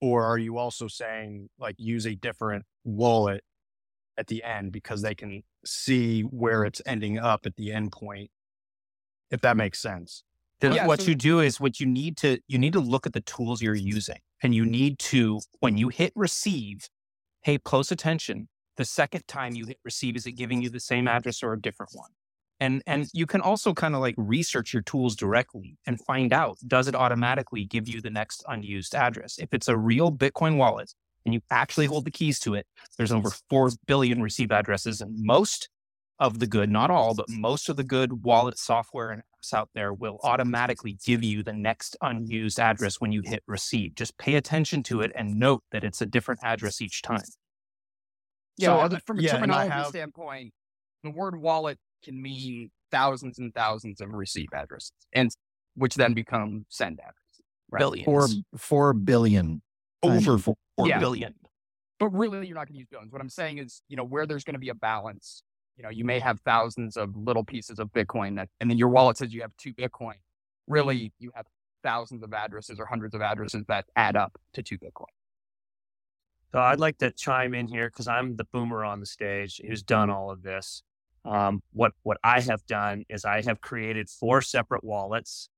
Or 0.00 0.24
are 0.24 0.38
you 0.38 0.58
also 0.58 0.88
saying 0.88 1.48
like 1.58 1.76
use 1.78 2.06
a 2.06 2.14
different 2.14 2.64
wallet 2.84 3.42
at 4.16 4.26
the 4.26 4.42
end 4.42 4.72
because 4.72 5.02
they 5.02 5.14
can 5.14 5.42
see 5.64 6.22
where 6.22 6.60
mm-hmm. 6.60 6.66
it's 6.68 6.82
ending 6.86 7.18
up 7.18 7.46
at 7.46 7.56
the 7.56 7.72
end 7.72 7.92
point, 7.92 8.30
if 9.30 9.40
that 9.42 9.56
makes 9.56 9.78
sense? 9.78 10.24
yeah, 10.62 10.86
what 10.86 11.00
so- 11.00 11.08
you 11.08 11.14
do 11.14 11.40
is 11.40 11.60
what 11.60 11.78
you 11.80 11.86
need 11.86 12.16
to 12.18 12.38
you 12.48 12.58
need 12.58 12.72
to 12.72 12.80
look 12.80 13.06
at 13.06 13.12
the 13.12 13.20
tools 13.20 13.62
you're 13.62 13.74
using 13.74 14.18
and 14.42 14.54
you 14.54 14.64
need 14.64 14.98
to 14.98 15.40
when 15.60 15.78
you 15.78 15.88
hit 15.88 16.12
receive 16.16 16.88
pay 17.44 17.58
close 17.58 17.92
attention 17.92 18.48
the 18.78 18.84
second 18.84 19.26
time 19.28 19.54
you 19.54 19.66
hit 19.66 19.78
receive 19.84 20.16
is 20.16 20.24
it 20.24 20.32
giving 20.32 20.62
you 20.62 20.70
the 20.70 20.80
same 20.80 21.06
address 21.06 21.42
or 21.42 21.52
a 21.52 21.60
different 21.60 21.90
one? 21.94 22.10
And 22.60 22.82
and 22.86 23.08
you 23.12 23.26
can 23.26 23.40
also 23.40 23.74
kind 23.74 23.94
of 23.94 24.00
like 24.00 24.14
research 24.16 24.72
your 24.72 24.82
tools 24.82 25.14
directly 25.14 25.76
and 25.86 26.00
find 26.00 26.32
out 26.32 26.58
does 26.66 26.88
it 26.88 26.94
automatically 26.94 27.64
give 27.64 27.88
you 27.88 28.00
the 28.00 28.10
next 28.10 28.42
unused 28.48 28.94
address? 28.94 29.38
If 29.38 29.52
it's 29.52 29.68
a 29.68 29.76
real 29.76 30.10
bitcoin 30.10 30.56
wallet 30.56 30.94
and 31.24 31.34
you 31.34 31.40
actually 31.50 31.86
hold 31.86 32.04
the 32.04 32.10
keys 32.10 32.38
to 32.40 32.54
it 32.54 32.66
there's 32.96 33.12
over 33.12 33.30
4 33.50 33.70
billion 33.86 34.22
receive 34.22 34.50
addresses 34.50 35.00
and 35.00 35.14
most 35.18 35.68
of 36.20 36.38
the 36.38 36.46
good, 36.46 36.70
not 36.70 36.90
all, 36.90 37.14
but 37.14 37.26
most 37.28 37.68
of 37.68 37.76
the 37.76 37.84
good 37.84 38.24
wallet 38.24 38.58
software 38.58 39.10
and 39.10 39.22
apps 39.22 39.54
out 39.54 39.70
there 39.74 39.92
will 39.92 40.18
automatically 40.24 40.98
give 41.04 41.22
you 41.22 41.42
the 41.42 41.52
next 41.52 41.96
unused 42.00 42.58
address 42.58 43.00
when 43.00 43.12
you 43.12 43.22
hit 43.24 43.42
receive. 43.46 43.94
Just 43.94 44.18
pay 44.18 44.34
attention 44.34 44.82
to 44.84 45.00
it 45.00 45.12
and 45.14 45.38
note 45.38 45.62
that 45.70 45.84
it's 45.84 46.00
a 46.00 46.06
different 46.06 46.40
address 46.42 46.80
each 46.80 47.02
time. 47.02 47.22
Yeah, 48.56 48.88
so, 48.88 48.98
from 49.06 49.20
a 49.20 49.22
yeah, 49.22 49.32
terminology 49.34 49.70
have... 49.70 49.86
standpoint, 49.86 50.52
the 51.04 51.10
word 51.10 51.40
wallet 51.40 51.78
can 52.02 52.20
mean 52.20 52.70
thousands 52.90 53.38
and 53.38 53.54
thousands 53.54 54.00
of 54.00 54.10
receive 54.10 54.48
addresses, 54.52 54.92
and 55.12 55.30
which 55.76 55.94
then 55.94 56.14
become 56.14 56.66
send 56.68 56.98
addresses. 56.98 57.14
Right? 57.70 57.78
Billions. 57.78 58.04
Four, 58.04 58.26
four 58.56 58.92
billion. 58.92 59.62
Over 60.02 60.38
four, 60.38 60.56
four 60.76 60.88
yeah. 60.88 60.98
billion. 60.98 61.34
But 61.98 62.08
really, 62.10 62.46
you're 62.46 62.54
not 62.54 62.68
going 62.68 62.74
to 62.74 62.78
use 62.78 62.86
billions. 62.90 63.12
What 63.12 63.20
I'm 63.20 63.28
saying 63.28 63.58
is, 63.58 63.82
you 63.88 63.96
know, 63.96 64.04
where 64.04 64.26
there's 64.26 64.44
going 64.44 64.54
to 64.54 64.60
be 64.60 64.68
a 64.68 64.74
balance 64.74 65.42
you 65.78 65.84
know, 65.84 65.90
you 65.90 66.04
may 66.04 66.18
have 66.18 66.40
thousands 66.40 66.96
of 66.96 67.16
little 67.16 67.44
pieces 67.44 67.78
of 67.78 67.92
Bitcoin 67.92 68.34
that, 68.36 68.48
and 68.60 68.68
then 68.68 68.76
your 68.76 68.88
wallet 68.88 69.16
says 69.16 69.32
you 69.32 69.42
have 69.42 69.56
two 69.56 69.72
Bitcoin. 69.72 70.14
Really, 70.66 71.12
you 71.20 71.30
have 71.34 71.46
thousands 71.84 72.24
of 72.24 72.34
addresses 72.34 72.80
or 72.80 72.84
hundreds 72.84 73.14
of 73.14 73.22
addresses 73.22 73.64
that 73.68 73.84
add 73.94 74.16
up 74.16 74.36
to 74.54 74.62
two 74.62 74.76
Bitcoin. 74.76 75.06
So 76.50 76.58
I'd 76.58 76.80
like 76.80 76.98
to 76.98 77.12
chime 77.12 77.54
in 77.54 77.68
here 77.68 77.88
because 77.88 78.08
I'm 78.08 78.34
the 78.34 78.44
boomer 78.52 78.84
on 78.84 78.98
the 78.98 79.06
stage 79.06 79.60
who's 79.64 79.82
done 79.82 80.10
all 80.10 80.32
of 80.32 80.42
this. 80.42 80.82
Um, 81.24 81.62
what 81.72 81.92
what 82.02 82.18
I 82.24 82.40
have 82.40 82.66
done 82.66 83.04
is 83.08 83.24
I 83.24 83.42
have 83.42 83.60
created 83.60 84.08
four 84.08 84.42
separate 84.42 84.82
wallets, 84.82 85.48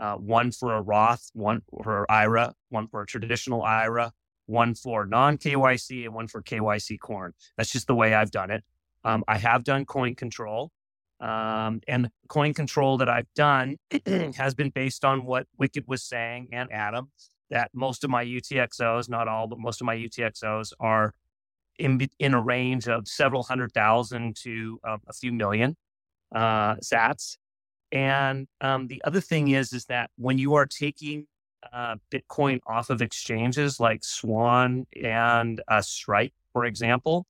uh, 0.00 0.16
one 0.16 0.50
for 0.50 0.74
a 0.74 0.80
Roth, 0.80 1.30
one 1.34 1.60
for 1.82 2.10
IRA, 2.10 2.54
one 2.70 2.88
for 2.88 3.02
a 3.02 3.06
traditional 3.06 3.62
IRA, 3.62 4.12
one 4.46 4.74
for 4.74 5.06
non 5.06 5.36
KYC, 5.38 6.06
and 6.06 6.14
one 6.14 6.26
for 6.26 6.42
KYC 6.42 6.98
Corn. 6.98 7.32
That's 7.56 7.70
just 7.70 7.86
the 7.86 7.94
way 7.94 8.14
I've 8.14 8.30
done 8.30 8.50
it. 8.50 8.64
Um, 9.04 9.22
I 9.28 9.38
have 9.38 9.62
done 9.62 9.84
coin 9.84 10.14
control. 10.14 10.72
Um, 11.20 11.82
and 11.86 12.08
coin 12.28 12.54
control 12.54 12.96
that 12.96 13.10
I've 13.10 13.32
done 13.36 13.76
has 14.36 14.54
been 14.54 14.70
based 14.70 15.04
on 15.04 15.26
what 15.26 15.46
Wicked 15.58 15.84
was 15.86 16.02
saying 16.02 16.48
and 16.50 16.72
Adam 16.72 17.10
that 17.50 17.70
most 17.74 18.04
of 18.04 18.10
my 18.10 18.24
UTXOs, 18.24 19.10
not 19.10 19.28
all, 19.28 19.46
but 19.46 19.58
most 19.58 19.82
of 19.82 19.84
my 19.84 19.96
UTXOs 19.96 20.72
are 20.80 21.12
in, 21.78 22.08
in 22.18 22.32
a 22.32 22.40
range 22.40 22.88
of 22.88 23.06
several 23.06 23.42
hundred 23.42 23.72
thousand 23.72 24.36
to 24.44 24.80
um, 24.82 25.00
a 25.08 25.12
few 25.12 25.32
million 25.32 25.76
uh, 26.34 26.76
sats. 26.76 27.36
And 27.92 28.46
um, 28.60 28.86
the 28.86 29.02
other 29.04 29.20
thing 29.20 29.48
is, 29.48 29.72
is 29.72 29.86
that 29.86 30.10
when 30.16 30.38
you 30.38 30.54
are 30.54 30.66
taking 30.66 31.26
uh, 31.72 31.96
Bitcoin 32.10 32.60
off 32.66 32.90
of 32.90 33.02
exchanges 33.02 33.80
like 33.80 34.04
Swan 34.04 34.86
and 35.02 35.60
uh, 35.68 35.82
Strike, 35.82 36.32
for 36.52 36.64
example, 36.64 37.26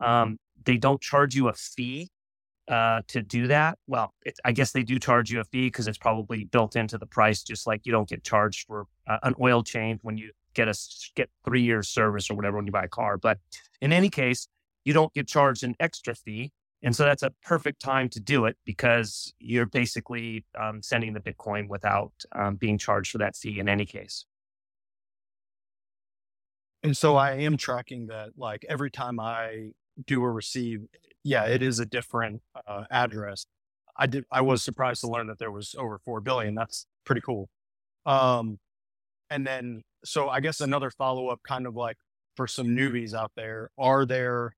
um, 0.00 0.38
they 0.64 0.76
don't 0.76 1.00
charge 1.00 1.34
you 1.34 1.48
a 1.48 1.52
fee 1.52 2.10
uh, 2.68 3.02
to 3.08 3.22
do 3.22 3.48
that. 3.48 3.78
Well, 3.86 4.14
it, 4.24 4.38
I 4.44 4.52
guess 4.52 4.72
they 4.72 4.82
do 4.82 4.98
charge 4.98 5.30
you 5.30 5.40
a 5.40 5.44
fee 5.44 5.66
because 5.66 5.86
it's 5.86 5.98
probably 5.98 6.44
built 6.44 6.76
into 6.76 6.98
the 6.98 7.06
price, 7.06 7.42
just 7.42 7.66
like 7.66 7.82
you 7.84 7.92
don't 7.92 8.08
get 8.08 8.24
charged 8.24 8.66
for 8.66 8.86
uh, 9.06 9.18
an 9.22 9.34
oil 9.40 9.62
change 9.62 10.00
when 10.02 10.16
you 10.16 10.30
get 10.54 10.68
a 10.68 10.74
get 11.14 11.28
three 11.44 11.62
years 11.62 11.88
service 11.88 12.30
or 12.30 12.34
whatever 12.34 12.56
when 12.56 12.66
you 12.66 12.72
buy 12.72 12.84
a 12.84 12.88
car. 12.88 13.18
But 13.18 13.38
in 13.80 13.92
any 13.92 14.08
case, 14.08 14.48
you 14.84 14.92
don't 14.92 15.12
get 15.12 15.26
charged 15.26 15.64
an 15.64 15.74
extra 15.80 16.14
fee. 16.14 16.52
And 16.84 16.94
so 16.94 17.04
that's 17.04 17.22
a 17.22 17.30
perfect 17.42 17.80
time 17.80 18.10
to 18.10 18.20
do 18.20 18.44
it 18.44 18.58
because 18.66 19.32
you're 19.38 19.64
basically 19.64 20.44
um, 20.60 20.82
sending 20.82 21.14
the 21.14 21.20
Bitcoin 21.20 21.66
without 21.66 22.12
um, 22.32 22.56
being 22.56 22.76
charged 22.76 23.10
for 23.10 23.18
that 23.18 23.34
fee 23.34 23.58
in 23.58 23.70
any 23.70 23.86
case. 23.86 24.26
And 26.82 26.94
so 26.94 27.16
I 27.16 27.36
am 27.36 27.56
tracking 27.56 28.08
that 28.08 28.32
like 28.36 28.66
every 28.68 28.90
time 28.90 29.18
I 29.18 29.70
do 30.06 30.22
or 30.22 30.30
receive, 30.30 30.82
yeah, 31.22 31.44
it 31.46 31.62
is 31.62 31.78
a 31.78 31.86
different 31.86 32.42
uh, 32.68 32.84
address. 32.90 33.46
I 33.96 34.06
did. 34.06 34.24
I 34.30 34.42
was 34.42 34.62
surprised 34.62 35.00
to 35.00 35.08
learn 35.08 35.28
that 35.28 35.38
there 35.38 35.50
was 35.50 35.74
over 35.78 35.98
four 36.04 36.20
billion. 36.20 36.54
That's 36.54 36.84
pretty 37.06 37.22
cool. 37.22 37.48
Um, 38.04 38.58
and 39.30 39.46
then, 39.46 39.84
so 40.04 40.28
I 40.28 40.40
guess 40.40 40.60
another 40.60 40.90
follow 40.90 41.28
up, 41.28 41.40
kind 41.48 41.66
of 41.66 41.74
like 41.74 41.96
for 42.36 42.46
some 42.46 42.68
newbies 42.68 43.14
out 43.14 43.32
there, 43.36 43.70
are 43.78 44.04
there? 44.04 44.54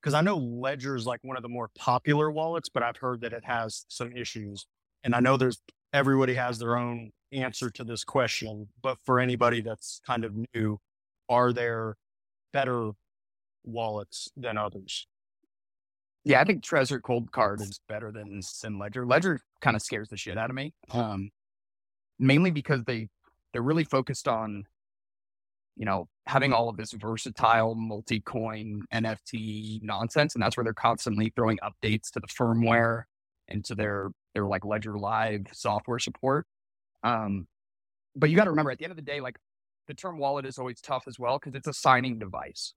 Because 0.00 0.14
I 0.14 0.20
know 0.20 0.36
Ledger 0.36 0.94
is 0.94 1.06
like 1.06 1.20
one 1.22 1.36
of 1.36 1.42
the 1.42 1.48
more 1.48 1.70
popular 1.76 2.30
wallets, 2.30 2.68
but 2.68 2.82
I've 2.82 2.98
heard 2.98 3.20
that 3.22 3.32
it 3.32 3.44
has 3.44 3.84
some 3.88 4.12
issues, 4.12 4.66
and 5.02 5.14
I 5.14 5.20
know 5.20 5.36
there's 5.36 5.60
everybody 5.92 6.34
has 6.34 6.58
their 6.58 6.76
own 6.76 7.10
answer 7.32 7.70
to 7.70 7.84
this 7.84 8.04
question. 8.04 8.68
But 8.82 8.98
for 9.04 9.18
anybody 9.20 9.60
that's 9.60 10.00
kind 10.06 10.24
of 10.24 10.34
new, 10.54 10.78
are 11.28 11.52
there 11.52 11.96
better 12.52 12.92
wallets 13.64 14.30
than 14.36 14.56
others. 14.56 15.06
Yeah, 16.24 16.40
I 16.40 16.44
think 16.44 16.62
Trezor 16.62 17.00
Coldcard 17.00 17.60
is 17.60 17.80
better 17.88 18.10
than 18.10 18.40
than 18.62 18.78
Ledger. 18.78 19.06
Ledger 19.06 19.40
kind 19.60 19.76
of 19.76 19.82
scares 19.82 20.08
the 20.08 20.16
shit 20.16 20.36
out 20.36 20.50
of 20.50 20.56
me, 20.56 20.74
um, 20.90 21.30
mainly 22.18 22.50
because 22.50 22.84
they 22.84 23.08
they're 23.52 23.62
really 23.62 23.84
focused 23.84 24.28
on, 24.28 24.64
you 25.78 25.86
know, 25.86 26.08
having 26.26 26.52
all 26.52 26.68
of 26.68 26.76
this 26.76 26.92
versatile 26.92 27.74
multi-coin 27.74 28.82
NFT 28.92 29.82
nonsense, 29.82 30.34
and 30.34 30.42
that's 30.42 30.56
where 30.56 30.64
they're 30.64 30.74
constantly 30.74 31.32
throwing 31.34 31.58
updates 31.58 32.10
to 32.12 32.20
the 32.20 32.26
firmware 32.26 33.04
and 33.48 33.64
to 33.64 33.74
their 33.74 34.10
their 34.34 34.44
like 34.44 34.64
Ledger 34.64 34.98
Live 34.98 35.46
software 35.52 35.98
support. 35.98 36.46
Um, 37.02 37.46
but 38.14 38.28
you 38.28 38.36
got 38.36 38.44
to 38.44 38.50
remember, 38.50 38.70
at 38.70 38.78
the 38.78 38.84
end 38.84 38.92
of 38.92 38.96
the 38.96 39.02
day, 39.02 39.20
like 39.20 39.36
the 39.86 39.94
term 39.94 40.18
wallet 40.18 40.44
is 40.44 40.58
always 40.58 40.80
tough 40.80 41.04
as 41.06 41.18
well 41.18 41.38
because 41.38 41.54
it's 41.54 41.68
a 41.68 41.72
signing 41.72 42.18
device 42.18 42.74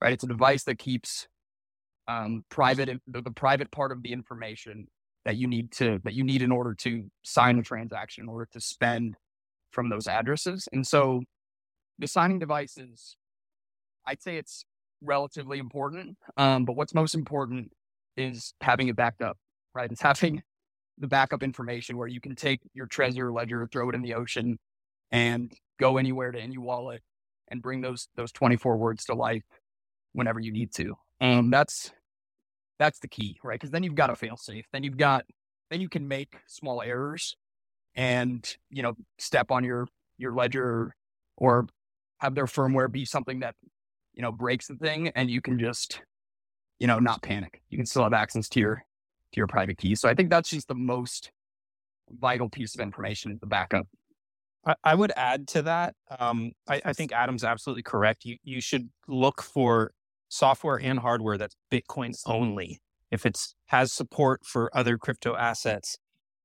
right? 0.00 0.12
It's 0.12 0.24
a 0.24 0.28
device 0.28 0.64
that 0.64 0.78
keeps 0.78 1.26
um, 2.08 2.44
private 2.50 3.00
the, 3.06 3.22
the 3.22 3.30
private 3.30 3.70
part 3.70 3.92
of 3.92 4.02
the 4.02 4.12
information 4.12 4.86
that 5.24 5.36
you 5.36 5.48
need 5.48 5.72
to 5.72 6.00
that 6.04 6.14
you 6.14 6.22
need 6.22 6.42
in 6.42 6.52
order 6.52 6.74
to 6.74 7.10
sign 7.24 7.58
a 7.58 7.62
transaction, 7.62 8.24
in 8.24 8.28
order 8.28 8.48
to 8.52 8.60
spend 8.60 9.16
from 9.72 9.88
those 9.88 10.06
addresses. 10.06 10.68
And 10.72 10.86
so, 10.86 11.22
the 11.98 12.06
signing 12.06 12.38
device 12.38 12.76
is, 12.78 13.16
I'd 14.06 14.22
say 14.22 14.36
it's 14.36 14.64
relatively 15.02 15.58
important. 15.58 16.16
Um, 16.36 16.64
but 16.64 16.76
what's 16.76 16.94
most 16.94 17.14
important 17.14 17.70
is 18.16 18.54
having 18.60 18.88
it 18.88 18.96
backed 18.96 19.22
up, 19.22 19.38
right? 19.74 19.90
It's 19.90 20.02
having 20.02 20.42
the 20.98 21.06
backup 21.06 21.42
information 21.42 21.96
where 21.96 22.08
you 22.08 22.20
can 22.20 22.34
take 22.34 22.60
your 22.74 22.86
Trezor 22.86 23.34
ledger, 23.34 23.68
throw 23.70 23.88
it 23.90 23.94
in 23.94 24.02
the 24.02 24.14
ocean, 24.14 24.58
and 25.10 25.52
go 25.78 25.98
anywhere 25.98 26.32
to 26.32 26.40
any 26.40 26.58
wallet 26.58 27.02
and 27.48 27.62
bring 27.62 27.80
those 27.80 28.08
those 28.16 28.32
24 28.32 28.76
words 28.76 29.04
to 29.04 29.14
life 29.14 29.44
whenever 30.12 30.40
you 30.40 30.52
need 30.52 30.72
to. 30.74 30.94
And 31.20 31.52
that's 31.52 31.92
that's 32.78 32.98
the 32.98 33.08
key, 33.08 33.38
right? 33.44 33.58
Because 33.58 33.70
then 33.70 33.82
you've 33.82 33.94
got 33.94 34.10
a 34.10 34.16
fail 34.16 34.36
safe. 34.36 34.66
Then 34.72 34.82
you've 34.82 34.96
got 34.96 35.24
then 35.70 35.80
you 35.80 35.88
can 35.88 36.08
make 36.08 36.36
small 36.46 36.82
errors 36.82 37.36
and 37.94 38.56
you 38.70 38.82
know 38.82 38.94
step 39.18 39.50
on 39.50 39.64
your 39.64 39.86
your 40.18 40.34
ledger 40.34 40.94
or 41.36 41.66
have 42.18 42.34
their 42.34 42.46
firmware 42.46 42.90
be 42.90 43.04
something 43.04 43.40
that 43.40 43.54
you 44.14 44.22
know 44.22 44.32
breaks 44.32 44.66
the 44.66 44.76
thing 44.76 45.08
and 45.08 45.30
you 45.30 45.40
can 45.40 45.58
just 45.58 46.00
you 46.78 46.86
know 46.86 46.98
not 46.98 47.22
panic 47.22 47.62
you 47.70 47.78
can 47.78 47.86
still 47.86 48.02
have 48.02 48.12
access 48.12 48.48
to 48.48 48.60
your 48.60 48.84
to 49.32 49.36
your 49.36 49.46
private 49.46 49.76
key 49.78 49.94
so 49.94 50.08
i 50.08 50.14
think 50.14 50.30
that's 50.30 50.50
just 50.50 50.68
the 50.68 50.74
most 50.74 51.30
vital 52.10 52.48
piece 52.48 52.74
of 52.74 52.80
information 52.80 53.32
is 53.32 53.40
the 53.40 53.46
backup. 53.46 53.86
I, 54.64 54.74
I 54.84 54.94
would 54.94 55.12
add 55.16 55.48
to 55.48 55.62
that. 55.62 55.94
Um, 56.18 56.52
I, 56.68 56.80
I 56.84 56.92
think 56.92 57.12
Adam's 57.12 57.44
absolutely 57.44 57.82
correct. 57.82 58.24
You 58.24 58.36
you 58.42 58.60
should 58.60 58.88
look 59.08 59.42
for 59.42 59.92
software 60.28 60.80
and 60.80 60.98
hardware 60.98 61.38
that's 61.38 61.56
Bitcoin 61.70 62.16
only. 62.26 62.80
If 63.10 63.24
it's 63.24 63.54
has 63.66 63.92
support 63.92 64.44
for 64.44 64.70
other 64.76 64.98
crypto 64.98 65.36
assets, 65.36 65.96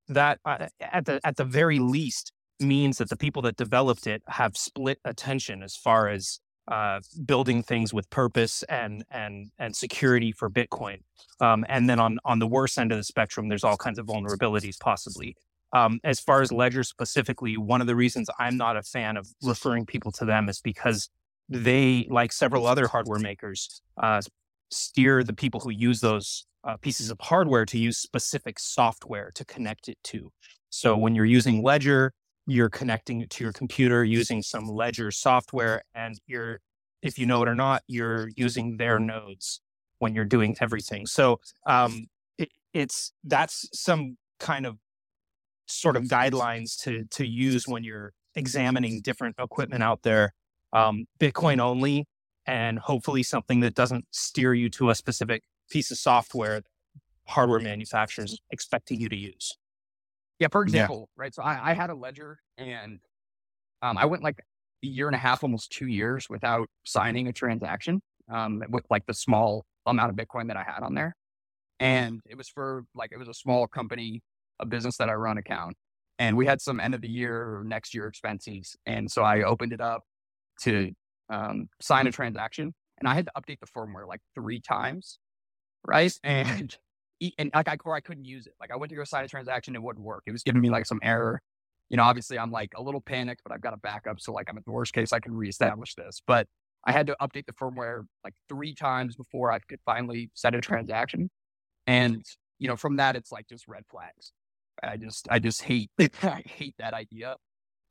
that 0.08 0.40
uh, 0.46 0.68
at 0.80 1.06
the 1.06 1.20
at 1.24 1.38
the 1.38 1.46
very 1.46 1.80
least 1.80 2.32
means 2.62 2.98
that 2.98 3.10
the 3.10 3.18
people 3.18 3.42
that 3.44 3.58
developed 3.58 4.08
it 4.08 4.22
have 4.28 4.56
split 4.56 5.00
attention 5.06 5.64
as 5.64 5.76
far 5.76 6.10
as 6.10 6.40
uh, 6.68 7.00
building 7.26 7.64
things 7.64 7.94
with 7.94 8.10
purpose 8.10 8.64
and 8.64 9.04
and 9.12 9.50
and 9.60 9.76
security 9.76 10.32
for 10.32 10.50
Bitcoin. 10.50 11.00
Um, 11.40 11.66
and 11.68 11.90
then 11.90 12.00
on 12.00 12.20
on 12.24 12.40
the 12.40 12.48
worst 12.48 12.78
end 12.78 12.92
of 12.92 12.98
the 12.98 13.04
spectrum, 13.04 13.50
there's 13.50 13.64
all 13.64 13.78
kinds 13.78 14.00
of 14.00 14.06
vulnerabilities 14.06 14.80
possibly. 14.80 15.36
Um, 15.74 16.00
as 16.04 16.20
far 16.20 16.42
as 16.42 16.52
Ledger 16.52 16.84
specifically, 16.84 17.58
one 17.58 17.82
of 17.82 17.88
the 17.88 17.96
reasons 17.96 18.30
I'm 18.40 18.58
not 18.58 18.78
a 18.78 18.84
fan 18.84 19.18
of 19.18 19.28
referring 19.42 19.86
people 19.86 20.12
to 20.14 20.26
them 20.26 20.50
is 20.50 20.62
because 20.62 21.10
they, 21.50 22.08
like 22.10 22.32
several 22.32 22.68
other 22.68 22.88
hardware 22.88 23.20
makers, 23.20 23.82
uh, 24.02 24.22
steer 24.70 25.24
the 25.24 25.34
people 25.34 25.60
who 25.60 25.70
use 25.70 26.02
those 26.02 26.46
uh, 26.64 26.78
pieces 26.78 27.10
of 27.10 27.20
hardware 27.20 27.66
to 27.66 27.78
use 27.78 27.98
specific 27.98 28.60
software 28.60 29.32
to 29.36 29.46
connect 29.46 29.88
it 29.88 29.98
to. 30.04 30.32
So 30.70 30.96
when 30.96 31.16
you're 31.16 31.26
using 31.26 31.64
Ledger, 31.64 32.14
you're 32.52 32.70
connecting 32.70 33.22
it 33.22 33.30
to 33.32 33.44
your 33.44 33.54
computer 33.54 34.04
using 34.04 34.42
some 34.42 34.68
Ledger 34.68 35.12
software, 35.12 35.84
and 35.96 36.20
you're, 36.28 36.60
if 37.02 37.18
you 37.18 37.26
know 37.26 37.42
it 37.42 37.48
or 37.48 37.56
not, 37.56 37.82
you're 37.88 38.30
using 38.36 38.78
their 38.78 39.00
nodes 39.00 39.62
when 40.00 40.14
you're 40.16 40.26
doing 40.26 40.56
everything. 40.60 41.06
So 41.06 41.40
um, 41.66 42.08
it, 42.38 42.50
it's 42.74 43.14
that's 43.24 43.70
some 43.74 44.18
kind 44.40 44.66
of 44.66 44.78
sort 45.68 45.96
of 45.96 46.04
guidelines 46.04 46.78
to 46.84 47.06
to 47.06 47.26
use 47.26 47.68
when 47.68 47.84
you're 47.84 48.12
examining 48.36 49.02
different 49.02 49.36
equipment 49.40 49.84
out 49.84 50.02
there. 50.04 50.34
Um, 50.74 51.06
Bitcoin 51.20 51.60
only, 51.60 52.08
and 52.46 52.80
hopefully 52.80 53.24
something 53.24 53.62
that 53.62 53.76
doesn't 53.76 54.06
steer 54.12 54.54
you 54.54 54.70
to 54.72 54.90
a 54.90 54.96
specific 54.96 55.44
piece 55.70 55.92
of 55.92 55.98
software 55.98 56.62
hardware 57.28 57.60
manufacturers 57.60 58.38
expecting 58.52 59.00
you 59.00 59.08
to 59.10 59.16
use. 59.16 59.58
Yeah, 60.42 60.48
for 60.52 60.64
example, 60.64 61.08
yeah. 61.16 61.22
right? 61.22 61.36
So 61.36 61.44
I, 61.44 61.70
I, 61.70 61.74
had 61.74 61.92
a 61.92 61.94
ledger 61.94 62.40
and 62.58 62.98
um, 63.84 63.96
I 63.96 64.06
went 64.06 64.24
like 64.24 64.40
a 64.84 64.88
year 64.88 65.06
and 65.06 65.16
a 65.16 65.20
half, 65.20 65.44
almost 65.44 65.72
two 65.72 65.86
years 65.86 66.26
without 66.32 66.68
signing 66.84 67.28
a 67.28 67.32
transaction 67.32 68.02
um, 68.28 68.64
with 68.70 68.84
like 68.90 69.06
the 69.06 69.14
small 69.14 69.66
amount 69.86 70.10
of 70.10 70.16
Bitcoin 70.16 70.48
that 70.48 70.58
I 70.58 70.64
had 70.64 70.82
on 70.82 70.96
there. 70.96 71.16
And 71.80 72.22
it 72.26 72.38
was 72.38 72.50
for 72.50 72.86
like, 72.96 73.12
it 73.12 73.20
was 73.20 73.28
a 73.28 73.36
small 73.36 73.68
company, 73.68 74.24
a 74.60 74.66
business 74.66 74.98
that 74.98 75.10
I 75.10 75.14
run 75.14 75.38
account. 75.38 75.76
And 76.18 76.36
we 76.36 76.48
had 76.48 76.60
some 76.60 76.80
end 76.80 76.96
of 76.96 77.02
the 77.02 77.10
year 77.10 77.36
or 77.36 77.64
next 77.64 77.94
year 77.94 78.08
expenses. 78.08 78.76
And 78.88 79.12
so 79.12 79.22
I 79.22 79.44
opened 79.44 79.74
it 79.74 79.82
up 79.82 80.02
to 80.64 80.92
um, 81.30 81.70
sign 81.80 82.08
a 82.08 82.12
transaction 82.12 82.74
and 83.00 83.08
I 83.08 83.14
had 83.14 83.28
to 83.28 83.32
update 83.38 83.60
the 83.60 83.68
firmware 83.68 84.08
like 84.08 84.22
three 84.34 84.60
times. 84.60 85.20
Right. 85.86 86.12
And 86.24 86.76
and 87.38 87.52
like 87.54 87.68
I, 87.68 87.78
or 87.84 87.96
I 87.96 88.00
couldn't 88.00 88.26
use 88.26 88.48
it. 88.48 88.54
Like 88.60 88.72
I 88.72 88.76
went 88.76 88.90
to 88.90 88.96
go 88.96 89.04
sign 89.04 89.24
a 89.24 89.28
transaction, 89.28 89.76
it 89.76 89.82
wouldn't 89.82 90.06
work. 90.06 90.24
It 90.26 90.32
was 90.32 90.44
giving 90.44 90.62
me 90.62 90.70
like 90.70 90.86
some 90.86 91.00
error. 91.04 91.42
You 91.90 91.98
know, 91.98 92.04
obviously 92.04 92.40
I'm 92.40 92.52
like 92.52 92.72
a 92.76 92.82
little 92.82 93.02
panicked, 93.02 93.42
but 93.44 93.54
I've 93.54 93.62
got 93.62 93.74
a 93.74 93.78
backup. 93.78 94.20
So 94.20 94.32
like 94.32 94.50
I'm 94.50 94.58
at 94.58 94.66
the 94.66 94.72
worst 94.72 94.94
case, 94.94 95.12
I 95.12 95.20
can 95.20 95.34
reestablish 95.34 95.96
this. 95.96 96.22
But 96.26 96.48
I 96.86 96.92
had 96.92 97.08
to 97.08 97.16
update 97.22 97.46
the 97.46 97.54
firmware 97.54 98.06
like 98.24 98.34
three 98.50 98.74
times 98.74 99.16
before 99.16 99.52
I 99.52 99.60
could 99.60 99.80
finally 99.86 100.32
set 100.34 100.56
a 100.56 100.62
transaction. 100.62 101.30
And, 101.86 102.24
you 102.60 102.68
know, 102.68 102.76
from 102.76 102.96
that, 102.98 103.16
it's 103.16 103.32
like 103.32 103.48
just 103.48 103.68
red 103.68 103.84
flags. 103.92 104.32
I 104.82 104.98
just, 104.98 105.28
I 105.30 105.40
just 105.40 105.62
hate, 105.62 105.92
I 106.24 106.44
hate 106.46 106.76
that 106.80 106.94
idea. 106.94 107.36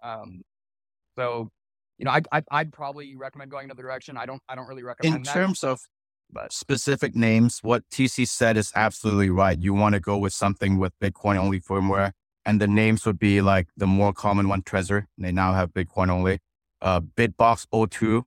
Um, 0.03 0.43
so, 1.17 1.51
you 1.99 2.05
know, 2.07 2.11
I, 2.11 2.23
I, 2.33 2.43
I'd 2.51 2.73
probably 2.73 3.15
recommend 3.17 3.51
going 3.51 3.67
another 3.67 3.83
direction. 3.83 4.17
I 4.17 4.27
don't, 4.27 4.43
I 4.49 4.55
don't 4.55 4.67
really 4.67 4.83
recommend 4.83 5.17
in 5.17 5.23
terms 5.23 5.63
of 5.63 5.79
but 6.33 6.53
specific 6.53 7.15
names, 7.15 7.61
what 7.63 7.83
TC 7.91 8.27
said 8.27 8.57
is 8.57 8.73
absolutely 8.75 9.31
right. 9.31 9.59
You 9.59 9.75
want 9.75 9.95
to 9.95 10.01
go 10.01 10.17
with 10.19 10.33
something 10.33 10.79
with 10.79 10.93
Bitcoin 11.01 11.37
only 11.37 11.61
firmware. 11.61 12.13
And 12.45 12.61
the 12.61 12.67
names 12.67 13.05
would 13.05 13.19
be 13.19 13.41
like 13.41 13.69
the 13.77 13.87
more 13.87 14.13
common 14.13 14.49
one, 14.49 14.63
Trezor. 14.63 15.07
They 15.19 15.33
now 15.33 15.53
have 15.53 15.73
Bitcoin 15.73 16.09
only. 16.09 16.39
Uh, 16.81 17.01
Bitbox 17.01 17.67
02, 17.91 18.25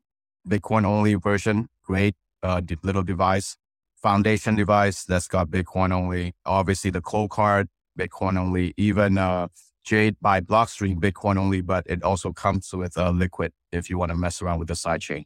Bitcoin 0.48 0.86
only 0.86 1.16
version. 1.16 1.68
Great 1.84 2.16
uh, 2.44 2.62
little 2.84 3.04
device. 3.04 3.58
Foundation 3.96 4.56
device 4.56 5.04
that's 5.04 5.28
got 5.28 5.48
Bitcoin 5.48 5.92
only. 5.92 6.34
Obviously, 6.46 6.92
the 6.92 7.02
cold 7.02 7.32
card, 7.32 7.70
Bitcoin 7.98 8.38
only. 8.38 8.74
Even 8.78 9.18
uh, 9.18 9.48
Jade 9.84 10.18
by 10.22 10.42
Blockstream, 10.42 11.00
Bitcoin 11.00 11.38
only, 11.38 11.62
but 11.62 11.86
it 11.88 12.04
also 12.04 12.32
comes 12.32 12.72
with 12.74 12.98
a 12.98 13.08
uh, 13.08 13.12
Liquid 13.12 13.52
if 13.72 13.90
you 13.90 13.98
want 13.98 14.12
to 14.12 14.18
mess 14.18 14.42
around 14.42 14.60
with 14.60 14.68
the 14.68 14.76
sidechain. 14.76 15.26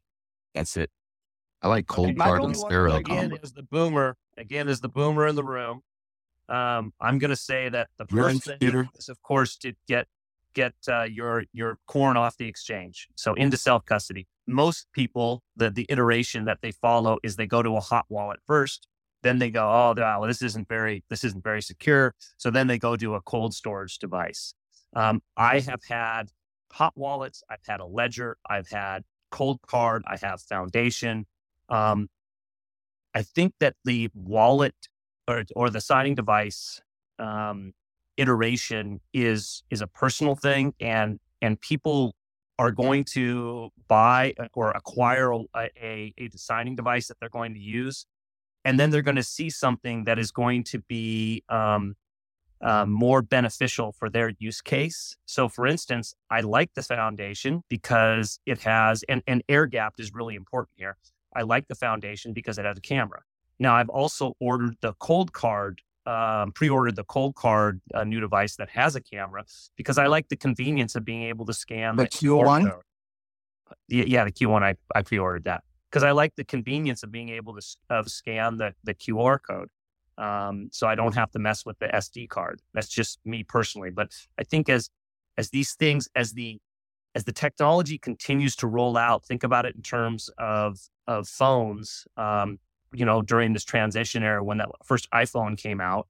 That's 0.56 0.78
it. 0.78 0.90
I 1.62 1.68
like 1.68 1.88
cold 1.88 2.18
card 2.18 2.44
and 2.44 2.56
Sparrow. 2.56 2.96
Again, 2.96 3.38
as 3.44 3.54
the 3.54 3.64
boomer, 3.64 4.16
again, 4.38 4.68
as 4.68 4.80
the 4.80 4.90
boomer 4.90 5.28
in 5.28 5.36
the 5.36 5.44
room, 5.44 5.82
um, 6.50 6.94
I'm 7.02 7.18
going 7.18 7.30
to 7.30 7.36
say 7.36 7.70
that 7.70 7.90
the 7.98 8.06
first 8.06 8.44
thing 8.60 8.88
is, 8.96 9.10
of 9.10 9.22
course, 9.22 9.58
to 9.58 9.74
get 9.88 10.08
get 10.54 10.74
uh, 10.88 11.04
your 11.04 11.44
your 11.54 11.78
coin 11.88 12.18
off 12.18 12.38
the 12.38 12.48
exchange, 12.48 13.08
so 13.16 13.34
into 13.34 13.58
self 13.58 13.86
custody. 13.86 14.28
Most 14.48 14.88
people, 14.94 15.44
the 15.56 15.70
the 15.70 15.86
iteration 15.90 16.46
that 16.46 16.60
they 16.62 16.72
follow 16.72 17.18
is 17.24 17.36
they 17.36 17.48
go 17.48 17.62
to 17.62 17.76
a 17.76 17.82
hot 17.82 18.06
wallet 18.10 18.40
first, 18.46 18.88
then 19.24 19.40
they 19.40 19.50
go, 19.50 19.68
oh, 19.68 19.94
well, 19.98 20.22
this 20.22 20.42
isn't 20.42 20.68
very 20.68 21.04
this 21.10 21.24
isn't 21.24 21.44
very 21.44 21.62
secure. 21.62 22.16
So 22.38 22.50
then 22.50 22.68
they 22.68 22.78
go 22.78 22.96
to 22.96 23.16
a 23.16 23.22
cold 23.22 23.54
storage 23.54 23.98
device. 23.98 24.54
Um, 24.96 25.22
I 25.36 25.60
have 25.60 25.82
had 25.88 26.30
hot 26.72 26.94
wallets. 26.96 27.44
I've 27.50 27.66
had 27.68 27.80
a 27.80 27.86
ledger. 27.86 28.38
I've 28.50 28.70
had 28.70 29.04
cold 29.32 29.60
card. 29.68 30.04
I 30.08 30.18
have 30.18 30.42
foundation. 30.42 31.26
Um, 31.70 32.10
I 33.14 33.24
think 33.24 33.54
that 33.60 33.76
the 33.84 34.10
wallet 34.14 34.76
or, 35.28 35.44
or 35.56 35.70
the 35.70 35.82
signing 35.82 36.16
device 36.16 36.82
um, 37.20 37.74
iteration 38.18 39.02
is 39.14 39.64
is 39.70 39.82
a 39.82 39.88
personal 39.88 40.36
thing, 40.36 40.74
and 40.80 41.20
and 41.42 41.60
people 41.60 42.16
are 42.60 42.72
going 42.72 43.04
to 43.04 43.70
buy 43.88 44.34
or 44.54 44.72
acquire 44.72 45.32
a, 45.32 45.46
a, 45.56 46.14
a 46.18 46.30
signing 46.36 46.76
device 46.76 47.08
that 47.08 47.18
they're 47.20 47.30
going 47.30 47.54
to 47.54 47.60
use, 47.60 48.06
and 48.66 48.80
then 48.80 48.90
they're 48.90 49.02
going 49.04 49.16
to 49.16 49.24
see 49.24 49.50
something 49.50 50.06
that 50.06 50.18
is 50.18 50.32
going 50.32 50.64
to 50.64 50.80
be 50.80 51.44
um, 51.50 51.96
uh, 52.62 52.86
more 52.86 53.22
beneficial 53.22 53.92
for 53.92 54.10
their 54.10 54.34
use 54.40 54.62
case. 54.62 55.16
So, 55.26 55.48
for 55.48 55.68
instance, 55.68 56.16
I 56.30 56.42
like 56.42 56.74
the 56.74 56.82
foundation 56.82 57.64
because 57.70 58.40
it 58.46 58.62
has, 58.64 59.04
and, 59.08 59.22
and 59.28 59.44
air 59.48 59.68
gapped 59.68 60.00
is 60.00 60.14
really 60.14 60.36
important 60.36 60.74
here. 60.76 60.98
I 61.38 61.44
like 61.44 61.68
the 61.68 61.76
foundation 61.76 62.34
because 62.34 62.58
it 62.58 62.66
has 62.66 62.78
a 62.78 62.82
camera. 62.82 63.22
Now, 63.60 63.76
I've 63.76 63.90
also 63.90 64.34
ordered 64.40 64.76
the 64.82 64.94
Coldcard, 64.94 65.78
um, 66.06 66.52
pre-ordered 66.52 66.96
the 66.96 67.04
cold 67.04 67.36
card 67.36 67.82
uh, 67.94 68.04
new 68.04 68.20
device 68.20 68.56
that 68.56 68.70
has 68.70 68.96
a 68.96 69.02
camera 69.02 69.44
because 69.76 69.98
I 69.98 70.08
like 70.08 70.30
the 70.30 70.38
convenience 70.38 70.96
of 70.96 71.04
being 71.04 71.24
able 71.24 71.46
to 71.46 71.54
scan 71.54 71.96
the, 71.96 72.04
the 72.04 72.10
Q1. 72.10 72.80
Yeah, 73.90 74.06
yeah, 74.08 74.24
the 74.24 74.32
Q1. 74.32 74.64
I, 74.64 74.76
I 74.96 75.02
pre-ordered 75.02 75.44
that 75.44 75.64
because 75.92 76.04
I 76.04 76.12
like 76.12 76.36
the 76.36 76.46
convenience 76.46 77.04
of 77.04 77.12
being 77.12 77.30
able 77.30 77.54
to 77.56 77.62
uh, 77.90 78.04
scan 78.04 78.58
the 78.58 78.74
the 78.84 78.94
QR 78.94 79.38
code. 79.42 79.70
Um, 80.18 80.70
so 80.72 80.88
I 80.88 80.96
don't 80.96 81.14
have 81.14 81.30
to 81.32 81.40
mess 81.40 81.66
with 81.66 81.78
the 81.80 81.88
SD 81.88 82.30
card. 82.30 82.62
That's 82.74 82.88
just 82.88 83.20
me 83.26 83.44
personally. 83.44 83.92
But 83.92 84.12
I 84.40 84.44
think 84.44 84.70
as 84.70 84.90
as 85.38 85.50
these 85.50 85.74
things, 85.74 86.08
as 86.16 86.34
the 86.34 86.60
as 87.16 87.24
the 87.24 87.32
technology 87.32 87.98
continues 87.98 88.56
to 88.58 88.68
roll 88.68 88.98
out, 88.98 89.26
think 89.26 89.44
about 89.44 89.66
it 89.66 89.76
in 89.76 89.82
terms 89.82 90.30
of 90.38 90.80
of 91.08 91.28
phones, 91.28 92.06
um, 92.18 92.60
you 92.94 93.06
know, 93.06 93.22
during 93.22 93.54
this 93.54 93.64
transition 93.64 94.24
era 94.24 94.44
when 94.44 94.58
that 94.58 94.70
first 94.84 95.10
iPhone 95.12 95.58
came 95.58 95.80
out, 95.80 96.08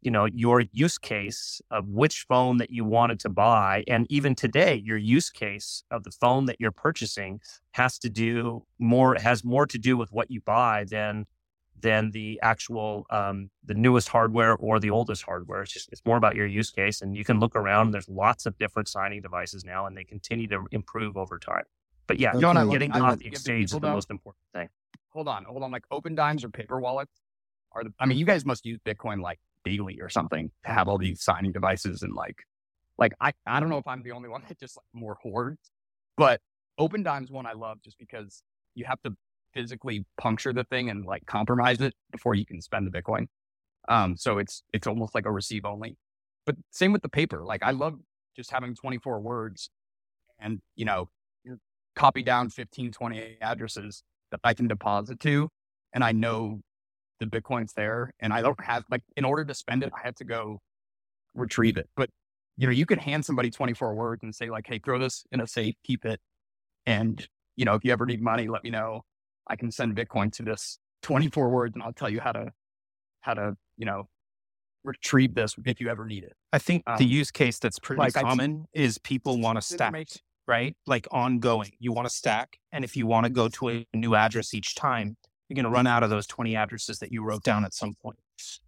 you 0.00 0.10
know, 0.10 0.24
your 0.24 0.62
use 0.72 0.98
case 0.98 1.60
of 1.70 1.88
which 1.88 2.24
phone 2.28 2.56
that 2.58 2.70
you 2.70 2.84
wanted 2.84 3.20
to 3.20 3.28
buy. 3.28 3.84
And 3.86 4.06
even 4.10 4.34
today, 4.34 4.74
your 4.84 4.96
use 4.96 5.30
case 5.30 5.84
of 5.90 6.04
the 6.04 6.10
phone 6.10 6.46
that 6.46 6.56
you're 6.58 6.72
purchasing 6.72 7.40
has 7.72 7.98
to 8.00 8.10
do 8.10 8.64
more, 8.78 9.16
has 9.20 9.44
more 9.44 9.66
to 9.66 9.78
do 9.78 9.96
with 9.96 10.10
what 10.12 10.30
you 10.30 10.40
buy 10.40 10.84
than 10.88 11.26
than 11.80 12.10
the 12.10 12.38
actual 12.42 13.06
um, 13.10 13.50
the 13.64 13.74
newest 13.74 14.08
hardware 14.08 14.56
or 14.56 14.80
the 14.80 14.90
oldest 14.90 15.22
hardware. 15.22 15.62
It's 15.62 15.72
just 15.72 15.88
it's 15.92 16.02
more 16.04 16.16
about 16.16 16.34
your 16.34 16.46
use 16.46 16.70
case, 16.70 17.02
and 17.02 17.16
you 17.16 17.24
can 17.24 17.40
look 17.40 17.56
around. 17.56 17.92
There's 17.92 18.08
lots 18.08 18.46
of 18.46 18.58
different 18.58 18.88
signing 18.88 19.22
devices 19.22 19.64
now, 19.64 19.86
and 19.86 19.96
they 19.96 20.04
continue 20.04 20.46
to 20.48 20.66
improve 20.70 21.16
over 21.16 21.38
time. 21.38 21.64
But 22.06 22.18
yeah, 22.18 22.34
you 22.34 22.40
know, 22.40 22.70
getting 22.70 22.92
I, 22.92 23.00
off 23.00 23.18
the 23.18 23.26
exchange 23.26 23.66
is 23.66 23.78
the 23.78 23.80
most 23.80 24.10
important 24.10 24.44
thing. 24.52 24.68
Hold 25.10 25.28
on, 25.28 25.44
hold 25.44 25.62
on. 25.62 25.70
Like 25.70 25.84
Opendimes 25.92 26.44
or 26.44 26.48
paper 26.48 26.80
wallets 26.80 27.12
are 27.72 27.84
the. 27.84 27.92
I 27.98 28.06
mean, 28.06 28.18
you 28.18 28.26
guys 28.26 28.44
must 28.44 28.64
use 28.64 28.78
Bitcoin 28.84 29.20
like 29.20 29.38
daily 29.64 30.00
or 30.00 30.08
something 30.08 30.50
to 30.64 30.72
have 30.72 30.88
all 30.88 30.98
these 30.98 31.22
signing 31.22 31.52
devices 31.52 32.02
and 32.02 32.14
like, 32.14 32.36
like 32.98 33.12
I 33.20 33.32
I 33.46 33.60
don't 33.60 33.68
know 33.68 33.78
if 33.78 33.86
I'm 33.86 34.02
the 34.02 34.12
only 34.12 34.28
one 34.28 34.42
that 34.48 34.58
just 34.58 34.76
like 34.76 34.86
more 34.92 35.18
hoards, 35.22 35.70
but 36.16 36.40
Opendimes 36.78 37.30
one 37.30 37.46
I 37.46 37.52
love 37.52 37.78
just 37.82 37.98
because 37.98 38.42
you 38.74 38.84
have 38.86 39.00
to 39.02 39.14
physically 39.54 40.04
puncture 40.18 40.52
the 40.52 40.64
thing 40.64 40.90
and 40.90 41.04
like 41.06 41.26
compromise 41.26 41.80
it 41.80 41.94
before 42.12 42.34
you 42.34 42.46
can 42.46 42.60
spend 42.60 42.86
the 42.86 43.02
Bitcoin. 43.02 43.26
Um, 43.88 44.16
so 44.16 44.38
it's 44.38 44.62
it's 44.72 44.86
almost 44.86 45.14
like 45.14 45.26
a 45.26 45.32
receive 45.32 45.64
only. 45.64 45.96
but 46.46 46.56
same 46.70 46.92
with 46.92 47.02
the 47.02 47.08
paper. 47.08 47.44
Like 47.44 47.62
I 47.62 47.72
love 47.72 47.98
just 48.36 48.50
having 48.50 48.74
24 48.74 49.20
words 49.20 49.70
and, 50.38 50.60
you 50.76 50.84
know, 50.84 51.08
copy 51.96 52.22
down 52.22 52.48
15, 52.50 52.92
20 52.92 53.38
addresses 53.42 54.02
that 54.30 54.40
I 54.44 54.54
can 54.54 54.68
deposit 54.68 55.20
to. 55.20 55.48
And 55.92 56.04
I 56.04 56.12
know 56.12 56.60
the 57.20 57.26
Bitcoin's 57.26 57.74
there 57.74 58.12
and 58.20 58.32
I 58.32 58.42
don't 58.42 58.62
have 58.64 58.84
like, 58.90 59.02
in 59.16 59.24
order 59.24 59.44
to 59.44 59.54
spend 59.54 59.82
it, 59.82 59.92
I 59.96 60.06
have 60.06 60.14
to 60.16 60.24
go 60.24 60.60
retrieve 61.34 61.76
it. 61.76 61.88
But, 61.96 62.10
you 62.56 62.66
know, 62.66 62.72
you 62.72 62.86
could 62.86 62.98
hand 62.98 63.24
somebody 63.24 63.50
24 63.50 63.94
words 63.94 64.22
and 64.22 64.34
say 64.34 64.50
like, 64.50 64.66
Hey, 64.66 64.78
throw 64.78 64.98
this 64.98 65.24
in 65.32 65.40
a 65.40 65.46
safe, 65.46 65.74
keep 65.84 66.04
it. 66.04 66.20
And, 66.86 67.26
you 67.56 67.64
know, 67.64 67.74
if 67.74 67.84
you 67.84 67.92
ever 67.92 68.06
need 68.06 68.22
money, 68.22 68.48
let 68.48 68.64
me 68.64 68.70
know. 68.70 69.02
I 69.50 69.56
can 69.56 69.70
send 69.72 69.96
Bitcoin 69.96 70.32
to 70.34 70.42
this 70.44 70.78
24 71.02 71.48
words 71.50 71.74
and 71.74 71.82
I'll 71.82 71.92
tell 71.92 72.08
you 72.08 72.20
how 72.20 72.32
to, 72.32 72.52
how 73.20 73.34
to, 73.34 73.56
you 73.76 73.84
know, 73.84 74.08
retrieve 74.84 75.34
this 75.34 75.56
if 75.66 75.80
you 75.80 75.88
ever 75.88 76.06
need 76.06 76.22
it. 76.24 76.34
I 76.52 76.58
think 76.58 76.84
Um, 76.86 76.96
the 76.96 77.04
use 77.04 77.30
case 77.30 77.58
that's 77.58 77.78
pretty 77.78 77.98
like 77.98 78.16
I- 78.16 78.22
common 78.22 78.66
is 78.72 78.96
people 78.98 79.40
want 79.40 79.56
to 79.56 79.62
stack, 79.62 79.92
right? 80.46 80.76
Like 80.86 81.06
ongoing. 81.10 81.72
You 81.80 81.92
want 81.92 82.06
to 82.08 82.14
stack. 82.14 82.58
And 82.72 82.84
if 82.84 82.96
you 82.96 83.06
want 83.06 83.24
to 83.24 83.30
go 83.30 83.48
to 83.48 83.70
a 83.70 83.86
new 83.92 84.14
address 84.14 84.54
each 84.54 84.74
time, 84.76 85.16
you're 85.48 85.56
going 85.56 85.64
to 85.64 85.70
run 85.70 85.86
out 85.88 86.04
of 86.04 86.10
those 86.10 86.28
20 86.28 86.54
addresses 86.54 87.00
that 87.00 87.10
you 87.10 87.24
wrote 87.24 87.42
down 87.42 87.64
at 87.64 87.74
some 87.74 87.94
point. 88.00 88.18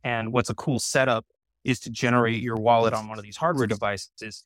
And 0.02 0.32
what's 0.32 0.50
a 0.50 0.54
cool 0.54 0.80
setup 0.80 1.24
is 1.64 1.78
to 1.80 1.90
generate 1.90 2.42
your 2.42 2.56
wallet 2.56 2.92
on 2.92 3.08
one 3.08 3.18
of 3.18 3.24
these 3.24 3.36
hardware 3.36 3.68
devices. 3.68 4.44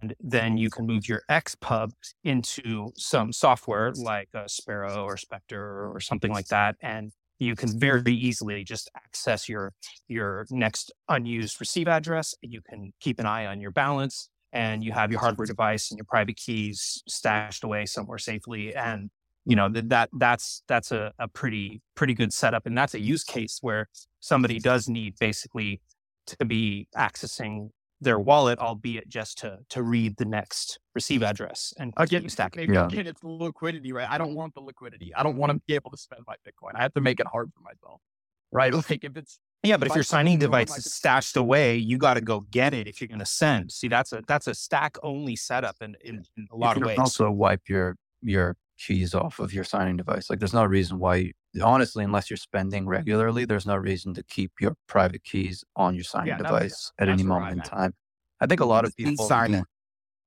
And 0.00 0.14
then 0.20 0.56
you 0.56 0.70
can 0.70 0.86
move 0.86 1.08
your 1.08 1.22
XPub 1.30 1.90
into 2.24 2.90
some 2.96 3.32
software 3.32 3.92
like 3.94 4.28
a 4.34 4.48
Sparrow 4.48 5.04
or 5.04 5.16
Specter 5.16 5.90
or 5.92 6.00
something 6.00 6.32
like 6.32 6.48
that. 6.48 6.76
And 6.80 7.12
you 7.38 7.54
can 7.54 7.78
very 7.78 8.14
easily 8.14 8.64
just 8.64 8.90
access 8.96 9.48
your 9.48 9.72
your 10.08 10.46
next 10.50 10.92
unused 11.08 11.60
receive 11.60 11.88
address. 11.88 12.34
You 12.42 12.60
can 12.68 12.92
keep 13.00 13.20
an 13.20 13.26
eye 13.26 13.46
on 13.46 13.60
your 13.60 13.70
balance 13.70 14.28
and 14.52 14.82
you 14.82 14.92
have 14.92 15.10
your 15.10 15.20
hardware 15.20 15.46
device 15.46 15.90
and 15.90 15.98
your 15.98 16.06
private 16.06 16.36
keys 16.36 17.02
stashed 17.06 17.64
away 17.64 17.86
somewhere 17.86 18.18
safely. 18.18 18.74
And 18.74 19.10
you 19.44 19.56
know 19.56 19.68
that, 19.68 19.88
that 19.88 20.10
that's 20.12 20.62
that's 20.68 20.90
a, 20.92 21.12
a 21.18 21.28
pretty 21.28 21.80
pretty 21.94 22.14
good 22.14 22.32
setup. 22.32 22.66
And 22.66 22.76
that's 22.76 22.94
a 22.94 23.00
use 23.00 23.24
case 23.24 23.58
where 23.60 23.88
somebody 24.20 24.58
does 24.58 24.88
need 24.88 25.14
basically 25.18 25.80
to 26.26 26.44
be 26.44 26.88
accessing 26.96 27.70
their 28.00 28.18
wallet, 28.18 28.58
albeit 28.58 29.08
just 29.08 29.38
to 29.38 29.58
to 29.70 29.82
read 29.82 30.16
the 30.16 30.24
next 30.24 30.78
receive 30.94 31.20
mm. 31.20 31.28
address 31.28 31.72
and 31.78 31.92
Again, 31.96 32.28
stacking. 32.28 32.60
maybe 32.60 32.76
again, 32.76 33.06
it's 33.06 33.22
liquidity, 33.22 33.92
right? 33.92 34.08
I 34.08 34.18
don't 34.18 34.34
want 34.34 34.54
the 34.54 34.60
liquidity. 34.60 35.14
I 35.14 35.22
don't 35.22 35.36
want 35.36 35.52
to 35.52 35.60
be 35.66 35.74
able 35.74 35.90
to 35.90 35.96
spend 35.96 36.22
my 36.26 36.34
Bitcoin. 36.46 36.72
I 36.74 36.82
have 36.82 36.94
to 36.94 37.00
make 37.00 37.20
it 37.20 37.26
hard 37.26 37.50
for 37.54 37.62
myself, 37.62 38.00
right? 38.52 38.72
Like 38.90 39.04
if 39.04 39.16
it's 39.16 39.38
Yeah, 39.62 39.76
but 39.76 39.86
if 39.88 39.92
I 39.92 39.96
your 39.96 40.04
signing 40.04 40.38
device 40.38 40.76
is 40.76 40.92
stashed 40.92 41.36
away, 41.36 41.76
you 41.76 41.98
got 41.98 42.14
to 42.14 42.20
go 42.20 42.40
get 42.50 42.74
it 42.74 42.86
if 42.86 43.00
you're 43.00 43.08
going 43.08 43.18
to 43.18 43.26
send. 43.26 43.72
See, 43.72 43.88
that's 43.88 44.12
a 44.12 44.22
that's 44.26 44.46
a 44.46 44.54
stack 44.54 44.96
only 45.02 45.36
setup 45.36 45.76
in, 45.80 45.96
in, 46.04 46.24
in 46.36 46.48
a 46.52 46.56
lot 46.56 46.76
of 46.76 46.82
ways. 46.82 46.86
you 46.86 46.90
of 46.90 46.96
can 46.96 47.02
ways. 47.02 47.18
also 47.18 47.30
wipe 47.30 47.68
your 47.68 47.96
your 48.22 48.56
keys 48.78 49.14
off 49.14 49.40
of 49.40 49.52
your 49.52 49.64
signing 49.64 49.96
device. 49.96 50.30
Like 50.30 50.38
there's 50.38 50.54
no 50.54 50.64
reason 50.64 50.98
why 50.98 51.32
honestly, 51.62 52.04
unless 52.04 52.30
you're 52.30 52.36
spending 52.36 52.86
regularly, 52.86 53.44
there's 53.44 53.66
no 53.66 53.76
reason 53.76 54.14
to 54.14 54.22
keep 54.22 54.52
your 54.60 54.76
private 54.86 55.24
keys 55.24 55.64
on 55.76 55.94
your 55.94 56.04
signing 56.04 56.28
Yeah, 56.28 56.36
that- 56.38 56.44
device 56.44 56.92
at 56.98 57.08
any 57.08 57.22
moment 57.22 57.52
in 57.52 57.62
time. 57.62 57.94
I 58.40 58.46
think 58.46 58.60
a 58.60 58.64
lot 58.64 58.84
of 58.84 58.94
people 58.96 59.26
signer. 59.26 59.64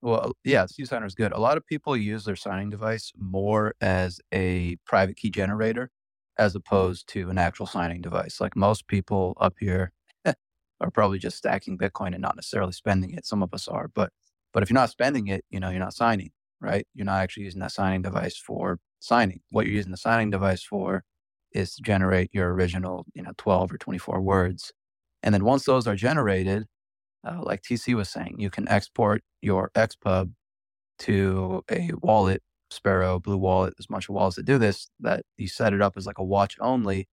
Well, 0.02 0.34
yeah, 0.44 0.64
SeedSigner 0.66 1.06
is 1.06 1.14
good. 1.14 1.32
A 1.32 1.40
lot 1.40 1.58
of 1.58 1.66
people 1.68 1.96
use 1.96 2.26
their 2.26 2.36
signing 2.36 2.72
device 2.72 3.12
more 3.18 3.76
as 3.80 4.20
a 4.34 4.78
private 4.86 5.16
key 5.16 5.30
generator 5.30 5.92
as 6.38 6.56
opposed 6.56 7.08
to 7.10 7.30
an 7.30 7.38
actual 7.38 7.68
signing 7.68 8.02
device. 8.02 8.42
Like 8.42 8.56
most 8.56 8.88
people 8.88 9.38
up 9.40 9.54
here 9.60 9.92
are 10.26 10.90
probably 10.92 11.20
just 11.20 11.38
stacking 11.38 11.78
Bitcoin 11.78 12.14
and 12.14 12.22
not 12.22 12.36
necessarily 12.36 12.72
spending 12.72 13.12
it. 13.12 13.26
Some 13.28 13.44
of 13.44 13.54
us 13.54 13.68
are, 13.68 13.88
but 13.94 14.12
but 14.54 14.64
if 14.64 14.70
you're 14.72 14.74
not 14.76 14.90
spending 14.90 15.28
it, 15.28 15.46
you 15.52 15.60
know, 15.60 15.70
you're 15.70 15.80
not 15.80 15.94
signing, 15.94 16.32
right? 16.60 16.88
You're 16.96 17.06
not 17.06 17.22
actually 17.22 17.44
using 17.44 17.62
that 17.62 17.72
signing 17.72 18.02
device 18.02 18.36
for 18.38 18.80
signing. 19.00 19.42
What 19.52 19.68
you're 19.68 19.76
using 19.76 19.92
the 19.92 19.98
signing 19.98 20.32
device 20.32 20.64
for 20.64 21.04
is 21.54 21.76
to 21.76 21.82
generate 21.82 22.30
your 22.34 22.54
original, 22.54 23.06
you 23.14 23.22
know, 23.22 23.32
12 23.38 23.74
or 23.74 23.78
24 23.78 24.22
words. 24.22 24.72
And 25.24 25.34
then 25.34 25.44
once 25.44 25.66
those 25.66 25.88
are 25.88 25.96
generated, 25.96 26.66
uh, 27.28 27.40
like 27.42 27.62
TC 27.62 27.94
was 27.96 28.10
saying, 28.10 28.36
you 28.40 28.50
can 28.50 28.68
export 28.68 29.24
your 29.42 29.72
XPub 29.76 30.32
to 31.00 31.64
a 31.70 31.92
wallet, 32.02 32.42
Sparrow, 32.70 33.20
Blue 33.20 33.38
Wallet. 33.38 33.74
There's 33.78 33.88
a 33.90 33.92
bunch 33.92 34.10
of 34.10 34.16
wallets 34.16 34.38
that 34.38 34.46
do 34.46 34.58
this, 34.58 34.90
that 35.00 35.24
you 35.38 35.48
set 35.48 35.74
it 35.74 35.82
up 35.82 35.94
as 35.98 36.06
like 36.06 36.18
a 36.18 36.24
watch 36.24 36.56
only, 36.60 37.08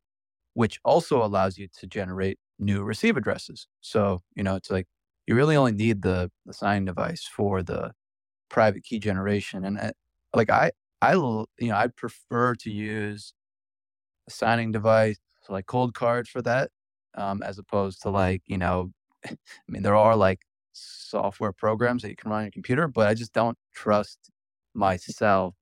which 0.54 0.78
also 0.84 1.24
allows 1.24 1.58
you 1.58 1.68
to 1.80 1.86
generate 1.86 2.38
new 2.58 2.82
receive 2.82 3.16
addresses. 3.16 3.66
So, 3.80 4.20
you 4.34 4.42
know, 4.42 4.56
it's 4.56 4.70
like 4.70 4.86
you 5.26 5.34
really 5.34 5.56
only 5.56 5.72
need 5.72 6.02
the, 6.02 6.30
the 6.46 6.52
signing 6.52 6.84
device 6.86 7.28
for 7.30 7.62
the 7.62 7.92
private 8.48 8.82
key 8.82 8.98
generation. 8.98 9.64
And 9.64 9.78
uh, 9.78 9.90
like 10.34 10.50
I, 10.50 10.72
you 11.12 11.46
know, 11.60 11.74
I 11.76 11.88
prefer 11.94 12.54
to 12.56 12.70
use 12.70 13.32
a 14.28 14.30
signing 14.30 14.72
device, 14.72 15.18
so 15.42 15.52
like 15.54 15.66
cold 15.66 15.94
card 15.94 16.28
for 16.28 16.42
that, 16.42 16.70
um, 17.16 17.42
as 17.42 17.58
opposed 17.58 18.02
to 18.02 18.10
like, 18.10 18.42
you 18.46 18.58
know, 18.58 18.92
I 19.26 19.36
mean, 19.68 19.82
there 19.82 19.96
are 19.96 20.16
like 20.16 20.40
software 20.72 21.52
programs 21.52 22.02
that 22.02 22.10
you 22.10 22.16
can 22.16 22.30
run 22.30 22.40
on 22.40 22.44
your 22.46 22.52
computer, 22.52 22.88
but 22.88 23.08
I 23.08 23.14
just 23.14 23.32
don't 23.32 23.58
trust 23.74 24.18
myself 24.74 25.54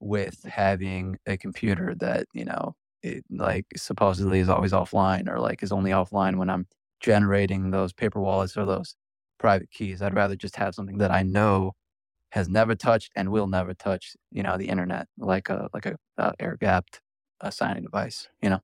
with 0.00 0.44
having 0.44 1.18
a 1.26 1.36
computer 1.36 1.94
that, 2.00 2.26
you 2.34 2.44
know, 2.44 2.74
it 3.02 3.24
like 3.30 3.66
supposedly 3.76 4.40
is 4.40 4.48
always 4.48 4.72
offline 4.72 5.28
or 5.28 5.38
like 5.40 5.62
is 5.62 5.72
only 5.72 5.90
offline 5.90 6.36
when 6.36 6.50
I'm 6.50 6.66
generating 7.00 7.70
those 7.70 7.92
paper 7.92 8.20
wallets 8.20 8.56
or 8.56 8.66
those 8.66 8.94
private 9.38 9.70
keys. 9.70 10.02
I'd 10.02 10.14
rather 10.14 10.36
just 10.36 10.56
have 10.56 10.74
something 10.74 10.98
that 10.98 11.10
I 11.10 11.22
know 11.22 11.72
has 12.32 12.48
never 12.48 12.74
touched 12.74 13.12
and 13.16 13.30
will 13.30 13.48
never 13.48 13.74
touch, 13.74 14.16
you 14.32 14.42
know, 14.42 14.56
the 14.58 14.68
internet, 14.68 15.08
like 15.18 15.48
a 15.50 15.68
like 15.74 15.86
a 15.86 15.96
uh, 16.18 16.32
air 16.40 16.56
gapped 16.60 17.00
uh, 17.40 17.50
signing 17.50 17.82
device, 17.82 18.28
you 18.42 18.50
know. 18.50 18.60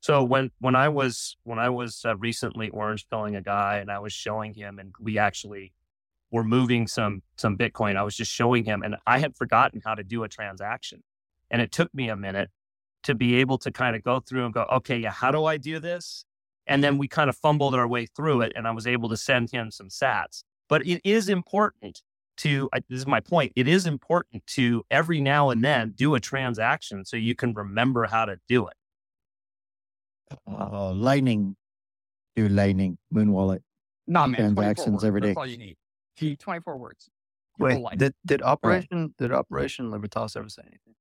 So 0.00 0.24
when 0.24 0.50
when 0.58 0.74
I 0.74 0.88
was 0.88 1.36
when 1.44 1.58
I 1.58 1.68
was 1.68 2.02
uh, 2.04 2.16
recently 2.16 2.68
orange 2.70 3.08
pilling 3.08 3.36
a 3.36 3.42
guy 3.42 3.78
and 3.78 3.90
I 3.90 4.00
was 4.00 4.12
showing 4.12 4.54
him 4.54 4.78
and 4.78 4.92
we 4.98 5.16
actually 5.16 5.72
were 6.30 6.42
moving 6.42 6.86
some 6.86 7.22
some 7.36 7.56
Bitcoin, 7.56 7.96
I 7.96 8.02
was 8.02 8.16
just 8.16 8.32
showing 8.32 8.64
him 8.64 8.82
and 8.82 8.96
I 9.06 9.18
had 9.18 9.36
forgotten 9.36 9.80
how 9.84 9.94
to 9.94 10.02
do 10.02 10.24
a 10.24 10.28
transaction, 10.28 11.02
and 11.50 11.62
it 11.62 11.70
took 11.70 11.94
me 11.94 12.08
a 12.08 12.16
minute 12.16 12.50
to 13.04 13.14
be 13.14 13.36
able 13.36 13.58
to 13.58 13.70
kind 13.70 13.96
of 13.96 14.02
go 14.02 14.20
through 14.20 14.44
and 14.44 14.54
go, 14.54 14.62
okay, 14.72 14.96
yeah, 14.96 15.10
how 15.10 15.30
do 15.30 15.44
I 15.44 15.56
do 15.56 15.78
this? 15.80 16.24
And 16.66 16.82
then 16.84 16.98
we 16.98 17.08
kind 17.08 17.28
of 17.28 17.36
fumbled 17.36 17.74
our 17.74 17.88
way 17.88 18.06
through 18.06 18.42
it, 18.42 18.52
and 18.54 18.66
I 18.66 18.70
was 18.70 18.86
able 18.86 19.08
to 19.08 19.16
send 19.16 19.50
him 19.50 19.70
some 19.70 19.88
Sats. 19.88 20.44
But 20.68 20.86
it 20.86 21.00
is 21.04 21.28
important 21.28 22.02
to 22.38 22.68
I- 22.72 22.80
this 22.88 22.98
is 23.00 23.06
my 23.06 23.20
point. 23.20 23.52
It 23.56 23.68
is 23.68 23.86
important 23.86 24.46
to 24.48 24.84
every 24.90 25.20
now 25.20 25.50
and 25.50 25.62
then 25.64 25.92
do 25.94 26.14
a 26.14 26.20
transaction 26.20 27.04
so 27.04 27.16
you 27.16 27.34
can 27.34 27.52
remember 27.54 28.06
how 28.06 28.24
to 28.24 28.38
do 28.48 28.66
it. 28.68 28.74
Uh, 30.46 30.92
lightning, 30.92 31.56
do 32.36 32.48
lightning, 32.48 32.98
Muun 33.12 33.28
wallet. 33.30 33.62
Nah, 34.06 34.26
man, 34.26 34.54
24 34.54 34.54
Transactions 34.54 34.92
words. 34.94 35.04
every 35.04 35.20
day. 35.20 35.26
That's 35.28 35.36
all 35.38 35.46
you 35.46 35.58
need. 35.58 35.76
24 36.38 36.76
words. 36.78 37.08
Wait, 37.58 37.84
did 37.98 38.14
did 38.24 38.42
Operation 38.42 39.14
did 39.18 39.30
Operation 39.32 39.90
Libertas 39.90 40.36
ever 40.36 40.48
say 40.48 40.62
anything? 40.62 40.94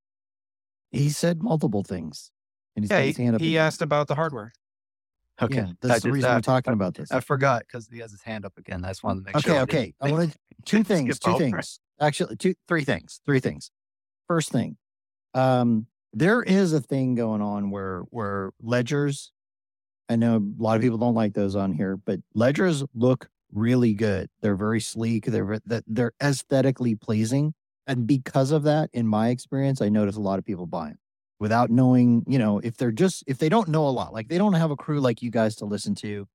He 0.92 1.10
said 1.10 1.42
multiple 1.42 1.84
things. 1.84 2.32
And 2.76 2.84
he's 2.84 2.92
Yeah, 2.92 3.00
got 3.00 3.06
his 3.08 3.18
hand 3.18 3.36
up. 3.36 3.42
he, 3.42 3.50
he 3.50 3.58
asked 3.58 3.82
about 3.82 4.08
the 4.08 4.16
hardware. 4.16 4.52
Okay, 5.42 5.56
Yeah, 5.56 5.72
that's 5.82 5.96
I 5.96 6.00
the 6.00 6.12
reason 6.14 6.30
I- 6.30 6.36
we're 6.36 6.42
talking 6.42 6.74
about 6.74 6.94
this. 6.96 7.12
I 7.12 7.20
forgot 7.22 7.62
because 7.62 7.88
he 7.90 8.00
has 8.00 8.12
his 8.12 8.22
hand 8.22 8.46
up 8.46 8.58
again. 8.58 8.84
I 8.86 8.90
just 8.90 9.04
wanted 9.04 9.22
to 9.22 9.26
make 9.28 9.36
Okay, 9.38 9.50
sure. 9.52 9.56
I 9.60 9.62
okay. 9.64 9.78
didn't 9.86 9.96
I 10.02 10.12
wanted 10.12 10.36
two 10.66 10.84
things. 10.92 11.20
Two 11.20 11.38
things. 11.38 11.80
Actually, 12.00 12.36
two, 12.38 12.56
three 12.68 12.84
things. 12.84 13.22
Three 13.26 13.40
things. 13.40 13.72
First 14.28 14.52
thing, 14.52 14.78
um, 15.34 15.88
there 16.14 16.42
is 16.42 16.74
a 16.74 16.82
thing 16.82 17.16
going 17.16 17.42
on 17.42 17.70
where 17.72 18.02
where 18.10 18.52
ledgers. 18.62 19.32
I 20.10 20.18
know 20.18 20.38
a 20.38 20.62
lot 20.62 20.76
of 20.76 20.82
people 20.82 20.98
don't 20.98 21.16
like 21.16 21.34
those 21.34 21.56
on 21.56 21.74
here, 21.74 21.96
but 21.96 22.20
ledgers 22.34 22.84
look 22.94 23.30
really 23.54 23.94
good. 23.94 24.30
They're 24.42 24.56
very 24.56 24.82
sleek. 24.82 25.26
They're 25.26 25.60
that 25.66 25.84
they're 25.88 26.14
aesthetically 26.22 26.96
pleasing, 26.96 27.54
and 27.88 28.08
because 28.08 28.52
of 28.52 28.64
that, 28.64 28.90
in 28.94 29.08
my 29.08 29.30
experience, 29.30 29.82
I 29.82 29.90
notice 29.90 30.16
a 30.16 30.22
lot 30.22 30.40
of 30.40 30.46
people 30.46 30.66
buy 30.66 30.90
them 30.90 31.00
without 31.40 31.70
knowing. 31.70 32.24
You 32.28 32.40
know, 32.40 32.60
if 32.60 32.78
they're 32.78 32.92
just 32.92 33.24
if 33.28 33.38
they 33.38 33.50
don't 33.50 33.70
know 33.70 33.88
a 33.88 33.90
lot, 33.90 34.14
like 34.14 34.28
they 34.28 34.38
don't 34.38 34.54
have 34.54 34.72
a 34.72 34.76
crew 34.76 35.00
like 35.00 35.22
you 35.22 35.32
guys 35.32 35.56
to 35.58 35.66
listen 35.66 35.96
to, 35.96 36.28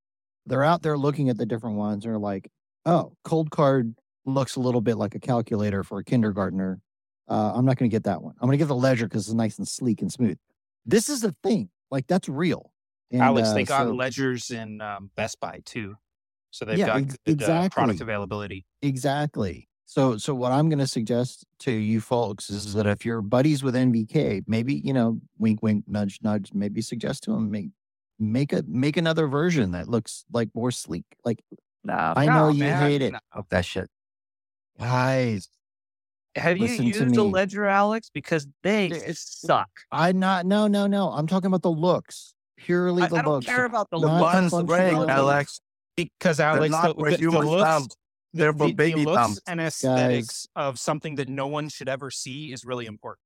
they're 0.45 0.63
out 0.63 0.81
there 0.81 0.97
looking 0.97 1.29
at 1.29 1.37
the 1.37 1.45
different 1.45 1.77
ones 1.77 2.05
and 2.05 2.13
are 2.13 2.19
like, 2.19 2.49
oh, 2.85 3.13
cold 3.23 3.51
card 3.51 3.95
looks 4.27 4.55
a 4.55 4.59
little 4.59 4.81
bit 4.81 4.97
like 4.97 5.15
a 5.15 5.19
calculator 5.19 5.83
for 5.83 5.99
a 5.99 6.03
kindergartner. 6.03 6.79
Uh, 7.29 7.53
I'm 7.55 7.65
not 7.65 7.77
going 7.77 7.89
to 7.89 7.93
get 7.93 8.03
that 8.03 8.21
one. 8.21 8.35
I'm 8.39 8.47
going 8.47 8.57
to 8.57 8.61
get 8.61 8.67
the 8.67 8.75
ledger 8.75 9.05
because 9.07 9.27
it's 9.27 9.33
nice 9.33 9.57
and 9.57 9.67
sleek 9.67 10.01
and 10.01 10.11
smooth. 10.11 10.37
This 10.85 11.09
is 11.09 11.23
a 11.23 11.33
thing. 11.43 11.69
Like 11.91 12.07
that's 12.07 12.29
real. 12.29 12.71
And, 13.11 13.21
Alex, 13.21 13.49
uh, 13.49 13.53
they 13.53 13.63
got 13.63 13.85
so- 13.85 13.93
ledgers 13.93 14.51
in 14.51 14.81
um, 14.81 15.09
Best 15.15 15.39
Buy 15.39 15.61
too, 15.65 15.95
so 16.51 16.65
they've 16.65 16.77
Yeah, 16.77 16.87
got 16.87 16.97
ex- 17.01 17.17
good, 17.25 17.43
uh, 17.43 17.69
product 17.69 18.01
availability. 18.01 18.65
Exactly. 18.81 19.69
So, 19.85 20.17
so 20.17 20.35
what 20.35 20.51
I'm 20.51 20.67
going 20.67 20.79
to 20.79 20.87
suggest 20.87 21.45
to 21.59 21.71
you 21.71 22.01
folks 22.01 22.49
is 22.49 22.73
that 22.73 22.85
if 22.85 23.05
you're 23.05 23.21
buddies 23.21 23.63
with 23.63 23.73
NVK, 23.75 24.43
maybe 24.45 24.73
you 24.75 24.91
know, 24.91 25.21
wink, 25.37 25.63
wink, 25.63 25.85
nudge, 25.87 26.19
nudge, 26.21 26.51
maybe 26.53 26.81
suggest 26.81 27.23
to 27.23 27.31
them 27.31 27.49
make 27.49 27.69
make 28.19 28.51
a 28.51 28.63
make 28.67 28.97
another 28.97 29.27
version 29.27 29.71
that 29.71 29.87
looks 29.87 30.25
like 30.33 30.49
more 30.53 30.71
sleek. 30.71 31.05
Like 31.23 31.39
No, 31.85 31.93
I 32.17 32.25
know 32.25 32.33
No, 32.33 32.49
you 32.49 32.59
man, 32.65 32.81
hate 32.81 33.01
it. 33.01 33.13
no. 33.13 33.19
Fuck 33.33 33.47
that 33.49 33.63
shit. 33.63 33.89
Guys, 34.79 35.49
Have 36.35 36.57
you 36.57 36.63
Listen 36.67 36.91
to 36.91 36.99
used 36.99 37.17
a 37.17 37.23
ledger, 37.23 37.65
Alex? 37.65 38.09
Because 38.13 38.47
they 38.63 38.91
suck. 39.13 39.69
I 39.91 40.11
not 40.11 40.45
no 40.45 40.67
no 40.67 40.87
no. 40.87 41.09
I'm 41.09 41.27
talking 41.27 41.47
about 41.47 41.63
the 41.63 41.71
looks. 41.71 42.33
Purely 42.57 43.03
I, 43.03 43.07
the 43.07 43.15
I 43.17 43.21
don't 43.21 43.33
looks. 43.35 43.45
care 43.45 43.65
about 43.65 43.89
the 43.91 43.99
not 43.99 44.19
looks. 44.21 44.51
buttons 44.51 44.63
break. 44.67 44.93
Alex. 44.93 45.59
because 45.95 46.37
They're 46.37 46.47
Alex, 46.47 46.71
not 46.71 46.95
the, 46.97 47.03
the, 47.03 47.09
the 47.11 47.17
human 47.17 47.41
looks, 47.45 47.63
thumbs. 47.63 47.95
They're 48.33 48.53
for 48.53 48.67
the, 48.67 48.73
baby 48.73 49.03
the 49.03 49.11
looks 49.11 49.21
thumbs. 49.21 49.41
and 49.47 49.59
aesthetics 49.61 50.47
of 50.55 50.77
something 50.79 51.15
that 51.15 51.27
no 51.29 51.47
one 51.47 51.69
should 51.69 51.89
ever 51.89 52.11
see 52.11 52.51
is 52.51 52.65
really 52.65 52.85
important. 52.85 53.21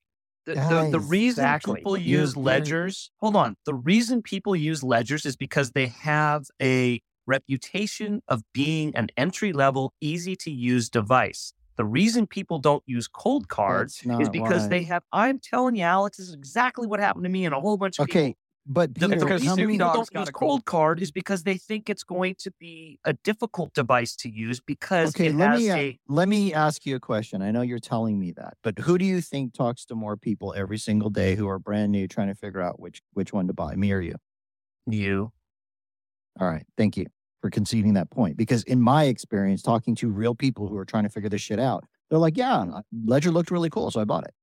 The, 0.45 0.55
the, 0.55 0.89
the 0.93 0.99
reason 0.99 1.43
exactly. 1.43 1.75
people 1.77 1.97
use 1.97 2.33
you're- 2.35 2.43
ledgers, 2.45 3.11
hold 3.17 3.35
on. 3.35 3.55
The 3.65 3.73
reason 3.75 4.21
people 4.21 4.55
use 4.55 4.83
ledgers 4.83 5.25
is 5.25 5.35
because 5.35 5.71
they 5.71 5.87
have 5.87 6.45
a 6.61 7.01
reputation 7.27 8.21
of 8.27 8.43
being 8.53 8.95
an 8.95 9.09
entry 9.17 9.53
level, 9.53 9.93
easy 10.01 10.35
to 10.37 10.51
use 10.51 10.89
device. 10.89 11.53
The 11.77 11.85
reason 11.85 12.27
people 12.27 12.59
don't 12.59 12.83
use 12.85 13.07
cold 13.07 13.47
cards 13.47 14.03
is 14.19 14.29
because 14.29 14.63
why. 14.63 14.67
they 14.69 14.83
have, 14.83 15.03
I'm 15.11 15.39
telling 15.39 15.75
you, 15.75 15.83
Alex, 15.83 16.17
this 16.17 16.27
is 16.27 16.33
exactly 16.33 16.85
what 16.85 16.99
happened 16.99 17.23
to 17.23 17.29
me 17.29 17.45
and 17.45 17.55
a 17.55 17.59
whole 17.59 17.77
bunch 17.77 17.97
of 17.97 18.05
people. 18.05 18.21
Okay, 18.21 18.35
but 18.67 18.93
The, 18.93 19.07
Peter, 19.07 19.19
the 19.19 19.25
how 19.25 19.31
reason 19.31 19.55
many? 19.55 19.77
people 19.77 19.93
don't 19.93 20.09
use 20.13 20.29
cold 20.29 20.33
cold 20.33 20.65
card 20.65 21.01
is 21.01 21.11
because 21.11 21.43
they 21.43 21.57
think 21.57 21.89
it's 21.89 22.03
going 22.03 22.35
to 22.39 22.51
be 22.59 22.99
a 23.05 23.13
difficult 23.13 23.73
device 23.73 24.15
to 24.17 24.29
use 24.29 24.59
because 24.59 25.15
Okay, 25.15 25.29
it 25.29 25.35
let 25.35 25.47
has 25.47 25.61
me 25.61 25.69
a- 25.69 25.75
a 25.77 25.99
let 26.07 26.27
me 26.27 26.53
ask 26.53 26.85
you 26.85 26.95
a 26.97 26.99
question. 26.99 27.41
I 27.41 27.51
know 27.51 27.61
you're 27.61 27.79
telling 27.79 28.19
me 28.19 28.31
that, 28.33 28.57
but 28.61 28.77
who 28.79 28.97
do 28.97 29.05
you 29.05 29.21
think 29.21 29.53
talks 29.53 29.85
to 29.85 29.95
more 29.95 30.17
people 30.17 30.53
every 30.55 30.77
single 30.77 31.09
day 31.09 31.35
who 31.35 31.47
are 31.47 31.57
brand 31.57 31.91
new, 31.91 32.07
trying 32.07 32.27
to 32.27 32.35
figure 32.35 32.61
out 32.61 32.79
which 32.79 33.01
which 33.13 33.31
one 33.33 33.47
to 33.47 33.53
buy? 33.53 33.75
Me 33.75 33.91
or 33.93 34.01
you? 34.01 34.15
you. 34.87 35.31
All 36.39 36.47
right, 36.47 36.65
thank 36.77 36.97
you 36.97 37.05
for 37.41 37.49
conceding 37.49 37.93
that 37.95 38.09
point. 38.09 38.37
Because 38.37 38.63
in 38.63 38.81
my 38.81 39.05
experience, 39.05 39.61
talking 39.61 39.95
to 39.95 40.09
real 40.09 40.35
people 40.35 40.67
who 40.67 40.77
are 40.77 40.85
trying 40.85 41.03
to 41.03 41.09
figure 41.09 41.29
this 41.29 41.41
shit 41.41 41.59
out, 41.59 41.85
they're 42.09 42.19
like, 42.19 42.37
"Yeah, 42.37 42.61
uh, 42.61 42.81
Ledger 43.05 43.31
looked 43.31 43.51
really 43.51 43.69
cool, 43.69 43.91
so 43.91 43.99
I 43.99 44.05
bought 44.05 44.25
it." 44.25 44.33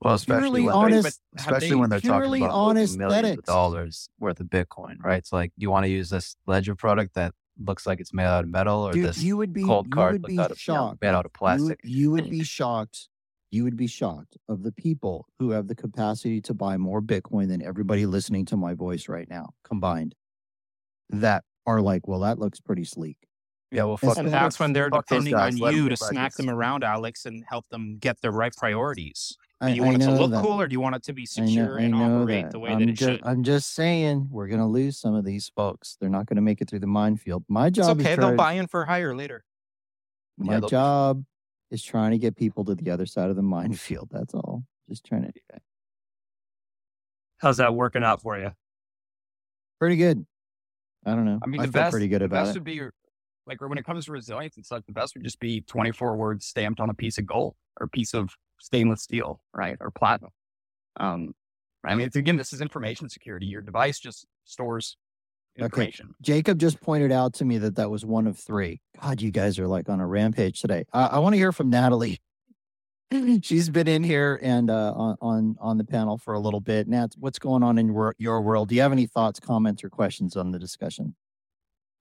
Well, 0.00 0.14
especially 0.14 0.60
Purely 0.60 0.62
when, 0.62 0.74
honest, 0.74 1.20
they're, 1.32 1.44
especially 1.44 1.74
when 1.74 1.90
they're 1.90 2.00
talking 2.00 2.42
about 2.42 2.54
honest 2.54 2.96
millions 2.96 3.38
of 3.38 3.44
dollars 3.44 4.08
worth 4.20 4.38
of 4.38 4.46
Bitcoin, 4.46 5.02
right? 5.02 5.18
It's 5.18 5.32
like, 5.32 5.50
do 5.58 5.62
you 5.62 5.70
want 5.70 5.86
to 5.86 5.90
use 5.90 6.08
this 6.08 6.36
ledger 6.46 6.76
product 6.76 7.14
that 7.14 7.34
looks 7.58 7.84
like 7.84 7.98
it's 7.98 8.14
made 8.14 8.24
out 8.24 8.44
of 8.44 8.50
metal, 8.50 8.86
or 8.86 8.92
Dude, 8.92 9.06
this 9.06 9.22
you 9.22 9.36
would 9.36 9.52
be 9.52 9.64
cold 9.64 9.86
you 9.86 9.90
card 9.90 10.22
be 10.22 10.38
out 10.38 10.52
of, 10.52 10.56
you 10.56 10.60
shocked. 10.60 11.02
made 11.02 11.08
out 11.08 11.26
of 11.26 11.30
You 11.30 11.38
plastic? 11.38 11.80
you 11.82 12.10
would 12.12 12.30
be 12.30 12.44
shocked. 12.44 13.08
You 13.50 13.64
would 13.64 13.76
be 13.76 13.86
shocked 13.86 14.36
of 14.48 14.62
the 14.62 14.72
people 14.72 15.26
who 15.38 15.50
have 15.50 15.68
the 15.68 15.74
capacity 15.74 16.40
to 16.42 16.54
buy 16.54 16.76
more 16.76 17.00
Bitcoin 17.00 17.48
than 17.48 17.62
everybody 17.62 18.04
listening 18.06 18.44
to 18.46 18.56
my 18.56 18.74
voice 18.74 19.08
right 19.08 19.28
now 19.28 19.50
combined. 19.64 20.14
That 21.10 21.44
are 21.66 21.80
like, 21.80 22.06
well, 22.08 22.20
that 22.20 22.38
looks 22.38 22.60
pretty 22.60 22.84
sleek. 22.84 23.16
Yeah, 23.70 23.84
well, 23.84 23.98
fuck, 23.98 24.16
And 24.16 24.28
that's 24.28 24.58
when 24.58 24.72
they're 24.72 24.88
depending 24.88 25.34
on 25.34 25.50
guys, 25.50 25.60
let 25.60 25.74
'em 25.74 25.80
you 25.80 25.88
to 25.90 25.96
smack 25.96 26.34
them 26.34 26.48
around, 26.48 26.84
Alex, 26.84 27.26
and 27.26 27.44
help 27.46 27.68
them 27.68 27.98
get 27.98 28.18
the 28.22 28.30
right 28.30 28.52
priorities. 28.56 29.36
I, 29.60 29.70
Do 29.70 29.76
you 29.76 29.82
I 29.82 29.86
want 29.88 30.02
it 30.02 30.06
to 30.06 30.12
look 30.12 30.30
that. 30.30 30.42
cool 30.42 30.58
or 30.60 30.66
do 30.68 30.72
you 30.72 30.80
want 30.80 30.96
it 30.96 31.02
to 31.02 31.12
be 31.12 31.26
I 31.36 31.40
know, 31.40 31.46
secure 31.46 31.78
I 31.80 31.82
and 31.82 31.94
operate 31.94 32.44
that. 32.44 32.52
the 32.52 32.58
way 32.60 32.70
I'm 32.70 32.78
that 32.80 32.88
it 32.88 32.92
just, 32.92 33.10
should? 33.10 33.20
I'm 33.26 33.42
just 33.42 33.74
saying 33.74 34.28
we're 34.30 34.46
gonna 34.48 34.68
lose 34.68 34.98
some 34.98 35.14
of 35.14 35.24
these 35.26 35.50
folks. 35.54 35.96
They're 36.00 36.08
not 36.08 36.24
gonna 36.26 36.40
make 36.40 36.62
it 36.62 36.70
through 36.70 36.78
the 36.78 36.86
minefield. 36.86 37.44
My 37.48 37.66
It's 37.66 37.76
job 37.76 38.00
okay. 38.00 38.12
is 38.12 38.16
They'll 38.18 38.28
try- 38.28 38.36
buy 38.36 38.52
in 38.52 38.66
for 38.68 38.86
higher 38.86 39.14
later. 39.14 39.44
my 40.38 40.54
Yeah, 40.54 40.60
job 40.68 41.24
is 41.70 41.82
trying 41.82 42.12
to 42.12 42.18
get 42.18 42.36
people 42.36 42.64
to 42.66 42.74
the 42.74 42.88
other 42.90 43.04
side 43.04 43.28
of 43.28 43.36
the 43.36 43.42
minefield. 43.42 44.08
That's 44.12 44.32
all. 44.32 44.64
Just 44.88 45.04
trying 45.04 45.22
to 45.24 45.32
do 45.32 45.40
that. 45.50 45.60
How's 47.38 47.58
that 47.58 47.74
working 47.74 48.02
out 48.04 48.22
for 48.22 48.38
you? 48.38 48.52
Pretty 49.78 49.96
good. 49.96 50.24
I 51.08 51.14
don't 51.14 51.24
know. 51.24 51.38
I 51.42 51.46
mean, 51.46 51.60
I 51.60 51.66
the 51.66 51.72
best, 51.72 51.90
pretty 51.92 52.08
good 52.08 52.22
about 52.22 52.44
best 52.44 52.56
it. 52.56 52.60
would 52.60 52.64
be 52.64 52.82
like 53.46 53.60
when 53.60 53.78
it 53.78 53.84
comes 53.84 54.04
to 54.06 54.12
resilience 54.12 54.56
and 54.56 54.64
stuff. 54.66 54.82
The 54.86 54.92
best 54.92 55.14
would 55.14 55.24
just 55.24 55.40
be 55.40 55.62
24 55.62 56.16
words 56.16 56.46
stamped 56.46 56.80
on 56.80 56.90
a 56.90 56.94
piece 56.94 57.18
of 57.18 57.26
gold 57.26 57.54
or 57.80 57.86
a 57.86 57.88
piece 57.88 58.14
of 58.14 58.30
stainless 58.60 59.02
steel, 59.02 59.40
right, 59.54 59.76
or 59.80 59.90
platinum. 59.90 60.30
Um, 61.00 61.34
I 61.84 61.94
mean, 61.94 62.06
it's, 62.06 62.16
again, 62.16 62.36
this 62.36 62.52
is 62.52 62.60
information 62.60 63.08
security. 63.08 63.46
Your 63.46 63.62
device 63.62 63.98
just 63.98 64.26
stores 64.44 64.96
Okay. 65.60 65.64
information. 65.64 66.14
Jacob 66.22 66.58
just 66.58 66.80
pointed 66.80 67.10
out 67.10 67.34
to 67.34 67.44
me 67.44 67.58
that 67.58 67.74
that 67.76 67.90
was 67.90 68.04
one 68.04 68.28
of 68.28 68.38
three. 68.38 68.80
God, 69.00 69.20
you 69.20 69.32
guys 69.32 69.58
are 69.58 69.66
like 69.66 69.88
on 69.88 69.98
a 70.00 70.06
rampage 70.06 70.60
today. 70.60 70.84
I, 70.92 71.06
I 71.06 71.18
want 71.18 71.32
to 71.32 71.36
hear 71.36 71.50
from 71.50 71.68
Natalie. 71.68 72.20
She's 73.42 73.70
been 73.70 73.88
in 73.88 74.04
here 74.04 74.38
and 74.42 74.70
uh, 74.70 74.92
on, 75.20 75.56
on 75.60 75.78
the 75.78 75.84
panel 75.84 76.18
for 76.18 76.34
a 76.34 76.40
little 76.40 76.60
bit. 76.60 76.88
Nat, 76.88 77.14
what's 77.18 77.38
going 77.38 77.62
on 77.62 77.78
in 77.78 77.88
your, 77.88 78.14
your 78.18 78.42
world? 78.42 78.68
Do 78.68 78.74
you 78.74 78.82
have 78.82 78.92
any 78.92 79.06
thoughts, 79.06 79.40
comments, 79.40 79.82
or 79.82 79.88
questions 79.88 80.36
on 80.36 80.50
the 80.50 80.58
discussion? 80.58 81.14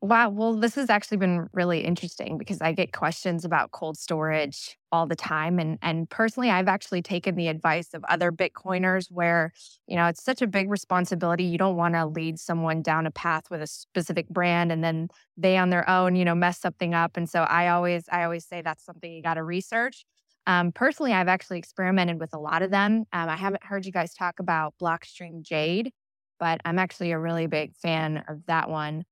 Wow. 0.01 0.29
Well, 0.29 0.53
this 0.53 0.75
has 0.75 0.91
actually 0.91 1.17
been 1.17 1.47
really 1.53 1.79
interesting 1.79 2.37
because 2.37 2.61
I 2.61 2.71
get 2.71 2.93
questions 2.93 3.43
about 3.43 3.71
cold 3.71 3.97
storage 3.97 4.77
all 4.91 5.07
the 5.07 5.15
time. 5.15 5.57
And 5.57 5.79
and 5.81 6.07
personally, 6.07 6.51
I've 6.51 6.67
actually 6.67 7.01
taken 7.01 7.35
the 7.35 7.47
advice 7.47 7.95
of 7.95 8.03
other 8.07 8.31
Bitcoiners 8.31 9.07
where, 9.09 9.53
you 9.87 9.95
know, 9.95 10.05
it's 10.05 10.23
such 10.23 10.43
a 10.43 10.47
big 10.47 10.69
responsibility. 10.69 11.45
You 11.45 11.57
don't 11.57 11.77
want 11.77 11.95
to 11.95 12.05
lead 12.05 12.37
someone 12.37 12.83
down 12.83 13.07
a 13.07 13.11
path 13.11 13.49
with 13.49 13.59
a 13.59 13.65
specific 13.65 14.29
brand 14.29 14.71
and 14.71 14.83
then 14.83 15.07
they 15.35 15.57
on 15.57 15.71
their 15.71 15.89
own, 15.89 16.15
you 16.15 16.25
know, 16.25 16.35
mess 16.35 16.59
something 16.59 16.93
up. 16.93 17.17
And 17.17 17.27
so 17.27 17.41
I 17.41 17.69
always, 17.69 18.05
I 18.11 18.23
always 18.23 18.45
say 18.45 18.61
that's 18.61 18.85
something 18.85 19.11
you 19.11 19.23
got 19.23 19.35
to 19.35 19.43
research. 19.43 20.05
Um, 20.47 20.71
personally, 20.71 21.13
I've 21.13 21.27
actually 21.27 21.59
experimented 21.59 22.19
with 22.19 22.33
a 22.33 22.39
lot 22.39 22.61
of 22.61 22.71
them. 22.71 23.03
Um, 23.11 23.29
I 23.29 23.35
haven't 23.35 23.63
heard 23.63 23.85
you 23.85 23.91
guys 23.91 24.13
talk 24.13 24.39
about 24.39 24.73
Blockstream 24.81 25.41
Jade, 25.43 25.91
but 26.39 26.61
I'm 26.63 26.79
actually 26.79 27.11
a 27.11 27.19
really 27.19 27.47
big 27.47 27.75
fan 27.75 28.23
of 28.29 28.45
that 28.47 28.69
one. 28.69 29.03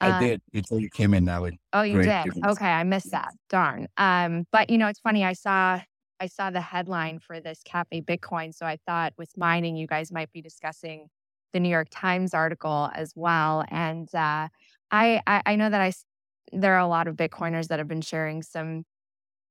I 0.00 0.10
Um, 0.10 0.22
did 0.22 0.42
until 0.54 0.78
you 0.78 0.88
came 0.88 1.12
in, 1.12 1.24
Natalie. 1.24 1.58
Oh, 1.72 1.82
you 1.82 2.00
did. 2.02 2.24
difference. 2.24 2.58
Okay, 2.58 2.70
I 2.70 2.84
missed 2.84 3.10
that. 3.10 3.32
Darn. 3.50 3.88
Um, 3.96 4.46
but 4.52 4.70
you 4.70 4.78
know, 4.78 4.86
it's 4.86 5.00
funny. 5.00 5.24
I 5.24 5.32
saw 5.32 5.80
I 6.20 6.26
saw 6.26 6.50
the 6.50 6.60
headline 6.60 7.18
for 7.18 7.40
this 7.40 7.60
Cafe 7.64 8.02
Bitcoin, 8.02 8.54
so 8.54 8.64
I 8.64 8.78
thought 8.86 9.12
with 9.18 9.36
mining, 9.36 9.76
you 9.76 9.86
guys 9.86 10.12
might 10.12 10.32
be 10.32 10.40
discussing 10.40 11.08
the 11.52 11.60
New 11.60 11.68
York 11.68 11.88
Times 11.90 12.32
article 12.32 12.90
as 12.94 13.12
well. 13.16 13.64
And 13.70 14.08
uh, 14.14 14.48
I, 14.90 15.20
I 15.26 15.42
I 15.44 15.56
know 15.56 15.66
I 15.66 15.92
there 16.52 16.74
are 16.74 16.80
a 16.80 16.86
lot 16.86 17.08
of 17.08 17.16
Bitcoiners 17.16 17.68
that 17.68 17.78
have 17.80 17.88
been 17.88 18.02
sharing 18.02 18.42
some 18.42 18.84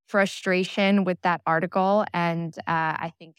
frustration 0.07 1.03
with 1.03 1.19
that 1.21 1.41
article, 1.45 2.05
and 2.13 2.55
uh, 2.59 2.61
I 2.97 3.13
think 3.19 3.35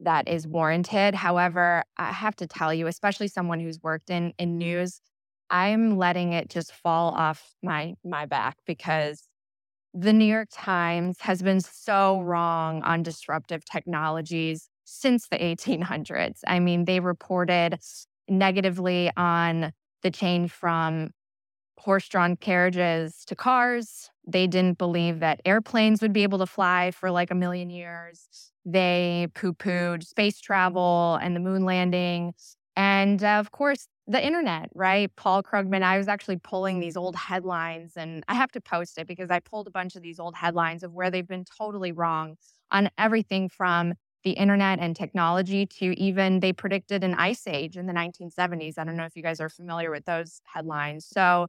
that 0.00 0.28
is 0.28 0.46
warranted. 0.46 1.14
However, 1.14 1.84
I 1.96 2.12
have 2.12 2.36
to 2.36 2.46
tell 2.46 2.72
you, 2.72 2.86
especially 2.86 3.28
someone 3.28 3.60
who's 3.60 3.80
worked 3.82 4.10
in 4.10 4.32
in 4.38 4.58
news, 4.58 5.00
I'm 5.50 5.96
letting 5.96 6.32
it 6.32 6.48
just 6.50 6.72
fall 6.72 7.12
off 7.14 7.54
my 7.62 7.94
my 8.04 8.26
back 8.26 8.56
because 8.66 9.28
the 9.92 10.12
New 10.12 10.24
York 10.24 10.48
Times 10.52 11.20
has 11.20 11.42
been 11.42 11.60
so 11.60 12.20
wrong 12.22 12.82
on 12.82 13.02
disruptive 13.02 13.64
technologies 13.64 14.68
since 14.84 15.28
the 15.28 15.42
1800s. 15.44 16.40
I 16.46 16.60
mean, 16.60 16.84
they 16.84 17.00
reported 17.00 17.78
negatively 18.28 19.10
on 19.16 19.72
the 20.02 20.10
change 20.10 20.52
from 20.52 21.10
horse-drawn 21.78 22.36
carriages 22.36 23.24
to 23.26 23.34
cars. 23.36 24.10
They 24.32 24.46
didn't 24.46 24.78
believe 24.78 25.20
that 25.20 25.40
airplanes 25.44 26.02
would 26.02 26.12
be 26.12 26.22
able 26.22 26.38
to 26.38 26.46
fly 26.46 26.90
for 26.90 27.10
like 27.10 27.30
a 27.30 27.34
million 27.34 27.70
years. 27.70 28.28
They 28.64 29.28
poo-pooed 29.34 30.04
space 30.04 30.40
travel 30.40 31.18
and 31.22 31.34
the 31.34 31.40
moon 31.40 31.64
landing. 31.64 32.34
And 32.76 33.22
uh, 33.22 33.38
of 33.38 33.50
course, 33.50 33.88
the 34.06 34.24
internet, 34.24 34.70
right? 34.74 35.14
Paul 35.16 35.42
Krugman, 35.42 35.82
I 35.82 35.98
was 35.98 36.08
actually 36.08 36.38
pulling 36.38 36.80
these 36.80 36.96
old 36.96 37.16
headlines 37.16 37.96
and 37.96 38.24
I 38.28 38.34
have 38.34 38.50
to 38.52 38.60
post 38.60 38.98
it 38.98 39.06
because 39.06 39.30
I 39.30 39.40
pulled 39.40 39.68
a 39.68 39.70
bunch 39.70 39.96
of 39.96 40.02
these 40.02 40.18
old 40.18 40.34
headlines 40.34 40.82
of 40.82 40.92
where 40.92 41.10
they've 41.10 41.26
been 41.26 41.44
totally 41.58 41.92
wrong 41.92 42.36
on 42.70 42.90
everything 42.98 43.48
from 43.48 43.94
the 44.24 44.32
internet 44.32 44.78
and 44.80 44.94
technology 44.94 45.64
to 45.64 45.98
even 45.98 46.40
they 46.40 46.52
predicted 46.52 47.02
an 47.04 47.14
ice 47.14 47.46
age 47.46 47.76
in 47.76 47.86
the 47.86 47.92
1970s. 47.92 48.76
I 48.78 48.84
don't 48.84 48.96
know 48.96 49.04
if 49.04 49.16
you 49.16 49.22
guys 49.22 49.40
are 49.40 49.48
familiar 49.48 49.90
with 49.90 50.04
those 50.04 50.40
headlines. 50.44 51.06
So 51.06 51.46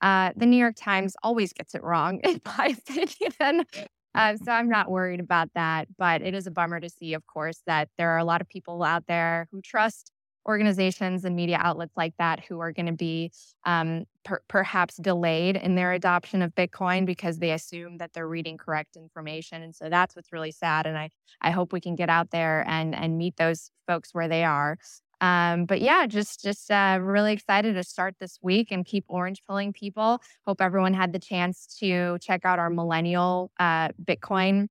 uh, 0.00 0.32
the 0.36 0.46
New 0.46 0.56
York 0.56 0.76
Times 0.76 1.16
always 1.22 1.52
gets 1.52 1.74
it 1.74 1.82
wrong, 1.82 2.20
in 2.24 2.40
my 2.44 2.76
opinion. 2.88 3.66
Uh, 4.14 4.36
so 4.36 4.50
I'm 4.50 4.68
not 4.68 4.90
worried 4.90 5.20
about 5.20 5.50
that. 5.54 5.88
But 5.96 6.22
it 6.22 6.34
is 6.34 6.46
a 6.46 6.50
bummer 6.50 6.80
to 6.80 6.88
see, 6.88 7.14
of 7.14 7.26
course, 7.26 7.62
that 7.66 7.88
there 7.98 8.10
are 8.10 8.18
a 8.18 8.24
lot 8.24 8.40
of 8.40 8.48
people 8.48 8.82
out 8.82 9.06
there 9.06 9.48
who 9.52 9.60
trust 9.60 10.12
organizations 10.48 11.24
and 11.24 11.36
media 11.36 11.58
outlets 11.60 11.94
like 11.96 12.14
that 12.18 12.40
who 12.48 12.58
are 12.60 12.72
going 12.72 12.86
to 12.86 12.92
be 12.92 13.30
um, 13.66 14.04
per- 14.24 14.40
perhaps 14.48 14.96
delayed 14.96 15.56
in 15.56 15.74
their 15.74 15.92
adoption 15.92 16.40
of 16.40 16.54
Bitcoin 16.54 17.04
because 17.04 17.38
they 17.38 17.50
assume 17.50 17.98
that 17.98 18.14
they're 18.14 18.26
reading 18.26 18.56
correct 18.56 18.96
information. 18.96 19.62
And 19.62 19.74
so 19.74 19.90
that's 19.90 20.16
what's 20.16 20.32
really 20.32 20.52
sad. 20.52 20.86
And 20.86 20.96
I, 20.96 21.10
I 21.42 21.50
hope 21.50 21.72
we 21.72 21.82
can 21.82 21.96
get 21.96 22.08
out 22.08 22.30
there 22.30 22.64
and, 22.66 22.94
and 22.94 23.18
meet 23.18 23.36
those 23.36 23.70
folks 23.86 24.14
where 24.14 24.28
they 24.28 24.42
are. 24.42 24.78
Um, 25.20 25.64
but 25.64 25.80
yeah, 25.80 26.06
just 26.06 26.42
just 26.42 26.70
uh, 26.70 26.98
really 27.00 27.32
excited 27.32 27.74
to 27.74 27.82
start 27.82 28.14
this 28.20 28.38
week 28.42 28.68
and 28.70 28.84
keep 28.84 29.04
orange 29.08 29.42
pilling 29.46 29.72
people. 29.72 30.20
Hope 30.46 30.60
everyone 30.60 30.94
had 30.94 31.12
the 31.12 31.18
chance 31.18 31.66
to 31.80 32.18
check 32.20 32.44
out 32.44 32.58
our 32.58 32.70
millennial 32.70 33.50
uh, 33.58 33.88
Bitcoin 34.04 34.68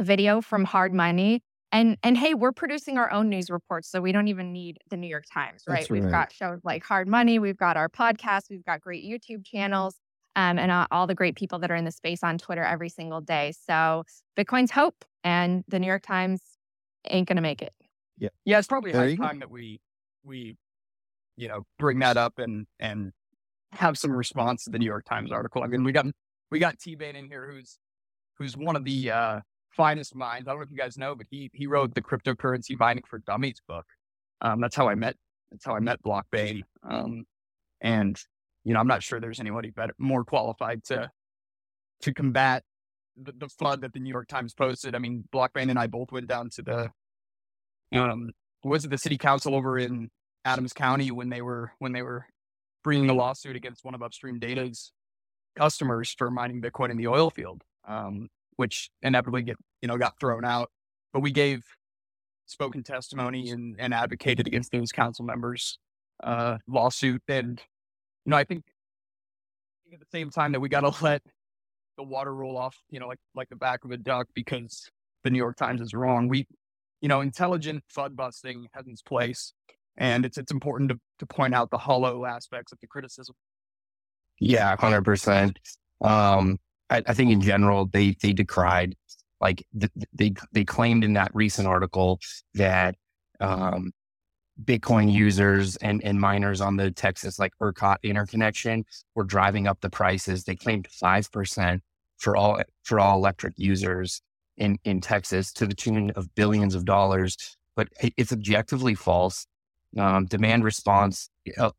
video 0.00 0.40
from 0.40 0.64
Hard 0.64 0.92
Money. 0.92 1.42
And 1.70 1.96
and 2.02 2.18
hey, 2.18 2.34
we're 2.34 2.52
producing 2.52 2.98
our 2.98 3.10
own 3.10 3.30
news 3.30 3.48
reports, 3.48 3.88
so 3.90 4.02
we 4.02 4.12
don't 4.12 4.28
even 4.28 4.52
need 4.52 4.76
the 4.90 4.96
New 4.98 5.06
York 5.06 5.24
Times, 5.32 5.62
right? 5.66 5.78
That's 5.78 5.90
We've 5.90 6.10
got 6.10 6.32
shows 6.32 6.60
like 6.64 6.84
Hard 6.84 7.08
Money, 7.08 7.38
we've 7.38 7.56
got 7.56 7.78
our 7.78 7.88
podcast, 7.88 8.50
we've 8.50 8.64
got 8.64 8.82
great 8.82 9.04
YouTube 9.04 9.46
channels. 9.46 9.96
um, 10.36 10.58
and 10.58 10.70
all, 10.70 10.86
all 10.90 11.06
the 11.06 11.14
great 11.14 11.36
people 11.36 11.58
that 11.60 11.70
are 11.70 11.76
in 11.76 11.84
the 11.84 11.92
space 11.92 12.22
on 12.22 12.38
Twitter 12.38 12.64
every 12.64 12.88
single 12.88 13.20
day. 13.20 13.52
So 13.66 14.04
Bitcoin's 14.36 14.70
hope, 14.70 15.04
and 15.24 15.64
the 15.68 15.78
New 15.78 15.86
York 15.86 16.02
Times 16.02 16.42
ain't 17.08 17.28
going 17.28 17.36
to 17.36 17.42
make 17.42 17.62
it. 17.62 17.72
Yeah, 18.22 18.28
yeah, 18.44 18.58
it's 18.58 18.68
probably 18.68 18.92
There 18.92 19.00
high 19.00 19.08
you 19.08 19.16
go. 19.16 19.24
time 19.24 19.40
that 19.40 19.50
we 19.50 19.80
we 20.22 20.56
you 21.36 21.48
know 21.48 21.66
bring 21.80 21.98
that 21.98 22.16
up 22.16 22.38
and 22.38 22.68
and 22.78 23.10
have 23.72 23.98
some 23.98 24.12
response 24.12 24.62
to 24.64 24.70
the 24.70 24.78
New 24.78 24.86
York 24.86 25.04
Times 25.04 25.32
article. 25.32 25.64
I 25.64 25.66
mean, 25.66 25.82
we 25.82 25.90
got 25.90 26.06
we 26.52 26.60
got 26.60 26.78
T 26.78 26.94
Bane 26.94 27.16
in 27.16 27.26
here, 27.26 27.50
who's 27.50 27.80
who's 28.38 28.56
one 28.56 28.76
of 28.76 28.84
the 28.84 29.10
uh, 29.10 29.40
finest 29.76 30.14
minds. 30.14 30.46
I 30.46 30.52
don't 30.52 30.60
know 30.60 30.64
if 30.64 30.70
you 30.70 30.76
guys 30.76 30.96
know, 30.96 31.16
but 31.16 31.26
he 31.30 31.50
he 31.52 31.66
wrote 31.66 31.94
the 31.96 32.00
cryptocurrency 32.00 32.78
mining 32.78 33.02
for 33.10 33.18
dummies 33.18 33.60
book. 33.66 33.86
Um, 34.40 34.60
that's 34.60 34.76
how 34.76 34.88
I 34.88 34.94
met 34.94 35.16
that's 35.50 35.64
how 35.64 35.74
I 35.74 35.80
met 35.80 36.00
BlockBain. 36.04 36.62
Um, 36.88 37.24
and 37.80 38.16
you 38.62 38.72
know, 38.72 38.78
I'm 38.78 38.86
not 38.86 39.02
sure 39.02 39.18
there's 39.18 39.40
anybody 39.40 39.70
better 39.70 39.94
more 39.98 40.24
qualified 40.24 40.84
to 40.84 41.10
to 42.02 42.14
combat 42.14 42.62
the, 43.16 43.32
the 43.36 43.48
flood 43.48 43.80
that 43.80 43.92
the 43.92 43.98
New 43.98 44.10
York 44.10 44.28
Times 44.28 44.54
posted. 44.54 44.94
I 44.94 45.00
mean, 45.00 45.24
BlockBain 45.34 45.70
and 45.70 45.78
I 45.78 45.88
both 45.88 46.12
went 46.12 46.28
down 46.28 46.50
to 46.50 46.62
the 46.62 46.90
um 47.92 48.30
was 48.64 48.84
it 48.84 48.90
the 48.90 48.98
city 48.98 49.18
council 49.18 49.54
over 49.54 49.78
in 49.78 50.10
Adams 50.44 50.72
County 50.72 51.10
when 51.10 51.28
they 51.28 51.42
were 51.42 51.72
when 51.78 51.92
they 51.92 52.02
were 52.02 52.26
bringing 52.84 53.10
a 53.10 53.14
lawsuit 53.14 53.56
against 53.56 53.84
one 53.84 53.94
of 53.94 54.02
Upstream 54.02 54.38
Data's 54.38 54.92
customers 55.56 56.14
for 56.16 56.30
mining 56.30 56.60
Bitcoin 56.60 56.90
in 56.90 56.96
the 56.96 57.06
oil 57.06 57.30
field, 57.30 57.62
um, 57.86 58.28
which 58.56 58.90
inevitably 59.02 59.42
get 59.42 59.56
you 59.80 59.88
know 59.88 59.96
got 59.96 60.18
thrown 60.18 60.44
out. 60.44 60.70
But 61.12 61.20
we 61.20 61.30
gave 61.30 61.62
spoken 62.46 62.82
testimony 62.82 63.50
and, 63.50 63.76
and 63.78 63.94
advocated 63.94 64.46
against 64.46 64.72
those 64.72 64.92
council 64.92 65.24
members' 65.24 65.78
uh, 66.22 66.58
lawsuit. 66.68 67.22
And 67.28 67.60
you 68.24 68.30
know, 68.30 68.36
I 68.36 68.44
think 68.44 68.64
at 69.92 70.00
the 70.00 70.06
same 70.10 70.30
time 70.30 70.52
that 70.52 70.60
we 70.60 70.68
got 70.68 70.80
to 70.80 70.92
let 71.04 71.22
the 71.96 72.04
water 72.04 72.34
roll 72.34 72.56
off, 72.56 72.76
you 72.90 73.00
know, 73.00 73.08
like 73.08 73.20
like 73.34 73.48
the 73.48 73.56
back 73.56 73.84
of 73.84 73.90
a 73.90 73.96
duck 73.96 74.28
because 74.34 74.88
the 75.24 75.30
New 75.30 75.38
York 75.38 75.56
Times 75.56 75.80
is 75.80 75.94
wrong. 75.94 76.28
We, 76.28 76.46
you 77.02 77.08
know, 77.08 77.20
intelligent 77.20 77.84
FUD 77.94 78.16
busting 78.16 78.68
has 78.72 78.86
its 78.86 79.02
place, 79.02 79.52
and 79.98 80.24
it's 80.24 80.38
it's 80.38 80.52
important 80.52 80.88
to 80.90 81.00
to 81.18 81.26
point 81.26 81.54
out 81.54 81.70
the 81.70 81.78
hollow 81.78 82.24
aspects 82.24 82.72
of 82.72 82.78
the 82.80 82.86
criticism. 82.86 83.34
Yeah, 84.40 84.74
hundred 84.76 85.04
percent. 85.04 85.58
Um, 86.00 86.58
I, 86.88 87.02
I 87.06 87.12
think 87.12 87.30
in 87.30 87.40
general 87.42 87.86
they 87.86 88.16
they 88.22 88.32
decried 88.32 88.96
like 89.40 89.64
th- 89.78 89.92
they 90.14 90.32
they 90.52 90.64
claimed 90.64 91.04
in 91.04 91.12
that 91.14 91.32
recent 91.34 91.66
article 91.66 92.20
that 92.54 92.94
um, 93.40 93.90
Bitcoin 94.64 95.12
users 95.12 95.74
and 95.76 96.02
and 96.04 96.20
miners 96.20 96.60
on 96.60 96.76
the 96.76 96.92
Texas 96.92 97.38
like 97.38 97.52
ERCOT 97.60 97.96
interconnection 98.04 98.84
were 99.16 99.24
driving 99.24 99.66
up 99.66 99.80
the 99.80 99.90
prices. 99.90 100.44
They 100.44 100.54
claimed 100.54 100.86
five 100.86 101.30
percent 101.32 101.82
for 102.18 102.36
all 102.36 102.62
for 102.84 103.00
all 103.00 103.18
electric 103.18 103.54
users 103.56 104.22
in 104.56 104.78
in 104.84 105.00
Texas 105.00 105.52
to 105.54 105.66
the 105.66 105.74
tune 105.74 106.10
of 106.16 106.34
billions 106.34 106.74
of 106.74 106.84
dollars, 106.84 107.36
but 107.76 107.88
it's 108.00 108.32
objectively 108.32 108.94
false. 108.94 109.46
Um, 109.98 110.24
demand 110.26 110.64
response 110.64 111.28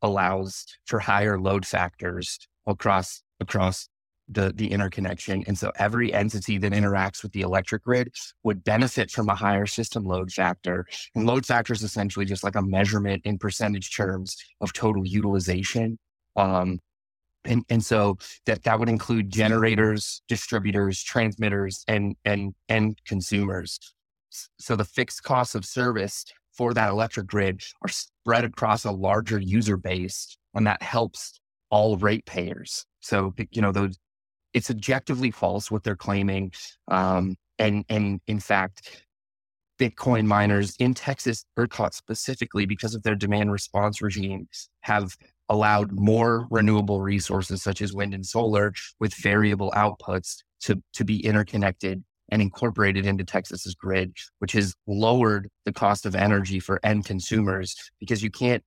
allows 0.00 0.66
for 0.86 1.00
higher 1.00 1.40
load 1.40 1.66
factors 1.66 2.38
across 2.66 3.22
across 3.40 3.88
the 4.28 4.52
the 4.54 4.70
interconnection, 4.70 5.44
and 5.46 5.58
so 5.58 5.70
every 5.76 6.12
entity 6.12 6.58
that 6.58 6.72
interacts 6.72 7.22
with 7.22 7.32
the 7.32 7.42
electric 7.42 7.84
grid 7.84 8.08
would 8.42 8.64
benefit 8.64 9.10
from 9.10 9.28
a 9.28 9.34
higher 9.34 9.66
system 9.66 10.04
load 10.04 10.32
factor. 10.32 10.86
And 11.14 11.26
load 11.26 11.44
factor 11.44 11.72
is 11.72 11.82
essentially 11.82 12.24
just 12.24 12.44
like 12.44 12.56
a 12.56 12.62
measurement 12.62 13.22
in 13.24 13.38
percentage 13.38 13.94
terms 13.94 14.36
of 14.60 14.72
total 14.72 15.06
utilization. 15.06 15.98
Um, 16.36 16.80
and 17.44 17.64
and 17.68 17.84
so 17.84 18.18
that 18.46 18.62
that 18.64 18.78
would 18.78 18.88
include 18.88 19.30
generators, 19.30 20.22
distributors, 20.28 21.02
transmitters, 21.02 21.84
and 21.88 22.16
and 22.24 22.54
and 22.68 22.98
consumers. 23.06 23.78
So 24.58 24.76
the 24.76 24.84
fixed 24.84 25.22
costs 25.22 25.54
of 25.54 25.64
service 25.64 26.24
for 26.52 26.74
that 26.74 26.90
electric 26.90 27.26
grid 27.26 27.62
are 27.82 27.88
spread 27.88 28.44
across 28.44 28.84
a 28.84 28.90
larger 28.90 29.38
user 29.38 29.76
base, 29.76 30.36
and 30.54 30.66
that 30.66 30.82
helps 30.82 31.40
all 31.70 31.96
ratepayers. 31.96 32.86
So 33.00 33.34
you 33.50 33.62
know 33.62 33.72
those 33.72 33.98
it's 34.54 34.70
objectively 34.70 35.30
false 35.30 35.70
what 35.70 35.82
they're 35.82 35.96
claiming, 35.96 36.52
um, 36.88 37.36
and 37.58 37.84
and 37.88 38.20
in 38.26 38.40
fact, 38.40 39.04
Bitcoin 39.78 40.26
miners 40.26 40.76
in 40.78 40.94
Texas, 40.94 41.44
ERCOT 41.58 41.92
specifically, 41.94 42.66
because 42.66 42.94
of 42.94 43.02
their 43.02 43.16
demand 43.16 43.52
response 43.52 44.00
regime, 44.00 44.48
have 44.80 45.16
allowed 45.48 45.92
more 45.92 46.46
renewable 46.50 47.00
resources 47.00 47.62
such 47.62 47.82
as 47.82 47.92
wind 47.92 48.14
and 48.14 48.24
solar 48.24 48.72
with 49.00 49.14
variable 49.14 49.70
outputs 49.76 50.42
to, 50.60 50.82
to 50.94 51.04
be 51.04 51.24
interconnected 51.24 52.02
and 52.30 52.40
incorporated 52.40 53.06
into 53.06 53.24
Texas's 53.24 53.74
grid, 53.74 54.16
which 54.38 54.52
has 54.52 54.74
lowered 54.86 55.48
the 55.64 55.72
cost 55.72 56.06
of 56.06 56.14
energy 56.14 56.58
for 56.58 56.80
end 56.82 57.04
consumers 57.04 57.76
because 58.00 58.22
you 58.22 58.30
can't, 58.30 58.62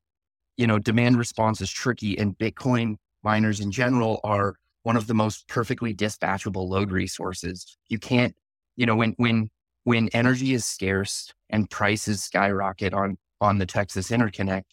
you 0.58 0.68
know, 0.68 0.80
demand 0.80 1.18
response 1.18 1.62
is 1.62 1.72
tricky 1.72 2.18
and 2.18 2.38
Bitcoin 2.38 2.98
miners 3.24 3.60
in 3.60 3.72
general 3.72 4.20
are 4.24 4.56
one 4.84 4.96
of 4.96 5.08
the 5.08 5.14
most 5.14 5.48
perfectly 5.48 5.94
dispatchable 5.94 6.68
load 6.68 6.92
resources. 6.92 7.78
You 7.90 8.00
can't, 8.00 8.36
you 8.76 8.86
know, 8.86 8.96
when 8.96 9.14
when 9.18 9.50
when 9.84 10.10
energy 10.10 10.54
is 10.54 10.66
scarce 10.66 11.34
and 11.50 11.70
prices 11.70 12.24
skyrocket 12.24 12.94
on 12.94 13.18
on 13.42 13.58
the 13.58 13.66
Texas 13.66 14.10
interconnect, 14.10 14.64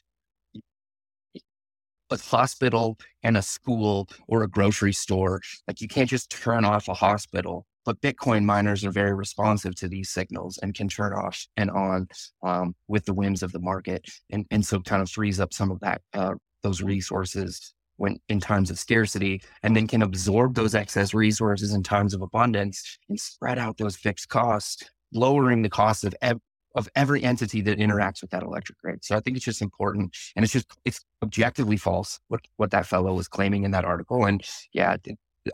a 2.15 2.37
hospital 2.37 2.99
and 3.23 3.37
a 3.37 3.43
school 3.43 4.09
or 4.29 4.43
a 4.43 4.49
grocery 4.49 4.93
store, 4.93 5.41
like 5.69 5.81
you 5.81 5.89
can't 5.89 6.11
just 6.11 6.31
turn 6.31 6.65
off 6.65 6.89
a 6.89 6.95
hospital. 6.95 7.67
But 7.85 8.01
Bitcoin 8.01 8.45
miners 8.45 8.83
are 8.85 8.91
very 8.91 9.13
responsive 9.13 9.75
to 9.77 9.89
these 9.89 10.09
signals 10.09 10.59
and 10.63 10.75
can 10.75 10.89
turn 10.89 11.13
off 11.13 11.47
and 11.59 11.71
on 11.71 12.09
um, 12.43 12.75
with 12.89 13.05
the 13.05 13.13
whims 13.13 13.43
of 13.43 13.53
the 13.53 13.59
market, 13.59 14.09
and 14.31 14.47
and 14.51 14.65
so 14.65 14.81
kind 14.81 15.03
of 15.03 15.11
frees 15.11 15.39
up 15.39 15.53
some 15.53 15.71
of 15.71 15.81
that 15.81 16.01
uh, 16.15 16.35
those 16.63 16.81
resources 16.81 17.75
when 17.97 18.19
in 18.29 18.41
times 18.41 18.71
of 18.71 18.79
scarcity, 18.79 19.43
and 19.63 19.77
then 19.77 19.87
can 19.87 20.03
absorb 20.03 20.55
those 20.55 20.75
excess 20.75 21.15
resources 21.15 21.75
in 21.75 21.83
times 21.83 22.15
of 22.15 22.23
abundance 22.23 22.99
and 23.09 23.21
spread 23.21 23.59
out 23.59 23.77
those 23.77 23.97
fixed 23.97 24.29
costs, 24.29 24.83
lowering 25.13 25.63
the 25.63 25.69
cost 25.69 26.05
of 26.05 26.15
ev- 26.23 26.41
of 26.75 26.89
every 26.97 27.23
entity 27.23 27.61
that 27.63 27.79
interacts 27.79 28.21
with 28.21 28.31
that 28.31 28.43
electric 28.43 28.79
grid. 28.79 29.05
So 29.05 29.17
I 29.17 29.21
think 29.21 29.37
it's 29.37 29.45
just 29.45 29.63
important, 29.63 30.17
and 30.35 30.45
it's 30.45 30.53
just 30.53 30.67
it's 30.85 31.01
objectively 31.23 31.77
false 31.77 32.19
what 32.29 32.41
what 32.57 32.71
that 32.73 32.87
fellow 32.87 33.15
was 33.15 33.29
claiming 33.29 33.65
in 33.65 33.71
that 33.73 33.85
article. 33.85 34.25
And 34.25 34.43
yeah, 34.73 34.97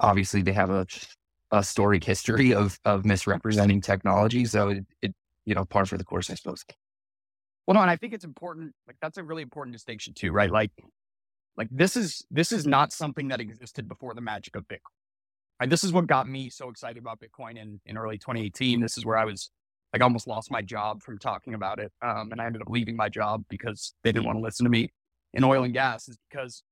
obviously 0.01 0.43
they 0.43 0.53
have 0.53 0.71
a 0.71 0.87
a 1.53 1.63
storied 1.63 2.05
history 2.05 2.55
of 2.55 2.79
of 2.85 3.05
misrepresenting 3.05 3.81
technology. 3.81 4.45
So 4.45 4.69
it, 4.69 4.87
it 5.03 5.15
you 5.45 5.55
know 5.55 5.65
par 5.65 5.87
for 5.87 5.99
the 5.99 6.05
course, 6.05 6.31
I 6.31 6.35
suppose. 6.35 6.65
Well, 7.67 7.75
no, 7.75 7.83
and 7.83 7.91
I 7.91 7.97
think 7.97 8.15
it's 8.15 8.25
important. 8.25 8.73
Like 8.87 8.97
that's 9.01 9.19
a 9.19 9.23
really 9.23 9.43
important 9.43 9.75
distinction 9.75 10.15
too, 10.15 10.33
right? 10.33 10.51
Like, 10.51 10.71
like 11.57 11.69
this 11.71 11.97
is 11.97 12.25
this 12.31 12.53
is 12.53 12.67
not 12.67 12.93
something 12.93 13.29
that 13.29 13.41
existed 13.41 13.89
before 13.89 14.15
the 14.15 14.21
magic 14.21 14.57
of 14.57 14.67
Bitcoin. 14.69 14.97
Right? 15.61 15.69
This 15.69 15.85
is 15.85 15.93
what 15.93 16.07
got 16.07 16.27
me 16.27 16.49
so 16.49 16.71
excited 16.71 16.99
about 16.99 17.21
Bitcoin 17.21 17.59
in 17.59 17.81
in 17.85 17.99
early 17.99 18.19
2018. 18.19 18.81
This 18.81 18.97
is 18.97 19.05
where 19.05 19.19
I 19.19 19.25
was 19.25 19.51
like 19.93 20.03
almost 20.03 20.27
lost 20.27 20.51
my 20.51 20.63
job 20.63 21.03
from 21.03 21.19
talking 21.19 21.55
about 21.55 21.79
it, 21.79 21.93
um, 22.03 22.31
and 22.33 22.41
I 22.41 22.47
ended 22.47 22.63
up 22.63 22.69
leaving 22.71 22.97
my 22.97 23.09
job 23.09 23.45
because 23.49 23.95
they 24.05 24.13
didn't 24.13 24.27
want 24.27 24.39
to 24.39 24.43
listen 24.43 24.65
to 24.65 24.71
me 24.71 24.93
in 25.35 25.45
oil 25.45 25.65
and 25.65 25.73
gas. 25.73 26.09
Is 26.09 26.19
because 26.31 26.63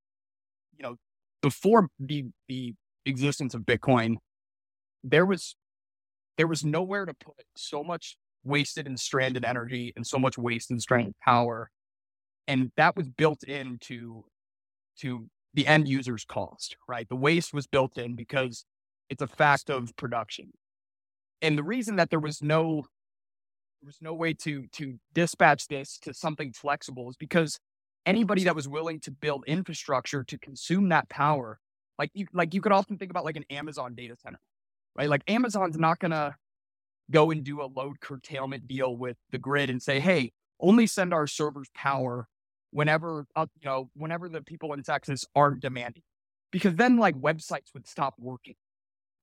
you 0.77 0.83
know 0.83 0.97
before 1.43 1.89
the 1.99 2.27
the 2.49 2.75
existence 3.07 3.55
of 3.55 3.63
Bitcoin, 3.63 4.17
there 5.03 5.27
was 5.27 5.57
there 6.37 6.47
was 6.47 6.65
nowhere 6.65 7.05
to 7.05 7.15
put 7.15 7.45
so 7.57 7.83
much 7.83 8.17
wasted 8.45 8.87
and 8.87 8.99
stranded 8.99 9.45
energy 9.45 9.93
and 9.97 10.07
so 10.07 10.19
much 10.19 10.39
waste 10.39 10.71
and 10.71 10.81
stranded 10.81 11.15
power 11.23 11.71
and 12.47 12.71
that 12.77 12.97
was 12.97 13.09
built 13.09 13.43
into 13.43 14.25
to 14.99 15.29
the 15.55 15.67
end 15.67 15.89
user's 15.89 16.25
cost 16.25 16.77
right 16.89 17.09
the 17.09 17.17
waste 17.17 17.53
was 17.53 17.67
built 17.67 17.99
in 17.99 18.15
because 18.15 18.65
it's 19.11 19.23
a 19.23 19.27
fact 19.27 19.71
of 19.71 19.95
production 19.97 20.51
and 21.43 21.59
the 21.59 21.63
reason 21.63 21.97
that 21.97 22.11
there 22.11 22.21
was 22.21 22.43
no 22.43 22.85
there 23.81 23.87
was 23.87 23.99
no 24.01 24.15
way 24.15 24.35
to 24.35 24.67
to 24.73 24.99
dispatch 25.15 25.69
this 25.69 25.99
to 26.03 26.15
something 26.15 26.53
flexible 26.53 27.11
is 27.11 27.17
because 27.17 27.59
anybody 28.07 28.45
that 28.45 28.57
was 28.57 28.69
willing 28.69 29.01
to 29.01 29.11
build 29.11 29.45
infrastructure 29.47 30.25
to 30.25 30.39
consume 30.39 30.89
that 30.89 31.09
power 31.09 31.61
like 31.99 32.11
you 32.15 32.27
like 32.33 32.55
you 32.55 32.61
could 32.61 32.73
often 32.73 32.99
think 32.99 33.11
about 33.11 33.25
like 33.25 33.37
an 33.37 33.45
amazon 33.51 33.95
data 33.95 34.17
center 34.23 34.41
right? 34.97 35.09
Like 35.09 35.23
amazon's 35.29 35.79
not 35.79 36.01
gonna 36.01 36.37
go 37.11 37.31
and 37.31 37.45
do 37.45 37.63
a 37.63 37.67
load 37.67 38.01
curtailment 38.01 38.69
deal 38.69 38.97
with 38.97 39.17
the 39.31 39.39
grid 39.39 39.71
and 39.71 39.83
say, 39.83 40.01
hey, 40.01 40.33
only 40.61 40.87
send 40.87 41.15
our 41.15 41.27
servers 41.27 41.69
power 41.75 42.29
whenever 42.71 43.27
uh, 43.37 43.47
you 43.61 43.69
know 43.69 43.91
whenever 43.95 44.29
the 44.29 44.43
people 44.43 44.73
in 44.75 44.83
Texas 44.83 45.25
aren't 45.35 45.61
demanding, 45.61 46.03
because 46.51 46.75
then 46.75 46.99
like 46.99 47.15
websites 47.17 47.73
would 47.75 47.87
stop 47.87 48.15
working, 48.19 48.57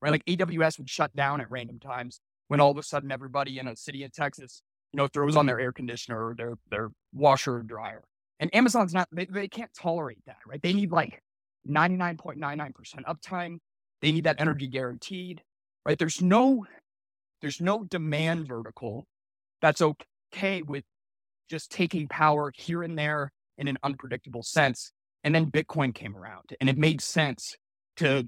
right? 0.01 0.11
Like 0.11 0.25
AWS 0.25 0.79
would 0.79 0.89
shut 0.89 1.15
down 1.15 1.41
at 1.41 1.51
random 1.51 1.79
times 1.79 2.21
when 2.47 2.59
all 2.59 2.71
of 2.71 2.77
a 2.77 2.83
sudden 2.83 3.11
everybody 3.11 3.59
in 3.59 3.67
a 3.67 3.75
city 3.75 4.03
in 4.03 4.11
Texas, 4.11 4.61
you 4.91 4.97
know, 4.97 5.07
throws 5.07 5.35
on 5.35 5.45
their 5.45 5.59
air 5.59 5.71
conditioner 5.71 6.29
or 6.29 6.35
their 6.35 6.53
their 6.69 6.89
washer 7.13 7.55
or 7.57 7.63
dryer, 7.63 8.03
and 8.39 8.53
Amazon's 8.55 8.93
not 8.93 9.07
they, 9.11 9.25
they 9.25 9.47
can't 9.47 9.71
tolerate 9.73 10.23
that, 10.25 10.37
right? 10.47 10.61
They 10.61 10.73
need 10.73 10.91
like 10.91 11.21
99.99% 11.67 12.71
uptime. 13.05 13.57
They 14.01 14.11
need 14.11 14.25
that 14.25 14.39
energy 14.39 14.67
guaranteed, 14.67 15.41
right? 15.85 15.97
There's 15.97 16.21
no, 16.21 16.65
there's 17.41 17.61
no 17.61 17.83
demand 17.83 18.47
vertical 18.47 19.07
that's 19.61 19.81
okay 19.81 20.61
with 20.61 20.83
just 21.49 21.71
taking 21.71 22.07
power 22.07 22.51
here 22.55 22.83
and 22.83 22.97
there 22.97 23.31
in 23.57 23.67
an 23.67 23.77
unpredictable 23.83 24.43
sense. 24.43 24.91
And 25.23 25.33
then 25.33 25.49
Bitcoin 25.49 25.93
came 25.93 26.15
around 26.15 26.51
and 26.59 26.69
it 26.69 26.77
made 26.77 27.01
sense 27.01 27.55
to 27.97 28.27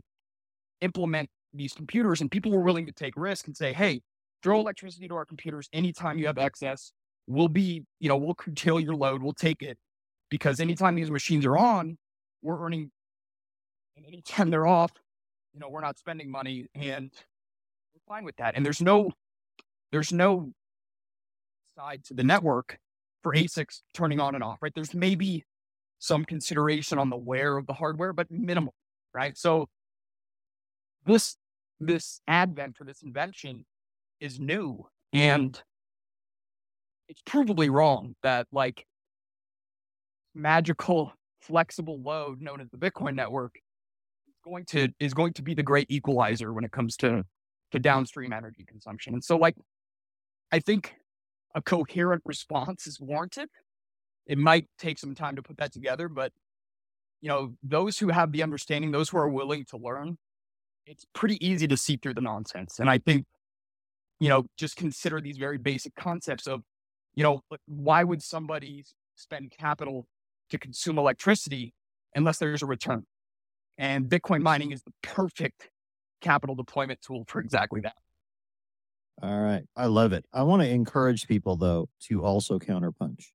implement 0.81 1.29
these 1.57 1.73
computers 1.73 2.21
and 2.21 2.31
people 2.31 2.51
were 2.51 2.61
willing 2.61 2.85
to 2.85 2.91
take 2.91 3.13
risk 3.15 3.47
and 3.47 3.55
say, 3.55 3.73
hey, 3.73 4.01
throw 4.43 4.59
electricity 4.59 5.07
to 5.07 5.15
our 5.15 5.25
computers 5.25 5.69
anytime 5.73 6.17
you 6.17 6.27
have 6.27 6.37
excess. 6.37 6.91
We'll 7.27 7.49
be, 7.49 7.83
you 7.99 8.07
know, 8.09 8.17
we'll 8.17 8.35
curtail 8.35 8.79
your 8.79 8.95
load, 8.95 9.21
we'll 9.21 9.33
take 9.33 9.61
it. 9.61 9.77
Because 10.29 10.59
anytime 10.59 10.95
these 10.95 11.09
machines 11.11 11.45
are 11.45 11.57
on, 11.57 11.97
we're 12.41 12.63
earning 12.63 12.91
and 13.95 14.05
anytime 14.05 14.49
they're 14.49 14.67
off, 14.67 14.91
you 15.53 15.59
know, 15.59 15.69
we're 15.69 15.81
not 15.81 15.97
spending 15.97 16.29
money 16.29 16.67
and 16.75 17.11
we're 17.93 18.15
fine 18.15 18.23
with 18.23 18.35
that. 18.37 18.55
And 18.55 18.65
there's 18.65 18.81
no 18.81 19.11
there's 19.91 20.11
no 20.11 20.51
side 21.77 22.03
to 22.05 22.13
the 22.13 22.23
network 22.23 22.77
for 23.23 23.33
ASICs 23.33 23.81
turning 23.93 24.19
on 24.19 24.35
and 24.35 24.43
off, 24.43 24.57
right? 24.61 24.71
There's 24.75 24.93
maybe 24.93 25.45
some 25.99 26.25
consideration 26.25 26.99
on 26.99 27.09
the 27.09 27.17
wear 27.17 27.57
of 27.57 27.65
the 27.65 27.73
hardware, 27.73 28.13
but 28.13 28.29
minimal, 28.29 28.73
right? 29.13 29.37
So 29.37 29.67
this 31.05 31.37
this 31.79 32.21
advent 32.27 32.77
or 32.79 32.85
this 32.85 33.03
invention 33.03 33.65
is 34.19 34.39
new 34.39 34.85
mm-hmm. 35.13 35.19
and 35.19 35.61
it's 37.07 37.21
provably 37.21 37.71
wrong 37.71 38.15
that 38.23 38.47
like 38.51 38.85
magical 40.35 41.11
flexible 41.41 42.01
load 42.01 42.41
known 42.41 42.61
as 42.61 42.69
the 42.69 42.77
Bitcoin 42.77 43.15
network 43.15 43.55
is 44.27 44.35
going 44.43 44.65
to 44.65 44.89
is 44.99 45.13
going 45.13 45.33
to 45.33 45.41
be 45.41 45.53
the 45.53 45.63
great 45.63 45.89
equalizer 45.89 46.53
when 46.53 46.63
it 46.63 46.71
comes 46.71 46.97
to 46.97 47.23
to 47.71 47.79
downstream 47.79 48.33
energy 48.33 48.65
consumption. 48.67 49.13
And 49.13 49.23
so 49.23 49.37
like 49.37 49.55
I 50.51 50.59
think 50.59 50.95
a 51.55 51.61
coherent 51.61 52.21
response 52.25 52.87
is 52.87 52.99
warranted. 52.99 53.49
It 54.25 54.37
might 54.37 54.67
take 54.77 54.99
some 54.99 55.15
time 55.15 55.35
to 55.37 55.41
put 55.41 55.57
that 55.57 55.73
together, 55.73 56.09
but 56.09 56.31
you 57.21 57.29
know, 57.29 57.53
those 57.63 57.97
who 57.97 58.09
have 58.09 58.31
the 58.31 58.43
understanding, 58.43 58.91
those 58.91 59.09
who 59.09 59.17
are 59.17 59.29
willing 59.29 59.65
to 59.69 59.77
learn, 59.77 60.17
it's 60.87 61.05
pretty 61.13 61.45
easy 61.45 61.67
to 61.67 61.77
see 61.77 61.97
through 61.97 62.13
the 62.13 62.21
nonsense. 62.21 62.79
And 62.79 62.89
I 62.89 62.97
think, 62.97 63.25
you 64.19 64.29
know, 64.29 64.45
just 64.57 64.77
consider 64.77 65.21
these 65.21 65.37
very 65.37 65.57
basic 65.57 65.93
concepts 65.95 66.47
of, 66.47 66.63
you 67.13 67.23
know, 67.23 67.41
why 67.67 68.03
would 68.03 68.23
somebody 68.23 68.85
spend 69.15 69.51
capital 69.51 70.07
to 70.49 70.57
consume 70.57 70.97
electricity 70.97 71.73
unless 72.15 72.37
there's 72.39 72.63
a 72.63 72.65
return? 72.65 73.05
And 73.77 74.05
Bitcoin 74.05 74.41
mining 74.41 74.71
is 74.71 74.81
the 74.83 74.93
perfect 75.03 75.69
capital 76.21 76.55
deployment 76.55 77.01
tool 77.01 77.25
for 77.27 77.39
exactly 77.39 77.81
that. 77.81 77.95
All 79.21 79.39
right. 79.39 79.63
I 79.75 79.87
love 79.87 80.13
it. 80.13 80.25
I 80.31 80.43
want 80.43 80.61
to 80.61 80.69
encourage 80.69 81.27
people 81.27 81.57
though 81.57 81.89
to 82.03 82.23
also 82.23 82.59
counterpunch. 82.59 83.25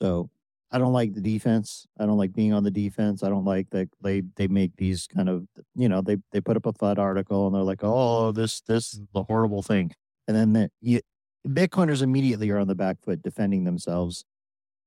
So 0.00 0.30
I 0.70 0.78
don't 0.78 0.92
like 0.92 1.14
the 1.14 1.20
defense. 1.20 1.86
I 1.98 2.04
don't 2.04 2.18
like 2.18 2.34
being 2.34 2.52
on 2.52 2.62
the 2.62 2.70
defense. 2.70 3.22
I 3.22 3.30
don't 3.30 3.44
like 3.44 3.70
that 3.70 3.88
they 4.02 4.22
they 4.36 4.48
make 4.48 4.76
these 4.76 5.06
kind 5.06 5.28
of 5.28 5.46
you 5.74 5.88
know 5.88 6.02
they 6.02 6.18
they 6.32 6.40
put 6.40 6.56
up 6.56 6.66
a 6.66 6.72
FUD 6.72 6.98
article 6.98 7.46
and 7.46 7.54
they're 7.54 7.62
like, 7.62 7.80
oh 7.82 8.32
this 8.32 8.60
this 8.62 8.94
is 8.94 9.00
the 9.14 9.22
horrible 9.22 9.62
thing, 9.62 9.92
and 10.26 10.36
then 10.36 10.52
the, 10.52 10.70
you, 10.80 11.00
Bitcoiners 11.46 12.02
immediately 12.02 12.50
are 12.50 12.58
on 12.58 12.68
the 12.68 12.74
back 12.74 12.98
foot 13.02 13.22
defending 13.22 13.64
themselves. 13.64 14.24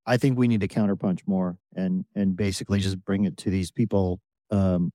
I 0.05 0.17
think 0.17 0.37
we 0.37 0.47
need 0.47 0.61
to 0.61 0.67
counterpunch 0.67 1.21
more 1.25 1.57
and 1.75 2.05
and 2.15 2.35
basically 2.35 2.79
just 2.79 3.03
bring 3.03 3.25
it 3.25 3.37
to 3.37 3.49
these 3.49 3.71
people 3.71 4.19
um, 4.51 4.91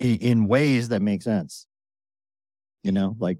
in, 0.00 0.16
in 0.18 0.48
ways 0.48 0.90
that 0.90 1.00
make 1.00 1.22
sense. 1.22 1.66
You 2.82 2.92
know, 2.92 3.16
like 3.18 3.38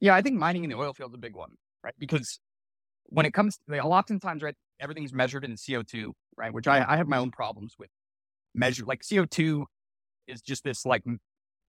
yeah, 0.00 0.14
I 0.14 0.22
think 0.22 0.36
mining 0.36 0.64
in 0.64 0.70
the 0.70 0.76
oil 0.76 0.94
field 0.94 1.12
is 1.12 1.14
a 1.14 1.18
big 1.18 1.36
one, 1.36 1.52
right? 1.84 1.94
Because 1.98 2.40
when 3.06 3.26
it 3.26 3.34
comes, 3.34 3.58
to, 3.68 3.78
oftentimes, 3.80 4.42
right, 4.42 4.56
everything's 4.82 5.12
measured 5.12 5.44
in 5.44 5.52
CO2, 5.52 6.12
right? 6.36 6.52
Which 6.52 6.66
I, 6.66 6.84
I 6.86 6.96
have 6.96 7.08
my 7.08 7.16
own 7.16 7.30
problems 7.30 7.74
with. 7.78 7.88
Measure 8.54 8.84
like 8.84 9.00
CO2 9.00 9.64
is 10.26 10.42
just 10.42 10.62
this 10.62 10.84
like 10.84 11.02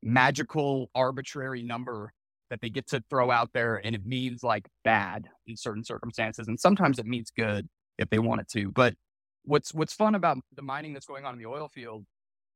magical 0.02 0.90
arbitrary 0.94 1.64
number 1.64 2.12
that 2.50 2.60
they 2.60 2.70
get 2.70 2.88
to 2.88 3.02
throw 3.10 3.32
out 3.32 3.52
there, 3.54 3.80
and 3.84 3.96
it 3.96 4.06
means 4.06 4.44
like 4.44 4.68
bad 4.84 5.30
in 5.48 5.56
certain 5.56 5.84
circumstances, 5.84 6.48
and 6.48 6.60
sometimes 6.60 7.00
it 7.00 7.06
means 7.06 7.32
good 7.36 7.70
if 7.98 8.10
they 8.10 8.20
want 8.20 8.42
it 8.42 8.50
to. 8.50 8.70
But 8.72 8.96
what's 9.44 9.74
what's 9.74 9.94
fun 9.94 10.16
about 10.16 10.38
the 10.56 10.62
mining 10.62 10.94
that's 10.94 11.06
going 11.06 11.24
on 11.24 11.34
in 11.34 11.40
the 11.40 11.46
oil 11.46 11.70
field 11.70 12.06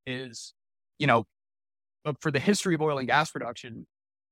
is, 0.05 0.53
you 0.99 1.07
know, 1.07 1.25
but 2.03 2.21
for 2.21 2.31
the 2.31 2.39
history 2.39 2.75
of 2.75 2.81
oil 2.81 2.97
and 2.97 3.07
gas 3.07 3.31
production, 3.31 3.87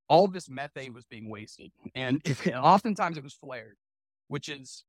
all 0.10 0.28
this 0.28 0.50
methane 0.50 0.94
was 0.94 1.06
being 1.06 1.30
wasted, 1.30 1.72
and 1.94 2.22
if, 2.26 2.46
oftentimes 2.54 3.18
it 3.18 3.24
was 3.24 3.34
flared, 3.34 3.78
which 4.28 4.50
is 4.50 4.84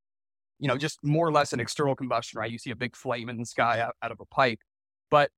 you 0.58 0.68
know, 0.68 0.76
just 0.76 0.98
more 1.02 1.26
or 1.26 1.32
less 1.32 1.52
an 1.52 1.60
external 1.60 1.94
combustion, 1.94 2.38
right? 2.38 2.50
You 2.50 2.58
see 2.58 2.70
a 2.70 2.76
big 2.76 2.96
flame 2.96 3.28
in 3.28 3.38
the 3.38 3.46
sky 3.46 3.80
out, 3.80 3.94
out 4.02 4.10
of 4.10 4.20
a 4.20 4.24
pipe, 4.26 4.58
but 5.10 5.30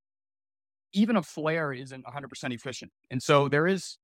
even 0.93 1.16
a 1.16 1.23
flare 1.23 1.73
isn't 1.73 2.05
100% 2.05 2.55
efficient. 2.55 2.93
And 3.11 3.23
so 3.23 3.49
there 3.49 3.66
is, 3.66 3.99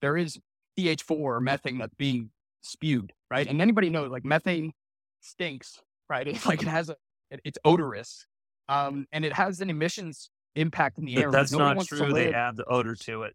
there 0.00 0.16
is 0.16 0.38
CH4 0.78 1.10
or 1.10 1.40
methane 1.40 1.78
that's 1.78 1.94
being 1.94 2.30
spewed, 2.62 3.12
right? 3.30 3.46
And 3.46 3.60
anybody 3.60 3.90
knows 3.90 4.10
like 4.10 4.24
methane 4.24 4.72
stinks, 5.20 5.78
right? 6.08 6.26
It's 6.28 6.46
like 6.46 6.62
it 6.62 6.68
has 6.68 6.88
a, 6.88 6.96
it, 7.30 7.40
it's 7.44 7.58
odorous. 7.64 8.26
Um, 8.68 9.06
and 9.12 9.24
it 9.24 9.32
has 9.32 9.60
an 9.60 9.70
emissions 9.70 10.30
impact 10.56 10.98
in 10.98 11.04
the 11.04 11.16
air. 11.16 11.30
That's 11.30 11.52
not 11.52 11.86
true. 11.86 12.12
They 12.12 12.32
add 12.32 12.56
the 12.56 12.64
odor 12.64 12.96
to 12.96 13.22
it. 13.22 13.34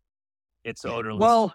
It's 0.63 0.83
odorless. 0.85 1.21
Well, 1.21 1.53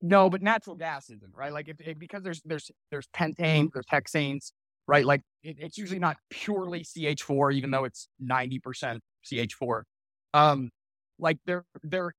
no, 0.00 0.30
but 0.30 0.42
natural 0.42 0.76
gas 0.76 1.10
isn't 1.10 1.34
right. 1.34 1.52
Like 1.52 1.68
if, 1.68 1.80
if 1.80 1.98
because 1.98 2.22
there's 2.22 2.40
there's 2.44 2.70
there's 2.90 3.06
pentane, 3.08 3.68
there's 3.72 3.86
hexanes, 3.92 4.52
right? 4.86 5.04
Like 5.04 5.22
it, 5.42 5.56
it's 5.58 5.78
usually 5.78 5.98
not 5.98 6.16
purely 6.30 6.84
CH4, 6.84 7.54
even 7.54 7.70
though 7.70 7.84
it's 7.84 8.08
ninety 8.20 8.58
percent 8.58 9.00
CH4. 9.26 9.82
Um, 10.34 10.70
like 11.18 11.38
there 11.46 11.64
there 11.82 12.12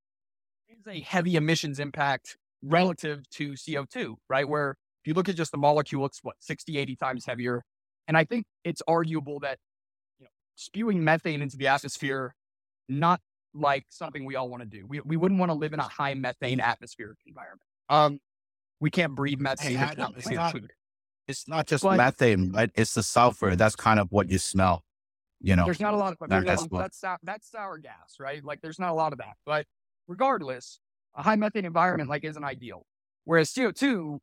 is 0.69 0.87
a 0.87 0.99
heavy 1.01 1.35
emissions 1.35 1.79
impact 1.79 2.37
relative 2.61 3.29
to 3.31 3.51
CO2, 3.53 4.15
right? 4.29 4.47
Where 4.47 4.71
if 5.03 5.07
you 5.07 5.13
look 5.13 5.29
at 5.29 5.35
just 5.35 5.51
the 5.51 5.57
molecule, 5.57 6.05
it's 6.05 6.19
what 6.23 6.35
60, 6.39 6.77
80 6.77 6.95
times 6.97 7.25
heavier. 7.25 7.63
And 8.07 8.17
I 8.17 8.25
think 8.25 8.45
it's 8.65 8.81
arguable 8.87 9.39
that 9.41 9.57
you 10.19 10.25
know, 10.25 10.29
spewing 10.55 11.03
methane 11.03 11.41
into 11.41 11.57
the 11.57 11.67
atmosphere, 11.67 12.33
not 12.89 13.21
like 13.53 13.85
something 13.89 14.25
we 14.25 14.35
all 14.35 14.49
want 14.49 14.63
to 14.63 14.67
do. 14.67 14.85
We, 14.87 14.99
we 15.01 15.17
wouldn't 15.17 15.39
want 15.39 15.51
to 15.51 15.53
live 15.55 15.73
in 15.73 15.79
a 15.79 15.83
high 15.83 16.13
methane 16.15 16.59
atmospheric 16.59 17.17
environment. 17.25 17.61
Um, 17.89 18.19
we 18.79 18.89
can't 18.89 19.15
breathe 19.15 19.39
methane. 19.39 19.75
Hey, 19.77 19.87
it's, 19.87 20.29
not, 20.29 20.55
it's 21.27 21.47
not 21.47 21.67
just 21.67 21.83
but, 21.83 21.97
methane, 21.97 22.51
right? 22.51 22.71
It's 22.75 22.93
the 22.93 23.03
sulfur. 23.03 23.55
That's 23.55 23.75
kind 23.75 23.99
of 23.99 24.11
what 24.11 24.29
you 24.29 24.37
smell. 24.37 24.83
You 25.41 25.55
know, 25.55 25.65
there's 25.65 25.79
not 25.79 25.93
a 25.93 25.97
lot 25.97 26.17
of 26.19 26.29
that, 26.29 26.45
that's, 26.45 26.67
that's, 26.67 27.03
that's 27.23 27.49
sour 27.49 27.77
gas, 27.77 28.15
right? 28.19 28.43
Like 28.43 28.61
there's 28.61 28.79
not 28.79 28.91
a 28.91 28.93
lot 28.93 29.13
of 29.13 29.19
that. 29.19 29.37
But 29.45 29.65
regardless, 30.07 30.79
a 31.15 31.23
high 31.23 31.35
methane 31.35 31.65
environment 31.65 32.09
like 32.09 32.25
isn't 32.25 32.43
ideal. 32.43 32.85
Whereas 33.23 33.51
CO2 33.51 34.19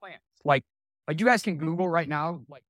plants, 0.00 0.22
like 0.44 0.64
like 1.08 1.18
you 1.20 1.26
guys 1.26 1.42
can 1.42 1.56
Google 1.56 1.88
right 1.88 2.08
now, 2.08 2.42
like 2.48 2.62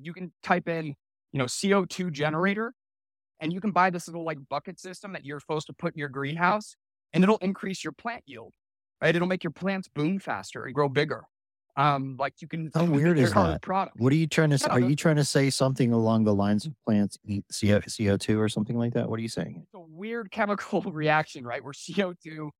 you 0.00 0.12
can 0.12 0.32
type 0.42 0.68
in, 0.68 0.94
you 1.32 1.38
know, 1.38 1.46
CO2 1.46 2.12
generator, 2.12 2.72
and 3.40 3.52
you 3.52 3.60
can 3.60 3.70
buy 3.70 3.90
this 3.90 4.08
little 4.08 4.24
like 4.24 4.38
bucket 4.48 4.78
system 4.80 5.12
that 5.12 5.24
you're 5.26 5.40
supposed 5.40 5.66
to 5.66 5.72
put 5.72 5.94
in 5.94 5.98
your 5.98 6.08
greenhouse, 6.08 6.76
and 7.12 7.22
it'll 7.22 7.38
increase 7.38 7.84
your 7.84 7.92
plant 7.92 8.22
yield 8.26 8.52
right? 9.00 9.14
It'll 9.14 9.28
make 9.28 9.44
your 9.44 9.50
plants 9.50 9.88
boom 9.88 10.18
faster 10.18 10.64
and 10.64 10.74
grow 10.74 10.88
bigger. 10.88 11.24
Um, 11.76 12.16
like 12.18 12.34
you 12.40 12.48
can. 12.48 12.72
How 12.74 12.84
weird 12.84 13.18
is 13.20 13.32
that? 13.32 13.62
Product. 13.62 14.00
What 14.00 14.12
are 14.12 14.16
you 14.16 14.26
trying 14.26 14.50
to? 14.50 14.58
say? 14.58 14.68
Are 14.68 14.80
you 14.80 14.96
trying 14.96 15.14
to 15.16 15.24
say 15.24 15.48
something 15.48 15.92
along 15.92 16.24
the 16.24 16.34
lines 16.34 16.66
of 16.66 16.74
plants 16.84 17.16
eat 17.24 17.44
CO 17.52 18.16
two 18.16 18.40
or 18.40 18.48
something 18.48 18.76
like 18.76 18.94
that? 18.94 19.08
What 19.08 19.20
are 19.20 19.22
you 19.22 19.28
saying? 19.28 19.62
It's 19.62 19.74
a 19.74 19.80
weird 19.80 20.32
chemical 20.32 20.82
reaction, 20.92 21.44
right? 21.44 21.62
Where 21.62 21.72
CO 21.72 22.14
two 22.20 22.50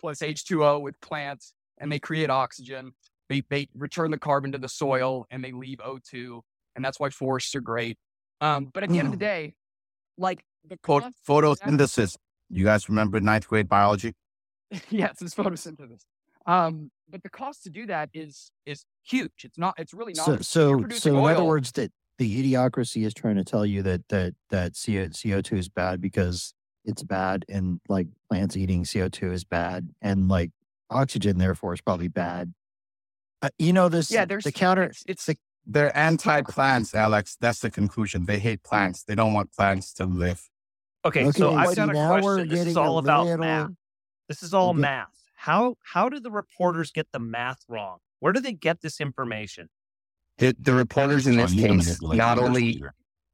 plus 0.00 0.22
H 0.22 0.44
two 0.44 0.64
O 0.64 0.78
with 0.78 1.00
plants, 1.00 1.54
and 1.78 1.90
they 1.90 1.98
create 1.98 2.30
oxygen. 2.30 2.92
They 3.28 3.42
they 3.50 3.66
return 3.74 4.12
the 4.12 4.18
carbon 4.18 4.52
to 4.52 4.58
the 4.58 4.68
soil, 4.68 5.26
and 5.28 5.42
they 5.42 5.50
leave 5.50 5.80
O 5.84 5.98
two, 5.98 6.42
and 6.76 6.84
that's 6.84 7.00
why 7.00 7.10
forests 7.10 7.56
are 7.56 7.60
great. 7.60 7.98
Um, 8.40 8.70
but 8.72 8.84
at 8.84 8.90
the 8.90 9.00
end 9.00 9.06
of 9.06 9.12
the 9.12 9.18
day, 9.24 9.54
like 10.16 10.44
the 10.64 10.76
photosynthesis. 10.76 12.16
You 12.48 12.64
guys 12.64 12.88
remember 12.88 13.20
ninth 13.20 13.48
grade 13.48 13.68
biology? 13.68 14.14
yes, 14.90 15.20
it's 15.20 15.34
photosynthesis. 15.34 16.02
Um, 16.46 16.90
but 17.10 17.22
the 17.22 17.28
cost 17.28 17.62
to 17.64 17.70
do 17.70 17.86
that 17.86 18.10
is 18.14 18.50
is 18.66 18.84
huge. 19.04 19.44
It's 19.44 19.58
not. 19.58 19.74
It's 19.78 19.92
really 19.92 20.14
not. 20.14 20.26
So 20.26 20.36
so 20.38 20.88
so 20.90 21.18
in 21.26 21.34
other 21.34 21.44
words, 21.44 21.72
that 21.72 21.92
the 22.18 22.42
idiocracy 22.42 23.06
is 23.06 23.14
trying 23.14 23.36
to 23.36 23.44
tell 23.44 23.66
you 23.66 23.82
that 23.82 24.08
that 24.08 24.34
that 24.50 24.72
CO 24.74 25.08
CO 25.08 25.40
two 25.40 25.56
is 25.56 25.68
bad 25.68 26.00
because 26.00 26.54
it's 26.84 27.02
bad, 27.02 27.44
and 27.48 27.80
like 27.88 28.06
plants 28.30 28.56
eating 28.56 28.84
CO 28.84 29.08
two 29.08 29.32
is 29.32 29.44
bad, 29.44 29.88
and 30.00 30.28
like 30.28 30.50
oxygen 30.90 31.38
therefore 31.38 31.74
is 31.74 31.80
probably 31.80 32.08
bad. 32.08 32.54
Uh, 33.42 33.50
you 33.58 33.72
know 33.72 33.88
this. 33.88 34.10
Yeah, 34.10 34.24
there's 34.24 34.44
the 34.44 34.52
counter. 34.52 34.84
It's, 34.84 35.04
it's 35.06 35.26
the, 35.26 35.36
they're 35.66 35.96
anti 35.96 36.42
plants, 36.42 36.94
Alex. 36.94 37.36
That's 37.40 37.60
the 37.60 37.70
conclusion. 37.70 38.24
They 38.24 38.38
hate 38.38 38.62
plants. 38.62 39.04
They 39.04 39.14
don't 39.14 39.34
want 39.34 39.52
plants 39.52 39.92
to 39.94 40.06
live. 40.06 40.48
Okay, 41.04 41.30
so 41.30 41.54
I've 41.54 41.68
see, 41.70 41.74
got 41.76 41.90
a 41.90 41.92
question. 41.92 42.48
This 42.48 42.58
is 42.58 42.64
getting 42.64 42.76
a 42.76 42.80
all 42.80 42.98
about 42.98 43.26
little- 43.26 43.38
math. 43.38 43.70
This 44.28 44.42
is 44.42 44.52
all 44.54 44.70
Okay. 44.70 44.80
math. 44.80 45.14
How 45.34 45.76
how 45.82 46.08
do 46.08 46.20
the 46.20 46.30
reporters 46.30 46.90
get 46.90 47.08
the 47.12 47.18
math 47.18 47.64
wrong? 47.68 47.98
Where 48.20 48.32
do 48.32 48.40
they 48.40 48.52
get 48.52 48.80
this 48.80 49.00
information? 49.00 49.68
The, 50.38 50.54
the 50.58 50.74
reporters 50.74 51.26
in 51.26 51.36
this 51.36 51.52
Sean, 51.52 51.78
case 51.80 52.00
not 52.02 52.38
only 52.38 52.82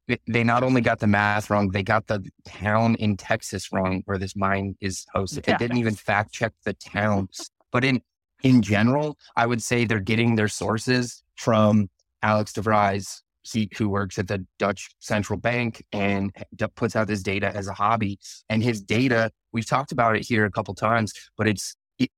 they- 0.07 0.19
they 0.27 0.43
not 0.43 0.61
only 0.63 0.81
got 0.81 0.99
the 0.99 1.07
math 1.07 1.49
wrong, 1.49 1.69
they 1.69 1.81
got 1.83 2.05
the 2.07 2.23
town 2.45 2.95
in 2.95 3.17
Texas 3.17 3.71
wrong 3.71 4.03
where 4.05 4.19
this 4.19 4.35
mine 4.35 4.75
is 4.79 5.05
hosted. 5.15 5.45
They 5.45 5.55
didn't 5.57 5.77
even 5.77 5.95
fact 5.95 6.31
check 6.31 6.53
the 6.63 6.73
town. 6.73 7.29
But 7.71 7.83
in 7.83 8.01
in 8.43 8.61
general, 8.61 9.17
I 9.35 9.47
would 9.47 9.63
say 9.63 9.85
they're 9.85 9.99
getting 9.99 10.35
their 10.35 10.47
sources 10.47 11.23
from 11.35 11.89
Alex 12.21 12.53
de 12.53 12.61
Vries, 12.61 13.23
he, 13.45 13.69
who 13.77 13.89
works 13.89 14.17
at 14.17 14.27
the 14.27 14.45
Dutch 14.59 14.89
Central 14.99 15.37
Bank 15.37 15.85
and 15.91 16.35
puts 16.75 16.95
out 16.95 17.07
this 17.07 17.21
data 17.21 17.55
as 17.55 17.67
a 17.67 17.73
hobby. 17.73 18.19
And 18.49 18.63
his 18.63 18.81
data, 18.81 19.31
we've 19.53 19.65
talked 19.65 19.91
about 19.91 20.15
it 20.15 20.25
here 20.25 20.45
a 20.45 20.51
couple 20.51 20.73
times, 20.73 21.13
but 21.37 21.47
it's 21.47 21.75
it, 21.99 22.09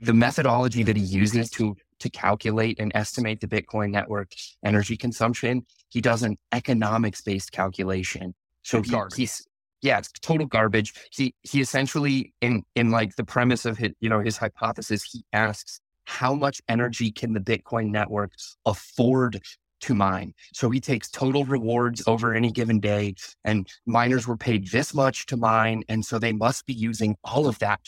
the 0.00 0.12
methodology 0.12 0.82
that 0.82 0.96
he 0.96 1.02
uses 1.02 1.50
to 1.50 1.76
to 1.98 2.10
calculate 2.10 2.78
and 2.78 2.92
estimate 2.94 3.40
the 3.40 3.46
Bitcoin 3.46 3.90
network 3.90 4.32
energy 4.64 4.96
consumption. 4.96 5.64
He 5.88 6.00
does 6.00 6.22
an 6.22 6.36
economics 6.52 7.22
based 7.22 7.52
calculation. 7.52 8.34
So 8.62 8.82
he- 8.82 8.90
he's 9.16 9.46
yeah, 9.82 9.98
it's 9.98 10.10
total 10.20 10.46
garbage. 10.46 10.94
He 11.12 11.34
he 11.42 11.60
essentially 11.60 12.32
in 12.40 12.62
in 12.74 12.90
like 12.90 13.16
the 13.16 13.24
premise 13.24 13.64
of 13.64 13.78
his 13.78 13.92
you 14.00 14.08
know 14.08 14.20
his 14.20 14.36
hypothesis, 14.36 15.04
he 15.04 15.24
asks 15.32 15.80
how 16.06 16.34
much 16.34 16.60
energy 16.68 17.10
can 17.10 17.32
the 17.32 17.40
Bitcoin 17.40 17.90
network 17.90 18.32
afford 18.64 19.40
to 19.86 19.94
mine. 19.94 20.34
So 20.52 20.68
he 20.70 20.80
takes 20.80 21.08
total 21.08 21.44
rewards 21.44 22.02
over 22.06 22.34
any 22.34 22.50
given 22.50 22.80
day, 22.80 23.14
and 23.44 23.66
miners 23.86 24.26
were 24.26 24.36
paid 24.36 24.68
this 24.68 24.92
much 24.92 25.26
to 25.26 25.36
mine, 25.36 25.84
and 25.88 26.04
so 26.04 26.18
they 26.18 26.32
must 26.32 26.66
be 26.66 26.74
using 26.74 27.16
all 27.24 27.46
of 27.46 27.58
that 27.60 27.80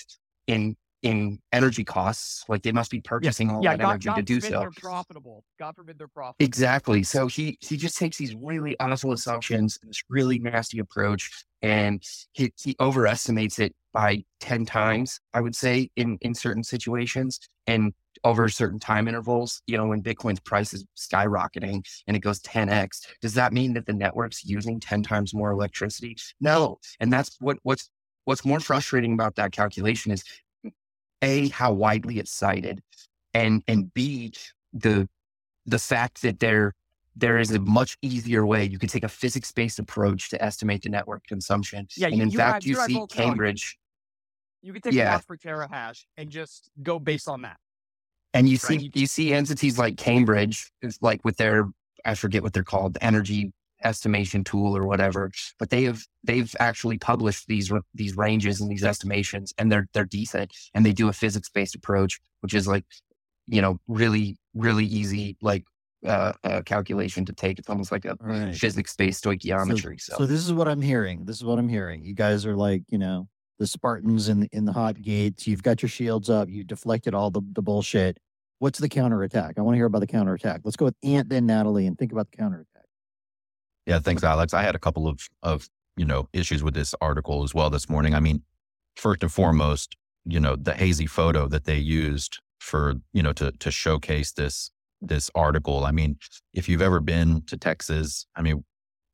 in 0.47 0.77
in 1.03 1.39
energy 1.53 1.85
costs. 1.85 2.45
Like 2.49 2.63
they 2.63 2.73
must 2.73 2.91
be 2.91 3.01
purchasing 3.01 3.51
all 3.51 3.63
yeah, 3.63 3.77
that 3.77 3.83
God, 3.83 3.91
energy 3.91 4.09
God 4.09 4.17
to 4.17 4.23
do 4.23 4.41
so. 4.41 4.61
they're 4.61 4.71
profitable. 4.71 5.45
God 5.59 5.77
forbid 5.77 5.99
they're 5.99 6.09
profitable. 6.09 6.45
Exactly. 6.45 7.03
So 7.03 7.27
he 7.27 7.59
he 7.61 7.77
just 7.77 7.99
takes 7.99 8.17
these 8.17 8.35
really 8.35 8.77
awful 8.81 9.13
assumptions, 9.13 9.79
this 9.83 10.03
really 10.09 10.39
nasty 10.39 10.79
approach, 10.79 11.45
and 11.63 12.03
he 12.33 12.53
he 12.61 12.77
overestimates 12.81 13.59
it 13.59 13.75
by 13.93 14.25
ten 14.41 14.65
times. 14.65 15.21
I 15.35 15.41
would 15.41 15.57
say 15.57 15.91
in 15.97 16.19
in 16.21 16.35
certain 16.35 16.63
situations 16.65 17.41
and 17.67 17.93
over 18.25 18.49
certain 18.49 18.79
time 18.79 19.09
intervals. 19.09 19.63
You 19.67 19.77
know, 19.77 19.87
when 19.87 20.03
Bitcoin's 20.03 20.41
price 20.41 20.73
is 20.75 20.85
skyrocketing 20.97 21.83
and 22.07 22.17
it 22.17 22.21
goes 22.21 22.41
ten 22.41 22.69
x, 22.69 23.07
does 23.21 23.35
that 23.35 23.53
mean 23.53 23.75
that 23.75 23.87
the 23.87 23.93
network's 23.93 24.45
using 24.45 24.81
ten 24.81 25.03
times 25.03 25.35
more 25.35 25.51
electricity? 25.51 26.17
No. 26.41 26.79
And 27.01 27.13
that's 27.13 27.37
what 27.41 27.59
what's 27.63 27.91
what's 28.25 28.45
more 28.45 28.61
frustrating 28.61 29.13
about 29.15 29.35
that 29.37 29.53
calculation 29.53 30.13
is 30.13 30.25
a 31.23 31.49
how 31.49 31.73
widely 31.73 32.19
it's 32.19 32.33
cited, 32.33 32.81
and 33.35 33.63
and 33.67 33.93
b 33.95 34.33
the 34.73 35.09
the 35.67 35.79
fact 35.79 36.23
that 36.23 36.39
there 36.41 36.75
there 37.17 37.39
is 37.39 37.51
a 37.51 37.59
much 37.59 37.97
easier 38.01 38.47
way. 38.47 38.65
You 38.65 38.79
can 38.79 38.89
take 38.89 39.03
a 39.03 39.09
physics 39.09 39.51
based 39.51 39.79
approach 39.81 40.31
to 40.31 40.41
estimate 40.43 40.83
the 40.83 40.89
network 40.89 41.25
consumption. 41.27 41.89
Yeah, 41.97 42.07
and 42.09 42.17
you- 42.17 42.23
in 42.23 42.31
you 42.31 42.39
fact, 42.39 42.65
have- 42.65 42.67
you 42.67 42.81
you 42.81 42.87
see. 42.87 43.07
Cambridge, 43.09 43.77
You 44.63 44.73
can 44.73 44.83
take 44.83 44.93
Yeah. 44.95 45.13
watts 45.15 45.25
per 45.27 45.37
terahash 45.37 46.05
and 46.17 46.31
just 46.31 46.69
go 46.83 46.99
based 46.99 47.29
on 47.29 47.43
that. 47.43 47.59
And 48.35 48.49
you 48.49 48.59
Right. 48.69 48.81
see 48.81 48.91
you 48.95 49.07
see 49.07 49.33
entities 49.33 49.79
like 49.79 49.97
Cambridge, 49.97 50.71
like 51.01 51.25
with 51.25 51.37
their 51.37 51.69
I 52.05 52.15
forget 52.15 52.43
what 52.43 52.53
they're 52.53 52.65
called, 52.65 52.95
the 52.95 53.05
energy 53.05 53.53
estimation 53.85 54.45
tool 54.45 54.77
or 54.77 54.87
whatever. 54.87 55.31
But 55.59 55.71
they 55.71 55.85
have 55.85 56.03
they've 56.25 56.55
actually 56.61 56.99
published 56.99 57.47
these 57.49 57.73
these 57.95 58.17
ranges 58.17 58.61
and 58.61 58.71
these 58.71 58.85
estimations, 58.85 59.53
and 59.59 59.71
they're 59.71 59.89
they're 59.93 60.05
decent. 60.05 60.53
And 60.75 60.85
they 60.85 60.93
do 60.93 61.09
a 61.09 61.13
physics 61.13 61.49
based 61.49 61.75
approach, 61.75 62.21
which 62.41 62.55
is 62.55 62.67
like 62.69 62.85
you 63.47 63.63
know 63.63 63.79
really 63.89 64.37
really 64.55 64.85
easy 64.85 65.37
like 65.41 65.65
uh, 66.05 66.33
uh 66.45 66.63
calculation 66.63 67.25
to 67.25 67.33
take. 67.33 67.59
It's 67.59 67.69
almost 67.69 67.93
like 67.93 68.05
a 68.05 68.17
Right. 68.21 68.55
physics 68.55 68.95
based 68.95 69.25
stoichiometry. 69.25 70.01
So, 70.01 70.17
So 70.19 70.27
this 70.27 70.41
is 70.45 70.53
what 70.53 70.69
I'm 70.69 70.83
hearing. 70.83 71.25
This 71.25 71.37
is 71.37 71.45
what 71.45 71.59
I'm 71.59 71.69
hearing. 71.69 72.05
You 72.05 72.15
guys 72.15 72.47
are 72.47 72.57
like, 72.57 72.83
you 72.89 72.99
know, 72.99 73.29
the 73.59 73.67
Spartans 73.67 74.29
in 74.29 74.49
in 74.53 74.65
the 74.65 74.73
hot 74.73 75.01
gates. 75.01 75.47
You've 75.47 75.63
got 75.63 75.83
your 75.83 75.89
shields 75.89 76.31
up. 76.31 76.49
You 76.49 76.65
deflected 76.65 77.15
all 77.15 77.31
the, 77.31 77.43
the 77.53 77.63
bullshit. 77.63 78.19
What's 78.61 78.79
the 78.79 78.89
counterattack? 78.89 79.55
I 79.59 79.63
want 79.63 79.75
to 79.75 79.79
hear 79.79 79.87
about 79.87 80.01
the 80.01 80.07
counterattack. 80.07 80.63
Let's 80.65 80.77
go 80.77 80.87
with 80.87 80.97
Ant, 81.03 81.29
then 81.29 81.47
Natalie, 81.47 81.87
and 81.87 81.97
think 81.97 82.13
about 82.13 82.31
the 82.31 82.37
counterattack. 82.37 82.85
Yeah, 83.87 84.01
thanks, 84.01 84.25
Alex. 84.25 84.53
I 84.53 84.63
had 84.63 84.75
a 84.75 84.79
couple 84.79 85.09
of 85.09 85.21
of 85.43 85.69
you 85.97 86.05
know 86.05 86.29
issues 86.33 86.63
with 86.63 86.75
this 86.75 86.95
article 87.01 87.43
as 87.45 87.55
well 87.55 87.71
this 87.71 87.89
morning. 87.89 88.15
I 88.15 88.21
mean, 88.21 88.43
first 88.97 89.23
and 89.23 89.33
foremost, 89.33 89.97
you 90.25 90.41
know, 90.41 90.57
the 90.57 90.75
hazy 90.75 91.07
photo 91.07 91.49
that 91.49 91.65
they 91.65 91.79
used 91.79 92.39
for 92.59 92.95
you 93.13 93.23
know 93.23 93.33
to 93.35 93.53
to 93.53 93.71
showcase 93.71 94.33
this 94.33 94.71
this 95.01 95.31
article. 95.35 95.85
I 95.85 95.93
mean, 95.93 96.19
if 96.53 96.69
you've 96.69 96.83
ever 96.83 97.01
been 97.01 97.43
to 97.47 97.57
Texas, 97.57 98.27
I 98.37 98.43
mean, 98.43 98.65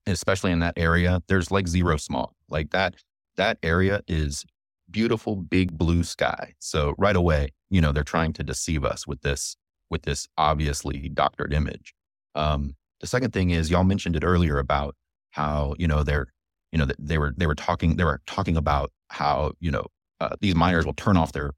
especially 0.06 0.52
in 0.52 0.60
that 0.60 0.74
area, 0.76 1.22
there's 1.28 1.50
like 1.50 1.68
zero 1.68 1.96
smog. 1.96 2.32
Like 2.48 2.70
that 2.70 2.94
that 3.36 3.58
area 3.62 4.02
is 4.06 4.44
beautiful 4.90 5.36
big 5.36 5.76
blue 5.76 6.04
sky. 6.04 6.54
So 6.58 6.94
right 6.98 7.16
away, 7.16 7.48
you 7.70 7.80
know, 7.80 7.92
they're 7.92 8.04
trying 8.04 8.32
to 8.34 8.44
deceive 8.44 8.84
us 8.84 9.06
with 9.06 9.22
this 9.22 9.56
with 9.90 10.02
this 10.02 10.26
obviously 10.38 11.08
doctored 11.08 11.52
image. 11.52 11.94
Um, 12.34 12.74
the 13.00 13.06
second 13.06 13.32
thing 13.32 13.50
is 13.50 13.70
y'all 13.70 13.84
mentioned 13.84 14.16
it 14.16 14.24
earlier 14.24 14.58
about 14.58 14.96
how 15.30 15.74
you 15.78 15.86
know 15.86 16.02
they're 16.02 16.28
you 16.72 16.78
know 16.78 16.86
they 16.98 17.18
were 17.18 17.34
they 17.36 17.46
were 17.46 17.54
talking 17.54 17.96
they 17.96 18.04
were 18.04 18.20
talking 18.26 18.56
about 18.56 18.92
how 19.08 19.52
you 19.60 19.70
know 19.70 19.86
uh, 20.20 20.36
these 20.40 20.54
miners 20.54 20.86
will 20.86 20.94
turn 20.94 21.16
off 21.16 21.32
their 21.32 21.52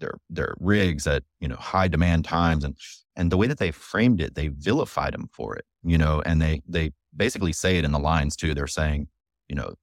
their 0.00 0.14
their 0.30 0.54
rigs 0.60 1.06
at 1.06 1.22
you 1.40 1.48
know 1.48 1.56
high 1.56 1.88
demand 1.88 2.24
times 2.24 2.64
and 2.64 2.76
and 3.16 3.32
the 3.32 3.36
way 3.36 3.46
that 3.46 3.58
they 3.58 3.70
framed 3.70 4.20
it 4.20 4.34
they 4.34 4.48
vilified 4.48 5.12
them 5.12 5.28
for 5.32 5.56
it 5.56 5.64
you 5.84 5.98
know 5.98 6.22
and 6.24 6.40
they 6.40 6.60
they 6.66 6.90
basically 7.16 7.52
say 7.52 7.78
it 7.78 7.84
in 7.84 7.92
the 7.92 7.98
lines 7.98 8.36
too 8.36 8.54
they're 8.54 8.66
saying 8.66 9.08
you 9.48 9.56
know 9.56 9.74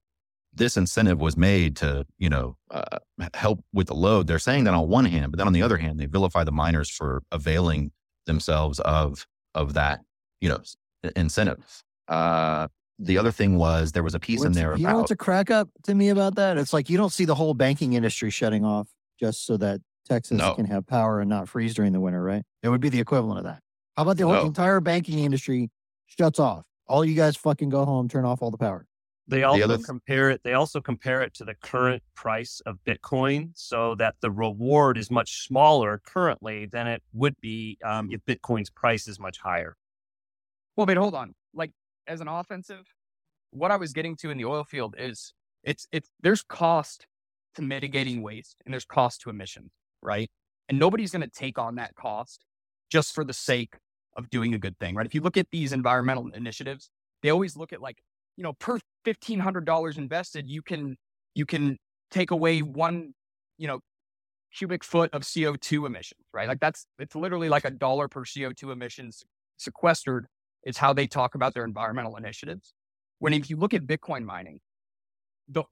this 0.56 0.76
incentive 0.76 1.20
was 1.20 1.36
made 1.36 1.76
to 1.76 2.04
you 2.18 2.28
know 2.28 2.56
uh, 2.70 2.98
help 3.34 3.62
with 3.72 3.86
the 3.86 3.94
load 3.94 4.26
they're 4.26 4.38
saying 4.38 4.64
that 4.64 4.74
on 4.74 4.88
one 4.88 5.04
hand 5.04 5.30
but 5.32 5.38
then 5.38 5.46
on 5.46 5.52
the 5.52 5.62
other 5.62 5.76
hand 5.76 5.98
they 6.00 6.06
vilify 6.06 6.42
the 6.44 6.52
miners 6.52 6.90
for 6.90 7.22
availing 7.32 7.90
themselves 8.26 8.80
of 8.80 9.26
of 9.54 9.74
that 9.74 10.00
you 10.40 10.48
know 10.48 10.58
incentive 11.14 11.82
uh 12.08 12.66
the 12.98 13.18
other 13.18 13.30
thing 13.30 13.56
was 13.58 13.92
there 13.92 14.02
was 14.02 14.14
a 14.14 14.18
piece 14.20 14.40
in 14.40 14.46
What's- 14.48 14.56
there 14.56 14.76
You 14.76 14.84
know 14.84 14.90
about 14.90 14.98
what's 15.00 15.10
a 15.10 15.16
crack 15.16 15.50
up 15.50 15.68
to 15.82 15.94
me 15.94 16.08
about 16.08 16.34
that? 16.36 16.56
It's 16.56 16.72
like 16.72 16.88
you 16.88 16.96
don't 16.96 17.12
see 17.12 17.26
the 17.26 17.34
whole 17.34 17.52
banking 17.52 17.92
industry 17.92 18.30
shutting 18.30 18.64
off 18.64 18.88
just 19.20 19.44
so 19.44 19.58
that 19.58 19.82
Texas 20.08 20.38
No. 20.38 20.54
can 20.54 20.64
have 20.64 20.86
power 20.86 21.20
and 21.20 21.28
not 21.28 21.46
freeze 21.46 21.74
during 21.74 21.92
the 21.92 22.00
winter, 22.00 22.22
right? 22.22 22.42
It 22.62 22.70
would 22.70 22.80
be 22.80 22.88
the 22.88 22.98
equivalent 23.00 23.38
of 23.40 23.44
that. 23.44 23.60
How 23.98 24.04
about 24.04 24.16
the 24.16 24.24
whole 24.24 24.32
No. 24.32 24.46
entire 24.46 24.80
banking 24.80 25.18
industry 25.18 25.68
shuts 26.06 26.38
off? 26.40 26.64
All 26.86 27.04
you 27.04 27.14
guys 27.14 27.36
fucking 27.36 27.68
go 27.68 27.84
home, 27.84 28.08
turn 28.08 28.24
off 28.24 28.40
all 28.40 28.50
the 28.50 28.56
power. 28.56 28.86
They 29.28 29.42
also 29.42 29.64
other 29.64 29.78
compare 29.78 30.30
it. 30.30 30.42
They 30.44 30.52
also 30.52 30.80
compare 30.80 31.22
it 31.22 31.34
to 31.34 31.44
the 31.44 31.54
current 31.54 32.02
price 32.14 32.60
of 32.64 32.78
Bitcoin, 32.86 33.50
so 33.54 33.94
that 33.96 34.14
the 34.20 34.30
reward 34.30 34.96
is 34.96 35.10
much 35.10 35.46
smaller 35.46 36.00
currently 36.06 36.66
than 36.66 36.86
it 36.86 37.02
would 37.12 37.34
be 37.40 37.78
um, 37.84 38.08
if 38.10 38.20
Bitcoin's 38.24 38.70
price 38.70 39.08
is 39.08 39.18
much 39.18 39.38
higher. 39.38 39.76
Well, 40.76 40.86
but 40.86 40.96
hold 40.96 41.14
on. 41.14 41.34
Like 41.54 41.72
as 42.06 42.20
an 42.20 42.28
offensive, 42.28 42.86
what 43.50 43.70
I 43.70 43.76
was 43.76 43.92
getting 43.92 44.16
to 44.16 44.30
in 44.30 44.38
the 44.38 44.44
oil 44.44 44.64
field 44.64 44.94
is 44.98 45.32
it's 45.64 45.86
it's 45.90 46.08
there's 46.20 46.42
cost 46.42 47.06
to 47.56 47.62
mitigating 47.62 48.22
waste 48.22 48.62
and 48.64 48.72
there's 48.72 48.84
cost 48.84 49.22
to 49.22 49.30
emissions, 49.30 49.72
right? 50.02 50.30
And 50.68 50.78
nobody's 50.78 51.10
going 51.10 51.22
to 51.22 51.28
take 51.28 51.58
on 51.58 51.76
that 51.76 51.94
cost 51.94 52.44
just 52.90 53.14
for 53.14 53.24
the 53.24 53.32
sake 53.32 53.74
of 54.16 54.30
doing 54.30 54.54
a 54.54 54.58
good 54.58 54.78
thing, 54.78 54.94
right? 54.94 55.06
If 55.06 55.14
you 55.14 55.20
look 55.20 55.36
at 55.36 55.50
these 55.50 55.72
environmental 55.72 56.28
initiatives, 56.28 56.90
they 57.22 57.30
always 57.30 57.56
look 57.56 57.72
at 57.72 57.80
like, 57.80 57.98
you 58.36 58.42
know, 58.42 58.52
per 58.54 58.78
fifteen 59.04 59.40
hundred 59.40 59.64
dollars 59.64 59.98
invested, 59.98 60.48
you 60.48 60.62
can 60.62 60.96
you 61.34 61.46
can 61.46 61.78
take 62.10 62.30
away 62.30 62.60
one, 62.60 63.14
you 63.58 63.66
know, 63.66 63.80
cubic 64.56 64.84
foot 64.84 65.12
of 65.12 65.22
CO 65.22 65.56
two 65.56 65.86
emissions, 65.86 66.22
right? 66.32 66.48
Like 66.48 66.60
that's 66.60 66.86
it's 66.98 67.14
literally 67.14 67.48
like 67.48 67.64
a 67.64 67.70
dollar 67.70 68.08
per 68.08 68.24
CO 68.24 68.52
two 68.52 68.70
emissions 68.70 69.24
sequestered 69.56 70.26
is 70.64 70.76
how 70.76 70.92
they 70.92 71.06
talk 71.06 71.34
about 71.34 71.54
their 71.54 71.64
environmental 71.64 72.16
initiatives. 72.16 72.74
When 73.18 73.32
if 73.32 73.48
you 73.48 73.56
look 73.56 73.74
at 73.74 73.86
Bitcoin 73.86 74.24
mining, 74.24 74.60
the 75.48 75.64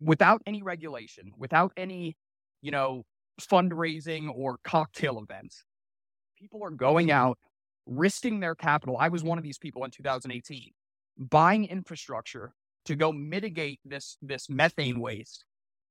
without 0.00 0.42
any 0.46 0.62
regulation, 0.62 1.32
without 1.36 1.72
any, 1.76 2.16
you 2.62 2.70
know, 2.70 3.04
fundraising 3.40 4.30
or 4.34 4.58
cocktail 4.64 5.22
events, 5.22 5.64
people 6.38 6.62
are 6.64 6.70
going 6.70 7.10
out, 7.10 7.38
risking 7.86 8.40
their 8.40 8.54
capital. 8.54 8.96
I 8.98 9.08
was 9.08 9.22
one 9.22 9.38
of 9.38 9.44
these 9.44 9.58
people 9.58 9.84
in 9.84 9.90
2018, 9.90 10.70
buying 11.20 11.66
infrastructure 11.66 12.54
to 12.86 12.96
go 12.96 13.12
mitigate 13.12 13.78
this 13.84 14.16
this 14.22 14.48
methane 14.48 15.00
waste 15.00 15.44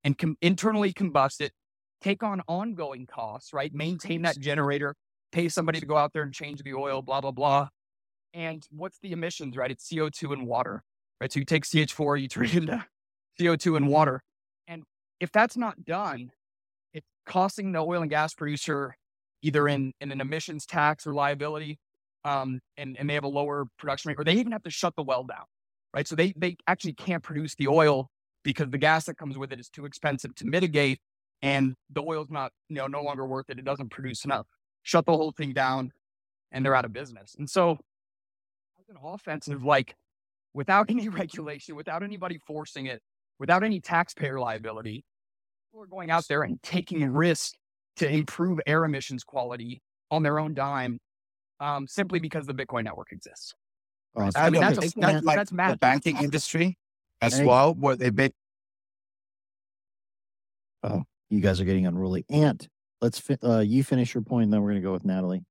and 0.03 0.18
com- 0.18 0.38
internally 0.41 0.91
combust 0.91 1.39
it, 1.39 1.53
take 2.01 2.23
on 2.23 2.41
ongoing 2.47 3.06
costs, 3.06 3.53
right? 3.53 3.73
Maintain 3.73 4.23
that 4.23 4.39
generator, 4.39 4.95
pay 5.31 5.47
somebody 5.47 5.80
to 5.80 5.85
go 5.85 5.97
out 5.97 6.14
there 6.14 6.23
and 6.23 6.34
change 6.34 6.64
the 6.64 6.73
oil, 6.73 7.01
blah 7.01 7.22
blah 7.22 7.31
blah. 7.31 7.69
And 8.34 8.65
what's 8.72 8.99
the 8.99 9.11
emissions, 9.11 9.56
right? 9.56 9.72
It's 9.72 9.88
CO2 9.89 10.34
and 10.34 10.47
water, 10.47 10.84
right? 11.22 11.31
So 11.31 11.39
you 11.39 11.45
take 11.45 11.64
CH4, 11.64 12.22
you 12.22 12.27
turn 12.27 12.45
it 12.45 12.56
into 12.56 12.85
CO2 13.39 13.77
and 13.77 13.88
water. 13.88 14.22
And 14.68 14.84
if 15.19 15.31
that's 15.31 15.57
not 15.57 15.84
done, 15.84 16.31
it's 16.93 17.07
costing 17.26 17.72
the 17.72 17.80
oil 17.80 18.01
and 18.01 18.10
gas 18.10 18.34
producer 18.34 18.95
either 19.41 19.68
in, 19.68 19.93
in 20.01 20.11
an 20.11 20.22
emissions 20.22 20.65
tax 20.65 21.07
or 21.07 21.14
liability, 21.14 21.80
um, 22.26 22.60
and, 22.78 22.98
and 23.00 23.10
they 23.10 23.14
have 23.14 23.24
a 23.24 23.30
lower 23.30 23.66
production 23.78 24.10
rate, 24.10 24.20
or 24.20 24.24
they 24.24 24.34
even 24.34 24.52
have 24.52 24.64
to 24.64 24.70
shut 24.70 24.96
the 24.96 25.04
well 25.04 25.24
down, 25.24 25.46
right? 25.94 26.08
So 26.08 26.16
they, 26.16 26.34
they 26.36 26.58
actually 26.68 26.94
can't 26.94 27.24
produce 27.24 27.56
the 27.56 27.68
oil 27.68 28.10
because 28.44 28.70
the 28.70 28.78
gas 28.78 29.06
that 29.06 29.18
comes 29.18 29.38
with 29.38 29.52
it 29.52 29.60
is 29.60 29.70
too 29.70 29.86
expensive 29.86 30.36
to 30.36 30.46
mitigate 30.46 31.00
and 31.41 31.76
the 31.90 32.02
oil's 32.02 32.30
not, 32.30 32.52
you 32.68 32.76
know, 32.76 32.88
no 32.88 33.02
longer 33.02 33.26
worth 33.26 33.50
it. 33.50 33.60
It 33.60 33.66
doesn't 33.66 33.90
produce 33.90 34.26
enough. 34.26 34.46
Shut 34.84 35.06
the 35.06 35.12
whole 35.12 35.32
thing 35.32 35.54
down 35.54 35.91
and 36.52 36.66
they're 36.66 36.76
out 36.76 36.86
of 36.86 36.94
business. 36.94 37.36
And 37.38 37.50
so 37.50 37.72
as 38.80 38.90
an 38.90 38.98
offensive, 39.04 39.64
like 39.64 39.96
without 40.54 40.90
any 40.90 41.10
regulation, 41.10 41.76
without 41.76 42.04
anybody 42.04 42.40
forcing 42.46 42.88
it, 42.88 43.02
without 43.40 43.64
any 43.64 43.80
taxpayer 43.80 44.40
liability, 44.40 45.04
people 45.70 45.84
are 45.84 45.88
going 45.88 46.12
out 46.12 46.28
there 46.28 46.44
and 46.44 46.62
taking 46.64 47.06
risks 47.12 47.54
to 47.98 48.10
improve 48.10 48.60
air 48.66 48.86
emissions 48.86 49.24
quality 49.24 49.82
on 50.12 50.24
their 50.24 50.40
own 50.40 50.54
dime 50.54 51.00
um, 51.60 51.88
simply 51.88 52.19
because 52.19 52.45
the 52.45 52.53
Bitcoin 52.53 52.84
network 52.84 53.11
exists. 53.11 53.53
Awesome. 54.15 54.31
I 54.36 54.49
mean, 54.49 54.61
that's, 54.61 54.77
a, 54.77 54.99
that's, 54.99 55.23
like 55.23 55.36
that's 55.38 55.52
the 55.52 55.77
banking 55.80 56.18
industry 56.18 56.77
as 57.22 57.41
well, 57.41 57.73
where 57.73 57.95
they 57.95 58.10
bit. 58.10 58.34
Oh, 60.84 61.03
you 61.30 61.41
guys 61.41 61.61
are 61.61 61.65
getting 61.65 61.86
unruly. 61.86 62.26
And 62.30 62.68
let's 63.02 63.19
fi- 63.19 63.38
uh, 63.44 63.60
you 63.60 63.84
finish 63.84 64.14
your 64.14 64.23
point, 64.23 64.45
and 64.45 64.53
then 64.53 64.61
we're 64.61 64.72
going 64.72 64.81
to 64.81 64.86
go 64.86 64.94
with 64.94 65.06
Natalie. 65.06 65.44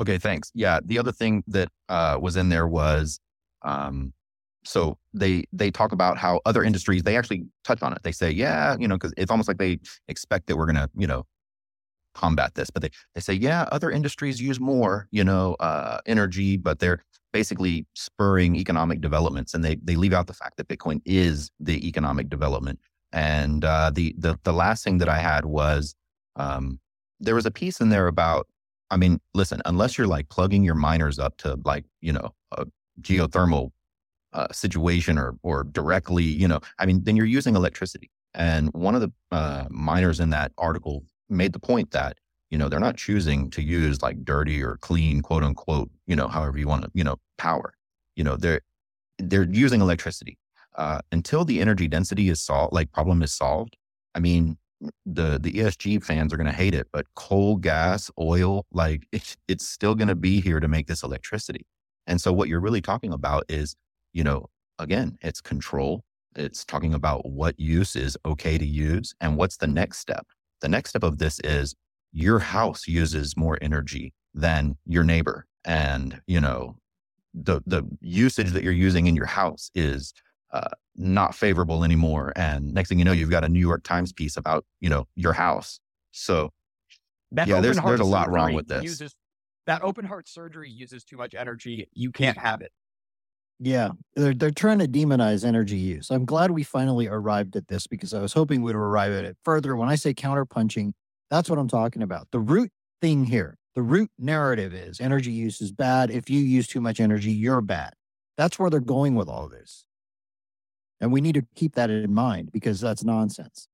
Okay, 0.00 0.18
thanks. 0.18 0.50
Yeah, 0.54 0.80
the 0.84 0.98
other 0.98 1.12
thing 1.12 1.42
that 1.48 1.68
uh, 1.88 2.18
was 2.20 2.36
in 2.36 2.50
there 2.50 2.66
was, 2.66 3.18
um, 3.62 4.12
so 4.64 4.98
they 5.14 5.44
they 5.52 5.70
talk 5.70 5.92
about 5.92 6.18
how 6.18 6.40
other 6.44 6.62
industries 6.62 7.02
they 7.02 7.16
actually 7.16 7.44
touch 7.64 7.82
on 7.82 7.92
it. 7.92 8.02
They 8.02 8.12
say, 8.12 8.30
yeah, 8.30 8.76
you 8.78 8.88
know, 8.88 8.96
because 8.96 9.14
it's 9.16 9.30
almost 9.30 9.48
like 9.48 9.58
they 9.58 9.78
expect 10.08 10.48
that 10.48 10.56
we're 10.56 10.66
gonna, 10.66 10.90
you 10.94 11.06
know, 11.06 11.24
combat 12.16 12.54
this, 12.54 12.70
but 12.70 12.82
they 12.82 12.90
they 13.14 13.20
say, 13.20 13.34
yeah, 13.34 13.68
other 13.72 13.90
industries 13.90 14.40
use 14.40 14.58
more, 14.60 15.08
you 15.10 15.24
know, 15.24 15.54
uh, 15.60 15.98
energy, 16.06 16.56
but 16.56 16.78
they're 16.80 17.02
basically 17.32 17.86
spurring 17.94 18.56
economic 18.56 19.00
developments, 19.00 19.54
and 19.54 19.64
they 19.64 19.76
they 19.82 19.96
leave 19.96 20.14
out 20.14 20.26
the 20.26 20.34
fact 20.42 20.56
that 20.56 20.68
Bitcoin 20.68 21.00
is 21.04 21.50
the 21.60 21.86
economic 21.86 22.28
development. 22.28 22.78
And 23.12 23.64
uh, 23.64 23.90
the 23.94 24.14
the 24.18 24.38
the 24.44 24.52
last 24.52 24.84
thing 24.84 24.98
that 24.98 25.08
I 25.08 25.18
had 25.18 25.44
was 25.44 25.94
um, 26.36 26.80
there 27.20 27.34
was 27.34 27.46
a 27.46 27.50
piece 27.50 27.80
in 27.80 27.90
there 27.90 28.06
about 28.08 28.46
I 28.90 28.96
mean, 28.96 29.20
listen, 29.34 29.60
unless 29.64 29.98
you're 29.98 30.06
like 30.06 30.28
plugging 30.28 30.62
your 30.62 30.74
miners 30.74 31.18
up 31.18 31.36
to 31.38 31.58
like, 31.64 31.84
you 32.00 32.12
know, 32.12 32.30
a 32.52 32.66
geothermal 33.00 33.70
uh, 34.32 34.48
situation 34.52 35.18
or 35.18 35.36
or 35.42 35.64
directly, 35.64 36.24
you 36.24 36.48
know, 36.48 36.60
I 36.78 36.86
mean, 36.86 37.02
then 37.04 37.16
you're 37.16 37.26
using 37.26 37.56
electricity. 37.56 38.10
And 38.34 38.70
one 38.74 38.94
of 38.94 39.00
the 39.00 39.12
uh, 39.32 39.64
miners 39.70 40.20
in 40.20 40.30
that 40.30 40.52
article 40.58 41.04
made 41.28 41.52
the 41.52 41.58
point 41.58 41.90
that 41.92 42.18
you 42.50 42.58
know 42.58 42.68
they're 42.68 42.80
not 42.80 42.96
choosing 42.96 43.50
to 43.50 43.62
use 43.62 44.02
like 44.02 44.24
dirty 44.24 44.62
or 44.62 44.76
clean, 44.80 45.22
quote 45.22 45.42
unquote, 45.42 45.90
you 46.06 46.16
know, 46.16 46.28
however 46.28 46.58
you 46.58 46.68
want 46.68 46.84
to, 46.84 46.90
you 46.94 47.04
know, 47.04 47.16
power. 47.38 47.74
You 48.14 48.24
know, 48.24 48.36
they're 48.36 48.60
they're 49.18 49.44
using 49.50 49.80
electricity 49.80 50.38
uh, 50.76 51.00
until 51.10 51.44
the 51.44 51.60
energy 51.60 51.88
density 51.88 52.28
is 52.28 52.40
solved, 52.40 52.72
like 52.72 52.92
problem 52.92 53.22
is 53.22 53.32
solved. 53.32 53.76
I 54.14 54.20
mean, 54.20 54.58
the 55.04 55.38
the 55.40 55.52
ESG 55.52 56.04
fans 56.04 56.32
are 56.32 56.36
going 56.36 56.46
to 56.46 56.52
hate 56.52 56.74
it, 56.74 56.88
but 56.92 57.06
coal, 57.14 57.56
gas, 57.56 58.10
oil, 58.18 58.66
like 58.70 59.06
it's 59.12 59.36
it's 59.48 59.66
still 59.66 59.94
going 59.94 60.08
to 60.08 60.14
be 60.14 60.40
here 60.40 60.60
to 60.60 60.68
make 60.68 60.86
this 60.86 61.02
electricity. 61.02 61.66
And 62.06 62.20
so 62.20 62.32
what 62.32 62.48
you're 62.48 62.60
really 62.60 62.80
talking 62.80 63.12
about 63.12 63.44
is, 63.48 63.74
you 64.12 64.22
know, 64.22 64.46
again, 64.78 65.18
it's 65.22 65.40
control. 65.40 66.04
It's 66.36 66.64
talking 66.64 66.94
about 66.94 67.28
what 67.28 67.58
use 67.58 67.96
is 67.96 68.16
okay 68.24 68.58
to 68.58 68.66
use 68.66 69.14
and 69.20 69.36
what's 69.36 69.56
the 69.56 69.66
next 69.66 69.98
step. 69.98 70.26
The 70.66 70.70
next 70.70 70.90
step 70.90 71.04
of 71.04 71.18
this 71.18 71.38
is 71.44 71.76
your 72.12 72.40
house 72.40 72.88
uses 72.88 73.36
more 73.36 73.56
energy 73.62 74.12
than 74.34 74.76
your 74.84 75.04
neighbor 75.04 75.46
and, 75.64 76.20
you 76.26 76.40
know, 76.40 76.74
the 77.32 77.60
the 77.66 77.84
usage 78.00 78.50
that 78.50 78.64
you're 78.64 78.72
using 78.72 79.06
in 79.06 79.14
your 79.14 79.26
house 79.26 79.70
is 79.76 80.12
uh, 80.52 80.70
not 80.96 81.36
favorable 81.36 81.84
anymore. 81.84 82.32
And 82.34 82.74
next 82.74 82.88
thing 82.88 82.98
you 82.98 83.04
know, 83.04 83.12
you've 83.12 83.30
got 83.30 83.44
a 83.44 83.48
New 83.48 83.60
York 83.60 83.84
Times 83.84 84.12
piece 84.12 84.36
about 84.36 84.64
you 84.80 84.90
know 84.90 85.06
your 85.14 85.34
house. 85.34 85.78
So 86.10 86.50
that 87.30 87.46
yeah, 87.46 87.60
there's 87.60 87.80
there's 87.80 88.00
a 88.00 88.04
lot 88.04 88.28
wrong 88.28 88.52
with 88.52 88.66
this. 88.66 88.82
Uses, 88.82 89.14
that 89.66 89.82
open 89.82 90.04
heart 90.04 90.28
surgery 90.28 90.68
uses 90.68 91.04
too 91.04 91.16
much 91.16 91.36
energy. 91.36 91.88
You 91.92 92.10
can't 92.10 92.38
have 92.38 92.60
it. 92.60 92.72
Yeah, 93.58 93.90
they're 94.14 94.34
they're 94.34 94.50
trying 94.50 94.80
to 94.80 94.88
demonize 94.88 95.44
energy 95.44 95.78
use. 95.78 96.10
I'm 96.10 96.26
glad 96.26 96.50
we 96.50 96.62
finally 96.62 97.06
arrived 97.06 97.56
at 97.56 97.68
this 97.68 97.86
because 97.86 98.12
I 98.12 98.20
was 98.20 98.34
hoping 98.34 98.62
we'd 98.62 98.74
arrive 98.74 99.12
at 99.12 99.24
it 99.24 99.36
further. 99.44 99.76
When 99.76 99.88
I 99.88 99.94
say 99.94 100.12
counterpunching, 100.12 100.92
that's 101.30 101.48
what 101.48 101.58
I'm 101.58 101.68
talking 101.68 102.02
about. 102.02 102.28
The 102.32 102.40
root 102.40 102.70
thing 103.00 103.24
here, 103.24 103.56
the 103.74 103.82
root 103.82 104.10
narrative 104.18 104.74
is 104.74 105.00
energy 105.00 105.32
use 105.32 105.60
is 105.62 105.72
bad. 105.72 106.10
If 106.10 106.28
you 106.28 106.40
use 106.40 106.66
too 106.66 106.82
much 106.82 107.00
energy, 107.00 107.32
you're 107.32 107.62
bad. 107.62 107.94
That's 108.36 108.58
where 108.58 108.68
they're 108.68 108.80
going 108.80 109.14
with 109.14 109.28
all 109.28 109.48
this. 109.48 109.86
And 111.00 111.12
we 111.12 111.20
need 111.20 111.34
to 111.34 111.46
keep 111.54 111.74
that 111.74 111.90
in 111.90 112.14
mind 112.14 112.50
because 112.52 112.80
that's 112.80 113.04
nonsense. 113.04 113.68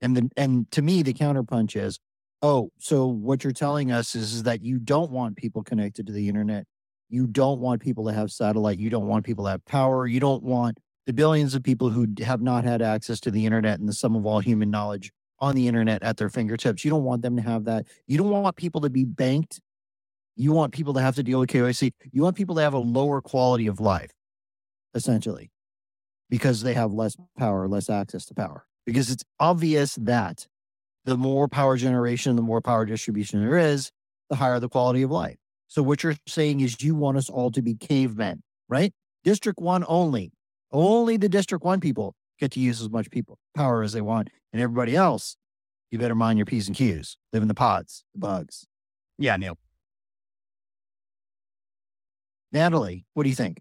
And 0.00 0.16
then, 0.16 0.30
and 0.36 0.70
to 0.72 0.82
me, 0.82 1.02
the 1.02 1.12
counterpunch 1.12 1.76
is, 1.76 1.98
oh, 2.42 2.70
so 2.78 3.06
what 3.06 3.42
you're 3.42 3.52
telling 3.52 3.90
us 3.90 4.14
is, 4.14 4.32
is 4.32 4.42
that 4.44 4.62
you 4.62 4.78
don't 4.78 5.10
want 5.10 5.36
people 5.36 5.62
connected 5.62 6.06
to 6.06 6.12
the 6.12 6.28
internet. 6.28 6.66
You 7.08 7.26
don't 7.26 7.60
want 7.60 7.80
people 7.80 8.06
to 8.06 8.12
have 8.12 8.30
satellite. 8.30 8.78
You 8.78 8.90
don't 8.90 9.06
want 9.06 9.24
people 9.24 9.44
to 9.44 9.50
have 9.50 9.64
power. 9.64 10.06
You 10.06 10.20
don't 10.20 10.42
want 10.42 10.78
the 11.06 11.12
billions 11.12 11.54
of 11.54 11.62
people 11.62 11.90
who 11.90 12.06
have 12.22 12.42
not 12.42 12.64
had 12.64 12.82
access 12.82 13.18
to 13.20 13.30
the 13.30 13.46
internet 13.46 13.80
and 13.80 13.88
the 13.88 13.94
sum 13.94 14.14
of 14.14 14.26
all 14.26 14.40
human 14.40 14.70
knowledge 14.70 15.12
on 15.38 15.54
the 15.54 15.68
internet 15.68 16.02
at 16.02 16.16
their 16.16 16.28
fingertips. 16.28 16.84
You 16.84 16.90
don't 16.90 17.04
want 17.04 17.22
them 17.22 17.36
to 17.36 17.42
have 17.42 17.64
that. 17.64 17.86
You 18.06 18.18
don't 18.18 18.30
want 18.30 18.56
people 18.56 18.82
to 18.82 18.90
be 18.90 19.04
banked. 19.04 19.60
You 20.36 20.52
want 20.52 20.72
people 20.72 20.94
to 20.94 21.00
have 21.00 21.14
to 21.16 21.22
deal 21.22 21.40
with 21.40 21.48
KYC. 21.48 21.92
You 22.12 22.22
want 22.22 22.36
people 22.36 22.56
to 22.56 22.62
have 22.62 22.74
a 22.74 22.78
lower 22.78 23.20
quality 23.20 23.66
of 23.66 23.80
life, 23.80 24.10
essentially 24.94 25.50
because 26.30 26.62
they 26.62 26.74
have 26.74 26.92
less 26.92 27.16
power, 27.36 27.68
less 27.68 27.88
access 27.88 28.26
to 28.26 28.34
power. 28.34 28.66
Because 28.84 29.10
it's 29.10 29.24
obvious 29.38 29.94
that 29.96 30.46
the 31.04 31.16
more 31.16 31.48
power 31.48 31.76
generation, 31.76 32.36
the 32.36 32.42
more 32.42 32.60
power 32.60 32.84
distribution 32.84 33.40
there 33.40 33.58
is, 33.58 33.90
the 34.30 34.36
higher 34.36 34.60
the 34.60 34.68
quality 34.68 35.02
of 35.02 35.10
life. 35.10 35.38
So 35.68 35.82
what 35.82 36.02
you're 36.02 36.16
saying 36.26 36.60
is 36.60 36.82
you 36.82 36.94
want 36.94 37.18
us 37.18 37.28
all 37.28 37.50
to 37.52 37.62
be 37.62 37.74
cavemen, 37.74 38.42
right? 38.68 38.92
District 39.22 39.60
one 39.60 39.84
only. 39.86 40.32
Only 40.72 41.16
the 41.16 41.28
district 41.28 41.64
one 41.64 41.80
people 41.80 42.14
get 42.40 42.52
to 42.52 42.60
use 42.60 42.80
as 42.80 42.90
much 42.90 43.10
people 43.10 43.38
power 43.54 43.82
as 43.82 43.92
they 43.92 44.00
want. 44.00 44.28
And 44.52 44.62
everybody 44.62 44.96
else, 44.96 45.36
you 45.90 45.98
better 45.98 46.14
mind 46.14 46.38
your 46.38 46.46
P's 46.46 46.68
and 46.68 46.76
Q's. 46.76 47.16
Live 47.32 47.42
in 47.42 47.48
the 47.48 47.54
pods, 47.54 48.04
the 48.14 48.20
bugs. 48.20 48.66
Yeah, 49.18 49.36
Neil. 49.36 49.58
Natalie, 52.50 53.04
what 53.12 53.24
do 53.24 53.28
you 53.28 53.34
think? 53.34 53.60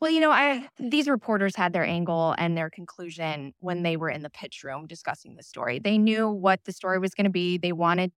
Well, 0.00 0.10
you 0.10 0.20
know, 0.20 0.32
I 0.32 0.68
these 0.80 1.06
reporters 1.06 1.54
had 1.54 1.72
their 1.72 1.84
angle 1.84 2.34
and 2.36 2.56
their 2.56 2.70
conclusion 2.70 3.52
when 3.60 3.82
they 3.82 3.96
were 3.96 4.10
in 4.10 4.22
the 4.22 4.30
pitch 4.30 4.64
room 4.64 4.86
discussing 4.86 5.36
the 5.36 5.44
story. 5.44 5.78
They 5.78 5.96
knew 5.96 6.28
what 6.28 6.60
the 6.64 6.72
story 6.72 6.98
was 6.98 7.14
going 7.14 7.26
to 7.26 7.30
be. 7.30 7.56
They 7.56 7.72
wanted 7.72 8.10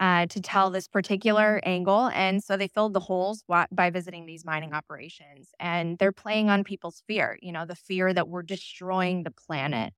uh, 0.00 0.26
to 0.26 0.40
tell 0.40 0.70
this 0.70 0.86
particular 0.86 1.60
angle, 1.64 2.08
and 2.14 2.42
so 2.42 2.56
they 2.56 2.68
filled 2.68 2.94
the 2.94 3.00
holes 3.00 3.42
by 3.48 3.90
visiting 3.90 4.26
these 4.26 4.44
mining 4.44 4.72
operations. 4.72 5.50
And 5.58 5.98
they're 5.98 6.12
playing 6.12 6.50
on 6.50 6.64
people's 6.64 7.02
fear. 7.06 7.36
You 7.42 7.52
know, 7.52 7.66
the 7.66 7.74
fear 7.74 8.12
that 8.14 8.28
we're 8.28 8.42
destroying 8.42 9.24
the 9.24 9.32
planet. 9.32 9.92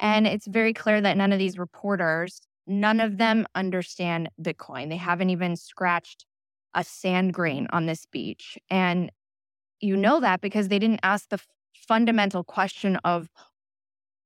And 0.00 0.26
it's 0.26 0.46
very 0.46 0.74
clear 0.74 1.00
that 1.00 1.16
none 1.16 1.32
of 1.32 1.38
these 1.38 1.58
reporters, 1.58 2.40
none 2.66 3.00
of 3.00 3.16
them 3.16 3.46
understand 3.54 4.28
Bitcoin. 4.40 4.90
They 4.90 4.96
haven't 4.96 5.30
even 5.30 5.56
scratched 5.56 6.26
a 6.74 6.84
sand 6.84 7.32
grain 7.32 7.66
on 7.70 7.86
this 7.86 8.04
beach. 8.06 8.58
And 8.70 9.10
you 9.80 9.96
know 9.96 10.20
that 10.20 10.40
because 10.40 10.68
they 10.68 10.78
didn't 10.78 11.00
ask 11.02 11.30
the 11.30 11.40
fundamental 11.72 12.44
question 12.44 12.96
of 12.96 13.28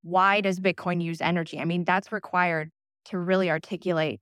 why 0.03 0.40
does 0.40 0.59
Bitcoin 0.59 1.03
use 1.03 1.20
energy? 1.20 1.61
I 1.61 1.65
mean, 1.65 1.85
that's 1.85 2.11
required 2.11 2.70
to 3.07 3.19
really 3.19 3.51
articulate 3.51 4.20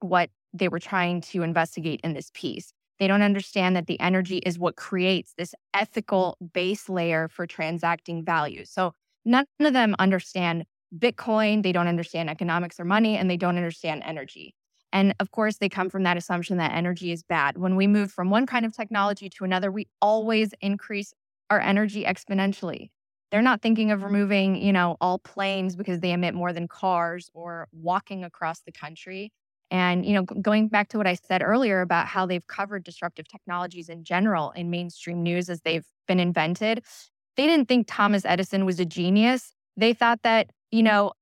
what 0.00 0.30
they 0.52 0.68
were 0.68 0.78
trying 0.78 1.20
to 1.20 1.42
investigate 1.42 2.00
in 2.02 2.14
this 2.14 2.30
piece. 2.34 2.72
They 2.98 3.06
don't 3.06 3.22
understand 3.22 3.76
that 3.76 3.86
the 3.86 4.00
energy 4.00 4.38
is 4.38 4.58
what 4.58 4.76
creates 4.76 5.34
this 5.36 5.54
ethical 5.74 6.38
base 6.52 6.88
layer 6.88 7.28
for 7.28 7.46
transacting 7.46 8.24
value. 8.24 8.64
So 8.64 8.94
none 9.24 9.46
of 9.60 9.72
them 9.74 9.94
understand 9.98 10.64
Bitcoin, 10.96 11.62
they 11.62 11.72
don't 11.72 11.88
understand 11.88 12.30
economics 12.30 12.80
or 12.80 12.84
money, 12.84 13.16
and 13.16 13.28
they 13.28 13.36
don't 13.36 13.56
understand 13.56 14.02
energy. 14.06 14.54
And 14.92 15.14
of 15.20 15.30
course, 15.30 15.58
they 15.58 15.68
come 15.68 15.90
from 15.90 16.04
that 16.04 16.16
assumption 16.16 16.56
that 16.58 16.72
energy 16.72 17.12
is 17.12 17.22
bad. 17.22 17.58
When 17.58 17.76
we 17.76 17.86
move 17.86 18.10
from 18.12 18.30
one 18.30 18.46
kind 18.46 18.64
of 18.64 18.74
technology 18.74 19.28
to 19.28 19.44
another, 19.44 19.70
we 19.70 19.88
always 20.00 20.54
increase 20.60 21.12
our 21.50 21.60
energy 21.60 22.04
exponentially. 22.04 22.90
They're 23.30 23.42
not 23.42 23.60
thinking 23.60 23.90
of 23.90 24.04
removing, 24.04 24.56
you 24.56 24.72
know, 24.72 24.96
all 25.00 25.18
planes 25.18 25.74
because 25.76 26.00
they 26.00 26.12
emit 26.12 26.34
more 26.34 26.52
than 26.52 26.68
cars 26.68 27.28
or 27.34 27.68
walking 27.72 28.24
across 28.24 28.60
the 28.60 28.72
country. 28.72 29.32
And, 29.70 30.06
you 30.06 30.14
know, 30.14 30.22
going 30.22 30.68
back 30.68 30.88
to 30.90 30.98
what 30.98 31.06
I 31.06 31.14
said 31.14 31.42
earlier 31.42 31.80
about 31.80 32.06
how 32.06 32.26
they've 32.26 32.46
covered 32.46 32.84
disruptive 32.84 33.26
technologies 33.28 33.88
in 33.88 34.04
general 34.04 34.52
in 34.52 34.70
mainstream 34.70 35.22
news 35.22 35.50
as 35.50 35.62
they've 35.62 35.86
been 36.06 36.20
invented, 36.20 36.84
they 37.36 37.46
didn't 37.46 37.68
think 37.68 37.86
Thomas 37.88 38.24
Edison 38.24 38.64
was 38.64 38.80
a 38.80 38.84
genius. 38.84 39.52
They 39.76 39.92
thought 39.92 40.22
that, 40.22 40.50
you 40.70 40.82
know, 40.82 41.12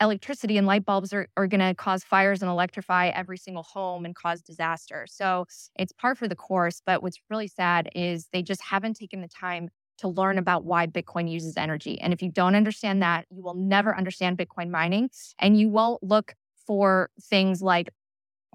electricity 0.00 0.58
and 0.58 0.66
light 0.66 0.84
bulbs 0.84 1.12
are, 1.12 1.26
are 1.36 1.46
going 1.46 1.60
to 1.60 1.74
cause 1.74 2.04
fires 2.04 2.42
and 2.42 2.50
electrify 2.50 3.08
every 3.08 3.38
single 3.38 3.62
home 3.62 4.04
and 4.04 4.14
cause 4.14 4.42
disaster. 4.42 5.06
So 5.08 5.46
it's 5.76 5.92
par 5.92 6.14
for 6.14 6.28
the 6.28 6.36
course. 6.36 6.82
But 6.84 7.02
what's 7.02 7.18
really 7.30 7.48
sad 7.48 7.88
is 7.94 8.28
they 8.32 8.42
just 8.42 8.62
haven't 8.62 8.94
taken 8.94 9.22
the 9.22 9.28
time 9.28 9.70
to 9.98 10.08
learn 10.08 10.38
about 10.38 10.64
why 10.64 10.86
Bitcoin 10.86 11.30
uses 11.30 11.56
energy. 11.56 12.00
And 12.00 12.12
if 12.12 12.22
you 12.22 12.30
don't 12.30 12.54
understand 12.54 13.02
that, 13.02 13.26
you 13.30 13.42
will 13.42 13.54
never 13.54 13.96
understand 13.96 14.38
Bitcoin 14.38 14.70
mining 14.70 15.10
and 15.38 15.58
you 15.58 15.68
won't 15.68 16.02
look 16.02 16.34
for 16.66 17.10
things 17.20 17.62
like 17.62 17.90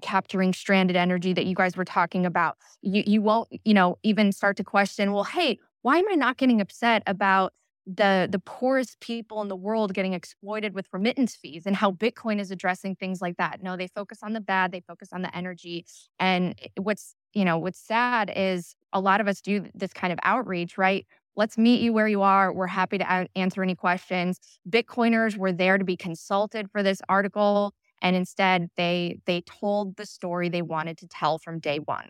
capturing 0.02 0.52
stranded 0.52 0.96
energy 0.96 1.32
that 1.32 1.46
you 1.46 1.54
guys 1.54 1.76
were 1.76 1.84
talking 1.84 2.26
about. 2.26 2.56
You 2.82 3.02
you 3.06 3.22
won't, 3.22 3.48
you 3.64 3.74
know, 3.74 3.98
even 4.02 4.32
start 4.32 4.56
to 4.58 4.64
question, 4.64 5.12
well, 5.12 5.24
hey, 5.24 5.58
why 5.82 5.98
am 5.98 6.04
I 6.10 6.14
not 6.14 6.36
getting 6.36 6.60
upset 6.60 7.02
about 7.06 7.52
the 7.86 8.28
the 8.30 8.40
poorest 8.40 8.98
people 9.00 9.40
in 9.42 9.48
the 9.48 9.56
world 9.56 9.94
getting 9.94 10.12
exploited 10.12 10.74
with 10.74 10.88
remittance 10.92 11.36
fees 11.36 11.66
and 11.66 11.76
how 11.76 11.92
bitcoin 11.92 12.40
is 12.40 12.50
addressing 12.50 12.96
things 12.96 13.20
like 13.20 13.36
that? 13.36 13.62
No 13.62 13.76
they 13.76 13.86
focus 13.88 14.18
on 14.22 14.32
the 14.32 14.40
bad 14.40 14.72
they 14.72 14.80
focus 14.80 15.10
on 15.12 15.22
the 15.22 15.34
energy. 15.36 15.86
And 16.18 16.58
what's 16.76 17.14
you 17.32 17.44
know 17.44 17.58
what's 17.58 17.78
sad 17.80 18.32
is 18.34 18.74
a 18.92 19.00
lot 19.00 19.20
of 19.20 19.28
us 19.28 19.40
do 19.40 19.66
this 19.74 19.92
kind 19.92 20.12
of 20.12 20.18
outreach 20.22 20.76
right? 20.76 21.06
Let's 21.36 21.58
meet 21.58 21.82
you 21.82 21.92
where 21.92 22.08
you 22.08 22.22
are. 22.22 22.50
We're 22.50 22.66
happy 22.66 22.96
to 22.96 23.28
answer 23.36 23.62
any 23.62 23.74
questions. 23.74 24.40
Bitcoiners 24.68 25.36
were 25.36 25.52
there 25.52 25.76
to 25.76 25.84
be 25.84 25.96
consulted 25.96 26.70
for 26.70 26.82
this 26.82 27.02
article 27.10 27.74
and 28.02 28.16
instead 28.16 28.68
they 28.76 29.18
they 29.26 29.40
told 29.42 29.96
the 29.96 30.06
story 30.06 30.48
they 30.48 30.62
wanted 30.62 30.96
to 30.98 31.06
tell 31.08 31.38
from 31.38 31.58
day 31.58 31.78
one 31.78 32.08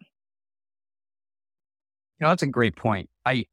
you 2.19 2.25
know 2.25 2.29
that's 2.29 2.43
a 2.43 2.47
great 2.47 2.77
point 2.77 3.09
i 3.25 3.45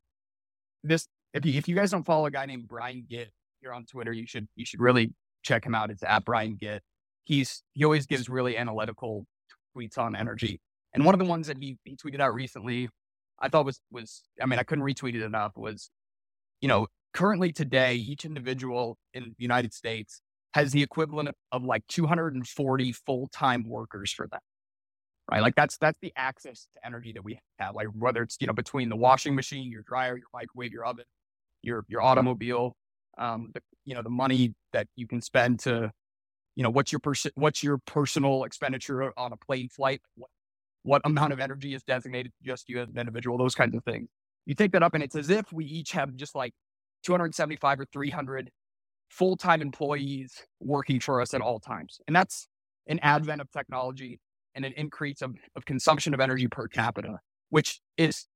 this 0.84 1.08
if 1.34 1.46
you 1.46 1.54
if 1.54 1.68
you 1.68 1.76
guys 1.76 1.92
don't 1.92 2.06
follow 2.06 2.26
a 2.26 2.32
guy 2.32 2.46
named 2.46 2.68
Brian 2.68 3.06
Gitt 3.10 3.28
here 3.60 3.74
on 3.74 3.86
Twitter, 3.86 4.14
you 4.14 4.28
should 4.28 4.48
you 4.56 4.66
should 4.66 4.80
really 4.80 5.14
check 5.42 5.66
him 5.66 5.76
out. 5.76 5.90
It's 5.90 6.04
at 6.04 6.24
Brian 6.26 6.58
Gitt. 6.62 6.82
He's 7.24 7.64
he 7.74 7.84
always 7.84 8.06
gives 8.06 8.30
really 8.30 8.58
analytical 8.58 9.26
tweets 9.76 9.98
on 9.98 10.16
energy. 10.16 10.62
And 10.94 11.06
one 11.06 11.16
of 11.16 11.20
the 11.20 11.26
ones 11.26 11.48
that 11.48 11.58
he, 11.58 11.78
he 11.84 11.96
tweeted 11.96 12.20
out 12.20 12.36
recently, 12.36 12.90
I 13.40 13.50
thought 13.50 13.66
was 13.66 13.82
was 13.92 14.24
I 14.42 14.46
mean, 14.46 14.60
I 14.60 14.64
couldn't 14.64 14.84
retweet 14.84 15.16
it 15.16 15.24
enough, 15.24 15.54
was, 15.56 15.90
you 16.62 16.68
know, 16.68 16.88
currently 17.14 17.52
today, 17.52 17.96
each 17.96 18.26
individual 18.26 18.98
in 19.14 19.24
the 19.24 19.44
United 19.44 19.74
States 19.74 20.22
has 20.54 20.72
the 20.72 20.84
equivalent 20.84 21.30
of, 21.52 21.64
like 21.64 21.84
240 21.88 22.92
full-time 22.92 23.64
workers 23.68 24.12
for 24.12 24.28
them. 24.28 24.40
Right. 25.32 25.42
Like 25.42 25.56
that's 25.56 25.78
that's 25.78 25.98
the 26.02 26.12
access 26.18 26.68
to 26.74 26.86
energy 26.86 27.14
that 27.14 27.24
we 27.24 27.40
have. 27.58 27.76
Like 27.76 27.88
whether 27.98 28.22
it's, 28.22 28.36
you 28.42 28.48
know, 28.48 28.54
between 28.54 28.90
the 28.90 28.98
washing 28.98 29.36
machine, 29.36 29.72
your 29.72 29.84
dryer, 29.84 30.18
your 30.18 30.28
microwave, 30.34 30.74
your 30.74 30.86
oven, 30.86 31.06
your 31.62 31.86
your 31.88 32.02
automobile, 32.02 32.76
um, 33.18 33.50
the, 33.54 33.62
you 33.86 33.96
know, 33.96 34.02
the 34.02 34.10
money 34.10 34.54
that 34.74 34.88
you 34.98 35.08
can 35.08 35.22
spend 35.22 35.60
to, 35.62 35.92
you 36.56 36.64
know, 36.64 36.70
what's 36.70 36.92
your 36.92 37.00
pers- 37.00 37.32
what's 37.36 37.64
your 37.64 37.78
personal 37.86 38.44
expenditure 38.44 39.14
on 39.18 39.32
a 39.32 39.38
plane 39.38 39.70
flight? 39.70 40.02
What, 40.16 40.30
what 40.84 41.02
amount 41.06 41.32
of 41.32 41.40
energy 41.40 41.74
is 41.74 41.84
designated 41.84 42.34
just 42.44 42.68
you 42.68 42.82
as 42.82 42.90
an 42.90 42.98
individual? 42.98 43.38
Those 43.38 43.56
kinds 43.56 43.76
of 43.76 43.84
things. 43.86 44.10
You 44.46 44.56
take 44.56 44.74
that 44.74 44.84
up, 44.84 44.94
and 44.94 45.02
it's 45.02 45.16
as 45.16 45.30
if 45.30 45.54
we 45.54 45.64
each 45.64 45.94
have 45.94 46.14
just 46.16 46.36
like 46.36 46.54
275 47.04 47.80
or 47.80 47.86
300 47.94 48.52
full 49.14 49.38
time 49.38 49.62
employees 49.62 50.34
working 50.60 51.00
for 51.00 51.22
us 51.22 51.34
at 51.34 51.40
mm-hmm. 51.40 51.48
all 51.48 51.60
times, 51.60 52.02
and 52.08 52.16
that's 52.16 52.48
an 52.88 53.00
advent 53.02 53.42
of 53.42 53.52
technology 53.52 54.20
and 54.56 54.66
an 54.66 54.74
increase 54.76 55.22
of, 55.22 55.36
of 55.56 55.66
consumption 55.66 56.14
of 56.14 56.20
energy 56.20 56.48
per 56.48 56.68
capita, 56.68 57.20
which 57.50 57.80
is 57.98 58.28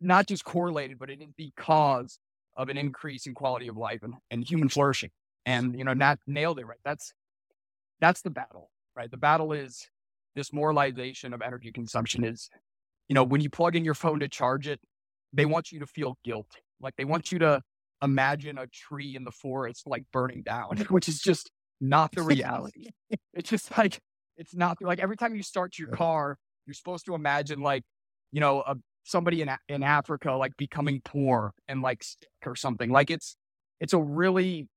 not 0.00 0.26
just 0.26 0.44
correlated, 0.44 0.98
but 0.98 1.10
it 1.10 1.20
is 1.20 1.28
the 1.36 1.52
cause 1.56 2.18
of 2.56 2.68
an 2.68 2.76
increase 2.76 3.26
in 3.26 3.34
quality 3.34 3.68
of 3.68 3.76
life 3.76 4.00
and, 4.02 4.14
and 4.30 4.44
human 4.44 4.68
flourishing. 4.68 5.10
And, 5.46 5.76
you 5.78 5.84
know, 5.84 5.94
Nat 5.94 6.18
nailed 6.26 6.58
it, 6.58 6.66
right? 6.66 6.78
That's, 6.84 7.12
that's 8.00 8.22
the 8.22 8.30
battle, 8.30 8.70
right? 8.94 9.10
The 9.10 9.16
battle 9.16 9.52
is 9.52 9.88
this 10.34 10.52
moralization 10.52 11.32
of 11.32 11.42
energy 11.42 11.72
consumption 11.72 12.24
is, 12.24 12.50
you 13.08 13.14
know, 13.14 13.24
when 13.24 13.40
you 13.40 13.50
plug 13.50 13.76
in 13.76 13.84
your 13.84 13.94
phone 13.94 14.20
to 14.20 14.28
charge 14.28 14.68
it, 14.68 14.80
they 15.32 15.46
want 15.46 15.72
you 15.72 15.80
to 15.80 15.86
feel 15.86 16.18
guilt. 16.24 16.46
Like 16.80 16.94
they 16.96 17.04
want 17.04 17.32
you 17.32 17.38
to 17.40 17.62
imagine 18.02 18.58
a 18.58 18.66
tree 18.66 19.16
in 19.16 19.24
the 19.24 19.30
forest 19.30 19.86
like 19.86 20.04
burning 20.12 20.42
down, 20.42 20.76
which 20.88 21.08
is 21.08 21.20
just 21.20 21.50
not 21.80 22.12
the 22.12 22.22
reality. 22.22 22.90
it's 23.34 23.50
just 23.50 23.76
like, 23.76 24.00
it's 24.36 24.54
not 24.54 24.78
like 24.80 25.00
every 25.00 25.16
time 25.16 25.34
you 25.34 25.42
start 25.42 25.78
your 25.78 25.88
car, 25.88 26.38
you're 26.66 26.74
supposed 26.74 27.06
to 27.06 27.14
imagine 27.14 27.60
like, 27.60 27.82
you 28.32 28.40
know, 28.40 28.62
a 28.66 28.76
somebody 29.04 29.42
in 29.42 29.50
in 29.68 29.82
Africa 29.82 30.32
like 30.32 30.56
becoming 30.56 31.00
poor 31.04 31.52
and 31.68 31.82
like 31.82 32.02
sick 32.02 32.28
or 32.46 32.54
something. 32.54 32.90
Like 32.90 33.10
it's 33.10 33.36
it's 33.80 33.92
a 33.92 33.98
really 33.98 34.68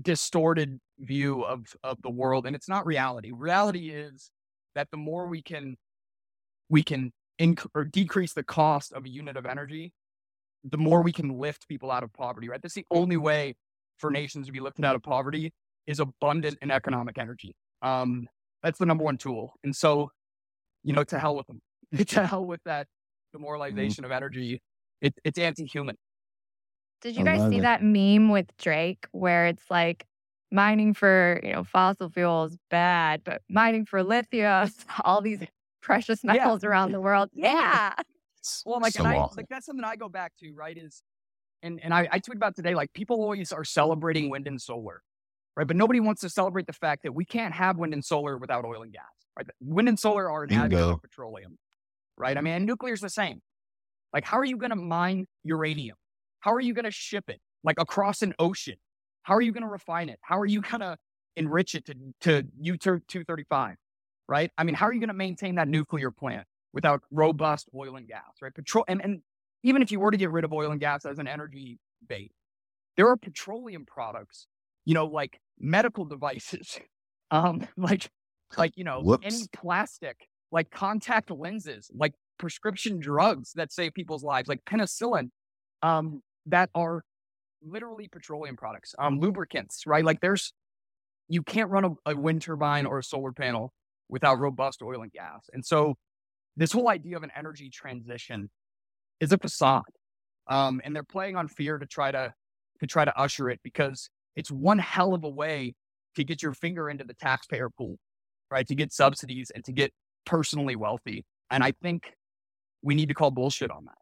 distorted 0.00 0.80
view 0.98 1.42
of 1.42 1.66
of 1.82 2.00
the 2.02 2.10
world, 2.10 2.46
and 2.46 2.56
it's 2.56 2.68
not 2.68 2.86
reality. 2.86 3.32
Reality 3.32 3.90
is 3.90 4.30
that 4.74 4.90
the 4.90 4.96
more 4.96 5.26
we 5.26 5.42
can 5.42 5.76
we 6.68 6.82
can 6.82 7.12
inc- 7.40 7.66
or 7.74 7.84
decrease 7.84 8.32
the 8.32 8.42
cost 8.42 8.92
of 8.92 9.04
a 9.04 9.08
unit 9.08 9.36
of 9.36 9.46
energy, 9.46 9.92
the 10.64 10.78
more 10.78 11.02
we 11.02 11.12
can 11.12 11.38
lift 11.38 11.68
people 11.68 11.90
out 11.90 12.02
of 12.02 12.12
poverty. 12.12 12.48
Right. 12.48 12.60
That's 12.60 12.74
the 12.74 12.86
only 12.90 13.16
way 13.16 13.54
for 13.98 14.10
nations 14.10 14.46
to 14.46 14.52
be 14.52 14.60
lifted 14.60 14.84
out 14.84 14.96
of 14.96 15.02
poverty 15.02 15.52
is 15.86 16.00
abundant 16.00 16.58
and 16.62 16.72
economic 16.72 17.18
energy. 17.18 17.54
Um, 17.82 18.28
that's 18.62 18.78
the 18.78 18.86
number 18.86 19.04
one 19.04 19.18
tool. 19.18 19.52
And 19.62 19.76
so, 19.76 20.10
you 20.82 20.92
know, 20.92 21.04
to 21.04 21.18
hell 21.18 21.36
with 21.36 21.46
them. 21.46 21.60
to 22.06 22.26
hell 22.26 22.44
with 22.44 22.60
that 22.64 22.86
demoralization 23.32 24.04
mm-hmm. 24.04 24.12
of 24.12 24.16
energy. 24.16 24.60
It, 25.00 25.14
it's 25.24 25.38
anti-human. 25.38 25.96
Did 27.02 27.16
you 27.16 27.24
guys 27.24 27.50
see 27.50 27.58
it. 27.58 27.62
that 27.62 27.82
meme 27.82 28.30
with 28.30 28.46
Drake 28.56 29.06
where 29.12 29.46
it's 29.46 29.64
like 29.70 30.06
mining 30.50 30.94
for 30.94 31.40
you 31.42 31.52
know 31.52 31.64
fossil 31.64 32.08
fuels 32.08 32.56
bad, 32.70 33.22
but 33.24 33.42
mining 33.50 33.84
for 33.84 34.02
lithium, 34.02 34.70
all 35.04 35.20
these 35.20 35.40
precious 35.82 36.24
metals 36.24 36.62
yeah. 36.62 36.68
around 36.70 36.92
the 36.92 37.00
world, 37.00 37.28
yeah. 37.34 37.92
Well, 38.66 38.80
like, 38.80 38.92
so 38.92 39.04
I, 39.04 39.26
like 39.36 39.48
that's 39.48 39.66
something 39.66 39.84
I 39.84 39.96
go 39.96 40.08
back 40.08 40.32
to, 40.40 40.52
right? 40.54 40.76
Is 40.76 41.02
and 41.62 41.80
and 41.82 41.94
I, 41.94 42.08
I 42.10 42.18
tweet 42.18 42.36
about 42.36 42.56
today, 42.56 42.74
like 42.74 42.92
people 42.92 43.16
always 43.16 43.52
are 43.52 43.64
celebrating 43.64 44.30
wind 44.30 44.46
and 44.46 44.60
solar, 44.60 45.02
right? 45.56 45.66
But 45.66 45.76
nobody 45.76 46.00
wants 46.00 46.20
to 46.22 46.28
celebrate 46.28 46.66
the 46.66 46.72
fact 46.72 47.02
that 47.04 47.14
we 47.14 47.24
can't 47.24 47.54
have 47.54 47.78
wind 47.78 47.94
and 47.94 48.04
solar 48.04 48.36
without 48.38 48.64
oil 48.64 48.82
and 48.82 48.92
gas, 48.92 49.02
right? 49.36 49.46
Wind 49.60 49.88
and 49.88 49.98
solar 49.98 50.30
are 50.30 50.44
an 50.44 50.50
additive 50.50 50.94
of 50.94 51.02
petroleum 51.02 51.58
right? 52.16 52.36
I 52.36 52.40
mean, 52.40 52.64
nuclear 52.64 52.94
is 52.94 53.00
the 53.00 53.08
same. 53.08 53.40
Like, 54.12 54.24
how 54.24 54.38
are 54.38 54.44
you 54.44 54.56
going 54.56 54.70
to 54.70 54.76
mine 54.76 55.26
uranium? 55.42 55.96
How 56.40 56.52
are 56.52 56.60
you 56.60 56.74
going 56.74 56.84
to 56.84 56.90
ship 56.90 57.24
it 57.28 57.40
like 57.62 57.76
across 57.78 58.22
an 58.22 58.34
ocean? 58.38 58.76
How 59.22 59.34
are 59.34 59.40
you 59.40 59.52
going 59.52 59.62
to 59.62 59.68
refine 59.68 60.08
it? 60.08 60.18
How 60.22 60.38
are 60.38 60.46
you 60.46 60.60
going 60.60 60.80
to 60.80 60.96
enrich 61.36 61.74
it 61.74 61.86
to, 61.86 61.94
to 62.20 62.46
U 62.60 62.76
235? 62.76 63.76
Right? 64.28 64.50
I 64.56 64.64
mean, 64.64 64.74
how 64.74 64.86
are 64.86 64.92
you 64.92 65.00
going 65.00 65.08
to 65.08 65.14
maintain 65.14 65.56
that 65.56 65.68
nuclear 65.68 66.10
plant 66.10 66.46
without 66.74 67.02
robust 67.10 67.68
oil 67.74 67.96
and 67.96 68.06
gas, 68.06 68.42
right? 68.42 68.54
Petrol 68.54 68.84
and, 68.88 69.00
and 69.02 69.22
even 69.62 69.80
if 69.80 69.90
you 69.90 69.98
were 69.98 70.10
to 70.10 70.18
get 70.18 70.30
rid 70.30 70.44
of 70.44 70.52
oil 70.52 70.70
and 70.70 70.80
gas 70.80 71.06
as 71.06 71.18
an 71.18 71.26
energy 71.26 71.78
base, 72.06 72.32
there 72.98 73.08
are 73.08 73.16
petroleum 73.16 73.86
products, 73.86 74.46
you 74.84 74.92
know, 74.92 75.06
like 75.06 75.40
medical 75.58 76.04
devices, 76.04 76.78
um, 77.30 77.66
like 77.78 78.10
like 78.58 78.72
you 78.76 78.84
know, 78.84 79.00
Whoops. 79.00 79.24
any 79.24 79.46
plastic 79.54 80.28
like 80.52 80.70
contact 80.70 81.30
lenses, 81.30 81.90
like 81.94 82.12
prescription 82.38 83.00
drugs 83.00 83.52
that 83.54 83.72
save 83.72 83.94
people's 83.94 84.22
lives, 84.22 84.48
like 84.48 84.64
penicillin, 84.64 85.30
um, 85.82 86.22
that 86.46 86.70
are 86.74 87.02
literally 87.62 88.08
petroleum 88.08 88.56
products, 88.56 88.94
um, 88.98 89.18
lubricants, 89.18 89.82
right? 89.86 90.04
Like 90.04 90.20
there's, 90.20 90.52
you 91.28 91.42
can't 91.42 91.70
run 91.70 91.84
a, 91.84 92.10
a 92.12 92.16
wind 92.16 92.42
turbine 92.42 92.86
or 92.86 92.98
a 92.98 93.02
solar 93.02 93.32
panel 93.32 93.72
without 94.08 94.38
robust 94.38 94.82
oil 94.82 95.02
and 95.02 95.10
gas. 95.10 95.48
And 95.52 95.64
so 95.64 95.96
this 96.56 96.72
whole 96.72 96.88
idea 96.88 97.16
of 97.16 97.22
an 97.22 97.32
energy 97.36 97.70
transition 97.70 98.50
is 99.20 99.32
a 99.32 99.38
facade. 99.38 99.82
Um, 100.46 100.80
and 100.84 100.94
they're 100.94 101.02
playing 101.02 101.36
on 101.36 101.48
fear 101.48 101.78
to 101.78 101.86
try 101.86 102.10
to, 102.12 102.34
to 102.80 102.86
try 102.86 103.04
to 103.04 103.16
usher 103.18 103.48
it 103.48 103.60
because 103.62 104.10
it's 104.36 104.50
one 104.50 104.78
hell 104.78 105.14
of 105.14 105.24
a 105.24 105.28
way 105.28 105.74
to 106.16 106.24
get 106.24 106.42
your 106.42 106.52
finger 106.52 106.88
into 106.88 107.04
the 107.04 107.14
taxpayer 107.14 107.70
pool, 107.70 107.98
right? 108.50 108.66
To 108.66 108.74
get 108.74 108.92
subsidies 108.92 109.50
and 109.54 109.64
to 109.64 109.72
get 109.72 109.92
personally 110.26 110.76
wealthy. 110.76 111.24
And 111.50 111.64
I 111.64 111.72
think 111.82 112.14
we 112.82 112.94
need 112.94 113.08
to 113.08 113.14
call 113.14 113.30
bullshit 113.30 113.70
on 113.70 113.84
that. 113.86 113.94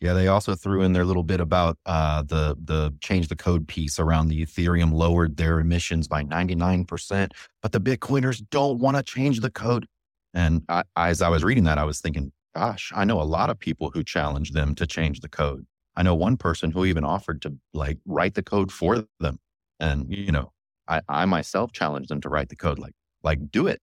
Yeah, 0.00 0.14
they 0.14 0.28
also 0.28 0.54
threw 0.54 0.80
in 0.80 0.94
their 0.94 1.04
little 1.04 1.22
bit 1.22 1.40
about 1.40 1.76
uh, 1.84 2.22
the 2.22 2.56
the 2.64 2.94
change 3.02 3.28
the 3.28 3.36
code 3.36 3.68
piece 3.68 3.98
around 3.98 4.28
the 4.28 4.44
Ethereum 4.44 4.94
lowered 4.94 5.36
their 5.36 5.60
emissions 5.60 6.08
by 6.08 6.24
99%, 6.24 7.32
but 7.60 7.72
the 7.72 7.80
Bitcoiners 7.80 8.42
don't 8.48 8.78
want 8.78 8.96
to 8.96 9.02
change 9.02 9.40
the 9.40 9.50
code. 9.50 9.86
And 10.34 10.62
I, 10.68 10.84
as 10.96 11.22
I 11.22 11.28
was 11.28 11.42
reading 11.44 11.64
that, 11.64 11.78
I 11.78 11.84
was 11.84 12.00
thinking, 12.00 12.32
gosh, 12.54 12.92
I 12.94 13.04
know 13.04 13.20
a 13.20 13.24
lot 13.24 13.50
of 13.50 13.58
people 13.58 13.90
who 13.90 14.02
challenge 14.04 14.52
them 14.52 14.74
to 14.76 14.86
change 14.86 15.20
the 15.20 15.28
code. 15.28 15.66
I 15.96 16.02
know 16.02 16.14
one 16.14 16.36
person 16.36 16.70
who 16.70 16.84
even 16.84 17.04
offered 17.04 17.42
to 17.42 17.56
like 17.74 17.98
write 18.06 18.34
the 18.34 18.42
code 18.42 18.70
for 18.72 19.04
them. 19.18 19.38
And, 19.80 20.06
you 20.08 20.30
know, 20.32 20.52
I, 20.88 21.00
I 21.08 21.24
myself 21.24 21.72
challenged 21.72 22.08
them 22.10 22.20
to 22.22 22.28
write 22.28 22.48
the 22.48 22.56
code, 22.56 22.78
like, 22.78 22.94
like 23.22 23.50
do 23.50 23.66
it. 23.66 23.80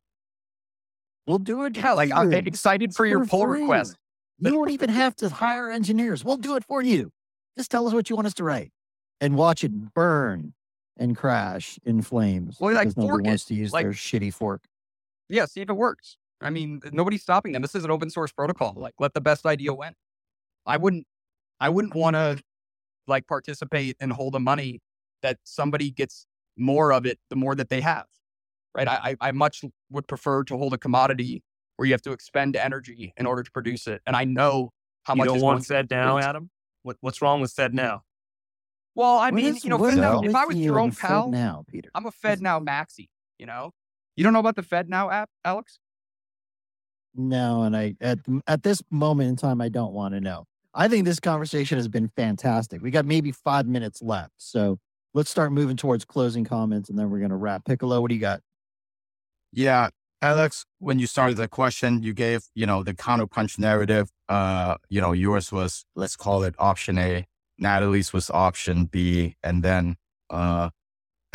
We'll 1.25 1.39
do 1.39 1.63
it. 1.65 1.75
Yeah, 1.75 1.93
like 1.93 2.11
I'm 2.13 2.31
excited 2.33 2.95
for 2.95 3.05
your 3.05 3.25
pull 3.25 3.43
free. 3.45 3.61
request. 3.61 3.97
You 4.39 4.51
don't 4.51 4.69
even 4.69 4.89
have 4.89 5.15
to 5.17 5.29
hire 5.29 5.69
engineers. 5.69 6.23
We'll 6.23 6.37
do 6.37 6.55
it 6.55 6.63
for 6.63 6.81
you. 6.81 7.11
Just 7.57 7.71
tell 7.71 7.87
us 7.87 7.93
what 7.93 8.09
you 8.09 8.15
want 8.15 8.27
us 8.27 8.33
to 8.35 8.43
write 8.43 8.71
and 9.19 9.35
watch 9.35 9.63
it 9.63 9.93
burn 9.93 10.53
and 10.95 11.17
crash 11.17 11.79
in 11.83 12.01
flames. 12.01 12.57
Well, 12.59 12.73
like 12.73 12.83
because 12.89 12.97
nobody 12.97 13.09
fork 13.11 13.25
it. 13.25 13.27
wants 13.27 13.45
to 13.45 13.53
use 13.55 13.73
Like- 13.73 13.85
their 13.85 13.93
shitty 13.93 14.33
fork. 14.33 14.63
Yeah, 15.27 15.45
see 15.45 15.61
if 15.61 15.69
it 15.69 15.73
works. 15.73 16.15
I 16.41 16.49
mean, 16.49 16.81
nobody's 16.91 17.21
stopping 17.23 17.53
them. 17.53 17.61
This 17.61 17.75
is 17.75 17.83
an 17.83 17.91
open 17.91 18.09
source 18.09 18.31
protocol. 18.31 18.73
Like, 18.77 18.93
let 18.99 19.13
the 19.13 19.21
best 19.21 19.45
idea 19.45 19.73
win. 19.73 19.93
I 20.65 20.77
wouldn't, 20.77 21.05
I 21.59 21.69
wouldn't 21.69 21.95
want 21.95 22.15
to 22.15 22.39
like 23.07 23.25
participate 23.27 23.95
and 23.99 24.11
hold 24.13 24.33
the 24.33 24.39
money 24.39 24.79
that 25.23 25.37
somebody 25.43 25.89
gets 25.89 26.25
more 26.57 26.91
of 26.91 27.05
it 27.05 27.19
the 27.29 27.35
more 27.35 27.55
that 27.55 27.69
they 27.69 27.81
have. 27.81 28.05
Right. 28.75 28.87
I, 28.87 29.15
I 29.21 29.29
I 29.29 29.31
much 29.31 29.63
would 29.89 30.07
prefer 30.07 30.43
to 30.43 30.57
hold 30.57 30.73
a 30.73 30.77
commodity 30.77 31.41
where 31.77 31.87
you 31.87 31.93
have 31.93 32.01
to 32.03 32.11
expend 32.11 32.55
energy 32.55 33.13
in 33.17 33.25
order 33.25 33.41
to 33.41 33.51
produce 33.51 33.87
it. 33.87 34.01
And 34.05 34.15
I 34.15 34.23
know 34.23 34.71
how 35.03 35.13
you 35.13 35.19
much 35.19 35.27
don't 35.27 35.37
is 35.37 35.43
want 35.43 35.67
going 35.67 35.87
to 35.87 35.95
FedNow, 35.95 36.11
produce. 36.11 36.25
Adam? 36.25 36.49
What, 36.83 36.97
what's 37.01 37.21
wrong 37.21 37.41
with 37.41 37.55
FedNow? 37.55 38.01
Well, 38.93 39.17
I 39.17 39.25
What 39.29 39.33
mean, 39.35 39.55
is- 39.55 39.63
you 39.63 39.69
know, 39.71 39.77
what 39.77 39.95
now, 39.95 40.21
if 40.21 40.35
I 40.35 40.45
was 40.45 40.55
you 40.55 40.65
Jerome 40.65 40.89
and 40.89 40.97
Powell, 40.97 41.31
now, 41.31 41.63
Peter? 41.67 41.89
I'm 41.95 42.05
a 42.05 42.11
FedNow 42.11 42.63
maxi, 42.63 43.07
you 43.39 43.45
know? 43.45 43.71
You 44.15 44.23
don't 44.23 44.33
know 44.33 44.39
about 44.39 44.55
the 44.55 44.63
FedNow 44.63 45.11
app, 45.11 45.29
Alex? 45.45 45.79
No, 47.17 47.63
and 47.63 47.75
I 47.75 47.95
at 47.99 48.19
at 48.47 48.63
this 48.63 48.81
moment 48.91 49.29
in 49.29 49.35
time, 49.35 49.59
I 49.59 49.69
don't 49.69 49.93
want 49.93 50.13
to 50.13 50.21
know. 50.21 50.45
I 50.73 50.87
think 50.87 51.05
this 51.05 51.19
conversation 51.19 51.77
has 51.77 51.87
been 51.87 52.09
fantastic. 52.15 52.81
We 52.81 52.91
got 52.91 53.05
maybe 53.05 53.31
five 53.31 53.65
minutes 53.67 54.01
left, 54.01 54.33
so 54.37 54.79
let's 55.15 55.29
start 55.31 55.51
moving 55.51 55.75
towards 55.75 56.05
closing 56.05 56.45
comments, 56.45 56.89
and 56.89 56.97
then 56.97 57.09
we're 57.09 57.19
gonna 57.19 57.37
wrap. 57.37 57.65
Piccolo, 57.65 57.99
what 58.01 58.09
do 58.09 58.15
you 58.15 58.21
got? 58.21 58.41
Yeah, 59.51 59.89
Alex, 60.21 60.65
when 60.79 60.99
you 60.99 61.07
started 61.07 61.37
the 61.37 61.47
question, 61.47 62.03
you 62.03 62.13
gave, 62.13 62.41
you 62.55 62.65
know, 62.65 62.83
the 62.83 62.93
counterpunch 62.93 63.57
narrative. 63.59 64.09
Uh, 64.29 64.75
you 64.89 65.01
know, 65.01 65.11
yours 65.11 65.51
was, 65.51 65.85
let's 65.95 66.15
call 66.15 66.43
it 66.43 66.55
option 66.59 66.97
A. 66.97 67.25
Natalie's 67.57 68.13
was 68.13 68.29
option 68.29 68.85
B. 68.85 69.35
And 69.43 69.63
then 69.63 69.95
uh 70.29 70.69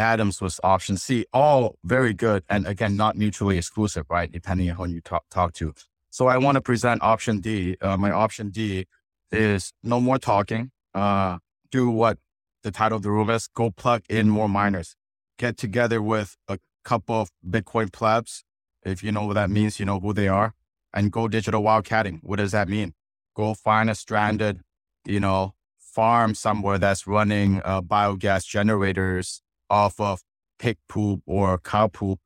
Adams 0.03 0.41
was 0.43 0.61
option 0.63 0.97
C. 0.97 1.25
All 1.33 1.77
very 1.85 2.13
good. 2.13 2.45
And 2.49 2.67
again, 2.67 2.97
not 2.97 3.17
mutually 3.17 3.57
exclusive, 3.59 4.07
right? 4.11 4.31
Depending 4.31 4.69
on 4.71 4.77
who 4.77 4.87
you 4.87 5.01
talk 5.01 5.25
talk 5.31 5.55
to. 5.55 5.75
So 6.11 6.27
I 6.27 6.37
want 6.39 6.57
to 6.57 6.61
present 6.61 7.03
option 7.03 7.41
D. 7.41 7.77
Uh, 7.81 7.97
my 7.97 8.11
option 8.11 8.51
D 8.51 8.87
is 9.31 9.73
no 9.83 10.01
more 10.01 10.19
talking. 10.19 10.71
Uh 10.95 11.39
do 11.71 11.89
what 11.89 12.19
the 12.63 12.71
title 12.71 12.97
of 12.97 13.03
the 13.03 13.11
room 13.11 13.31
is. 13.31 13.49
Go 13.49 13.71
plug 13.71 14.03
in 14.09 14.29
more 14.29 14.49
miners. 14.49 14.95
Get 15.39 15.57
together 15.57 16.03
with 16.03 16.37
a 16.49 16.59
couple 16.85 17.21
of 17.23 17.31
Bitcoin 17.49 17.91
plebs. 17.93 18.45
If 18.85 19.03
you 19.03 19.13
know 19.13 19.25
what 19.27 19.35
that 19.35 19.51
means, 19.51 19.81
you 19.81 19.87
know 19.87 20.01
who 20.01 20.13
they 20.13 20.29
are. 20.29 20.55
And 20.93 21.11
go 21.11 21.29
digital 21.29 21.63
wildcatting. 21.63 22.21
What 22.23 22.37
does 22.37 22.53
that 22.53 22.69
mean? 22.69 22.93
Go 23.35 23.55
find 23.55 23.89
a 23.89 23.95
stranded, 23.95 24.61
you 25.07 25.21
know, 25.21 25.55
farm 25.79 26.35
somewhere 26.35 26.79
that's 26.79 27.07
running 27.07 27.63
uh, 27.65 27.81
biogas 27.81 28.47
generators 28.47 29.43
off 29.73 29.99
of 29.99 30.23
pig 30.59 30.77
poop 30.89 31.23
or 31.27 31.59
cow 31.59 31.89
poop. 31.89 32.21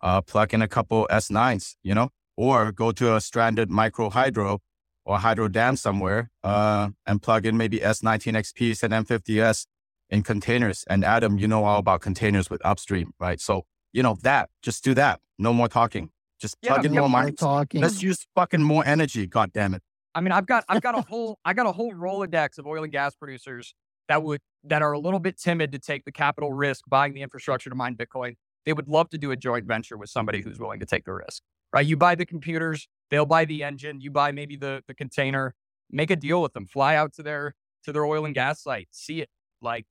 Uh, 0.00 0.20
plug 0.20 0.52
in 0.52 0.62
a 0.62 0.66
couple 0.66 1.06
S9s, 1.12 1.76
you 1.84 1.94
know, 1.94 2.08
or 2.36 2.72
go 2.72 2.90
to 2.90 3.14
a 3.14 3.20
stranded 3.20 3.70
micro 3.70 4.10
hydro 4.10 4.58
or 5.04 5.18
hydro 5.18 5.46
dam 5.46 5.76
somewhere 5.76 6.30
uh, 6.42 6.88
and 7.06 7.22
plug 7.22 7.46
in 7.46 7.56
maybe 7.56 7.78
S19XPs 7.78 8.82
and 8.82 8.92
M50S 8.92 9.66
in 10.10 10.22
containers. 10.24 10.84
And 10.88 11.04
Adam, 11.04 11.38
you 11.38 11.46
know 11.46 11.64
all 11.64 11.78
about 11.78 12.00
containers 12.00 12.50
with 12.50 12.60
upstream, 12.64 13.12
right? 13.20 13.40
So, 13.40 13.62
you 13.92 14.02
know, 14.02 14.16
that, 14.22 14.50
just 14.60 14.82
do 14.82 14.92
that. 14.94 15.20
No 15.38 15.52
more 15.52 15.68
talking. 15.68 16.10
Just 16.40 16.56
Yeah, 16.62 16.72
plug 16.72 16.86
in 16.86 16.94
yeah, 16.94 17.00
more 17.00 17.08
more 17.08 17.20
miners. 17.20 17.36
talking. 17.38 17.80
Let's 17.80 18.02
use 18.02 18.26
fucking 18.34 18.62
more 18.62 18.84
energy. 18.84 19.28
God 19.28 19.52
damn 19.52 19.74
it. 19.74 19.82
I 20.16 20.20
mean, 20.20 20.32
I've 20.32 20.46
got 20.46 20.64
I've 20.68 20.82
got 20.82 20.98
a 20.98 21.02
whole 21.02 21.38
I 21.44 21.54
got 21.54 21.66
a 21.66 21.72
whole 21.72 21.92
Rolodex 21.92 22.58
of 22.58 22.66
oil 22.66 22.82
and 22.82 22.92
gas 22.92 23.14
producers 23.14 23.74
that 24.08 24.22
would 24.24 24.40
that 24.64 24.82
are 24.82 24.92
a 24.92 24.98
little 24.98 25.18
bit 25.18 25.38
timid 25.38 25.72
to 25.72 25.78
take 25.78 26.04
the 26.04 26.12
capital 26.12 26.52
risk 26.52 26.84
buying 26.88 27.14
the 27.14 27.22
infrastructure 27.22 27.70
to 27.70 27.76
mine 27.76 27.96
Bitcoin. 27.96 28.36
They 28.64 28.72
would 28.72 28.88
love 28.88 29.10
to 29.10 29.18
do 29.18 29.30
a 29.32 29.36
joint 29.36 29.66
venture 29.66 29.96
with 29.96 30.10
somebody 30.10 30.40
who's 30.40 30.58
willing 30.58 30.80
to 30.80 30.86
take 30.86 31.04
the 31.04 31.12
risk. 31.12 31.42
Right? 31.72 31.86
You 31.86 31.96
buy 31.96 32.14
the 32.14 32.26
computers, 32.26 32.86
they'll 33.10 33.26
buy 33.26 33.44
the 33.44 33.64
engine, 33.64 34.00
you 34.00 34.10
buy 34.10 34.30
maybe 34.30 34.56
the 34.56 34.82
the 34.86 34.94
container, 34.94 35.54
make 35.90 36.10
a 36.10 36.16
deal 36.16 36.42
with 36.42 36.52
them, 36.52 36.66
fly 36.66 36.96
out 36.96 37.14
to 37.14 37.22
their 37.22 37.54
to 37.84 37.92
their 37.92 38.04
oil 38.04 38.24
and 38.24 38.34
gas 38.34 38.62
site, 38.62 38.88
see 38.90 39.20
it. 39.20 39.30
Like 39.60 39.86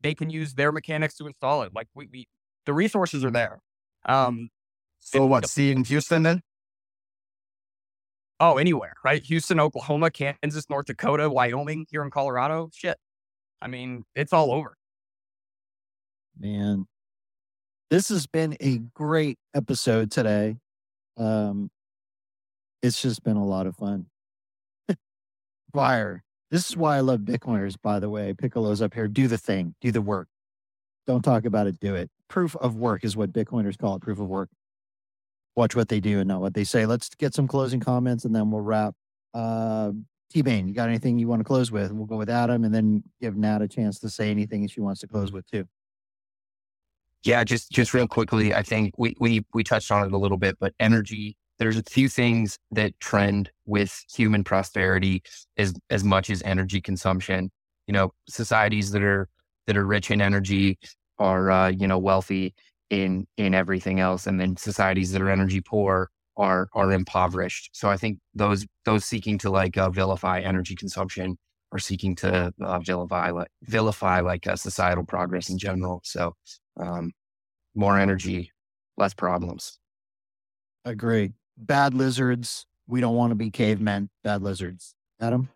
they 0.00 0.14
can 0.14 0.30
use 0.30 0.54
their 0.54 0.72
mechanics 0.72 1.16
to 1.16 1.26
install 1.26 1.62
it. 1.62 1.74
Like 1.74 1.88
we, 1.94 2.08
we 2.10 2.28
the 2.66 2.72
resources 2.72 3.24
are 3.24 3.30
there. 3.30 3.60
Um 4.06 4.50
So 5.00 5.26
what? 5.26 5.48
See 5.48 5.70
in 5.70 5.84
Houston 5.84 6.22
then? 6.22 6.42
Oh, 8.40 8.58
anywhere, 8.58 8.94
right? 9.04 9.22
Houston, 9.22 9.60
Oklahoma, 9.60 10.10
Kansas, 10.10 10.68
North 10.68 10.86
Dakota, 10.86 11.30
Wyoming, 11.30 11.86
here 11.90 12.02
in 12.02 12.10
Colorado. 12.10 12.68
Shit. 12.74 12.98
I 13.60 13.68
mean, 13.68 14.04
it's 14.14 14.32
all 14.32 14.52
over. 14.52 14.76
Man, 16.38 16.86
this 17.90 18.08
has 18.08 18.26
been 18.26 18.56
a 18.60 18.78
great 18.94 19.38
episode 19.54 20.10
today. 20.10 20.56
Um, 21.16 21.70
it's 22.82 23.00
just 23.00 23.22
been 23.22 23.36
a 23.36 23.44
lot 23.44 23.66
of 23.66 23.76
fun. 23.76 24.06
Fire. 25.72 26.22
This 26.50 26.68
is 26.68 26.76
why 26.76 26.96
I 26.96 27.00
love 27.00 27.20
Bitcoiners, 27.20 27.76
by 27.82 27.98
the 27.98 28.10
way. 28.10 28.34
Piccolo's 28.34 28.82
up 28.82 28.94
here. 28.94 29.08
Do 29.08 29.28
the 29.28 29.38
thing, 29.38 29.74
do 29.80 29.90
the 29.90 30.02
work. 30.02 30.28
Don't 31.06 31.22
talk 31.22 31.44
about 31.44 31.66
it, 31.66 31.78
do 31.80 31.94
it. 31.94 32.10
Proof 32.28 32.56
of 32.56 32.76
work 32.76 33.04
is 33.04 33.16
what 33.16 33.32
Bitcoiners 33.32 33.78
call 33.78 33.96
it 33.96 34.02
proof 34.02 34.18
of 34.18 34.28
work. 34.28 34.50
Watch 35.56 35.76
what 35.76 35.88
they 35.88 36.00
do 36.00 36.18
and 36.18 36.28
not 36.28 36.40
what 36.40 36.54
they 36.54 36.64
say. 36.64 36.86
Let's 36.86 37.10
get 37.14 37.34
some 37.34 37.46
closing 37.46 37.80
comments 37.80 38.24
and 38.24 38.34
then 38.34 38.50
we'll 38.50 38.60
wrap. 38.60 38.94
Uh, 39.32 39.92
T 40.34 40.42
Bane, 40.42 40.66
you 40.66 40.74
got 40.74 40.88
anything 40.88 41.16
you 41.16 41.28
want 41.28 41.38
to 41.38 41.44
close 41.44 41.70
with? 41.70 41.92
We'll 41.92 42.06
go 42.06 42.16
with 42.16 42.28
Adam 42.28 42.64
and 42.64 42.74
then 42.74 43.04
give 43.20 43.36
Nat 43.36 43.62
a 43.62 43.68
chance 43.68 44.00
to 44.00 44.10
say 44.10 44.32
anything 44.32 44.66
she 44.66 44.80
wants 44.80 45.00
to 45.02 45.06
close 45.06 45.30
with 45.30 45.48
too. 45.48 45.64
Yeah, 47.22 47.44
just 47.44 47.70
just 47.70 47.94
real 47.94 48.08
quickly, 48.08 48.52
I 48.52 48.64
think 48.64 48.94
we 48.98 49.14
we 49.20 49.44
we 49.54 49.62
touched 49.62 49.92
on 49.92 50.04
it 50.04 50.12
a 50.12 50.18
little 50.18 50.36
bit, 50.36 50.56
but 50.58 50.74
energy. 50.80 51.36
There's 51.60 51.78
a 51.78 51.84
few 51.84 52.08
things 52.08 52.58
that 52.72 52.98
trend 52.98 53.48
with 53.64 54.04
human 54.12 54.42
prosperity 54.42 55.22
as 55.56 55.72
as 55.88 56.02
much 56.02 56.28
as 56.30 56.42
energy 56.42 56.80
consumption. 56.80 57.52
You 57.86 57.92
know, 57.92 58.12
societies 58.28 58.90
that 58.90 59.04
are 59.04 59.28
that 59.68 59.76
are 59.76 59.86
rich 59.86 60.10
in 60.10 60.20
energy 60.20 60.80
are 61.20 61.48
uh, 61.48 61.68
you 61.68 61.86
know 61.86 61.98
wealthy 61.98 62.54
in 62.90 63.28
in 63.36 63.54
everything 63.54 64.00
else, 64.00 64.26
and 64.26 64.40
then 64.40 64.56
societies 64.56 65.12
that 65.12 65.22
are 65.22 65.30
energy 65.30 65.60
poor 65.60 66.10
are 66.36 66.68
are 66.74 66.92
impoverished. 66.92 67.70
So 67.72 67.88
I 67.88 67.96
think 67.96 68.18
those 68.34 68.66
those 68.84 69.04
seeking 69.04 69.38
to 69.38 69.50
like 69.50 69.76
uh, 69.76 69.90
vilify 69.90 70.40
energy 70.40 70.74
consumption 70.74 71.38
are 71.72 71.78
seeking 71.78 72.14
to 72.16 72.52
uh, 72.60 72.78
vilify 72.80 73.30
like 73.30 73.48
vilify 73.62 74.20
like 74.20 74.46
uh, 74.46 74.56
societal 74.56 75.04
progress 75.04 75.50
in 75.50 75.58
general. 75.58 76.00
So 76.04 76.34
um, 76.78 77.12
more 77.74 77.98
energy, 77.98 78.52
less 78.96 79.14
problems. 79.14 79.78
Agree. 80.84 81.32
Bad 81.56 81.94
lizards. 81.94 82.66
We 82.86 83.00
don't 83.00 83.14
want 83.14 83.30
to 83.30 83.36
be 83.36 83.50
cavemen. 83.50 84.10
Bad 84.22 84.42
lizards. 84.42 84.94
Adam? 85.20 85.48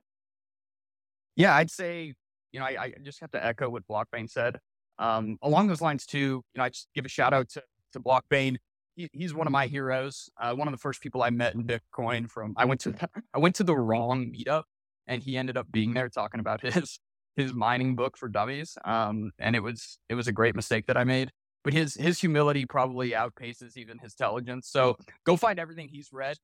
Yeah, 1.36 1.54
I'd 1.54 1.70
say, 1.70 2.14
you 2.52 2.60
know, 2.60 2.66
I, 2.66 2.78
I 2.80 2.94
just 3.02 3.20
have 3.20 3.30
to 3.32 3.44
echo 3.44 3.68
what 3.68 3.86
BlockBain 3.86 4.30
said. 4.30 4.58
Um, 4.98 5.38
along 5.42 5.68
those 5.68 5.80
lines, 5.80 6.06
too, 6.06 6.18
you 6.18 6.42
know, 6.56 6.64
I 6.64 6.70
just 6.70 6.88
give 6.94 7.04
a 7.04 7.08
shout 7.08 7.32
out 7.32 7.48
to, 7.50 7.62
to 7.92 8.00
BlockBain. 8.00 8.56
He, 8.98 9.08
he's 9.12 9.32
one 9.32 9.46
of 9.46 9.52
my 9.52 9.68
heroes. 9.68 10.28
Uh, 10.40 10.54
one 10.54 10.66
of 10.66 10.72
the 10.72 10.78
first 10.78 11.00
people 11.00 11.22
I 11.22 11.30
met 11.30 11.54
in 11.54 11.62
Bitcoin 11.62 12.28
from, 12.28 12.52
I 12.56 12.64
went 12.64 12.80
to, 12.80 12.94
I 13.34 13.38
went 13.38 13.54
to 13.56 13.64
the 13.64 13.76
wrong 13.76 14.32
meetup 14.32 14.64
and 15.06 15.22
he 15.22 15.36
ended 15.36 15.56
up 15.56 15.70
being 15.70 15.94
there 15.94 16.08
talking 16.08 16.40
about 16.40 16.60
his, 16.74 16.98
his 17.36 17.54
mining 17.54 17.94
book 17.94 18.18
for 18.18 18.28
dummies. 18.28 18.76
Um, 18.84 19.30
and 19.38 19.54
it 19.54 19.60
was, 19.60 20.00
it 20.08 20.16
was 20.16 20.26
a 20.26 20.32
great 20.32 20.56
mistake 20.56 20.86
that 20.86 20.96
I 20.96 21.04
made, 21.04 21.30
but 21.62 21.72
his, 21.72 21.94
his 21.94 22.18
humility 22.18 22.66
probably 22.66 23.12
outpaces 23.12 23.76
even 23.76 23.98
his 24.00 24.14
intelligence. 24.18 24.68
So 24.68 24.96
go 25.24 25.36
find 25.36 25.60
everything 25.60 25.88
he's 25.88 26.08
read. 26.12 26.36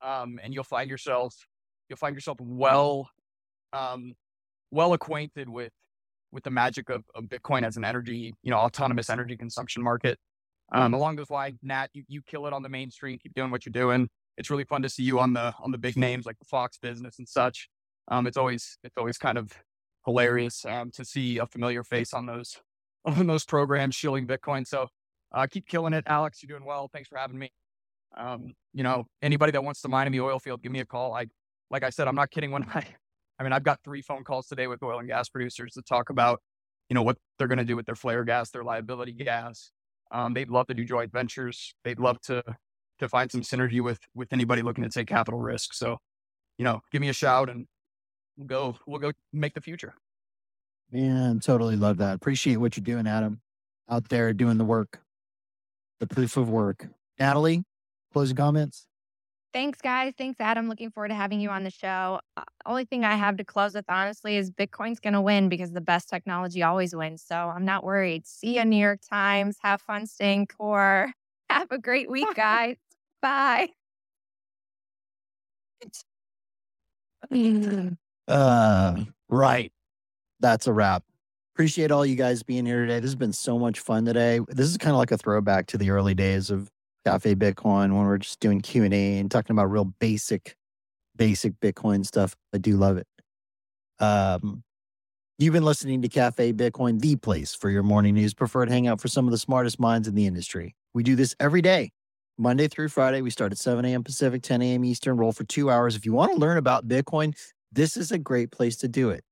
Um, 0.00 0.38
and 0.44 0.54
you'll 0.54 0.62
find 0.62 0.88
yourself, 0.88 1.34
you'll 1.88 1.96
find 1.96 2.14
yourself 2.14 2.38
well, 2.40 3.10
um, 3.72 4.12
well 4.70 4.92
acquainted 4.92 5.48
with 5.48 5.72
with 6.32 6.44
the 6.44 6.50
magic 6.50 6.90
of, 6.90 7.02
of 7.14 7.24
Bitcoin 7.24 7.64
as 7.64 7.76
an 7.76 7.84
energy, 7.84 8.34
you 8.42 8.50
know, 8.50 8.58
autonomous 8.58 9.08
energy 9.08 9.36
consumption 9.36 9.82
market. 9.82 10.18
Um, 10.72 10.94
along 10.94 11.16
those 11.16 11.30
lines, 11.30 11.58
Nat, 11.62 11.88
you, 11.92 12.04
you 12.08 12.22
kill 12.22 12.46
it 12.46 12.52
on 12.52 12.62
the 12.62 12.68
mainstream. 12.68 13.18
Keep 13.18 13.34
doing 13.34 13.50
what 13.50 13.64
you're 13.64 13.72
doing. 13.72 14.08
It's 14.36 14.50
really 14.50 14.64
fun 14.64 14.82
to 14.82 14.88
see 14.88 15.02
you 15.02 15.18
on 15.18 15.32
the 15.32 15.54
on 15.62 15.70
the 15.70 15.78
big 15.78 15.96
names 15.96 16.26
like 16.26 16.38
the 16.38 16.44
Fox 16.44 16.78
business 16.78 17.18
and 17.18 17.28
such. 17.28 17.68
Um, 18.08 18.26
it's 18.26 18.36
always 18.36 18.78
it's 18.82 18.96
always 18.96 19.16
kind 19.16 19.38
of 19.38 19.52
hilarious 20.04 20.64
um, 20.66 20.90
to 20.92 21.04
see 21.04 21.38
a 21.38 21.46
familiar 21.46 21.82
face 21.82 22.12
on 22.12 22.26
those 22.26 22.56
on 23.04 23.26
those 23.26 23.44
programs 23.44 23.94
shilling 23.94 24.26
Bitcoin. 24.26 24.66
So 24.66 24.88
uh, 25.32 25.46
keep 25.46 25.66
killing 25.66 25.92
it, 25.92 26.04
Alex. 26.06 26.42
You're 26.42 26.56
doing 26.56 26.66
well. 26.66 26.88
Thanks 26.92 27.08
for 27.08 27.18
having 27.18 27.38
me. 27.38 27.50
Um, 28.16 28.54
you 28.72 28.82
know, 28.82 29.06
anybody 29.22 29.52
that 29.52 29.64
wants 29.64 29.80
to 29.82 29.88
mine 29.88 30.06
in 30.06 30.12
the 30.12 30.20
oil 30.20 30.38
field, 30.38 30.62
give 30.62 30.72
me 30.72 30.80
a 30.80 30.86
call. 30.86 31.14
I 31.14 31.26
like 31.70 31.82
I 31.82 31.90
said, 31.90 32.08
I'm 32.08 32.14
not 32.14 32.30
kidding 32.30 32.50
when 32.50 32.64
I 32.74 32.84
I 33.38 33.42
mean, 33.42 33.52
I've 33.52 33.62
got 33.62 33.80
three 33.84 34.02
phone 34.02 34.24
calls 34.24 34.46
today 34.46 34.66
with 34.66 34.82
oil 34.82 34.98
and 34.98 35.08
gas 35.08 35.28
producers 35.28 35.72
to 35.74 35.82
talk 35.82 36.10
about, 36.10 36.40
you 36.88 36.94
know, 36.94 37.02
what 37.02 37.18
they're 37.38 37.48
going 37.48 37.58
to 37.58 37.64
do 37.64 37.76
with 37.76 37.86
their 37.86 37.94
flare 37.94 38.24
gas, 38.24 38.50
their 38.50 38.64
liability 38.64 39.12
gas. 39.12 39.72
Um, 40.10 40.34
they'd 40.34 40.50
love 40.50 40.66
to 40.68 40.74
do 40.74 40.84
joint 40.84 41.12
ventures. 41.12 41.74
They'd 41.84 41.98
love 41.98 42.20
to 42.22 42.42
to 42.98 43.08
find 43.08 43.30
some 43.30 43.42
synergy 43.42 43.82
with 43.82 44.00
with 44.14 44.32
anybody 44.32 44.62
looking 44.62 44.84
to 44.84 44.90
take 44.90 45.08
capital 45.08 45.40
risk. 45.40 45.74
So, 45.74 45.98
you 46.58 46.64
know, 46.64 46.80
give 46.92 47.00
me 47.00 47.08
a 47.08 47.12
shout 47.12 47.50
and 47.50 47.66
we'll 48.36 48.46
go 48.46 48.76
we'll 48.86 49.00
go 49.00 49.12
make 49.32 49.54
the 49.54 49.60
future. 49.60 49.94
Man, 50.90 51.40
totally 51.40 51.76
love 51.76 51.98
that. 51.98 52.14
Appreciate 52.14 52.56
what 52.56 52.76
you're 52.76 52.84
doing, 52.84 53.06
Adam. 53.06 53.40
Out 53.90 54.08
there 54.08 54.32
doing 54.32 54.58
the 54.58 54.64
work, 54.64 55.00
the 56.00 56.06
proof 56.06 56.36
of 56.36 56.48
work. 56.48 56.86
Natalie, 57.18 57.64
closing 58.12 58.36
comments. 58.36 58.86
Thanks, 59.56 59.80
guys. 59.80 60.12
Thanks, 60.18 60.38
Adam. 60.38 60.68
Looking 60.68 60.90
forward 60.90 61.08
to 61.08 61.14
having 61.14 61.40
you 61.40 61.48
on 61.48 61.64
the 61.64 61.70
show. 61.70 62.20
Uh, 62.36 62.42
only 62.66 62.84
thing 62.84 63.06
I 63.06 63.14
have 63.14 63.38
to 63.38 63.44
close 63.44 63.72
with, 63.72 63.86
honestly, 63.88 64.36
is 64.36 64.50
Bitcoin's 64.50 65.00
going 65.00 65.14
to 65.14 65.20
win 65.22 65.48
because 65.48 65.72
the 65.72 65.80
best 65.80 66.10
technology 66.10 66.62
always 66.62 66.94
wins. 66.94 67.24
So 67.26 67.34
I'm 67.34 67.64
not 67.64 67.82
worried. 67.82 68.26
See 68.26 68.58
you, 68.58 68.64
New 68.66 68.76
York 68.76 69.00
Times. 69.10 69.56
Have 69.62 69.80
fun 69.80 70.04
staying 70.04 70.48
core. 70.48 71.10
Have 71.48 71.68
a 71.70 71.78
great 71.78 72.10
week, 72.10 72.28
guys. 72.36 72.76
Bye. 73.22 73.70
Uh, 78.28 79.04
right. 79.28 79.72
That's 80.40 80.66
a 80.66 80.72
wrap. 80.72 81.04
Appreciate 81.54 81.92
all 81.92 82.04
you 82.04 82.16
guys 82.16 82.42
being 82.42 82.66
here 82.66 82.80
today. 82.80 82.98
This 82.98 83.08
has 83.08 83.14
been 83.14 83.32
so 83.32 83.56
much 83.56 83.78
fun 83.78 84.04
today. 84.04 84.40
This 84.48 84.66
is 84.66 84.76
kind 84.76 84.90
of 84.90 84.98
like 84.98 85.12
a 85.12 85.16
throwback 85.16 85.68
to 85.68 85.78
the 85.78 85.90
early 85.90 86.12
days 86.12 86.50
of 86.50 86.68
Cafe 87.06 87.36
Bitcoin 87.36 87.94
when 87.94 88.04
we're 88.04 88.18
just 88.18 88.40
doing 88.40 88.60
Q 88.60 88.82
and 88.82 88.92
A 88.92 89.18
and 89.18 89.30
talking 89.30 89.54
about 89.54 89.70
real 89.70 89.84
basic, 89.84 90.56
basic 91.14 91.52
Bitcoin 91.60 92.04
stuff. 92.04 92.34
I 92.52 92.58
do 92.58 92.76
love 92.76 92.96
it. 92.96 93.06
Um, 94.00 94.64
you've 95.38 95.52
been 95.52 95.64
listening 95.64 96.02
to 96.02 96.08
Cafe 96.08 96.52
Bitcoin, 96.52 96.98
the 97.00 97.14
place 97.14 97.54
for 97.54 97.70
your 97.70 97.84
morning 97.84 98.14
news, 98.14 98.34
preferred 98.34 98.68
hangout 98.68 99.00
for 99.00 99.06
some 99.06 99.24
of 99.24 99.30
the 99.30 99.38
smartest 99.38 99.78
minds 99.78 100.08
in 100.08 100.16
the 100.16 100.26
industry. 100.26 100.74
We 100.94 101.04
do 101.04 101.14
this 101.14 101.36
every 101.38 101.62
day, 101.62 101.92
Monday 102.38 102.66
through 102.66 102.88
Friday. 102.88 103.20
We 103.20 103.30
start 103.30 103.52
at 103.52 103.58
7 103.58 103.84
a.m. 103.84 104.02
Pacific, 104.02 104.42
10 104.42 104.60
a.m. 104.62 104.84
Eastern. 104.84 105.16
Roll 105.16 105.30
for 105.30 105.44
two 105.44 105.70
hours. 105.70 105.94
If 105.94 106.04
you 106.04 106.12
want 106.12 106.32
to 106.32 106.38
learn 106.38 106.58
about 106.58 106.88
Bitcoin, 106.88 107.38
this 107.70 107.96
is 107.96 108.10
a 108.10 108.18
great 108.18 108.50
place 108.50 108.76
to 108.78 108.88
do 108.88 109.10
it. 109.10 109.22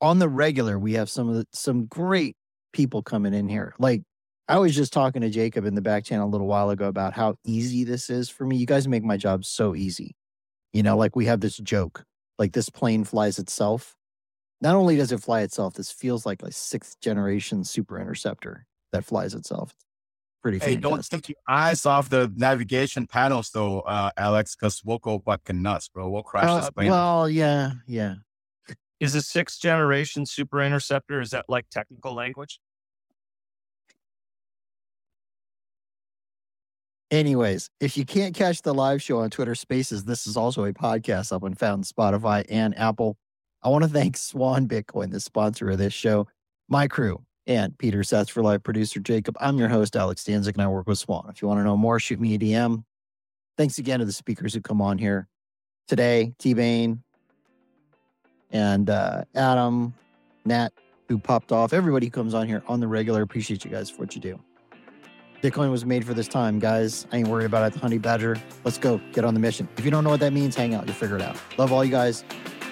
On 0.00 0.20
the 0.20 0.28
regular, 0.28 0.78
we 0.78 0.92
have 0.92 1.10
some 1.10 1.28
of 1.28 1.34
the, 1.34 1.46
some 1.52 1.86
great 1.86 2.36
people 2.72 3.02
coming 3.02 3.34
in 3.34 3.48
here. 3.48 3.74
Like 3.80 4.02
I 4.48 4.58
was 4.58 4.76
just 4.76 4.92
talking 4.92 5.22
to 5.22 5.30
Jacob 5.30 5.64
in 5.64 5.74
the 5.74 5.80
back 5.82 6.04
channel 6.04 6.28
a 6.28 6.30
little 6.30 6.46
while 6.46 6.70
ago 6.70 6.86
about 6.86 7.14
how 7.14 7.34
easy 7.44 7.82
this 7.84 8.08
is 8.10 8.28
for 8.28 8.46
me. 8.46 8.56
You 8.56 8.66
guys 8.66 8.86
make 8.86 9.02
my 9.02 9.16
job 9.16 9.44
so 9.44 9.74
easy. 9.74 10.14
You 10.72 10.82
know, 10.82 10.96
like 10.96 11.16
we 11.16 11.26
have 11.26 11.40
this 11.40 11.56
joke, 11.58 12.04
like 12.38 12.52
this 12.52 12.68
plane 12.68 13.02
flies 13.04 13.38
itself. 13.38 13.96
Not 14.60 14.76
only 14.76 14.96
does 14.96 15.10
it 15.10 15.20
fly 15.22 15.40
itself, 15.40 15.74
this 15.74 15.90
feels 15.90 16.24
like 16.24 16.42
a 16.42 16.52
sixth 16.52 17.00
generation 17.00 17.64
super 17.64 18.00
interceptor 18.00 18.66
that 18.92 19.04
flies 19.04 19.34
itself. 19.34 19.70
It's 19.70 20.40
pretty 20.42 20.58
Hey, 20.58 20.76
don't 20.76 20.92
fantastic. 20.92 21.22
take 21.22 21.28
your 21.30 21.36
eyes 21.48 21.84
off 21.84 22.08
the 22.08 22.32
navigation 22.36 23.06
panels 23.06 23.50
though, 23.52 23.80
uh, 23.80 24.10
Alex, 24.16 24.54
because 24.54 24.80
we'll 24.84 24.98
go 24.98 25.18
fucking 25.18 25.60
nuts, 25.60 25.88
bro. 25.88 26.08
We'll 26.08 26.22
crash 26.22 26.48
Uh, 26.48 26.60
this 26.60 26.70
plane. 26.70 26.90
well, 26.90 27.28
yeah, 27.28 27.72
yeah. 27.86 28.14
Is 29.00 29.14
a 29.14 29.22
sixth 29.22 29.60
generation 29.60 30.24
super 30.24 30.62
interceptor? 30.62 31.20
Is 31.20 31.30
that 31.30 31.46
like 31.48 31.68
technical 31.68 32.14
language? 32.14 32.60
Anyways, 37.10 37.70
if 37.80 37.96
you 37.96 38.04
can't 38.04 38.34
catch 38.34 38.62
the 38.62 38.74
live 38.74 39.00
show 39.00 39.20
on 39.20 39.30
Twitter 39.30 39.54
Spaces, 39.54 40.04
this 40.04 40.26
is 40.26 40.36
also 40.36 40.64
a 40.64 40.72
podcast 40.72 41.32
up 41.32 41.44
and 41.44 41.58
found 41.58 41.84
Spotify 41.84 42.44
and 42.48 42.76
Apple. 42.78 43.16
I 43.62 43.68
want 43.68 43.84
to 43.84 43.90
thank 43.90 44.16
Swan 44.16 44.66
Bitcoin, 44.66 45.12
the 45.12 45.20
sponsor 45.20 45.70
of 45.70 45.78
this 45.78 45.92
show, 45.92 46.26
my 46.68 46.88
crew, 46.88 47.22
and 47.46 47.76
Peter 47.78 48.02
Sets 48.02 48.28
for 48.28 48.42
Live 48.42 48.64
producer 48.64 48.98
Jacob. 48.98 49.36
I'm 49.40 49.56
your 49.56 49.68
host, 49.68 49.94
Alex 49.94 50.24
Stanczyk, 50.24 50.54
and 50.54 50.62
I 50.62 50.68
work 50.68 50.88
with 50.88 50.98
Swan. 50.98 51.26
If 51.30 51.40
you 51.40 51.48
want 51.48 51.60
to 51.60 51.64
know 51.64 51.76
more, 51.76 52.00
shoot 52.00 52.20
me 52.20 52.34
a 52.34 52.38
DM. 52.38 52.84
Thanks 53.56 53.78
again 53.78 54.00
to 54.00 54.04
the 54.04 54.12
speakers 54.12 54.52
who 54.52 54.60
come 54.60 54.82
on 54.82 54.98
here 54.98 55.28
today, 55.86 56.34
T 56.38 56.54
Bane 56.54 57.02
and 58.50 58.90
uh, 58.90 59.24
Adam, 59.34 59.94
Nat, 60.44 60.72
who 61.08 61.18
popped 61.18 61.52
off, 61.52 61.72
everybody 61.72 62.06
who 62.06 62.10
comes 62.10 62.34
on 62.34 62.46
here 62.46 62.62
on 62.68 62.80
the 62.80 62.88
regular. 62.88 63.22
Appreciate 63.22 63.64
you 63.64 63.70
guys 63.70 63.90
for 63.90 63.98
what 63.98 64.14
you 64.14 64.20
do. 64.20 64.40
Bitcoin 65.46 65.70
was 65.70 65.86
made 65.86 66.04
for 66.04 66.12
this 66.12 66.26
time, 66.26 66.58
guys. 66.58 67.06
I 67.12 67.18
ain't 67.18 67.28
worried 67.28 67.44
about 67.44 67.72
it. 67.72 67.78
Honey 67.78 67.98
Badger, 67.98 68.36
let's 68.64 68.78
go 68.78 69.00
get 69.12 69.24
on 69.24 69.32
the 69.32 69.38
mission. 69.38 69.68
If 69.76 69.84
you 69.84 69.92
don't 69.92 70.02
know 70.02 70.10
what 70.10 70.18
that 70.18 70.32
means, 70.32 70.56
hang 70.56 70.74
out. 70.74 70.86
You'll 70.86 70.96
figure 70.96 71.14
it 71.14 71.22
out. 71.22 71.36
Love 71.56 71.72
all 71.72 71.84
you 71.84 71.90
guys. 71.92 72.24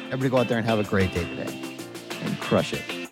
Everybody 0.07 0.29
go 0.29 0.39
out 0.39 0.49
there 0.49 0.59
and 0.59 0.67
have 0.67 0.81
a 0.81 0.85
great 0.85 1.15
day 1.15 1.23
today 1.23 1.77
and 2.23 2.41
crush 2.41 2.73
it. 2.73 3.04